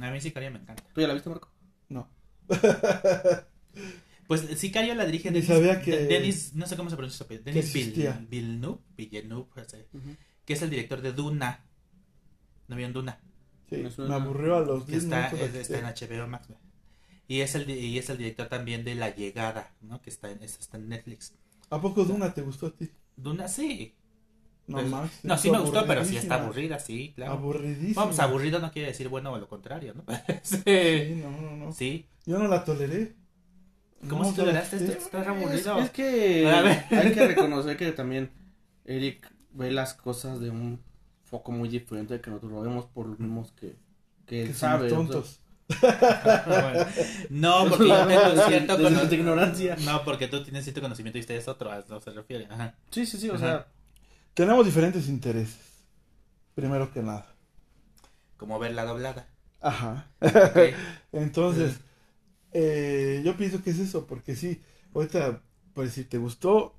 A 0.00 0.10
mí 0.10 0.20
Sicario 0.20 0.50
me 0.50 0.58
encanta. 0.58 0.82
¿Tú 0.94 1.00
ya 1.00 1.08
la 1.08 1.14
viste, 1.14 1.28
Marco? 1.30 1.50
No. 1.88 2.08
Pues 4.28 4.42
Sicario 4.56 4.94
la 4.94 5.04
dirige 5.04 5.30
Ni 5.30 5.40
Denis, 5.40 5.48
sabía 5.48 5.82
que- 5.82 5.90
De- 5.90 6.06
Denis, 6.06 6.54
no 6.54 6.66
sé 6.66 6.74
cómo 6.76 6.88
se 6.88 6.96
pronuncia 6.96 7.18
su 7.18 7.24
apellido, 7.24 7.44
Denis. 7.44 7.70
Villeneuve, 8.30 8.78
Villeneuve, 8.96 9.46
que 10.46 10.52
es 10.54 10.62
el 10.62 10.70
director 10.70 11.02
de 11.02 11.12
Duna. 11.12 11.60
¿No 12.68 12.76
vieron 12.76 12.94
Duna? 12.94 13.20
Sí, 13.90 14.02
Me 14.02 14.14
aburrió 14.14 14.56
a 14.56 14.60
los 14.60 14.84
Que 14.84 14.92
10 14.92 15.04
está, 15.04 15.30
minutos. 15.32 15.48
es- 15.54 15.70
está 15.70 15.78
en 15.78 15.84
HBO 15.86 16.26
Max. 16.28 16.48
güey. 16.48 16.58
Y 17.28 17.40
es, 17.40 17.54
el, 17.54 17.70
y 17.70 17.98
es 17.98 18.10
el 18.10 18.18
director 18.18 18.48
también 18.48 18.84
de 18.84 18.94
La 18.94 19.14
Llegada, 19.14 19.72
¿no? 19.80 20.02
Que 20.02 20.10
está 20.10 20.30
en, 20.30 20.42
está 20.42 20.76
en 20.76 20.88
Netflix. 20.88 21.32
¿A 21.70 21.80
poco 21.80 22.04
Duna 22.04 22.34
te 22.34 22.42
gustó 22.42 22.66
a 22.66 22.70
ti? 22.72 22.90
Duna, 23.16 23.48
sí. 23.48 23.94
No, 24.66 24.78
Pues, 24.78 24.88
Max. 24.90 25.10
no, 25.22 25.38
sí 25.38 25.50
me 25.50 25.58
gustó, 25.58 25.86
pero 25.86 26.04
sí 26.04 26.16
está 26.16 26.36
aburrida, 26.36 26.78
sí, 26.78 27.12
claro. 27.16 27.32
Aburridísima. 27.32 28.02
Vamos, 28.02 28.18
aburrido 28.20 28.58
no 28.60 28.70
quiere 28.70 28.88
decir 28.88 29.08
bueno 29.08 29.32
o 29.32 29.38
lo 29.38 29.48
contrario, 29.48 29.94
¿no? 29.94 30.04
Sí, 30.42 30.56
sí. 30.64 31.14
no, 31.22 31.30
no, 31.30 31.56
no. 31.56 31.72
Sí. 31.72 32.06
Yo 32.26 32.38
no 32.38 32.46
la 32.48 32.64
toleré. 32.64 33.14
¿Cómo 34.08 34.24
No, 34.24 34.30
si 34.30 34.36
toleraste 34.36 34.78
¿sabes 34.78 34.90
esto? 34.94 35.04
Estás 35.04 35.26
aburrido. 35.28 35.78
Es, 35.78 35.84
es 35.86 35.90
que 35.90 36.48
hay 36.48 37.12
que 37.12 37.26
reconocer 37.28 37.76
que 37.76 37.92
también 37.92 38.30
Eric 38.84 39.32
ve 39.52 39.70
las 39.70 39.94
cosas 39.94 40.40
de 40.40 40.50
un 40.50 40.80
foco 41.32 41.50
muy 41.50 41.68
diferente 41.70 42.20
que 42.20 42.28
nosotros 42.30 42.52
lo 42.52 42.60
vemos 42.60 42.84
por 42.86 43.06
lo 43.06 43.16
mismos 43.16 43.52
que, 43.52 43.74
que 44.26 44.42
él 44.42 44.48
Que 44.48 44.54
sabe. 44.54 44.90
somos 44.90 45.08
o 45.08 45.12
sea, 45.12 45.22
tontos. 45.22 45.38
Bueno, 46.46 46.86
no, 47.30 47.68
porque 47.70 47.88
yo 47.88 48.06
tengo 48.06 48.46
cierto 48.46 48.76
conocimiento. 48.76 49.14
ignorancia. 49.14 49.76
No, 49.76 50.04
porque 50.04 50.28
tú 50.28 50.42
tienes 50.42 50.64
cierto 50.64 50.82
conocimiento 50.82 51.16
y 51.18 51.22
ustedes 51.22 51.48
otro, 51.48 51.72
a 51.72 51.78
eso 51.78 51.98
se 52.00 52.10
refiere. 52.10 52.46
Ajá. 52.50 52.74
Sí, 52.90 53.06
sí, 53.06 53.16
sí, 53.16 53.30
o 53.30 53.34
Ajá. 53.36 53.40
sea, 53.46 53.66
Tenemos 54.34 54.66
diferentes 54.66 55.08
intereses. 55.08 55.58
Primero 56.54 56.92
que 56.92 57.00
nada. 57.02 57.26
Como 58.36 58.58
ver 58.58 58.74
la 58.74 58.84
doblada. 58.84 59.26
Ajá. 59.60 60.10
Entonces, 61.12 61.80
eh, 62.52 63.22
yo 63.24 63.36
pienso 63.38 63.62
que 63.62 63.70
es 63.70 63.78
eso, 63.78 64.06
porque 64.06 64.36
sí, 64.36 64.60
ahorita, 64.94 65.40
pues 65.72 65.92
si 65.94 66.04
te 66.04 66.18
gustó, 66.18 66.76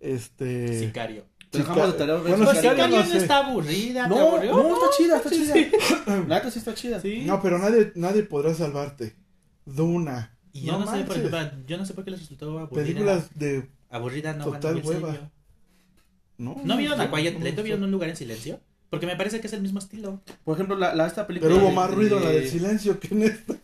este... 0.00 0.76
Sicario. 0.80 1.26
Te 1.52 1.58
dejamos 1.58 1.92
de 1.92 1.98
tarea. 1.98 2.14
Bueno, 2.16 2.36
Pues 2.44 2.64
no 2.64 3.04
sé. 3.04 3.16
está 3.18 3.46
aburrida, 3.46 4.02
¿te 4.04 4.08
No, 4.08 4.20
aburrió? 4.28 4.52
no, 4.56 4.74
está 4.74 4.86
chida, 4.96 5.16
está 5.18 5.28
Sí, 5.30 5.36
chida. 5.36 5.54
sí. 5.54 5.70
La 6.28 6.34
neta 6.36 6.50
sí 6.50 6.58
está 6.58 6.74
chida. 6.74 7.00
Sí. 7.00 7.22
No, 7.26 7.40
pero 7.40 7.58
nadie, 7.58 7.92
nadie 7.94 8.22
podrá 8.24 8.52
salvarte. 8.54 9.14
Duna. 9.64 10.36
Y 10.52 10.62
yo 10.62 10.78
no, 10.78 10.90
sé, 10.90 11.04
por 11.04 11.16
ejemplo, 11.16 11.38
yo 11.66 11.78
no 11.78 11.86
sé 11.86 11.94
por 11.94 12.04
qué 12.04 12.10
les 12.10 12.20
resultó 12.20 12.58
aburrida. 12.58 12.82
Películas 12.82 13.30
de... 13.38 13.70
Aburrida 13.90 14.32
no 14.34 14.44
Total 14.44 14.74
van 14.74 14.84
a 14.84 14.86
hueva. 14.88 15.30
¿No? 16.38 16.56
¿No 16.64 16.76
vieron 16.76 17.00
a 17.00 17.10
Quiet 17.10 17.38
Play? 17.38 17.52
¿Vieron 17.62 17.84
un 17.84 17.90
lugar 17.90 18.08
en 18.10 18.16
silencio? 18.16 18.60
Porque 18.90 19.06
me 19.06 19.16
parece 19.16 19.40
que 19.40 19.46
es 19.46 19.52
el 19.54 19.62
mismo 19.62 19.78
estilo. 19.78 20.20
Por 20.44 20.54
ejemplo, 20.56 20.76
la, 20.76 20.94
la 20.94 21.06
esta 21.06 21.26
película. 21.26 21.48
Pero 21.50 21.62
hubo 21.62 21.70
de- 21.70 21.76
más 21.76 21.90
ruido 21.90 22.18
en 22.18 22.24
la 22.24 22.30
de- 22.30 22.40
del 22.40 22.48
silencio 22.50 22.98
que 23.00 23.08
en 23.14 23.22
esta. 23.22 23.54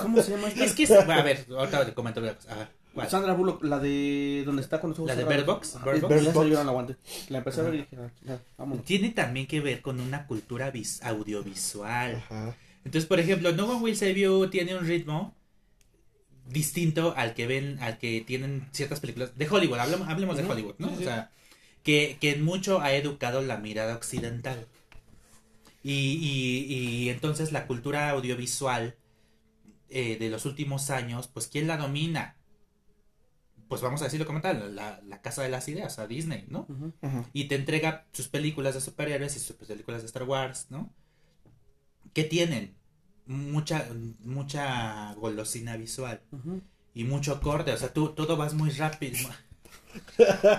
¿Cómo 0.00 0.22
se 0.22 0.32
llama 0.32 0.48
esta? 0.48 0.64
Es 0.64 0.74
que, 0.74 0.84
es- 0.84 0.90
a 0.92 1.22
ver, 1.22 1.44
ahorita 1.50 1.86
te 1.86 1.94
comento 1.94 2.20
una 2.20 2.34
cosa. 2.34 2.52
Ajá. 2.52 2.70
¿Cuál? 2.94 3.08
Sandra 3.10 3.32
Bullock, 3.34 3.62
la 3.64 3.78
de 3.78 4.42
donde 4.44 4.62
está 4.62 4.80
con 4.80 4.90
los 4.90 4.98
ojos 4.98 5.08
¿La 5.08 5.16
de. 5.16 5.24
Bird 5.24 5.44
Box? 5.46 5.76
Ah, 5.76 5.84
Bird 5.84 6.00
Box. 6.00 6.08
Bird 6.08 6.20
Bird 6.22 6.24
Box, 6.26 6.34
Box. 6.34 6.48
yo 6.50 6.58
no 6.58 6.64
la 6.64 6.70
aguanté. 6.70 6.96
La 7.28 7.38
empecé 7.38 7.60
a 7.60 7.64
ver 7.64 7.74
y 7.74 7.78
dije, 7.78 7.96
ah, 8.28 8.38
vámonos. 8.58 8.84
Tiene 8.84 9.10
también 9.10 9.46
que 9.46 9.60
ver 9.60 9.82
con 9.82 10.00
una 10.00 10.26
cultura 10.26 10.70
vis- 10.70 11.02
audiovisual. 11.02 12.16
Ajá. 12.16 12.56
Entonces, 12.84 13.06
por 13.08 13.20
ejemplo, 13.20 13.52
No 13.52 13.66
One 13.66 13.80
Will 13.82 13.96
Save 13.96 14.20
You 14.20 14.48
tiene 14.50 14.74
un 14.76 14.86
ritmo 14.86 15.34
distinto 16.48 17.14
al 17.16 17.34
que 17.34 17.46
ven, 17.46 17.78
al 17.80 17.98
que 17.98 18.20
tienen 18.22 18.66
ciertas 18.72 19.00
películas 19.00 19.36
de 19.38 19.48
Hollywood. 19.48 19.78
Hablemos, 19.78 20.08
hablemos 20.08 20.36
de. 20.36 20.44
Hollywood, 20.44 20.74
¿no? 20.78 20.88
Sí, 20.88 20.94
O 20.94 20.98
sea, 21.04 21.30
que, 21.82 22.16
que 22.20 22.32
en 22.32 22.42
mucho 22.44 22.80
ha 22.80 22.92
educado 22.94 23.42
la 23.42 23.56
mirada 23.58 23.94
occidental. 23.96 24.66
Y, 25.84 25.92
y, 26.20 26.74
y 26.74 27.08
entonces 27.10 27.50
la 27.52 27.66
cultura 27.66 28.10
audiovisual 28.10 28.94
eh, 29.90 30.16
de 30.18 30.30
los 30.30 30.46
últimos 30.46 30.90
años, 30.90 31.28
pues 31.28 31.48
¿quién 31.48 31.66
la 31.66 31.76
domina? 31.76 32.36
Pues 33.72 33.80
vamos 33.80 34.02
a 34.02 34.04
decirlo 34.04 34.26
como 34.26 34.42
tal, 34.42 34.76
la, 34.76 35.00
la 35.06 35.22
casa 35.22 35.40
de 35.42 35.48
las 35.48 35.66
ideas, 35.66 35.98
a 35.98 36.06
Disney, 36.06 36.44
¿no? 36.50 36.66
Y 37.32 37.44
te 37.48 37.54
entrega 37.54 38.04
sus 38.12 38.28
películas 38.28 38.74
de 38.74 38.82
superhéroes 38.82 39.34
y 39.34 39.40
sus 39.40 39.56
películas 39.56 40.02
de 40.02 40.06
Star 40.08 40.24
Wars, 40.24 40.66
¿no? 40.68 40.92
¿Qué 42.12 42.24
tienen? 42.24 42.74
Mucha, 43.24 43.86
mucha 44.24 45.14
golosina 45.14 45.78
visual 45.78 46.20
y 46.92 47.04
mucho 47.04 47.40
corte, 47.40 47.72
o 47.72 47.76
sea, 47.78 47.90
tú 47.94 48.10
todo 48.10 48.36
vas 48.36 48.52
muy 48.52 48.68
rápido. 48.72 49.16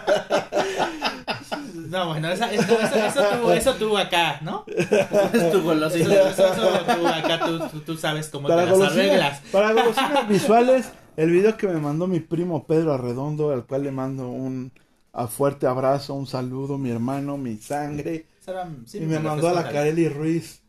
No, 1.74 2.08
bueno, 2.08 2.30
esa- 2.32 2.52
eso, 2.52 2.80
eso, 2.80 2.96
eso 2.96 3.24
tú, 3.42 3.52
eso 3.52 3.74
tú 3.76 3.98
acá, 3.98 4.40
¿no? 4.42 4.64
Es 4.68 4.90
tu 5.32 5.38
Eso, 5.58 5.64
golosina. 5.64 6.14
eso- 6.30 6.54
eso 6.54 6.86
tú 6.96 7.08
acá, 7.08 7.40
tú, 7.46 7.60
tú- 7.70 7.80
tú 7.82 7.98
sabes 7.98 8.30
cómo 8.30 8.48
Para 8.48 8.66
te 8.66 8.72
las 8.78 8.92
arreglas. 8.92 9.40
para 9.52 9.72
golosinas 9.74 10.28
visuales, 10.28 10.92
el 11.18 11.32
video 11.32 11.58
que 11.58 11.68
me 11.68 11.80
mandó 11.80 12.08
mi 12.08 12.20
primo 12.20 12.66
Pedro 12.66 12.94
Arredondo, 12.94 13.52
al 13.52 13.66
cual 13.66 13.84
le 13.84 13.92
mando 13.92 14.30
un 14.30 14.72
a 15.14 15.28
fuerte 15.28 15.68
abrazo, 15.68 16.16
un 16.16 16.26
saludo, 16.26 16.78
mi 16.78 16.90
hermano, 16.90 17.38
mi 17.38 17.58
sangre, 17.58 18.26
sí, 18.86 18.98
y 18.98 19.02
me 19.02 19.16
lo 19.16 19.22
mandó 19.22 19.48
a 19.48 19.54
la 19.54 19.70
Kareli 19.70 20.10
Ruiz, 20.10 20.62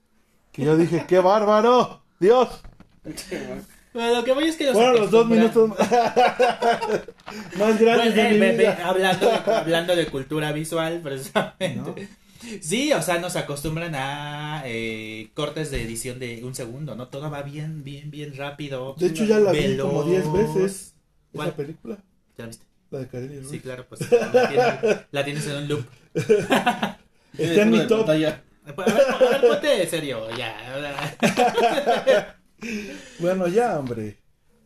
que 0.52 0.64
yo 0.64 0.76
dije, 0.76 1.06
¡qué 1.08 1.18
bárbaro! 1.18 2.02
¡Dios! 2.20 2.48
Pero 3.94 4.12
lo 4.12 4.24
que 4.24 4.32
voy 4.32 4.48
es 4.48 4.56
que 4.56 4.64
los 4.64 4.74
Fueron 4.74 4.96
los 4.96 5.10
dos 5.10 5.26
minutos 5.26 5.68
más 5.68 5.78
grandes 7.80 8.14
de 8.14 8.28
eh, 8.28 8.52
mi 8.52 8.58
vida. 8.58 8.78
hablando, 8.84 9.30
de, 9.30 9.54
hablando 9.54 9.96
de 9.96 10.06
cultura 10.08 10.52
visual, 10.52 11.00
precisamente. 11.00 11.76
¿No? 11.76 11.94
Sí, 12.60 12.92
o 12.92 13.02
sea, 13.02 13.18
nos 13.18 13.36
acostumbran 13.36 13.94
a 13.94 14.62
eh, 14.66 15.30
cortes 15.34 15.70
de 15.70 15.82
edición 15.82 16.18
de 16.18 16.44
un 16.44 16.54
segundo, 16.54 16.94
¿no? 16.94 17.08
Todo 17.08 17.30
va 17.30 17.42
bien, 17.42 17.84
bien, 17.84 18.10
bien 18.10 18.36
rápido. 18.36 18.94
De 18.98 19.06
hecho, 19.06 19.24
ya 19.24 19.38
la 19.38 19.52
vi 19.52 19.76
como 19.76 20.04
10 20.04 20.32
veloz. 20.32 20.54
veces, 20.54 20.94
¿Cuál? 21.32 21.48
esa 21.48 21.56
película, 21.56 21.98
¿Ya 22.36 22.44
la 22.44 22.48
viste? 22.48 22.66
la 22.90 22.98
de 23.00 23.08
Kareli 23.08 23.38
Ruiz. 23.40 23.50
Sí, 23.50 23.60
claro, 23.60 23.86
pues 23.88 24.00
la 24.10 24.48
tienes, 24.48 24.96
la 25.10 25.24
tienes 25.24 25.46
en 25.46 25.56
un 25.56 25.68
loop. 25.68 25.86
Está 26.14 27.62
en 27.62 27.70
mi 27.70 27.86
top. 27.86 28.08
A 28.08 28.12
ver, 28.14 28.42
a 28.76 29.18
ver, 29.18 29.40
ponte 29.48 29.86
serio, 29.86 30.28
ya. 30.36 30.54
Bueno, 33.18 33.46
ya, 33.48 33.78
hombre. 33.78 34.16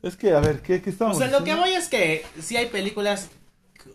Es 0.02 0.16
que, 0.16 0.32
a 0.32 0.40
ver, 0.40 0.62
¿qué, 0.62 0.80
qué 0.80 0.90
O 0.90 0.92
estamos 0.92 1.18
sea, 1.18 1.26
lo 1.28 1.38
que 1.38 1.50
diciendo? 1.54 1.62
voy 1.62 1.72
es 1.72 1.88
que 1.88 2.24
si 2.40 2.56
hay 2.56 2.66
películas, 2.66 3.30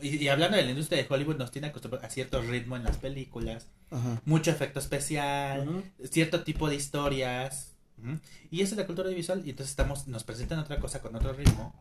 y, 0.01 0.17
y 0.17 0.27
hablando 0.27 0.57
de 0.57 0.63
la 0.63 0.71
industria 0.71 1.01
de 1.01 1.07
Hollywood, 1.09 1.37
nos 1.37 1.51
tiene 1.51 1.67
acostumbrados 1.67 2.05
a 2.05 2.09
cierto 2.09 2.41
ritmo 2.41 2.75
en 2.75 2.83
las 2.83 2.97
películas. 2.97 3.67
Ajá. 3.93 4.21
mucho 4.25 4.51
efecto 4.51 4.79
especial, 4.79 5.83
cierto 6.09 6.43
tipo 6.43 6.67
de 6.69 6.75
historias. 6.75 7.69
Y 8.51 8.61
eso 8.61 8.73
es 8.75 8.79
la 8.79 8.85
cultura 8.85 9.09
visual. 9.09 9.41
Y 9.45 9.51
entonces 9.51 9.69
estamos, 9.71 10.07
nos 10.07 10.23
presentan 10.23 10.59
otra 10.59 10.79
cosa 10.79 11.01
con 11.01 11.15
otro 11.15 11.31
ritmo. 11.33 11.73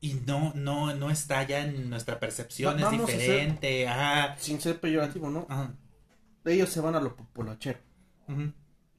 Y 0.00 0.14
no, 0.26 0.52
no, 0.54 0.94
no 0.94 1.10
está 1.10 1.42
ya 1.46 1.60
en 1.64 1.90
nuestra 1.90 2.18
percepción, 2.18 2.76
Va- 2.82 2.86
es 2.86 2.90
diferente. 2.90 3.86
Ajá. 3.86 4.36
Sin 4.38 4.60
ser 4.60 4.80
peyorativo, 4.80 5.28
¿no? 5.30 5.46
Ajá. 5.48 5.74
Ellos 6.46 6.70
se 6.70 6.80
van 6.80 6.94
a 6.96 7.00
lo 7.00 7.14
popolachero. 7.14 7.78
Ujú. 8.26 8.52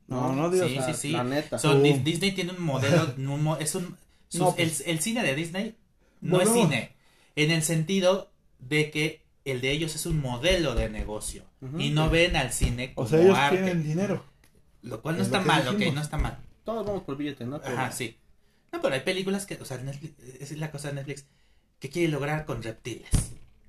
No, 0.08 0.34
no 0.34 0.50
digas. 0.50 0.70
Sí, 0.70 0.78
O 0.78 0.82
sea, 0.84 0.94
sí, 0.94 1.00
sí. 1.08 1.12
La 1.12 1.24
neta. 1.24 1.58
So, 1.58 1.80
Disney 1.82 2.32
tiene 2.34 2.52
un 2.52 2.62
modelo, 2.64 3.14
un 3.18 3.58
es 3.60 3.74
un, 3.76 3.98
sus- 4.30 4.40
No, 4.42 4.56
pues. 4.56 4.82
el, 4.82 4.92
el 4.92 5.00
cine 5.02 5.24
de 5.24 5.36
Disney 5.36 5.76
no 6.22 6.40
es 6.40 6.50
cine, 6.52 6.96
en 7.36 7.50
el 7.52 7.64
sentido 7.64 8.32
de 8.60 8.92
que 8.92 9.24
el 9.44 9.60
de 9.60 9.72
ellos 9.72 9.96
es 9.96 10.06
un 10.06 10.22
modelo 10.22 10.76
de 10.76 10.88
negocio 10.90 11.44
Y 11.78 11.92
no 11.92 12.10
ven 12.10 12.36
al 12.36 12.52
cine 12.52 12.94
como 12.94 13.06
O 13.06 13.10
sea, 13.10 13.22
ellos 13.22 13.38
arte, 13.38 13.58
tienen 13.58 13.84
dinero. 13.84 14.24
lo 14.82 15.02
cual 15.02 15.16
no 15.18 15.22
es 15.22 15.28
está 15.28 15.42
mal, 15.42 15.68
ok, 15.68 15.74
dijimos. 15.76 15.96
no 15.96 16.02
está 16.02 16.18
mal. 16.18 16.38
Todos 16.64 16.86
vamos 16.86 17.04
por 17.04 17.18
billete, 17.18 17.46
¿no? 17.46 17.62
Pero- 17.62 17.74
Ajá, 17.78 17.92
sí. 17.92 18.18
No, 18.72 18.82
pero 18.82 18.96
hay 18.96 19.02
películas 19.02 19.46
que, 19.46 19.56
o 19.56 19.66
sea, 19.66 19.78
Netflix, 19.78 20.14
esa 20.40 20.54
es 20.54 20.60
la 20.60 20.72
cosa 20.72 20.88
de 20.90 20.96
Netflix, 20.96 21.26
que 21.80 21.90
quiere 21.90 22.08
lograr 22.12 22.46
con 22.46 22.64
reptiles. 22.64 23.10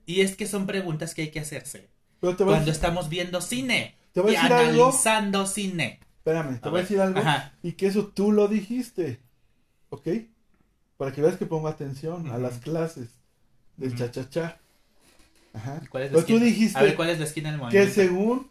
Y 0.07 0.21
es 0.23 0.37
que 0.37 0.47
son 0.47 0.67
preguntas 0.67 1.15
que 1.15 1.23
hay 1.23 1.31
que 1.31 1.41
hacerse 1.41 1.89
Pero 2.21 2.35
te 2.37 2.45
voy 2.45 2.53
a 2.55 2.57
cuando 2.57 2.71
estamos 2.73 3.09
viendo 3.09 3.41
cine 3.41 3.97
Te 4.13 4.21
voy 4.21 4.35
a 4.37 4.41
decir 4.41 4.53
algo. 4.53 4.85
analizando 4.87 5.47
cine. 5.47 6.01
espérame, 6.19 6.61
te 6.61 6.69
A 6.69 6.71
voy 6.71 6.79
a 6.81 6.83
decir 6.83 7.01
algo. 7.01 7.19
Ajá. 7.21 7.53
Y 7.63 7.73
que 7.73 7.87
eso 7.89 8.07
tú 8.07 8.33
lo 8.33 8.49
dijiste. 8.49 9.21
¿Ok? 9.91 10.09
Para 10.97 11.13
que 11.13 11.21
veas 11.21 11.37
que 11.37 11.47
pongo 11.47 11.69
atención 11.69 12.31
a 12.31 12.39
las 12.39 12.59
clases 12.59 13.09
del 13.77 13.91
Ujú. 13.91 13.99
cha-cha-cha. 13.99 14.59
Ajá. 15.53 15.83
¿Cuál 15.91 16.05
es 16.05 16.11
la 16.13 16.17
Pero 16.17 16.27
tú 16.27 16.39
esquina? 16.39 16.41
dijiste 16.41 16.79
A 16.79 16.83
ver, 16.83 16.97
¿cuál 16.97 17.11
es 17.11 17.19
la 17.19 17.25
esquina 17.25 17.51
del 17.51 17.59
que 17.69 17.79
movimiento? 17.79 17.95
según 17.95 18.51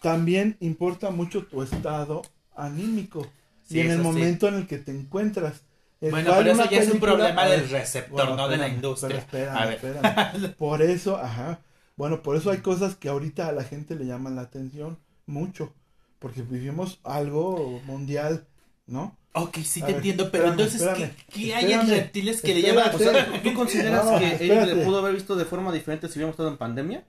también 0.00 0.56
importa 0.60 1.10
mucho 1.10 1.46
tu 1.46 1.62
estado 1.62 2.22
anímico. 2.56 3.32
Sí, 3.62 3.78
y 3.78 3.80
en 3.80 3.90
el 3.90 3.98
sí. 3.98 4.02
momento 4.02 4.48
en 4.48 4.54
el 4.54 4.66
que 4.66 4.78
te 4.78 4.92
encuentras. 4.92 5.62
el 6.00 6.10
Bueno, 6.10 6.30
pero 6.36 6.50
eso 6.50 6.64
ya 6.70 6.78
es 6.80 6.88
un 6.90 7.00
problema 7.00 7.44
ver, 7.44 7.50
del 7.60 7.68
receptor, 7.70 8.12
bueno, 8.12 8.36
no 8.36 8.48
de 8.48 8.56
la 8.58 8.68
espérame, 8.68 8.74
industria. 8.76 9.26
pero 9.30 9.52
A 9.52 9.66
ver. 9.66 9.74
espérame, 9.74 10.04
espérame. 10.06 10.54
Por 10.58 10.82
eso, 10.82 11.16
ajá. 11.18 11.60
Bueno, 11.96 12.22
por 12.22 12.36
eso 12.36 12.50
hay 12.50 12.58
cosas 12.58 12.96
que 12.96 13.08
ahorita 13.08 13.48
a 13.48 13.52
la 13.52 13.64
gente 13.64 13.94
le 13.94 14.06
llaman 14.06 14.36
la 14.36 14.42
atención. 14.42 14.98
mucho, 15.26 15.74
porque 16.18 16.42
vivimos 16.42 17.00
algo 17.04 17.80
mundial, 17.86 18.46
¿no? 18.86 19.16
Ok, 19.36 19.58
sí 19.64 19.82
te 19.82 19.90
ver, 19.92 19.96
entiendo, 19.96 20.30
pero 20.30 20.46
espérame, 20.46 20.50
entonces, 20.50 20.86
¿qué, 20.94 21.02
espérame, 21.02 21.16
qué 21.28 21.54
hay 21.56 21.72
en 21.72 21.88
reptiles 21.88 22.40
que 22.40 22.54
le 22.54 22.62
llaman? 22.62 22.94
O 22.94 22.98
sea, 23.00 23.42
¿tú 23.42 23.52
consideras 23.52 24.04
No, 24.04 24.16
que 24.18 24.26
espérate. 24.34 24.74
le 24.76 24.76
pudo 24.76 24.98
haber 24.98 25.14
visto 25.14 25.34
de 25.34 25.44
forma 25.44 25.72
diferente 25.72 26.06
si 26.08 26.14
hubiéramos 26.14 26.34
estado 26.34 26.50
en 26.50 26.56
pandemia? 26.58 27.04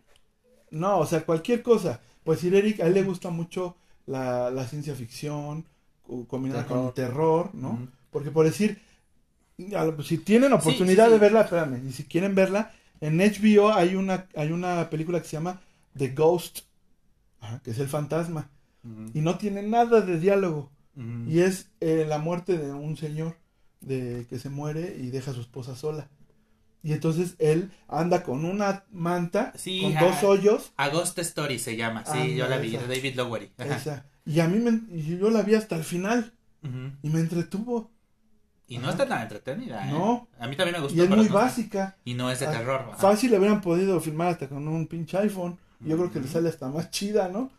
No, 0.71 0.99
o 0.99 1.05
sea, 1.05 1.25
cualquier 1.25 1.61
cosa. 1.63 2.01
Pues 2.23 2.39
si 2.39 2.47
Eric, 2.55 2.79
a 2.81 2.87
él 2.87 2.93
le 2.93 3.03
gusta 3.03 3.29
mucho 3.29 3.75
la, 4.07 4.49
la 4.51 4.67
ciencia 4.67 4.95
ficción, 4.95 5.65
co- 6.03 6.27
combinada 6.27 6.65
con 6.65 6.85
el 6.87 6.93
terror, 6.93 7.51
¿no? 7.53 7.87
Porque 8.11 8.31
por 8.31 8.45
decir, 8.45 8.81
si 10.03 10.17
tienen 10.19 10.53
oportunidad 10.53 11.09
sí, 11.09 11.11
de 11.11 11.19
verla, 11.19 11.41
espérame, 11.41 11.87
y 11.87 11.91
si 11.91 12.03
quieren 12.05 12.35
verla, 12.35 12.73
en 13.01 13.21
HBO 13.21 13.71
hay 13.73 13.95
una, 13.95 14.27
hay 14.35 14.51
una 14.51 14.89
película 14.89 15.21
que 15.21 15.27
se 15.27 15.37
llama 15.37 15.61
The 15.97 16.09
Ghost, 16.09 16.59
que 17.63 17.71
es 17.71 17.79
el 17.79 17.87
fantasma, 17.87 18.49
y 19.13 19.21
no 19.21 19.37
tiene 19.37 19.63
nada 19.63 20.01
de 20.01 20.19
diálogo, 20.19 20.71
y 21.27 21.39
es 21.39 21.69
eh, 21.81 22.05
la 22.07 22.17
muerte 22.19 22.57
de 22.57 22.71
un 22.71 22.95
señor 22.97 23.35
de 23.81 24.25
que 24.29 24.39
se 24.39 24.49
muere 24.49 24.95
y 24.99 25.09
deja 25.09 25.31
a 25.31 25.33
su 25.33 25.41
esposa 25.41 25.75
sola. 25.75 26.09
Y 26.83 26.93
entonces 26.93 27.35
él 27.39 27.71
anda 27.87 28.21
con 28.23 28.45
una 28.45 28.83
manta, 28.91 29.51
Sí, 29.55 29.81
con 29.81 29.97
ah, 29.97 30.01
dos 30.01 30.23
hoyos, 30.23 30.71
A 30.77 30.89
Ghost 30.89 31.17
Story 31.19 31.57
se 31.59 31.75
llama, 31.75 32.05
sí, 32.05 32.35
yo 32.35 32.47
la 32.47 32.57
vi, 32.57 32.71
de. 32.71 32.87
David 32.87 33.15
Lowery. 33.15 33.51
Esa. 33.57 34.05
Y 34.25 34.39
a 34.39 34.47
mí 34.47 34.59
me, 34.59 34.81
yo 35.01 35.29
la 35.31 35.41
vi 35.41 35.55
hasta 35.55 35.75
el 35.75 35.83
final 35.83 36.33
y 37.03 37.09
me 37.09 37.19
entretuvo. 37.19 37.91
Y 38.67 38.77
no 38.79 38.89
está 38.89 39.07
tan 39.07 39.21
entretenida, 39.21 39.87
¿eh? 39.87 39.91
No. 39.91 40.27
A 40.39 40.47
mí 40.47 40.55
también 40.55 40.77
me 40.77 40.81
gustó, 40.83 40.97
Y 40.97 41.01
es 41.03 41.09
muy 41.09 41.27
no- 41.27 41.33
básica. 41.33 41.97
Y 42.05 42.13
no 42.15 42.31
es 42.31 42.39
de 42.39 42.47
Ah, 42.47 42.51
terror. 42.51 42.81
ajá. 42.87 42.97
Fácil 42.97 43.29
le 43.31 43.37
hubieran 43.37 43.61
podido 43.61 43.99
filmar 44.01 44.29
hasta 44.29 44.47
con 44.49 44.67
un 44.67 44.87
pinche 44.87 45.17
iPhone. 45.19 45.57
Yo 45.81 45.97
creo 45.97 46.11
que 46.11 46.19
le 46.19 46.27
sale 46.27 46.49
hasta 46.49 46.69
más 46.69 46.89
chida, 46.89 47.29
¿no? 47.29 47.51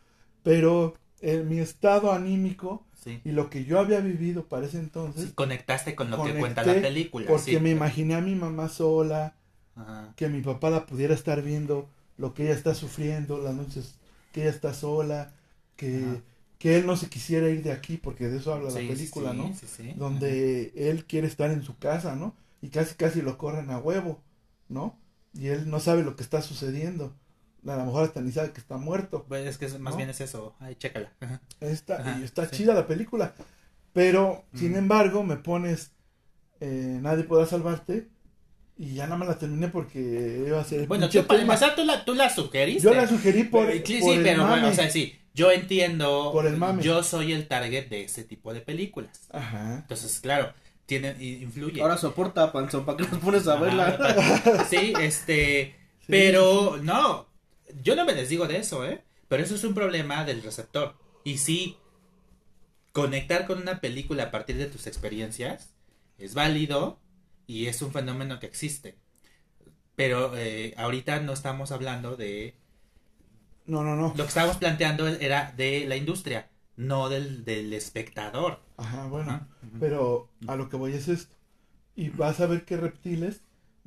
Pero 0.42 0.94
en 1.20 1.48
mi 1.48 1.58
estado 1.58 2.12
anímico 2.12 2.85
Sí. 3.06 3.20
y 3.24 3.30
lo 3.30 3.48
que 3.50 3.64
yo 3.64 3.78
había 3.78 4.00
vivido 4.00 4.44
para 4.46 4.66
ese 4.66 4.78
entonces, 4.80 5.26
Sí, 5.26 5.32
conectaste 5.34 5.94
con 5.94 6.10
lo 6.10 6.22
que 6.24 6.34
cuenta 6.34 6.62
la 6.64 6.74
película. 6.74 7.26
porque 7.28 7.52
sí. 7.52 7.60
me 7.60 7.70
imaginé 7.70 8.16
a 8.16 8.20
mi 8.20 8.34
mamá 8.34 8.68
sola, 8.68 9.34
Ajá. 9.76 10.12
que 10.16 10.28
mi 10.28 10.42
papá 10.42 10.70
la 10.70 10.84
pudiera 10.86 11.14
estar 11.14 11.40
viendo, 11.42 11.88
lo 12.18 12.34
que 12.34 12.44
ella 12.44 12.54
está 12.54 12.74
sufriendo, 12.74 13.38
las 13.38 13.54
noches 13.54 13.94
que 14.32 14.42
ella 14.42 14.50
está 14.50 14.74
sola, 14.74 15.32
que, 15.76 16.04
que 16.58 16.76
él 16.76 16.86
no 16.86 16.96
se 16.96 17.08
quisiera 17.08 17.48
ir 17.48 17.62
de 17.62 17.72
aquí, 17.72 17.96
porque 17.96 18.28
de 18.28 18.38
eso 18.38 18.52
habla 18.52 18.70
la 18.70 18.74
película, 18.74 19.32
¿no? 19.32 19.52
donde 19.96 20.72
él 20.74 21.04
quiere 21.04 21.26
estar 21.28 21.50
en 21.50 21.62
su 21.62 21.78
casa, 21.78 22.16
¿no? 22.16 22.34
Y 22.60 22.70
casi 22.70 22.94
casi 22.96 23.22
lo 23.22 23.38
corren 23.38 23.70
a 23.70 23.78
huevo, 23.78 24.20
¿no? 24.68 24.98
Y 25.34 25.48
él 25.48 25.70
no 25.70 25.78
sabe 25.80 26.02
lo 26.02 26.16
que 26.16 26.22
está 26.22 26.42
sucediendo. 26.42 27.12
A 27.68 27.76
lo 27.76 27.84
mejor 27.84 28.04
hasta 28.04 28.20
ni 28.20 28.32
sabe 28.32 28.52
que 28.52 28.60
está 28.60 28.76
muerto. 28.76 29.24
Pues 29.28 29.46
es 29.46 29.58
que 29.58 29.66
es- 29.66 29.78
más 29.78 29.94
¿No? 29.94 29.98
bien 29.98 30.10
es 30.10 30.20
eso. 30.20 30.54
Ay, 30.60 30.74
chécala. 30.76 31.12
Ajá. 31.20 31.40
Está, 31.60 31.96
Ajá, 32.00 32.18
y 32.20 32.24
está 32.24 32.44
sí. 32.48 32.56
chida 32.58 32.74
la 32.74 32.86
película. 32.86 33.34
Pero, 33.92 34.44
sin 34.54 34.76
embargo, 34.76 35.22
me 35.22 35.36
pones 35.36 35.92
eh, 36.60 36.98
Nadie 37.02 37.24
podrá 37.24 37.46
salvarte. 37.46 38.08
Y 38.78 38.94
ya 38.94 39.06
no 39.06 39.16
me 39.16 39.24
la 39.26 39.38
terminé 39.38 39.68
porque 39.68 40.44
iba 40.46 40.60
a 40.60 40.64
ser 40.64 40.80
el 40.80 40.86
Bueno, 40.86 41.08
tú 41.08 41.24
para 41.26 41.40
empezar, 41.40 41.74
tú 41.74 41.84
la, 41.84 42.04
tú 42.04 42.14
la 42.14 42.28
sugeriste. 42.28 42.82
Yo 42.82 42.92
la 42.94 43.06
sugerí 43.08 43.44
por, 43.44 43.66
Pero- 43.66 43.86
sí, 43.86 43.98
por 44.00 44.10
sí, 44.12 44.16
el 44.18 44.22
pero 44.22 44.46
bueno, 44.46 44.68
o 44.68 44.72
sea, 44.72 44.90
sí. 44.90 45.18
Yo 45.34 45.50
entiendo. 45.50 46.30
Por 46.32 46.46
el 46.46 46.56
mame. 46.58 46.82
Yo 46.82 47.02
soy 47.02 47.32
el 47.32 47.46
target 47.48 47.88
de 47.88 48.04
ese 48.04 48.24
tipo 48.24 48.52
de 48.54 48.60
películas. 48.60 49.28
Ajá. 49.32 49.76
Entonces, 49.80 50.18
claro, 50.20 50.52
tiene, 50.86 51.14
influye. 51.22 51.80
Ahora 51.82 51.96
soporta, 51.98 52.52
Panzón, 52.52 52.84
¿para 52.86 52.98
qué 52.98 53.04
nos 53.04 53.18
pones 53.20 53.46
a 53.48 53.54
Ajá, 53.54 53.62
verla? 53.62 54.66
Sí, 54.70 54.92
este. 55.00 55.74
Sí. 56.00 56.06
Pero 56.08 56.78
no, 56.82 57.26
yo 57.82 57.96
no 57.96 58.04
me 58.04 58.14
desdigo 58.14 58.46
de 58.46 58.58
eso, 58.58 58.84
¿eh? 58.84 59.04
Pero 59.28 59.42
eso 59.42 59.54
es 59.54 59.64
un 59.64 59.74
problema 59.74 60.24
del 60.24 60.42
receptor. 60.42 60.96
Y 61.24 61.38
sí, 61.38 61.76
conectar 62.92 63.46
con 63.46 63.60
una 63.60 63.80
película 63.80 64.24
a 64.24 64.30
partir 64.30 64.56
de 64.56 64.66
tus 64.66 64.86
experiencias 64.86 65.74
es 66.18 66.34
válido 66.34 66.98
y 67.46 67.66
es 67.66 67.82
un 67.82 67.92
fenómeno 67.92 68.38
que 68.38 68.46
existe. 68.46 68.96
Pero 69.96 70.36
eh, 70.36 70.74
ahorita 70.76 71.20
no 71.20 71.32
estamos 71.32 71.72
hablando 71.72 72.16
de... 72.16 72.54
No, 73.66 73.82
no, 73.82 73.96
no. 73.96 74.08
Lo 74.16 74.24
que 74.24 74.28
estábamos 74.28 74.58
planteando 74.58 75.08
era 75.08 75.52
de 75.56 75.86
la 75.86 75.96
industria, 75.96 76.48
no 76.76 77.08
del, 77.08 77.44
del 77.44 77.72
espectador. 77.72 78.60
Ajá, 78.76 79.06
bueno. 79.08 79.30
Ajá. 79.32 79.48
Pero 79.80 80.30
a 80.46 80.54
lo 80.54 80.68
que 80.68 80.76
voy 80.76 80.92
es 80.92 81.08
esto. 81.08 81.34
Y 81.96 82.10
vas 82.10 82.40
a 82.40 82.46
ver 82.46 82.64
que 82.64 82.76
Reptiles 82.76 83.40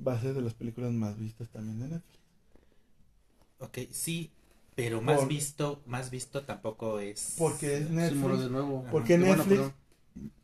va 0.05 0.13
a 0.13 0.21
ser 0.21 0.33
de 0.33 0.41
las 0.41 0.53
películas 0.53 0.91
más 0.91 1.17
vistas 1.17 1.47
también 1.49 1.79
de 1.79 1.87
Netflix. 1.87 2.18
Ok, 3.59 3.77
sí, 3.91 4.31
pero 4.75 5.01
más 5.01 5.19
Por- 5.19 5.27
visto, 5.27 5.81
más 5.85 6.09
visto 6.09 6.43
tampoco 6.43 6.99
es... 6.99 7.35
Porque 7.37 7.77
es 7.77 7.89
Netflix. 7.89 8.39
de 8.41 8.49
nuevo. 8.49 8.85
Porque 8.91 9.15
Qué 9.15 9.19
bueno, 9.19 9.35
Netflix 9.37 9.57
perdón. 9.59 9.73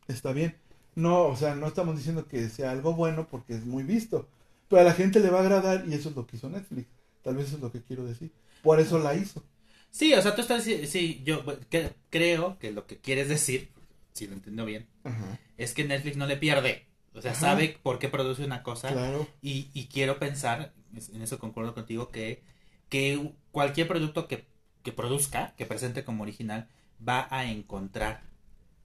está 0.08 0.32
bien. 0.32 0.56
No, 0.94 1.24
o 1.26 1.36
sea, 1.36 1.54
no 1.54 1.66
estamos 1.66 1.96
diciendo 1.96 2.26
que 2.26 2.48
sea 2.48 2.70
algo 2.70 2.94
bueno 2.94 3.26
porque 3.30 3.54
es 3.54 3.64
muy 3.66 3.82
visto. 3.82 4.28
Pero 4.68 4.82
a 4.82 4.84
la 4.84 4.94
gente 4.94 5.20
le 5.20 5.30
va 5.30 5.38
a 5.38 5.42
agradar 5.42 5.84
y 5.88 5.94
eso 5.94 6.08
es 6.10 6.16
lo 6.16 6.26
que 6.26 6.36
hizo 6.36 6.48
Netflix. 6.48 6.88
Tal 7.22 7.36
vez 7.36 7.46
eso 7.48 7.56
es 7.56 7.62
lo 7.62 7.70
que 7.72 7.82
quiero 7.82 8.04
decir. 8.04 8.30
Por 8.62 8.80
eso 8.80 8.98
la 8.98 9.14
hizo. 9.14 9.42
Sí, 9.90 10.12
o 10.14 10.20
sea, 10.20 10.34
tú 10.34 10.40
estás 10.42 10.66
dici- 10.66 10.86
sí, 10.86 11.22
yo 11.24 11.42
bueno, 11.42 11.60
que- 11.70 11.92
creo 12.10 12.58
que 12.58 12.72
lo 12.72 12.86
que 12.86 12.98
quieres 12.98 13.28
decir, 13.28 13.70
si 14.12 14.26
lo 14.26 14.34
entiendo 14.34 14.64
bien, 14.64 14.86
es 15.56 15.72
que 15.72 15.84
Netflix 15.84 16.16
no 16.16 16.26
le 16.26 16.36
pierde. 16.36 16.86
O 17.14 17.22
sea, 17.22 17.30
Ajá. 17.32 17.40
sabe 17.40 17.78
por 17.82 17.98
qué 17.98 18.08
produce 18.08 18.44
una 18.44 18.62
cosa 18.62 18.92
Claro. 18.92 19.26
y, 19.40 19.70
y 19.72 19.86
quiero 19.86 20.18
pensar, 20.18 20.74
es- 20.94 21.08
en 21.10 21.22
eso 21.22 21.38
concuerdo 21.38 21.72
contigo, 21.74 22.10
que, 22.10 22.42
que 22.88 23.32
cualquier 23.50 23.88
producto 23.88 24.28
que, 24.28 24.46
que 24.82 24.92
produzca, 24.92 25.54
que 25.56 25.66
presente 25.66 26.04
como 26.04 26.22
original, 26.22 26.68
va 27.06 27.26
a 27.30 27.44
encontrar 27.50 28.22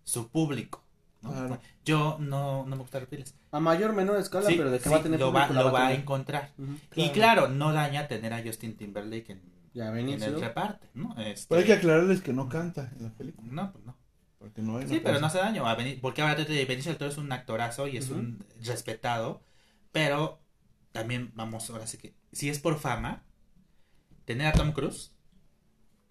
su 0.04 0.30
público. 0.30 0.84
¿no? 1.22 1.32
Claro. 1.32 1.60
Yo 1.86 2.18
no, 2.20 2.66
no 2.66 2.76
me 2.76 2.82
gusta 2.82 3.00
reptiles. 3.00 3.36
A 3.52 3.60
mayor 3.60 3.94
menor 3.94 4.18
escala, 4.20 4.48
Sí, 4.48 4.56
pero 4.56 4.72
de 4.72 4.78
que 4.80 4.86
sí, 4.86 4.90
va 4.90 4.98
a 4.98 5.04
tener 5.04 5.20
lo 5.20 5.32
va, 5.32 5.48
lo 5.50 5.72
va 5.72 5.82
a 5.84 5.88
tener. 5.88 6.00
encontrar. 6.02 6.52
Y 6.96 7.10
claro, 7.10 7.48
no 7.48 7.74
daña 7.74 8.08
tener 8.08 8.34
a 8.34 8.42
Justin 8.44 8.76
Timberlake 8.76 9.32
en, 9.34 9.42
Ya 9.74 9.88
en 9.90 9.94
Benicio. 9.94 10.28
el 10.28 10.42
reparte, 10.42 10.90
¿no? 10.96 11.16
Este, 11.22 11.46
Pero 11.50 11.62
hay 11.62 11.68
que 11.68 11.74
aclararles 11.74 12.22
que 12.22 12.34
no 12.34 12.50
canta 12.50 12.92
en 12.98 13.04
la 13.04 13.10
película. 13.12 13.48
no, 13.52 13.72
pues 13.72 13.86
no. 13.86 13.96
Porque 14.40 14.64
no 14.64 14.78
hay 14.78 14.88
Sí, 14.88 15.00
pero 15.04 15.20
no 15.20 15.28
hace 15.28 15.38
daño. 15.38 15.68
a 15.68 15.78
Beni- 15.78 16.00
porque 16.02 16.24
ahora 16.24 16.36
te- 16.44 16.66
Benicio 16.66 16.90
del 16.92 16.98
Toro 16.98 17.12
es 17.12 17.18
un 17.20 17.32
actorazo 17.32 17.88
y 17.88 17.98
es 17.98 18.10
un 18.10 18.44
respetado. 18.60 19.44
Pero 19.92 20.40
también, 20.92 21.32
vamos, 21.36 21.70
ahora 21.70 21.86
sí 21.86 22.00
que. 22.00 22.16
Si 22.32 22.50
es 22.50 22.58
por 22.58 22.80
fama, 22.80 23.24
tener 24.26 24.48
a 24.48 24.54
Tom 24.54 24.72
Cruise 24.72 25.12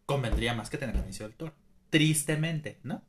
convendría 0.07 0.55
más 0.55 0.71
que 0.71 0.79
tener 0.79 0.97
a 0.97 1.01
Benicio 1.01 1.27
del 1.27 1.37
Toro. 1.37 1.53
Tristemente, 1.91 2.79
¿no? 2.83 3.03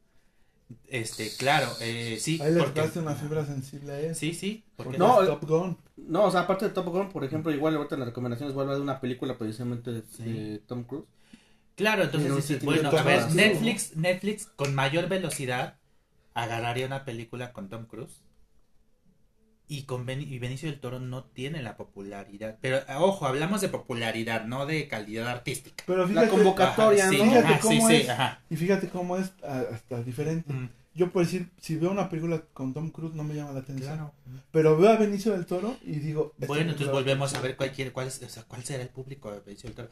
Este, 0.88 1.30
claro, 1.38 1.68
eh, 1.82 2.18
sí. 2.20 2.40
Ahí 2.42 2.54
le 2.54 2.60
porque- 2.64 3.00
una 3.00 3.16
fibra 3.16 3.46
sensible 3.46 3.92
a 3.92 4.00
él. 4.00 4.16
Sí, 4.16 4.34
sí. 4.34 4.64
Porque 4.78 4.98
No, 4.98 5.22
es 5.22 5.28
Top 5.28 5.44
Gun. 5.46 5.78
No, 5.98 6.24
o 6.26 6.32
sea, 6.32 6.42
aparte 6.42 6.66
de 6.66 6.72
Top 6.72 6.88
Gun, 6.88 7.10
por 7.10 7.24
ejemplo, 7.26 7.52
igual 7.52 7.76
ahorita 7.76 7.96
en 7.96 8.00
las 8.00 8.10
recomendaciones 8.10 8.56
vuelve 8.56 8.72
a 8.72 8.76
ver 8.76 8.82
una 8.84 9.02
película 9.02 9.38
precisamente 9.38 9.92
de, 9.92 10.04
Sí. 10.16 10.24
de 10.24 10.60
Tom 10.60 10.84
Cruise. 10.84 11.06
Claro, 11.76 12.04
entonces 12.04 12.46
sí 12.46 12.58
bueno, 12.66 12.90
a 12.90 13.04
ver, 13.04 13.32
Netflix, 13.34 13.96
Netflix 13.96 14.46
con 14.46 14.76
mayor 14.76 15.08
velocidad 15.10 15.78
agarraría 16.34 16.86
una 16.86 17.06
película 17.06 17.52
con 17.54 17.70
Tom 17.70 17.86
Cruise 17.86 18.22
y 19.74 19.84
con 19.84 20.06
Beni- 20.06 20.28
y 20.28 20.38
Benicio 20.38 20.70
del 20.70 20.82
Toro 20.82 21.00
no 21.00 21.24
tiene 21.24 21.62
la 21.64 21.78
popularidad. 21.78 22.58
Pero 22.60 22.78
eh, 22.80 22.96
ojo, 22.98 23.26
hablamos 23.26 23.62
de 23.62 23.70
popularidad, 23.70 24.44
no 24.46 24.66
de 24.66 24.90
calidad 24.90 25.28
artística. 25.30 25.84
Pero 25.88 26.06
fíjate, 26.08 26.26
La 26.26 26.32
convocatoria, 26.32 27.04
Ajá, 27.06 27.12
sí, 27.12 27.18
¿no? 27.20 27.24
Fíjate 27.26 27.48
ajá, 27.48 27.60
cómo 27.62 27.88
sí, 27.88 27.96
es. 27.96 28.06
sí. 28.08 28.12
Y 28.50 28.56
fíjate 28.58 28.90
cómo 28.90 29.18
es 29.18 29.32
ah, 29.44 29.64
hasta 29.74 30.04
diferente. 30.04 30.52
Mm, 30.52 30.70
Yo 30.94 31.10
puedo 31.12 31.26
decir, 31.26 31.50
si 31.62 31.78
veo 31.78 31.90
una 31.90 32.10
película 32.10 32.42
con 32.54 32.74
Tom 32.74 32.90
Cruise 32.90 33.16
no 33.16 33.24
me 33.24 33.34
llama 33.34 33.54
la 33.54 33.60
atención. 33.62 33.96
claro. 33.96 34.14
Pero 34.52 34.78
veo 34.78 34.90
a 34.92 34.98
Benicio 34.98 35.32
del 35.32 35.46
Toro 35.46 35.78
y 35.84 35.94
digo... 36.00 36.34
esta 36.36 36.48
Bueno, 36.48 36.72
entonces 36.72 36.92
volvemos 36.92 37.34
a 37.34 37.40
ver 37.40 37.56
cuál, 37.56 37.72
quiere- 37.72 37.94
cuál, 37.94 38.08
es- 38.08 38.22
o 38.22 38.28
sea, 38.28 38.44
cuál 38.44 38.66
será 38.66 38.84
el 38.84 38.90
público 38.90 39.32
de 39.32 39.40
Benicio 39.40 39.70
del 39.70 39.76
Toro. 39.78 39.90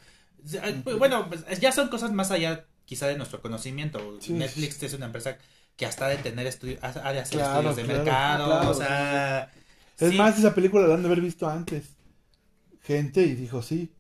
Pues, 0.84 0.98
Bueno, 0.98 1.30
pues, 1.30 1.46
ya 1.62 1.72
son 1.72 1.88
cosas 1.88 2.12
más 2.12 2.32
allá 2.32 2.66
quizá 2.84 3.08
de 3.08 3.16
nuestro 3.16 3.42
conocimiento. 3.42 4.18
Sí. 4.20 4.34
Netflix 4.34 4.84
es 4.84 4.94
una 4.94 5.06
empresa 5.06 5.38
que 5.78 5.86
hasta 5.86 6.08
ha 6.08 6.10
de 6.10 6.18
tener 6.18 6.46
estudios, 6.48 6.80
ha 6.84 7.14
de 7.14 7.20
hacer 7.20 7.38
Claro, 7.40 7.70
estudios 7.70 7.76
de 7.78 8.04
claro, 8.04 8.48
mercado, 8.48 8.70
o 8.72 8.74
sea... 8.74 9.50
Es 10.00 10.12
sí. 10.12 10.18
más, 10.18 10.38
esa 10.40 10.56
película 10.56 10.88
la 10.88 10.96
han 10.96 11.02
de 11.02 11.08
haber 11.08 11.22
visto 11.22 11.48
antes. 11.50 11.96
Gente 12.82 13.22
y 13.24 13.36
dijo 13.36 13.62
sí. 13.62 13.92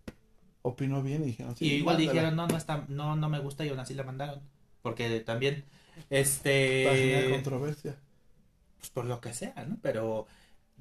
Opinó 0.61 1.01
bien 1.03 1.23
y 1.23 1.27
dijeron 1.27 1.55
sí. 1.55 1.65
y 1.65 1.73
igual 1.75 1.97
mándala. 1.97 2.11
dijeron, 2.13 2.35
no, 2.35 2.47
no, 2.47 2.57
está, 2.57 2.85
no, 2.89 3.15
no 3.15 3.29
me 3.29 3.39
gusta 3.39 3.65
y 3.65 3.69
aún 3.69 3.79
así 3.79 3.93
la 3.93 4.03
mandaron. 4.03 4.41
Porque 4.81 5.19
también, 5.21 5.65
Para 6.83 6.95
generar 6.95 7.23
este... 7.23 7.29
controversia. 7.31 7.97
pues, 8.77 8.89
por 8.91 9.05
lo 9.05 9.19
que 9.21 9.33
sea, 9.33 9.53
¿no? 9.67 9.77
Pero, 9.81 10.27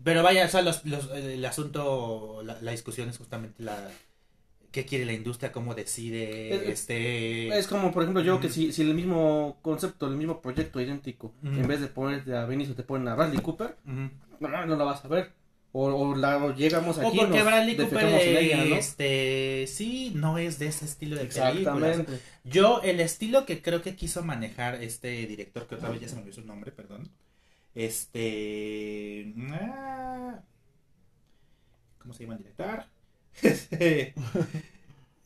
pero 0.02 0.22
vaya, 0.22 0.46
o 0.46 0.48
sea, 0.48 0.62
los, 0.62 0.84
los- 0.84 1.10
el 1.10 1.44
asunto, 1.44 2.42
la, 2.44 2.60
la 2.60 2.70
discusión 2.72 3.08
es 3.08 3.18
justamente 3.18 3.62
la... 3.62 3.90
¿Qué 4.70 4.84
quiere 4.84 5.06
la 5.06 5.14
industria? 5.14 5.50
¿Cómo 5.50 5.74
decide? 5.74 6.54
Es- 6.54 6.68
este... 6.80 7.48
Es 7.58 7.66
como, 7.68 7.90
por 7.92 8.02
ejemplo, 8.02 8.22
yo 8.22 8.38
que 8.40 8.48
si, 8.50 8.72
si 8.72 8.82
el 8.82 8.94
mismo 8.94 9.58
concepto, 9.62 10.06
el 10.06 10.16
mismo 10.16 10.40
proyecto 10.42 10.80
idéntico, 10.80 11.32
en 11.42 11.66
vez 11.66 11.80
de 11.80 11.88
ponerte 11.88 12.36
a 12.36 12.44
Benicio 12.44 12.74
te 12.74 12.82
ponen 12.82 13.08
a 13.08 13.14
Bradley 13.14 13.40
Cooper. 13.40 13.76
No, 14.40 14.66
no 14.66 14.76
la 14.76 14.84
vas 14.84 15.04
a 15.04 15.08
ver. 15.08 15.32
O, 15.72 15.84
o 15.84 16.16
la 16.16 16.38
o 16.38 16.54
llegamos 16.54 16.96
O 16.96 17.06
aquí 17.06 17.16
y 17.16 17.20
porque 17.20 17.36
nos 17.36 17.44
Bradley 17.44 17.76
Cooper, 17.76 18.06
ella, 18.06 18.64
¿no? 18.64 18.76
este, 18.76 19.66
sí, 19.68 20.12
no 20.14 20.38
es 20.38 20.58
de 20.58 20.68
ese 20.68 20.86
estilo 20.86 21.16
de 21.16 21.26
películas. 21.26 21.56
Exactamente. 21.56 22.20
Yo, 22.44 22.80
el 22.82 23.00
estilo 23.00 23.44
que 23.44 23.60
creo 23.60 23.82
que 23.82 23.94
quiso 23.94 24.24
manejar 24.24 24.82
este 24.82 25.26
director, 25.26 25.66
que 25.66 25.74
otra 25.74 25.90
vez 25.90 26.00
ya 26.00 26.08
se 26.08 26.14
me 26.14 26.22
olvidó 26.22 26.36
su 26.36 26.46
nombre, 26.46 26.72
perdón. 26.72 27.10
Este. 27.74 29.34
ah, 29.52 30.40
¿Cómo 31.98 32.14
se 32.14 32.24
llama 32.24 32.34
el 32.36 32.38
director? 32.38 32.84
Este, 33.42 34.14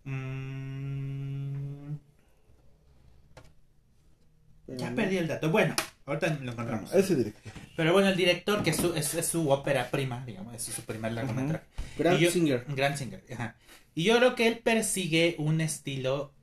Mm, 0.05 1.04
ya 4.67 4.93
perdí 4.95 5.17
el 5.17 5.27
dato. 5.27 5.49
Bueno, 5.51 5.75
ahorita 6.05 6.39
lo 6.41 6.51
encontramos. 6.51 6.93
Ese 6.93 7.15
director. 7.15 7.51
Pero 7.75 7.93
bueno, 7.93 8.09
el 8.09 8.15
director, 8.17 8.63
que 8.63 8.69
es 8.71 8.77
su, 8.77 8.93
es, 8.95 9.13
es 9.13 9.25
su 9.27 9.49
ópera 9.49 9.89
prima, 9.91 10.23
digamos, 10.25 10.53
es 10.55 10.63
su 10.63 10.81
primer 10.83 11.11
largometraje. 11.13 11.65
Grand 11.97 12.19
Y 12.19 12.23
yo- 12.25 12.31
Singer. 12.31 12.65
Grand 12.69 12.95
Singer, 12.97 13.23
ajá. 13.33 13.55
Y 13.93 14.03
yo 14.03 14.17
creo 14.17 14.35
que 14.35 14.47
él 14.47 14.59
persigue 14.59 15.35
un 15.39 15.61
estilo 15.61 16.33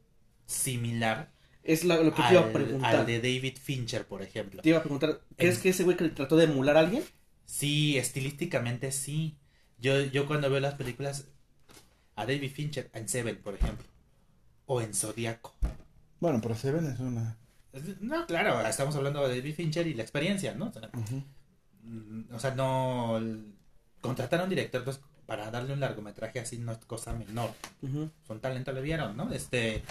similar 0.47 1.31
Es 1.65 1.85
la- 1.85 1.97
lo 1.97 2.15
que 2.15 2.23
te 2.23 2.33
iba 2.33 2.41
a 2.41 2.45
al, 2.45 2.53
preguntar. 2.53 2.97
al 2.97 3.07
de 3.07 3.19
David 3.19 3.57
Fincher, 3.63 4.07
por 4.07 4.23
ejemplo. 4.23 4.63
Te 4.63 4.69
iba 4.71 4.79
a 4.79 4.83
preguntar, 4.83 5.21
¿crees 5.37 5.59
que 5.59 5.69
ese 5.71 5.85
güey 5.85 5.97
que 5.97 6.09
trató 6.09 6.37
de 6.37 6.45
emular 6.45 6.77
a 6.77 6.81
alguien? 6.81 7.03
Sí, 7.45 7.99
estilísticamente 7.99 8.91
sí. 8.93 9.37
Yo, 9.79 10.01
yo 10.01 10.27
cuando 10.27 10.49
veo 10.51 10.61
las 10.61 10.75
películas 10.75 11.27
a 12.17 12.27
David 12.27 12.51
Fincher 12.53 12.91
en 12.95 13.09
Seven, 13.09 13.37
por 13.43 13.55
ejemplo, 13.55 13.87
o 14.67 14.81
en 14.81 14.95
Zodíaco. 14.95 15.55
Bueno, 16.21 16.41
pero 16.43 16.55
Seven 16.55 16.87
es 16.87 16.99
una. 17.01 17.37
No, 18.01 18.27
claro, 18.27 18.67
estamos 18.67 18.95
hablando 18.97 19.27
de 19.27 19.37
David 19.37 19.55
Fincher 19.55 19.87
y 19.87 19.95
la 19.95 20.03
experiencia, 20.03 20.55
¿no? 20.55 20.67
O 20.67 20.73
sea. 20.73 20.91
Mm, 21.83 22.35
O 22.35 22.39
sea, 22.39 22.55
no. 22.55 23.21
Contratar 24.01 24.41
a 24.41 24.45
un 24.45 24.51
director 24.51 24.83
pues, 24.85 25.01
para 25.27 25.51
darle 25.51 25.73
un 25.73 25.81
largometraje 25.81 26.41
así 26.41 26.59
no 26.59 26.73
es 26.73 26.79
cosa 26.79 27.13
menor. 27.15 27.51
Ujú. 27.83 28.11
Son 28.27 28.41
talento 28.41 28.73
le 28.73 28.83
vieron, 28.83 29.17
¿no? 29.17 29.33
Este. 29.33 29.83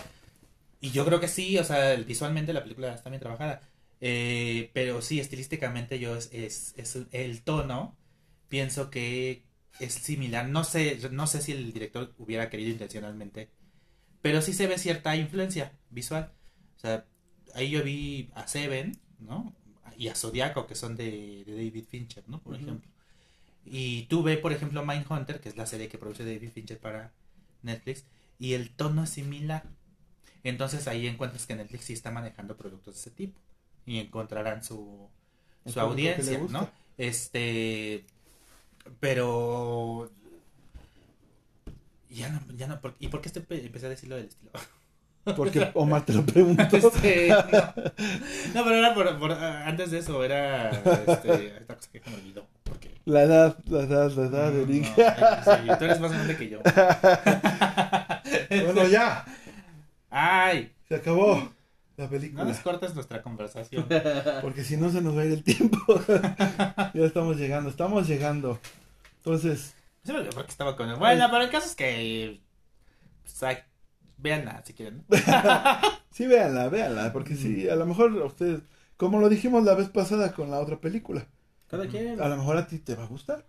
Y 0.80 0.92
yo 0.92 1.06
creo 1.06 1.20
que 1.20 1.28
sí, 1.28 1.58
o 1.58 1.64
sea, 1.64 1.96
visualmente 1.96 2.54
la 2.54 2.64
película 2.64 2.94
está 2.94 3.10
bien 3.10 3.20
trabajada. 3.22 3.62
Eh, 4.00 4.72
pero 4.74 5.02
sí, 5.02 5.20
estilísticamente 5.20 6.00
yo 6.00 6.16
es, 6.16 6.30
es, 6.34 6.74
es 6.78 6.98
el 7.12 7.42
tono. 7.44 7.96
Pienso 8.50 8.90
que 8.90 9.46
es 9.80 9.94
similar. 9.94 10.50
No 10.50 10.64
sé, 10.64 11.00
no 11.12 11.28
sé 11.28 11.42
si 11.42 11.52
el 11.52 11.72
director 11.72 12.14
hubiera 12.18 12.50
querido 12.50 12.72
intencionalmente. 12.72 13.50
Pero 14.22 14.42
sí 14.42 14.54
se 14.54 14.68
ve 14.68 14.78
cierta 14.78 15.16
influencia 15.16 15.72
visual. 15.90 16.32
O 16.78 16.80
sea, 16.80 17.06
ahí 17.56 17.70
yo 17.70 17.84
vi 17.84 18.30
a 18.36 18.48
Seven, 18.48 18.98
¿no? 19.20 19.54
Y 19.98 20.08
a 20.08 20.16
Zodiaco, 20.16 20.68
que 20.68 20.76
son 20.76 20.96
de, 20.96 21.44
de 21.46 21.52
David 21.54 21.86
Fincher, 21.90 22.24
¿no? 22.28 22.40
Por 22.40 22.56
ejemplo. 22.56 22.90
Y 23.66 24.04
tuve, 24.04 24.38
por 24.38 24.52
ejemplo, 24.52 24.86
Mindhunter, 24.86 25.40
que 25.40 25.50
es 25.50 25.58
la 25.58 25.66
serie 25.66 25.88
que 25.88 25.98
produce 25.98 26.26
David 26.26 26.52
Fincher 26.52 26.80
para 26.80 27.12
Netflix, 27.62 28.06
y 28.40 28.54
el 28.54 28.72
tono 28.72 29.04
es 29.04 29.12
similar. 29.12 29.64
Entonces 30.44 30.88
ahí 30.88 31.08
encuentras 31.08 31.46
que 31.46 31.56
Netflix 31.56 31.86
sí 31.86 31.94
está 31.94 32.10
manejando 32.10 32.58
productos 32.58 32.96
de 32.96 33.00
ese 33.02 33.12
tipo. 33.12 33.40
Y 33.86 34.00
encontrarán 34.00 34.64
su, 34.64 35.10
su 35.66 35.80
audiencia. 35.80 36.40
¿no? 36.50 36.70
Este. 36.98 38.06
Pero. 39.00 40.12
Ya 42.10 42.30
no, 42.30 42.42
ya 42.56 42.68
no. 42.68 42.80
¿Y 43.00 43.08
por 43.08 43.22
qué 43.22 43.30
este- 43.30 43.46
empecé 43.66 43.86
a 43.86 43.90
decirlo 43.90 44.16
del 44.16 44.26
estilo? 44.26 44.52
Porque 45.24 45.70
Omar 45.76 46.04
te 46.06 46.14
lo 46.14 46.26
preguntó. 46.26 46.76
Este, 46.76 47.30
no. 47.30 47.38
No, 48.54 48.64
pero 48.64 48.76
era 48.76 48.94
por, 48.94 49.20
por- 49.20 49.32
antes 49.32 49.92
de 49.92 50.00
eso, 50.00 50.24
era 50.24 50.72
este, 50.72 51.58
esta 51.60 51.76
cosa 51.76 51.90
que 51.92 52.02
me 52.10 52.16
olvidó. 52.16 52.48
Porque, 52.64 52.92
La 53.06 53.24
edad, 53.24 53.58
la 53.68 53.82
edad, 53.82 54.12
la 54.12 54.26
edad 54.26 54.52
de 54.52 54.66
No, 54.66 54.86
sí, 54.96 55.70
tú 55.78 55.86
eres 55.86 56.00
más 56.00 56.12
grande 56.12 56.38
que 56.38 56.50
yo. 56.50 56.60
bueno, 58.50 58.88
ya. 58.88 59.26
Ay, 60.10 60.72
Se 60.88 60.96
acabó 60.96 61.52
la 61.98 62.06
no 62.06 62.10
película. 62.10 62.44
nos 62.46 62.60
cortes 62.60 62.96
nuestra 62.96 63.22
conversación. 63.22 63.86
Porque 64.42 64.64
si 64.64 64.78
no 64.78 64.90
se 64.90 65.02
nos 65.02 65.16
va 65.16 65.22
a 65.22 65.26
ir 65.26 65.34
el 65.34 65.44
tiempo. 65.44 65.78
ya 66.94 67.06
estamos 67.06 67.38
llegando, 67.38 67.70
estamos 67.70 68.08
llegando. 68.08 68.60
Entonces, 69.18 69.76
Sí, 70.04 70.12
porque 70.14 70.30
porque 70.34 70.50
estaba 70.52 70.76
con 70.76 70.98
Bueno, 70.98 71.28
pero 71.30 71.44
el 71.44 71.50
caso 71.52 71.68
es 71.68 71.76
que. 71.76 72.42
Pues, 73.24 73.58
véanla 74.22 74.62
si 74.66 74.74
quieren. 74.74 75.04
sí, 76.12 76.26
véanla, 76.28 76.70
véanla. 76.70 77.12
Porque 77.14 77.36
sí, 77.36 77.68
a 77.70 77.76
lo 77.76 77.86
mejor 77.86 78.12
a 78.22 78.26
ustedes, 78.26 78.62
como 78.98 79.20
lo 79.20 79.30
dijimos 79.30 79.64
la 79.64 79.74
vez 79.76 79.90
pasada 79.90 80.34
con 80.34 80.50
la 80.52 80.60
otra 80.60 80.80
película, 80.80 81.26
Cada 81.68 81.88
quien. 81.88 82.22
a 82.22 82.28
lo 82.28 82.38
mejor 82.38 82.58
a 82.58 82.68
ti 82.68 82.80
te 82.80 82.96
va 82.96 83.04
a 83.04 83.08
gustar. 83.08 83.46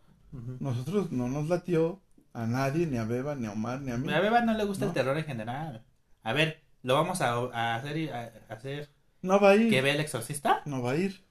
Nosotros 0.61 1.12
no 1.12 1.28
nos 1.28 1.49
latió 1.49 2.01
a 2.32 2.47
nadie, 2.47 2.86
ni 2.86 2.97
a 2.97 3.05
Beba, 3.05 3.35
ni 3.35 3.47
a 3.47 3.53
Omar, 3.53 3.81
ni 3.82 3.90
a 3.93 3.99
mí. 3.99 4.11
A 4.12 4.20
Beba 4.20 4.40
no 4.40 4.55
le 4.55 4.65
gusta 4.65 4.86
¿No? 4.86 4.90
el 4.90 4.94
terror 4.94 5.19
en 5.19 5.24
general. 5.24 5.85
A 6.23 6.32
ver, 6.32 6.62
lo 6.82 6.94
vamos 6.94 7.20
a, 7.20 7.32
a 7.35 7.74
hacer, 7.74 7.97
y- 7.99 8.09
a, 8.09 8.32
a 8.49 8.55
hacer 8.55 8.89
No 9.20 9.39
va 9.39 9.51
a 9.51 9.57
ir. 9.57 9.69
que 9.69 9.82
vea 9.82 9.93
el 9.94 10.01
exorcista. 10.01 10.62
No 10.65 10.81
va 10.82 10.93
a 10.93 10.97
ir. 10.97 11.23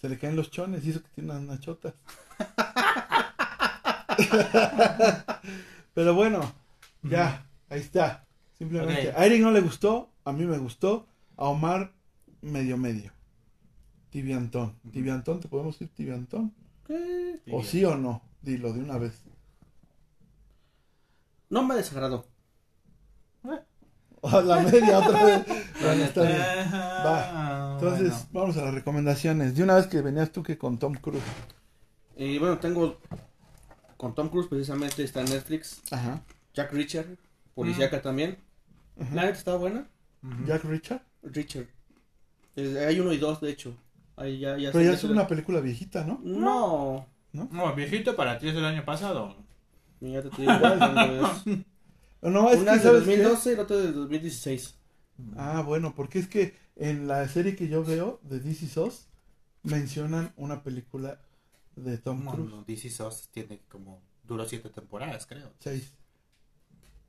Se 0.00 0.08
le 0.08 0.16
caen 0.18 0.36
los 0.36 0.50
chones 0.50 0.84
y 0.84 0.90
eso 0.90 1.02
que 1.02 1.08
tiene 1.14 1.30
unas 1.30 1.42
nachotas. 1.42 1.94
Pero 5.94 6.14
bueno, 6.14 6.52
ya, 7.02 7.44
ahí 7.72 7.80
está. 7.80 8.26
Simplemente. 8.58 9.08
Ok. 9.08 9.14
A 9.16 9.26
Eric 9.26 9.42
no 9.42 9.50
le 9.50 9.60
gustó, 9.60 10.12
a 10.24 10.32
mí 10.32 10.44
me 10.44 10.58
gustó, 10.58 11.08
a 11.36 11.48
Omar 11.48 11.92
medio 12.40 12.76
medio. 12.76 13.12
Tibiantón. 14.10 14.76
Ujú. 14.84 14.90
Tibiantón, 14.92 15.40
¿te 15.40 15.48
podemos 15.48 15.78
decir 15.78 15.94
tibiantón? 15.94 16.54
¿Qué? 16.86 17.40
¿O 17.50 17.62
sí 17.62 17.84
o 17.84 17.96
no? 17.96 18.22
Dilo 18.42 18.72
de 18.72 18.80
una 18.80 18.98
vez. 18.98 19.22
No 21.48 21.62
me 21.64 21.74
desagradó. 21.74 22.26
A 24.22 24.40
la 24.40 24.60
media 24.60 24.98
otra 24.98 25.24
vez. 25.24 25.46
Bueno, 25.82 26.04
está 26.04 26.22
bien. 26.22 26.38
Va. 26.38 27.72
Entonces, 27.74 28.10
bueno. 28.10 28.28
vamos 28.32 28.56
a 28.56 28.64
las 28.66 28.74
recomendaciones. 28.74 29.56
De 29.56 29.64
una 29.64 29.74
vez 29.74 29.88
que 29.88 30.00
venías 30.00 30.30
tú 30.30 30.44
que 30.44 30.56
con 30.56 30.78
Tom 30.78 30.94
Cruise. 30.94 31.24
Y 32.16 32.38
bueno, 32.38 32.58
tengo 32.58 32.98
con 33.96 34.14
Tom 34.14 34.28
Cruise 34.28 34.46
precisamente 34.46 35.02
está 35.02 35.22
en 35.22 35.30
Netflix. 35.30 35.82
Ajá. 35.90 36.22
Jack 36.54 36.72
Richard, 36.72 37.06
policíaca 37.54 38.00
también. 38.02 38.38
Ajá. 39.00 39.14
La 39.14 39.22
neta 39.22 39.38
está 39.38 39.56
buena. 39.56 39.88
Jack 40.46 40.64
Richard. 40.64 41.02
Richard. 41.22 41.66
Hay 42.56 43.00
uno 43.00 43.12
y 43.12 43.18
dos, 43.18 43.40
de 43.40 43.50
hecho. 43.50 43.76
Ahí 44.16 44.38
ya, 44.40 44.56
ya 44.58 44.70
Pero 44.72 44.84
ya 44.84 44.92
es 44.92 45.04
una 45.04 45.26
película 45.26 45.60
viejita, 45.60 46.04
¿no? 46.04 46.20
No. 46.22 47.06
No, 47.32 47.74
viejito 47.74 48.14
para 48.14 48.38
ti 48.38 48.48
es 48.48 48.54
del 48.54 48.64
año 48.64 48.84
pasado. 48.84 49.34
Mira, 50.00 50.22
te 50.22 50.28
digo 50.42 50.52
cuándo 50.60 51.26
es. 51.46 51.56
No, 52.22 52.50
es 52.50 52.60
Una 52.60 52.72
que 52.72 52.76
es 52.78 52.82
de 52.84 52.88
¿sabes 52.88 53.04
qué? 53.04 53.22
2012 53.22 53.52
y 53.52 53.56
la 53.56 53.62
otra 53.62 53.76
de 53.78 53.92
2016. 53.92 54.74
Ah, 55.36 55.62
bueno, 55.64 55.94
porque 55.94 56.18
es 56.18 56.28
que 56.28 56.54
en 56.76 57.06
la 57.08 57.26
serie 57.28 57.56
que 57.56 57.68
yo 57.68 57.84
veo 57.84 58.20
de 58.22 58.40
DC 58.40 58.66
SOS 58.68 59.08
mencionan 59.62 60.32
una 60.36 60.62
película 60.62 61.20
de 61.76 61.98
Tom 61.98 62.24
No, 62.24 62.32
Cruise. 62.32 62.50
no, 62.50 62.64
DC 62.64 62.90
SOS 62.90 63.28
tiene 63.30 63.60
como, 63.68 64.02
duró 64.24 64.44
siete 64.46 64.68
temporadas, 64.70 65.26
creo. 65.26 65.52
Seis. 65.58 65.94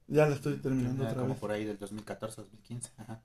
Ya 0.08 0.28
la 0.28 0.36
estoy 0.36 0.58
terminando 0.58 1.04
Era 1.04 1.12
otra 1.12 1.22
como 1.22 1.34
vez. 1.34 1.40
por 1.42 1.52
ahí 1.52 1.66
del 1.66 1.78
2014, 1.80 2.42
2015. 2.42 2.92
Ajá. 2.98 3.22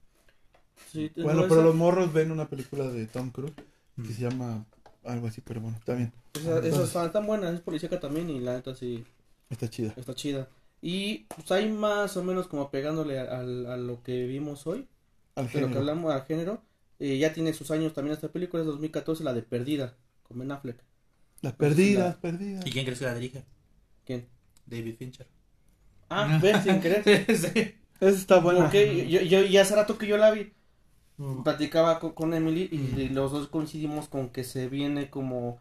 Sí, 0.92 1.10
Bueno, 1.16 1.42
no, 1.42 1.48
pero 1.48 1.56
esa- 1.56 1.64
los 1.64 1.74
morros 1.74 2.12
ven 2.12 2.30
una 2.30 2.48
película 2.48 2.86
de 2.88 3.06
Tom 3.06 3.30
Cruise 3.30 3.52
que 3.96 4.02
Mm. 4.02 4.12
se 4.12 4.22
llama 4.22 4.64
algo 5.05 5.26
así, 5.26 5.40
pero 5.40 5.60
bueno, 5.60 5.76
está 5.76 5.94
bien. 5.94 6.12
esa- 6.34 6.50
esas 6.50 6.64
Entonces- 6.64 6.86
están 6.88 7.12
tan 7.12 7.26
buenas, 7.26 7.52
es 7.55 7.60
policíaca 7.60 7.98
también 7.98 8.30
y 8.30 8.38
la 8.40 8.55
neta 8.55 8.74
sí 8.74 9.05
Está 9.50 9.68
chida. 9.68 9.92
está 9.96 10.14
chida. 10.14 10.48
Y 10.80 11.24
pues 11.34 11.50
hay 11.50 11.68
más 11.70 12.16
o 12.16 12.22
menos 12.22 12.46
como 12.46 12.70
pegándole 12.70 13.18
a, 13.18 13.38
al- 13.40 13.66
a 13.66 13.76
lo 13.76 14.02
que 14.05 14.26
vimos 14.26 14.66
hoy, 14.68 14.86
Al 15.34 15.46
de 15.48 15.52
lo 15.52 15.52
que 15.52 15.59
género. 15.60 15.80
hablamos 15.80 16.12
al 16.12 16.24
género. 16.24 16.62
Eh, 17.00 17.18
ya 17.18 17.32
tiene 17.32 17.52
sus 17.52 17.70
años 17.72 17.92
también 17.92 18.14
esta 18.14 18.28
película, 18.28 18.62
es 18.62 18.66
2014, 18.66 19.24
la 19.24 19.32
de 19.32 19.42
Perdida, 19.42 19.94
con 20.22 20.38
Ben 20.38 20.50
Affleck. 20.52 20.78
Las 21.42 21.52
perdidas, 21.55 22.16
perdidas. 22.16 22.64
¿Y 22.66 22.70
quién 22.72 22.84
crees 22.84 22.98
que 23.00 23.05
la 23.05 23.14
dirige? 23.14 23.44
¿Quién? 24.05 24.26
David 24.66 24.96
Fincher. 24.96 25.26
Ah, 26.10 26.39
ven, 26.40 26.62
sin 26.62 26.80
querer. 26.82 27.02
Sí, 27.26 27.36
sí. 27.36 27.74
Esa 28.01 28.18
está 28.18 28.39
buena. 28.40 28.60
Porque 28.60 29.09
yo, 29.09 29.20
yo, 29.22 29.44
y 29.44 29.56
hace 29.59 29.74
rato 29.74 29.98
que 29.98 30.06
yo 30.06 30.16
la 30.16 30.30
vi, 30.30 30.52
Mm. 31.20 31.43
platicaba 31.43 31.98
con, 31.98 32.12
con 32.12 32.32
Emily 32.32 32.68
y, 32.70 33.01
y 33.01 33.09
los 33.09 33.32
dos 33.32 33.48
coincidimos 33.48 34.06
con 34.06 34.28
que 34.28 34.44
se 34.44 34.68
viene 34.68 35.10
como 35.10 35.59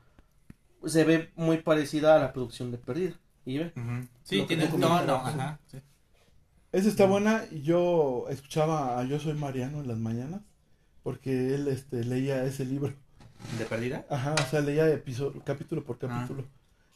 se 0.86 1.04
ve 1.04 1.32
muy 1.36 1.58
parecida 1.58 2.16
a 2.16 2.20
la 2.20 2.32
producción 2.32 2.70
de 2.70 2.78
Perdida 2.78 3.16
y 3.44 3.58
ve. 3.58 3.74
Sí, 4.24 4.44
tiene 4.48 4.70
no, 4.78 5.04
no, 5.04 5.16
ajá. 5.16 5.60
sí. 5.72 5.80
Esa 6.72 6.90
está 6.90 7.06
buena. 7.08 7.44
y 7.50 7.64
Yo 7.64 8.26
escuchaba 8.30 9.00
a 9.00 9.04
Yo 9.06 9.20
Soy 9.20 9.34
Mariano 9.34 9.82
en 9.82 9.88
las 9.88 9.98
mañanas 9.98 10.42
porque 11.02 11.56
él 11.56 11.68
este, 11.70 12.04
leía 12.04 12.44
ese 12.44 12.64
libro. 12.64 12.94
¿De 13.58 13.66
perdida? 13.66 14.06
Ajá, 14.12 14.36
o 14.36 14.50
sea, 14.52 14.62
leía 14.62 14.88
episodio, 14.90 15.42
capítulo 15.44 15.84
por 15.84 15.98
capítulo. 15.98 16.44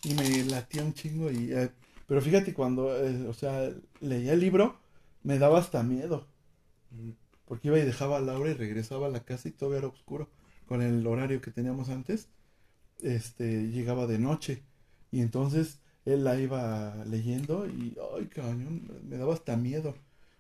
Y 0.03 0.13
me 0.13 0.43
latía 0.43 0.83
un 0.83 0.93
chingo. 0.93 1.31
y 1.31 1.51
eh, 1.51 1.71
Pero 2.11 2.21
fíjate, 2.21 2.53
cuando, 2.53 2.93
eh, 2.93 3.25
o 3.25 3.33
sea, 3.33 3.71
leía 4.01 4.33
el 4.33 4.41
libro, 4.41 4.77
me 5.23 5.39
daba 5.39 5.59
hasta 5.59 5.81
miedo. 5.81 6.27
Porque 7.45 7.69
iba 7.69 7.79
y 7.79 7.85
dejaba 7.85 8.17
a 8.17 8.19
Laura 8.19 8.49
y 8.51 8.53
regresaba 8.53 9.07
a 9.07 9.09
la 9.09 9.23
casa 9.23 9.47
y 9.47 9.53
todavía 9.53 9.77
era 9.77 9.87
oscuro. 9.87 10.27
Con 10.67 10.81
el 10.81 11.07
horario 11.07 11.39
que 11.39 11.51
teníamos 11.51 11.87
antes, 11.87 12.27
este, 12.99 13.69
llegaba 13.69 14.07
de 14.07 14.19
noche. 14.19 14.61
Y 15.09 15.21
entonces 15.21 15.79
él 16.03 16.25
la 16.25 16.37
iba 16.37 16.97
leyendo 17.05 17.65
y, 17.65 17.95
ay, 18.17 18.25
cañón, 18.25 18.91
me 19.07 19.15
daba 19.15 19.33
hasta 19.33 19.55
miedo. 19.55 19.95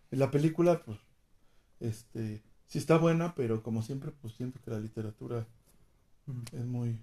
La 0.09 0.29
película, 0.29 0.83
pues, 0.83 0.99
este, 1.79 2.43
sí 2.67 2.79
está 2.79 2.97
buena, 2.97 3.33
pero 3.33 3.63
como 3.63 3.81
siempre, 3.81 4.11
pues 4.21 4.33
siento 4.33 4.59
que 4.61 4.71
la 4.71 4.79
literatura 4.81 5.47
es 6.51 6.65
muy... 6.65 6.99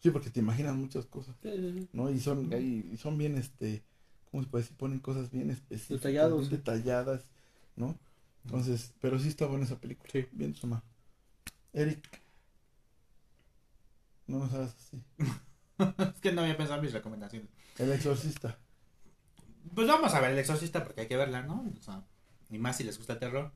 Sí, 0.00 0.10
porque 0.10 0.30
te 0.30 0.40
imaginas 0.40 0.74
muchas 0.74 1.06
cosas. 1.06 1.36
¿no? 1.92 2.10
Y 2.10 2.18
son, 2.18 2.52
y 2.52 2.96
son 2.96 3.16
bien, 3.16 3.36
este, 3.36 3.84
¿cómo 4.30 4.42
se 4.42 4.48
puede 4.48 4.62
decir? 4.62 4.76
Ponen 4.76 4.98
cosas 5.00 5.30
bien 5.30 5.50
específicas, 5.50 6.02
Detallados, 6.02 6.38
bien 6.40 6.50
sí. 6.50 6.56
detalladas, 6.56 7.24
¿no? 7.76 7.98
Entonces, 8.44 8.92
pero 9.00 9.18
sí 9.18 9.28
está 9.28 9.46
buena 9.46 9.64
esa 9.64 9.78
película. 9.78 10.10
Sí. 10.12 10.26
Bien 10.32 10.54
suma. 10.54 10.82
Eric. 11.72 12.22
No 14.26 14.38
nos 14.40 14.52
hagas 14.54 14.74
así. 14.76 15.02
es 16.14 16.20
que 16.20 16.32
no 16.32 16.42
había 16.42 16.56
pensado 16.56 16.78
en 16.78 16.84
mis 16.84 16.92
recomendaciones. 16.92 17.48
El 17.78 17.92
exorcista. 17.92 18.58
Pues 19.74 19.86
vamos 19.86 20.12
a 20.14 20.20
ver 20.20 20.32
El 20.32 20.38
Exorcista 20.38 20.82
porque 20.84 21.02
hay 21.02 21.06
que 21.08 21.16
verla, 21.16 21.42
¿no? 21.42 21.64
O 21.78 21.82
sea, 21.82 22.02
y 22.50 22.58
más 22.58 22.76
si 22.76 22.84
les 22.84 22.96
gusta 22.96 23.14
el 23.14 23.18
terror. 23.18 23.52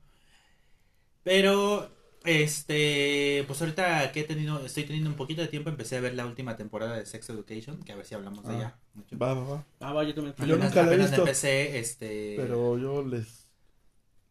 Pero, 1.23 1.91
este, 2.25 3.45
pues 3.47 3.61
ahorita 3.61 4.11
que 4.13 4.21
he 4.21 4.25
tenido, 4.25 4.65
estoy 4.65 4.85
teniendo 4.85 5.11
un 5.11 5.17
poquito 5.17 5.43
de 5.43 5.49
tiempo, 5.49 5.69
empecé 5.71 5.97
a 5.97 6.01
ver 6.01 6.15
la 6.15 6.27
última 6.27 6.57
temporada 6.57 6.97
de 6.97 7.07
Sex 7.07 7.29
Education, 7.31 7.83
que 7.83 7.93
a 7.93 7.97
ver 7.97 8.07
si 8.07 8.15
hablamos 8.15 8.45
de 8.47 8.55
Ah. 8.55 8.57
ella. 8.57 8.79
Va, 9.21 9.35
va, 9.35 9.45
va. 9.45 9.67
Ah, 9.81 9.93
va, 9.93 10.05
yo 10.05 10.15
también. 10.15 10.35
Yo 10.37 10.43
Apenas- 10.55 10.69
nunca 10.75 10.83
la 10.83 10.95
he 10.95 10.97
visto. 10.99 11.17
empecé, 11.23 11.79
este... 11.79 12.35
Pero 12.37 12.79
yo 12.79 13.05
les. 13.05 13.47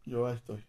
Yo 0.04 0.26
ahí 0.26 0.36
estoy. 0.36 0.64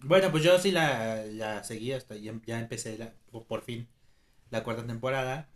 Bueno, 0.00 0.30
pues 0.30 0.42
yo 0.44 0.58
sí 0.58 0.70
la, 0.70 1.24
la 1.26 1.64
seguí 1.64 1.92
hasta 1.92 2.16
ya, 2.16 2.32
ya 2.46 2.60
empecé 2.60 2.96
la- 2.98 3.12
por, 3.30 3.44
por 3.46 3.62
fin 3.62 3.86
la 4.50 4.62
cuarta 4.64 4.86
temporada. 4.86 5.48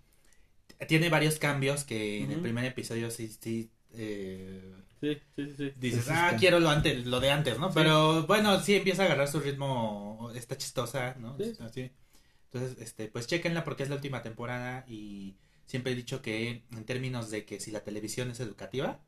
Tiene 0.88 1.08
varios 1.10 1.38
cambios 1.38 1.84
que 1.84 2.22
en 2.24 2.32
el 2.32 2.40
primer 2.40 2.64
episodio 2.64 3.10
sí, 3.10 3.28
sí 3.40 3.70
eh, 3.94 4.74
Sí, 5.02 5.20
sí, 5.34 5.54
sí, 5.56 5.72
dices, 5.80 6.08
ah, 6.10 6.36
quiero 6.38 6.60
lo 6.60 6.70
antes, 6.70 7.06
lo 7.06 7.18
de 7.18 7.30
antes, 7.32 7.58
¿no? 7.58 7.72
Sí. 7.72 7.74
Pero 7.74 8.24
bueno, 8.28 8.60
sí 8.60 8.76
empieza 8.76 9.02
a 9.02 9.06
agarrar 9.06 9.26
su 9.26 9.40
ritmo, 9.40 10.30
está 10.36 10.56
chistosa, 10.56 11.16
¿no? 11.18 11.36
Sí. 11.36 11.54
Así. 11.58 11.90
Entonces, 12.52 12.78
este, 12.80 13.08
pues 13.08 13.26
chequenla 13.26 13.64
porque 13.64 13.82
es 13.82 13.88
la 13.88 13.96
última 13.96 14.22
temporada 14.22 14.84
y 14.88 15.36
siempre 15.66 15.92
he 15.92 15.96
dicho 15.96 16.22
que 16.22 16.62
en 16.70 16.84
términos 16.84 17.30
de 17.30 17.44
que 17.44 17.58
si 17.58 17.72
la 17.72 17.82
televisión 17.82 18.30
es 18.30 18.38
educativa, 18.38 19.00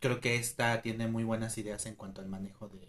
creo 0.00 0.20
que 0.20 0.36
esta 0.36 0.82
tiene 0.82 1.06
muy 1.08 1.24
buenas 1.24 1.58
ideas 1.58 1.86
en 1.86 1.96
cuanto 1.96 2.22
al 2.22 2.28
manejo 2.28 2.68
de, 2.68 2.88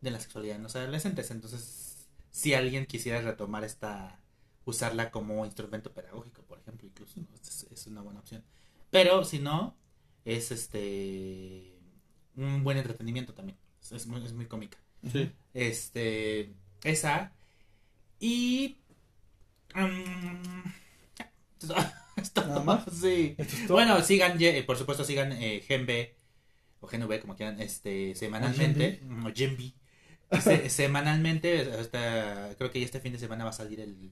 de 0.00 0.10
la 0.10 0.20
sexualidad 0.20 0.56
en 0.56 0.64
los 0.64 0.76
adolescentes. 0.76 1.30
Entonces, 1.30 2.08
si 2.30 2.54
alguien 2.54 2.86
quisiera 2.86 3.20
retomar 3.20 3.64
esta, 3.64 4.20
usarla 4.64 5.10
como 5.10 5.44
instrumento 5.44 5.92
pedagógico, 5.92 6.42
por 6.42 6.58
ejemplo, 6.58 6.88
incluso, 6.88 7.20
¿no? 7.20 7.28
es, 7.40 7.66
es 7.70 7.86
una 7.86 8.02
buena 8.02 8.20
opción. 8.20 8.44
Pero 8.90 9.24
si 9.24 9.38
no, 9.38 9.76
es 10.24 10.50
este 10.50 11.76
un 12.36 12.62
buen 12.64 12.78
entretenimiento 12.78 13.34
también. 13.34 13.58
Es, 13.82 13.92
es 13.92 14.06
muy, 14.06 14.24
es 14.24 14.32
muy 14.32 14.46
cómica. 14.46 14.78
Sí. 15.10 15.30
Este, 15.54 16.52
esa. 16.84 17.32
Y. 18.18 18.76
ya. 21.60 21.96
Esto 22.16 22.44
¿Nada 22.46 22.60
más? 22.62 22.84
Sí. 22.92 23.34
¿Esto 23.38 23.56
es 23.56 23.66
todo? 23.66 23.74
Bueno, 23.76 24.02
sigan, 24.02 24.38
por 24.66 24.76
supuesto, 24.76 25.04
sigan 25.04 25.32
eh, 25.32 25.62
GenB 25.66 26.08
o 26.80 26.86
GNV, 26.86 27.20
como 27.20 27.34
quieran, 27.36 27.60
este, 27.60 28.14
semanalmente. 28.14 29.00
O 29.24 29.30
GenB. 29.34 29.72
Se- 30.42 30.68
semanalmente, 30.70 31.62
hasta, 31.72 32.54
creo 32.58 32.70
que 32.70 32.80
ya 32.80 32.84
este 32.84 33.00
fin 33.00 33.12
de 33.12 33.18
semana 33.18 33.44
va 33.44 33.50
a 33.50 33.54
salir 33.54 33.80
el, 33.80 34.10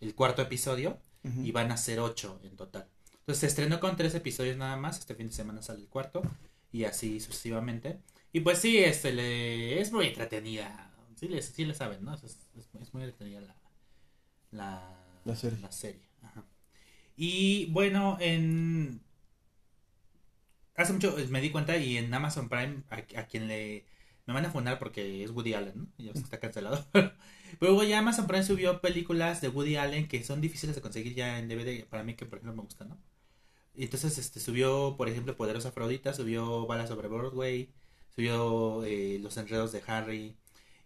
el 0.00 0.14
cuarto 0.14 0.42
episodio 0.42 0.98
y 1.22 1.52
van 1.52 1.70
a 1.70 1.76
ser 1.76 2.00
ocho 2.00 2.40
en 2.44 2.56
total. 2.56 2.88
Entonces 3.30 3.40
se 3.40 3.46
estrenó 3.48 3.80
con 3.80 3.96
tres 3.96 4.14
episodios 4.14 4.56
nada 4.56 4.76
más, 4.76 4.98
este 4.98 5.14
fin 5.14 5.28
de 5.28 5.32
semana 5.34 5.62
sale 5.62 5.80
el 5.82 5.88
cuarto 5.88 6.22
y 6.72 6.84
así 6.84 7.20
sucesivamente. 7.20 8.00
Y 8.32 8.40
pues 8.40 8.58
sí, 8.58 8.78
este 8.78 9.12
le, 9.12 9.80
es 9.80 9.92
muy 9.92 10.06
entretenida, 10.06 10.92
sí 11.16 11.28
le, 11.28 11.42
sí 11.42 11.64
le 11.64 11.74
saben, 11.74 12.04
¿no? 12.04 12.14
Es, 12.14 12.24
es- 12.24 12.38
es 12.80 12.94
muy 12.94 13.04
entretenida 13.04 13.40
la, 13.40 13.56
la, 14.52 14.96
La 15.24 15.34
serie. 15.36 15.58
la 15.62 15.72
serie, 15.72 16.08
ajá. 16.22 16.44
Y 17.16 17.66
bueno, 17.72 18.18
en... 18.20 19.02
Hace 20.76 20.92
mucho 20.92 21.18
eh, 21.18 21.26
me 21.28 21.40
di 21.40 21.50
cuenta 21.50 21.76
y 21.76 21.96
en 21.98 22.12
Amazon 22.14 22.48
Prime 22.48 22.82
a, 22.90 22.96
a 23.20 23.26
quien 23.26 23.48
le... 23.48 23.86
Me 24.26 24.34
van 24.34 24.44
a 24.46 24.50
fundar 24.50 24.78
porque 24.78 25.24
es 25.24 25.30
Woody 25.30 25.54
Allen, 25.54 25.72
¿no? 25.76 25.88
Ya 25.98 26.12
está 26.12 26.38
cancelado. 26.38 26.86
Pero 26.92 27.14
luego 27.60 27.82
ya 27.84 27.98
Amazon 27.98 28.26
Prime 28.26 28.44
subió 28.44 28.80
películas 28.80 29.40
de 29.40 29.48
Woody 29.48 29.76
Allen 29.76 30.08
que 30.08 30.22
son 30.24 30.40
difíciles 30.40 30.76
de 30.76 30.82
conseguir 30.82 31.14
ya 31.14 31.38
en 31.38 31.48
DVD, 31.48 31.86
para 31.86 32.04
mí 32.04 32.14
que 32.14 32.26
por 32.26 32.38
ejemplo 32.38 32.54
me 32.56 32.62
gustan, 32.62 32.90
¿no? 32.90 32.98
Y 33.74 33.84
entonces 33.84 34.18
este 34.18 34.40
subió, 34.40 34.94
por 34.96 35.08
ejemplo, 35.08 35.36
Poderosa 35.36 35.68
Afrodita, 35.68 36.12
subió 36.12 36.66
Balas 36.66 36.88
sobre 36.88 37.08
Broadway, 37.08 37.72
subió 38.14 38.84
eh, 38.84 39.18
Los 39.22 39.36
Enredos 39.36 39.72
de 39.72 39.82
Harry 39.86 40.36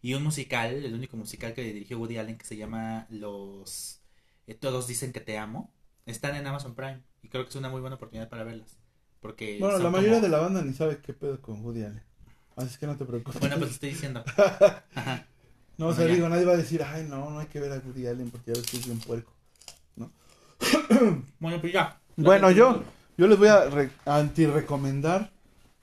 y 0.03 0.15
un 0.15 0.23
musical, 0.23 0.85
el 0.85 0.95
único 0.95 1.17
musical 1.17 1.55
que 1.55 1.63
dirigió 1.63 1.99
Woody 1.99 2.19
Allen 2.19 2.37
que 2.39 2.45
se 2.45 2.57
llama 2.57 3.07
Los 3.11 4.01
eh, 4.47 4.55
Todos 4.55 4.87
dicen 4.87 5.13
que 5.13 5.21
te 5.21 5.39
amo. 5.39 5.73
Están 6.07 6.37
en 6.37 6.47
Amazon 6.47 6.75
Prime 6.75 7.01
y 7.23 7.29
creo 7.29 7.45
que 7.45 7.49
es 7.51 7.57
una 7.57 7.71
muy 7.71 7.81
buena 7.81 7.97
oportunidad 7.97 8.29
para 8.29 8.45
verlas. 8.45 8.77
Porque 9.21 9.57
Bueno, 9.59 9.79
la 9.79 9.89
mayoría 9.91 10.15
como- 10.17 10.23
de 10.25 10.29
la 10.29 10.39
banda 10.39 10.63
ni 10.63 10.75
sabe 10.75 10.99
qué 11.01 11.15
pedo 11.15 11.41
con 11.41 11.65
Woody 11.65 11.85
Allen. 11.85 12.03
Así 12.57 12.69
es 12.69 12.79
que 12.79 12.87
no 12.87 12.97
te 12.97 13.07
preocupes. 13.07 13.41
Bueno, 13.41 13.57
pues 13.59 13.71
estoy 13.73 13.91
diciendo. 13.91 14.23
Ajá. 14.95 15.27
no, 15.79 15.87
o 15.87 15.89
bueno, 15.89 15.95
sea, 15.97 16.07
ya. 16.07 16.15
digo, 16.15 16.29
nadie 16.29 16.45
va 16.45 16.53
a 16.53 16.57
decir, 16.59 16.83
ay, 16.85 17.07
no, 17.09 17.31
no 17.31 17.39
hay 17.41 17.47
que 17.47 17.59
ver 17.59 17.73
a 17.73 17.79
Woody 17.79 18.07
Allen 18.07 18.31
porque 18.31 18.53
ya 18.53 18.61
ves 18.61 18.71
que 18.71 18.77
es 18.77 18.85
bien 18.87 18.99
puerco. 19.01 19.33
Bueno, 21.39 21.61
pues 21.61 21.73
ya. 21.73 22.01
Bueno, 22.17 22.51
yo, 22.51 22.83
yo 23.17 23.27
les 23.27 23.39
voy 23.39 23.49
a 23.49 23.65
re- 23.69 23.91
anti-recomendar 24.07 25.31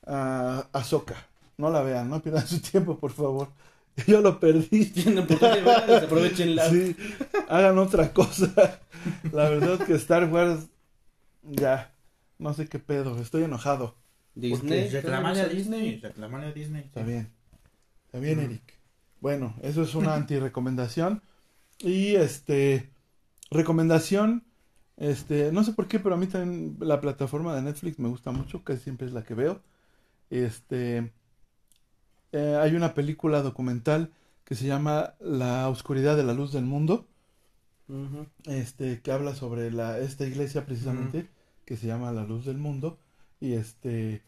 a 0.06 0.66
Ahsoka. 0.74 1.16
No 1.58 1.70
la 1.70 1.84
vean, 1.84 2.10
no 2.10 2.22
pierdan 2.22 2.48
su 2.48 2.60
tiempo, 2.62 2.98
por 2.98 3.12
favor. 3.12 3.50
Yo 4.08 4.22
lo 4.22 4.40
perdí. 4.40 4.86
Tienen 4.94 5.20
oportunidad, 5.20 5.64
¿verdad? 5.66 6.04
aprovechenla. 6.06 6.70
Sí, 6.70 6.96
hagan 7.50 7.78
otra 7.78 8.12
cosa. 8.14 8.50
La 9.32 9.50
verdad 9.50 9.74
es 9.80 9.86
que 9.86 9.94
Star 9.96 10.32
Wars, 10.32 10.68
ya, 11.44 11.94
no 12.40 12.54
sé 12.54 12.68
qué 12.68 12.80
pedo, 12.80 13.20
estoy 13.22 13.44
enojado. 13.44 13.96
Disney. 14.34 14.90
Reclamale 14.90 15.42
a 15.42 15.48
Disney. 15.48 16.00
Reclamale 16.00 16.48
a 16.48 16.52
Disney. 16.54 16.84
Está 16.84 17.04
bien, 17.04 17.30
está 18.06 18.20
bien, 18.20 18.40
Eric. 18.40 18.64
Bueno, 19.20 19.56
eso 19.62 19.84
es 19.84 19.94
una 19.94 20.16
anti-recomendación. 20.16 21.22
Y 21.80 22.16
este, 22.16 22.90
recomendación, 23.52 24.46
este, 25.02 25.52
no 25.52 25.64
sé 25.64 25.74
por 25.74 25.88
qué, 25.88 26.00
pero 26.00 26.14
a 26.14 26.18
mí 26.20 26.28
también 26.28 26.78
la 26.80 27.02
plataforma 27.02 27.56
de 27.56 27.64
Netflix 27.64 27.98
me 27.98 28.08
gusta 28.08 28.30
mucho, 28.30 28.64
casi 28.64 28.84
siempre 28.84 29.08
es 29.08 29.14
la 29.14 29.24
que 29.24 29.34
veo. 29.34 29.60
Este, 30.30 31.12
eh, 32.32 32.60
hay 32.62 32.76
una 32.76 32.94
película 32.94 33.42
documental 33.42 34.12
que 34.44 34.54
se 34.54 34.68
llama 34.68 35.16
La 35.20 35.70
oscuridad 35.70 36.16
de 36.16 36.24
la 36.24 36.36
luz 36.36 36.54
del 36.54 36.66
mundo, 36.66 37.08
este, 38.46 39.02
que 39.02 39.12
habla 39.12 39.34
sobre 39.34 39.72
la, 39.72 39.98
esta 39.98 40.28
iglesia 40.28 40.68
precisamente, 40.68 41.28
que 41.66 41.78
se 41.78 41.88
llama 41.88 42.12
La 42.12 42.24
Luz 42.24 42.46
del 42.46 42.60
Mundo, 42.60 43.00
y 43.40 43.54
este, 43.54 44.22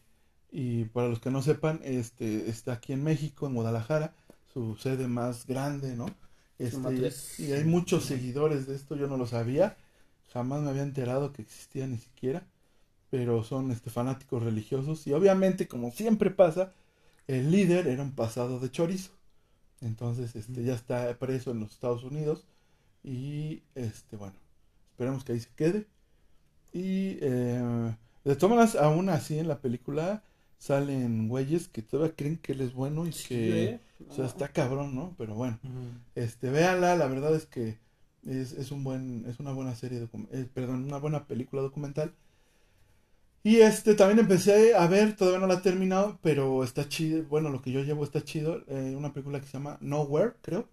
y 0.50 0.86
para 0.86 1.08
los 1.08 1.20
que 1.20 1.30
no 1.30 1.40
sepan, 1.40 1.80
este, 1.84 2.50
está 2.50 2.72
aquí 2.72 2.92
en 2.92 3.04
México, 3.04 3.46
en 3.46 3.54
Guadalajara, 3.54 4.12
su 4.52 4.74
sede 4.74 5.06
más 5.06 5.46
grande, 5.46 5.94
¿no? 5.94 6.06
Este, 6.58 7.12
y 7.38 7.52
hay 7.52 7.64
muchos 7.64 8.04
seguidores 8.04 8.66
de 8.66 8.74
esto, 8.74 8.96
yo 8.96 9.06
no 9.06 9.16
lo 9.16 9.28
sabía, 9.28 9.76
jamás 10.34 10.60
me 10.62 10.70
había 10.70 10.82
enterado 10.82 11.32
que 11.32 11.42
existía 11.42 11.86
ni 11.86 11.96
siquiera, 11.96 12.44
pero 13.08 13.44
son 13.44 13.70
este, 13.70 13.88
fanáticos 13.88 14.42
religiosos, 14.42 15.06
y 15.06 15.12
obviamente, 15.12 15.68
como 15.68 15.92
siempre 15.92 16.30
pasa, 16.30 16.72
el 17.28 17.52
líder 17.52 17.86
era 17.86 18.02
un 18.02 18.12
pasado 18.12 18.58
de 18.58 18.70
chorizo, 18.70 19.12
entonces 19.80 20.34
este, 20.34 20.64
ya 20.64 20.74
está 20.74 21.16
preso 21.18 21.52
en 21.52 21.60
los 21.60 21.70
Estados 21.70 22.02
Unidos, 22.02 22.44
y 23.04 23.62
este, 23.76 24.16
bueno, 24.16 24.34
esperemos 24.90 25.24
que 25.24 25.32
ahí 25.32 25.40
se 25.40 25.50
quede. 25.54 25.86
Y 26.72 27.18
eh, 27.20 27.94
de 28.24 28.36
todas 28.36 28.56
maneras, 28.56 28.76
aún 28.76 29.10
así 29.10 29.38
en 29.38 29.46
la 29.46 29.60
película 29.60 30.24
salen 30.58 31.28
güeyes 31.28 31.68
que 31.68 31.82
todavía 31.82 32.16
creen 32.16 32.38
que 32.38 32.52
él 32.52 32.62
es 32.62 32.72
bueno 32.72 33.06
y 33.06 33.10
que, 33.10 33.64
¿eh? 33.64 33.80
o 34.08 34.14
sea, 34.14 34.24
está 34.24 34.48
cabrón, 34.48 34.94
¿no? 34.94 35.14
Pero 35.18 35.34
bueno, 35.34 35.60
este, 36.14 36.50
véanla, 36.50 36.96
la 36.96 37.06
verdad 37.06 37.36
es 37.36 37.46
que 37.46 37.78
es, 38.26 38.52
es 38.52 38.70
un 38.70 38.84
buen, 38.84 39.24
es 39.26 39.40
una 39.40 39.52
buena 39.52 39.74
serie, 39.74 40.08
eh, 40.32 40.48
perdón, 40.52 40.84
una 40.84 40.98
buena 40.98 41.26
película 41.26 41.62
documental. 41.62 42.14
Y 43.42 43.56
este, 43.60 43.94
también 43.94 44.20
empecé 44.20 44.74
a 44.74 44.86
ver, 44.86 45.16
todavía 45.16 45.38
no 45.40 45.46
la 45.46 45.54
he 45.54 45.60
terminado, 45.60 46.18
pero 46.22 46.64
está 46.64 46.88
chido, 46.88 47.24
bueno, 47.24 47.50
lo 47.50 47.60
que 47.60 47.72
yo 47.72 47.82
llevo 47.82 48.02
está 48.04 48.22
chido, 48.24 48.62
eh, 48.68 48.94
una 48.96 49.12
película 49.12 49.40
que 49.40 49.46
se 49.46 49.52
llama 49.52 49.76
Nowhere, 49.80 50.32
creo. 50.42 50.68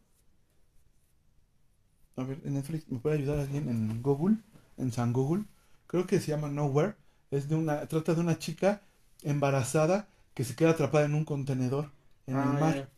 A 2.16 2.24
ver, 2.24 2.40
en 2.46 2.54
Netflix, 2.54 2.90
¿me 2.90 3.00
puede 3.00 3.18
ayudar 3.18 3.40
alguien 3.40 3.68
en 3.70 4.02
Google? 4.02 4.38
En 4.78 4.92
San 4.92 5.12
Google. 5.14 5.46
Creo 5.88 6.08
que 6.08 6.20
se 6.20 6.32
llama 6.32 6.50
Nowhere. 6.50 6.96
Es 7.32 7.48
de 7.50 7.56
una, 7.56 7.86
trata 7.88 8.14
de 8.14 8.22
una 8.22 8.38
chica 8.38 8.82
embarazada 9.24 10.08
que 10.34 10.44
se 10.44 10.56
queda 10.56 10.72
atrpada 10.72 11.06
en 11.06 11.16
un 11.16 11.26
contenedor 11.26 11.90
en 12.28 12.36
Ah, 12.38 12.44
el 12.44 12.60
mar. 12.60 12.90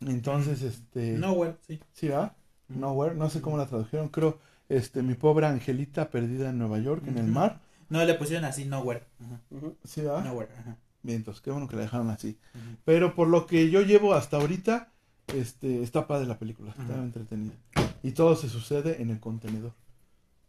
Entonces, 0.00 0.62
este... 0.62 1.12
Nowhere, 1.18 1.56
sí. 1.66 1.80
¿Sí 1.92 2.08
va? 2.08 2.34
Nowhere, 2.76 3.14
no 3.14 3.30
sé 3.30 3.40
cómo 3.40 3.56
la 3.56 3.66
tradujeron, 3.66 4.08
creo, 4.08 4.38
este, 4.68 5.02
mi 5.02 5.14
pobre 5.14 5.46
angelita 5.46 6.10
perdida 6.10 6.50
en 6.50 6.58
Nueva 6.58 6.78
York, 6.78 7.04
en 7.06 7.18
el 7.18 7.26
mar. 7.26 7.60
No, 7.88 8.04
le 8.04 8.14
pusieron 8.14 8.44
así 8.44 8.64
Nowhere. 8.64 9.04
Ajá. 9.24 9.40
Ujú. 9.50 9.76
¿Sí 9.84 10.02
va? 10.02 10.22
Nowhere, 10.22 10.50
ajá. 10.58 10.76
Bien, 11.02 11.18
entonces, 11.18 11.42
qué 11.42 11.50
bueno 11.50 11.68
que 11.68 11.76
la 11.76 11.82
dejaron 11.82 12.10
así. 12.10 12.38
Pero 12.84 13.14
por 13.14 13.28
lo 13.28 13.46
que 13.46 13.70
yo 13.70 13.82
llevo 13.82 14.14
hasta 14.14 14.36
ahorita, 14.36 14.92
este, 15.34 15.82
está 15.82 16.06
padre 16.06 16.26
la 16.26 16.38
película, 16.38 16.70
está 16.70 16.94
entretenida. 16.94 17.54
Y 18.02 18.12
todo 18.12 18.36
se 18.36 18.48
sucede 18.48 19.02
en 19.02 19.10
el 19.10 19.20
contenedor, 19.20 19.72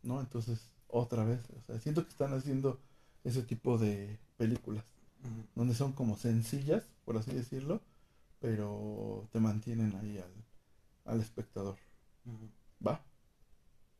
¿no? 0.03 0.19
Entonces, 0.19 0.69
otra 0.87 1.23
vez, 1.23 1.39
o 1.57 1.61
sea, 1.65 1.79
siento 1.79 2.03
que 2.03 2.09
están 2.09 2.33
haciendo 2.33 2.79
ese 3.23 3.41
tipo 3.41 3.77
de 3.77 4.19
películas, 4.37 4.83
donde 5.55 5.73
son 5.73 5.93
como 5.93 6.17
sencillas, 6.17 6.83
por 7.05 7.17
así 7.17 7.31
decirlo, 7.31 7.81
pero 8.39 9.27
te 9.31 9.39
mantienen 9.39 9.95
ahí 10.01 10.17
al, 10.17 11.13
al 11.13 11.21
espectador, 11.21 11.77
¿va? 12.85 13.01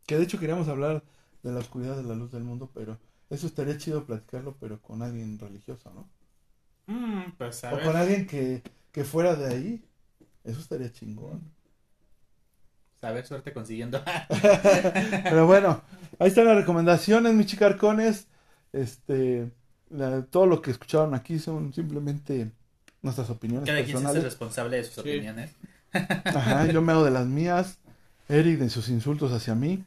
Que 0.06 0.18
de 0.18 0.24
hecho 0.24 0.40
queríamos 0.40 0.70
hablar 0.70 1.04
de 1.44 1.52
la 1.52 1.60
oscuridad 1.60 1.98
de 1.98 2.04
la 2.04 2.16
luz 2.16 2.32
del 2.32 2.44
mundo, 2.46 2.72
pero 2.74 3.00
eso 3.30 3.48
estaría 3.48 3.78
chido 3.78 4.06
platicarlo, 4.06 4.56
pero 4.60 4.82
con 4.82 5.02
alguien 5.02 5.38
religioso, 5.40 5.92
¿no? 5.94 6.08
Mm, 6.88 7.32
pues 7.38 7.64
a 7.64 7.74
O 7.74 7.76
ver. 7.76 7.86
con 7.86 7.96
alguien 7.98 8.26
que, 8.28 8.64
que 8.92 9.04
fuera 9.04 9.36
de 9.36 9.48
ahí. 9.54 9.86
Eso 10.44 10.60
estaría 10.62 10.92
chingón. 10.92 11.42
A 13.02 13.12
ver, 13.12 13.26
suerte 13.26 13.54
consiguiendo. 13.54 14.02
Pero 15.30 15.46
bueno, 15.46 15.82
ahí 16.20 16.30
están 16.30 16.46
las 16.46 16.56
recomendaciones, 16.56 17.34
mis 17.34 17.48
chicarcones. 17.48 18.28
Este, 18.72 19.52
la- 19.90 20.24
todo 20.26 20.46
lo 20.48 20.62
que 20.62 20.72
escucharon 20.72 21.14
aquí 21.14 21.40
son 21.40 21.74
simplemente 21.74 22.52
nuestras 23.02 23.30
opiniones 23.30 23.68
Cada 23.68 23.84
quien 23.84 23.98
se 23.98 24.06
hace 24.08 24.22
personales. 24.22 24.24
responsable 24.24 24.78
de 24.78 24.84
sus 24.86 24.94
Sí. 24.94 25.02
opiniones. 25.02 25.52
Ajá, 26.32 26.66
yo 26.68 26.82
me 26.82 26.92
hago 26.94 27.04
de 27.04 27.12
las 27.12 27.28
mías. 27.28 27.80
Eric 28.30 28.60
de 28.60 28.70
sus 28.70 28.90
insultos 28.90 29.32
hacia 29.32 29.56
mí. 29.56 29.84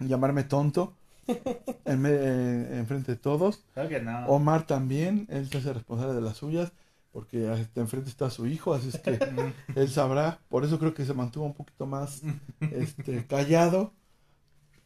Llamarme 0.00 0.44
tonto. 0.44 0.94
En, 1.84 2.00
me- 2.02 2.10
eh, 2.10 2.78
en 2.78 2.86
frente 2.86 3.12
de 3.12 3.18
todos. 3.18 3.64
Claro 3.74 3.88
que 3.88 4.00
no. 4.00 4.26
Omar 4.26 4.66
también, 4.66 5.26
él 5.30 5.48
se 5.48 5.58
hace 5.58 5.72
responsable 5.72 6.14
de 6.14 6.20
las 6.20 6.36
suyas. 6.36 6.72
Porque 7.12 7.48
hasta 7.48 7.80
enfrente 7.80 8.10
está 8.10 8.28
su 8.28 8.46
hijo, 8.46 8.74
así 8.74 8.88
es 8.90 8.98
que 8.98 9.18
él 9.74 9.88
sabrá. 9.90 10.38
Por 10.48 10.64
eso 10.64 10.78
creo 10.78 10.94
que 10.94 11.04
se 11.06 11.14
mantuvo 11.14 11.46
un 11.46 11.54
poquito 11.54 11.86
más 11.86 12.22
este, 12.60 13.24
callado. 13.26 13.92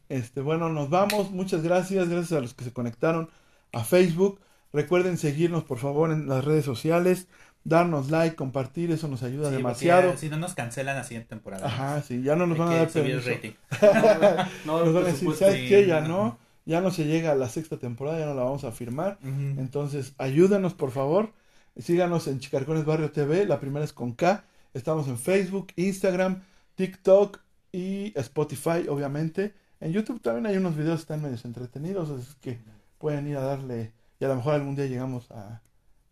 Este, 0.09 0.41
bueno, 0.41 0.69
nos 0.69 0.89
vamos. 0.89 1.31
Muchas 1.31 1.63
gracias. 1.63 2.09
Gracias 2.09 2.37
a 2.37 2.41
los 2.41 2.53
que 2.53 2.63
se 2.63 2.73
conectaron 2.73 3.29
a 3.71 3.83
Facebook. 3.83 4.39
Recuerden 4.73 5.17
seguirnos, 5.17 5.63
por 5.63 5.77
favor, 5.79 6.11
en 6.11 6.27
las 6.27 6.45
redes 6.45 6.65
sociales. 6.65 7.27
Darnos 7.63 8.09
like, 8.09 8.35
compartir. 8.35 8.91
Eso 8.91 9.07
nos 9.07 9.21
ayuda 9.23 9.49
Sí, 9.49 9.57
demasiado. 9.57 10.17
Si 10.17 10.29
no 10.29 10.37
nos 10.37 10.53
cancelan 10.55 10.95
la 10.95 11.03
siguiente 11.03 11.29
temporada. 11.29 11.67
Ajá, 11.67 12.01
sí. 12.01 12.23
Ya 12.23 12.35
no 12.35 12.47
nos 12.47 12.57
van 12.57 12.69
a 12.69 12.75
dar 12.75 12.89
permiso. 12.89 13.29
rating. 13.29 13.51
No, 14.65 14.83
Nos 14.85 14.93
van 14.93 15.03
a 15.03 15.07
decir. 15.11 15.33
¿sabes 15.35 15.55
sí. 15.61 15.67
qué? 15.69 15.85
Ya 15.85 16.01
no. 16.01 16.39
Ya 16.65 16.81
no 16.81 16.91
se 16.91 17.05
llega 17.05 17.31
a 17.31 17.35
la 17.35 17.49
sexta 17.49 17.77
temporada. 17.77 18.19
Ya 18.19 18.25
no 18.25 18.33
la 18.33 18.43
vamos 18.43 18.63
a 18.63 18.71
firmar. 18.71 19.19
Entonces, 19.23 20.13
ayúdenos, 20.17 20.73
por 20.73 20.91
favor. 20.91 21.33
Síganos 21.77 22.27
en 22.27 22.39
Chicarcones 22.39 22.85
Barrio 22.85 23.11
TV. 23.11 23.45
La 23.45 23.59
primera 23.59 23.85
es 23.85 23.93
con 23.93 24.13
K. 24.13 24.43
Estamos 24.73 25.07
en 25.07 25.17
Facebook, 25.17 25.67
Instagram, 25.75 26.41
TikTok 26.75 27.39
y 27.71 28.11
Spotify, 28.19 28.87
obviamente. 28.89 29.53
En 29.79 29.91
YouTube 29.91 30.21
también 30.21 30.45
hay 30.45 30.57
unos 30.57 30.75
videos 30.75 30.97
que 30.99 31.01
están 31.13 31.21
medio 31.21 31.37
entretenidos. 31.43 32.09
Así 32.09 32.33
que 32.41 32.59
pueden 32.97 33.27
ir 33.27 33.37
a 33.37 33.41
darle. 33.41 33.93
Y 34.19 34.25
a 34.25 34.27
lo 34.27 34.35
mejor 34.35 34.53
algún 34.53 34.75
día 34.75 34.85
llegamos 34.85 35.29
a 35.31 35.61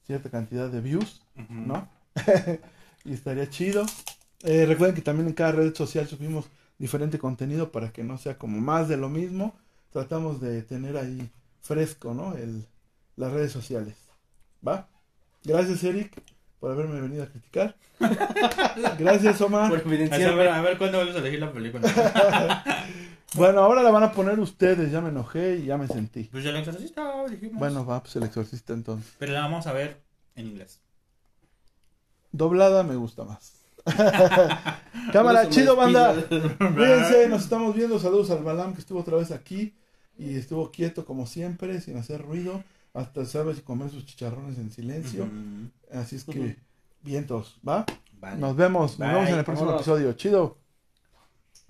cierta 0.07 0.29
cantidad 0.31 0.69
de 0.69 0.81
views, 0.81 1.21
¿no? 1.47 1.87
y 3.05 3.13
estaría 3.13 3.49
chido. 3.49 3.85
Eh, 4.43 4.65
recuerden 4.65 4.95
que 4.95 5.01
también 5.01 5.27
en 5.27 5.33
cada 5.33 5.51
red 5.53 5.73
social 5.75 6.07
subimos 6.07 6.49
diferente 6.77 7.19
contenido 7.19 7.71
para 7.71 7.91
que 7.91 8.03
no 8.03 8.17
sea 8.17 8.37
como 8.37 8.59
más 8.59 8.87
de 8.87 8.97
lo 8.97 9.09
mismo. 9.09 9.55
Tratamos 9.91 10.39
de 10.41 10.61
tener 10.63 10.97
ahí 10.97 11.29
fresco, 11.61 12.13
¿no? 12.13 12.35
El, 12.35 12.65
las 13.15 13.31
redes 13.31 13.51
sociales. 13.51 13.95
¿Va? 14.65 14.87
Gracias, 15.43 15.83
Eric, 15.83 16.21
por 16.59 16.71
haberme 16.71 17.01
venido 17.01 17.23
a 17.23 17.27
criticar. 17.27 17.75
Gracias, 18.99 19.41
Omar. 19.41 19.69
Por 19.69 19.79
A 19.79 19.83
ver, 19.83 19.93
evidenciar. 19.93 20.47
a 20.47 20.61
ver 20.61 20.77
cuándo 20.77 20.97
vuelves 20.97 21.15
a 21.15 21.19
elegir 21.19 21.39
la 21.39 21.51
película. 21.51 22.63
Bueno, 23.35 23.59
ahora 23.59 23.83
la 23.83 23.91
van 23.91 24.01
a 24.01 24.11
poner 24.11 24.39
ustedes. 24.39 24.91
Ya 24.91 25.01
me 25.01 25.09
enojé 25.09 25.57
y 25.57 25.65
ya 25.65 25.77
me 25.77 25.87
sentí. 25.87 26.23
Pues 26.23 26.43
ya 26.43 26.49
el 26.49 26.57
exorcista, 26.57 27.27
dijimos. 27.29 27.59
Bueno, 27.59 27.85
va, 27.85 28.01
pues 28.01 28.15
el 28.15 28.23
exorcista 28.23 28.73
entonces. 28.73 29.13
Pero 29.19 29.33
la 29.33 29.41
vamos 29.41 29.67
a 29.67 29.73
ver 29.73 30.01
en 30.35 30.47
inglés. 30.47 30.81
Doblada 32.31 32.83
me 32.83 32.95
gusta 32.95 33.23
más. 33.23 33.53
Cámara, 35.13 35.49
chido, 35.49 35.75
banda. 35.75 36.13
Cuídense, 36.57 37.27
nos 37.29 37.43
estamos 37.43 37.75
viendo. 37.75 37.99
Saludos 37.99 38.29
al 38.31 38.43
Balam 38.43 38.73
que 38.73 38.81
estuvo 38.81 38.99
otra 38.99 39.17
vez 39.17 39.31
aquí 39.31 39.73
y 40.17 40.35
estuvo 40.35 40.69
quieto 40.69 41.05
como 41.05 41.25
siempre, 41.25 41.79
sin 41.81 41.97
hacer 41.97 42.21
ruido, 42.21 42.63
hasta 42.93 43.25
sabe 43.25 43.55
comer 43.61 43.89
sus 43.89 44.05
chicharrones 44.05 44.57
en 44.57 44.71
silencio. 44.71 45.27
Así 45.91 46.17
es 46.17 46.25
que, 46.25 46.57
vientos, 47.01 47.57
¿va? 47.67 47.85
Vale. 48.19 48.37
Nos 48.37 48.55
vemos, 48.55 48.99
nos 48.99 49.13
vemos 49.13 49.29
en 49.29 49.37
el 49.37 49.45
próximo 49.45 49.67
Vámonos. 49.67 49.87
episodio. 49.87 50.13
Chido. 50.13 50.58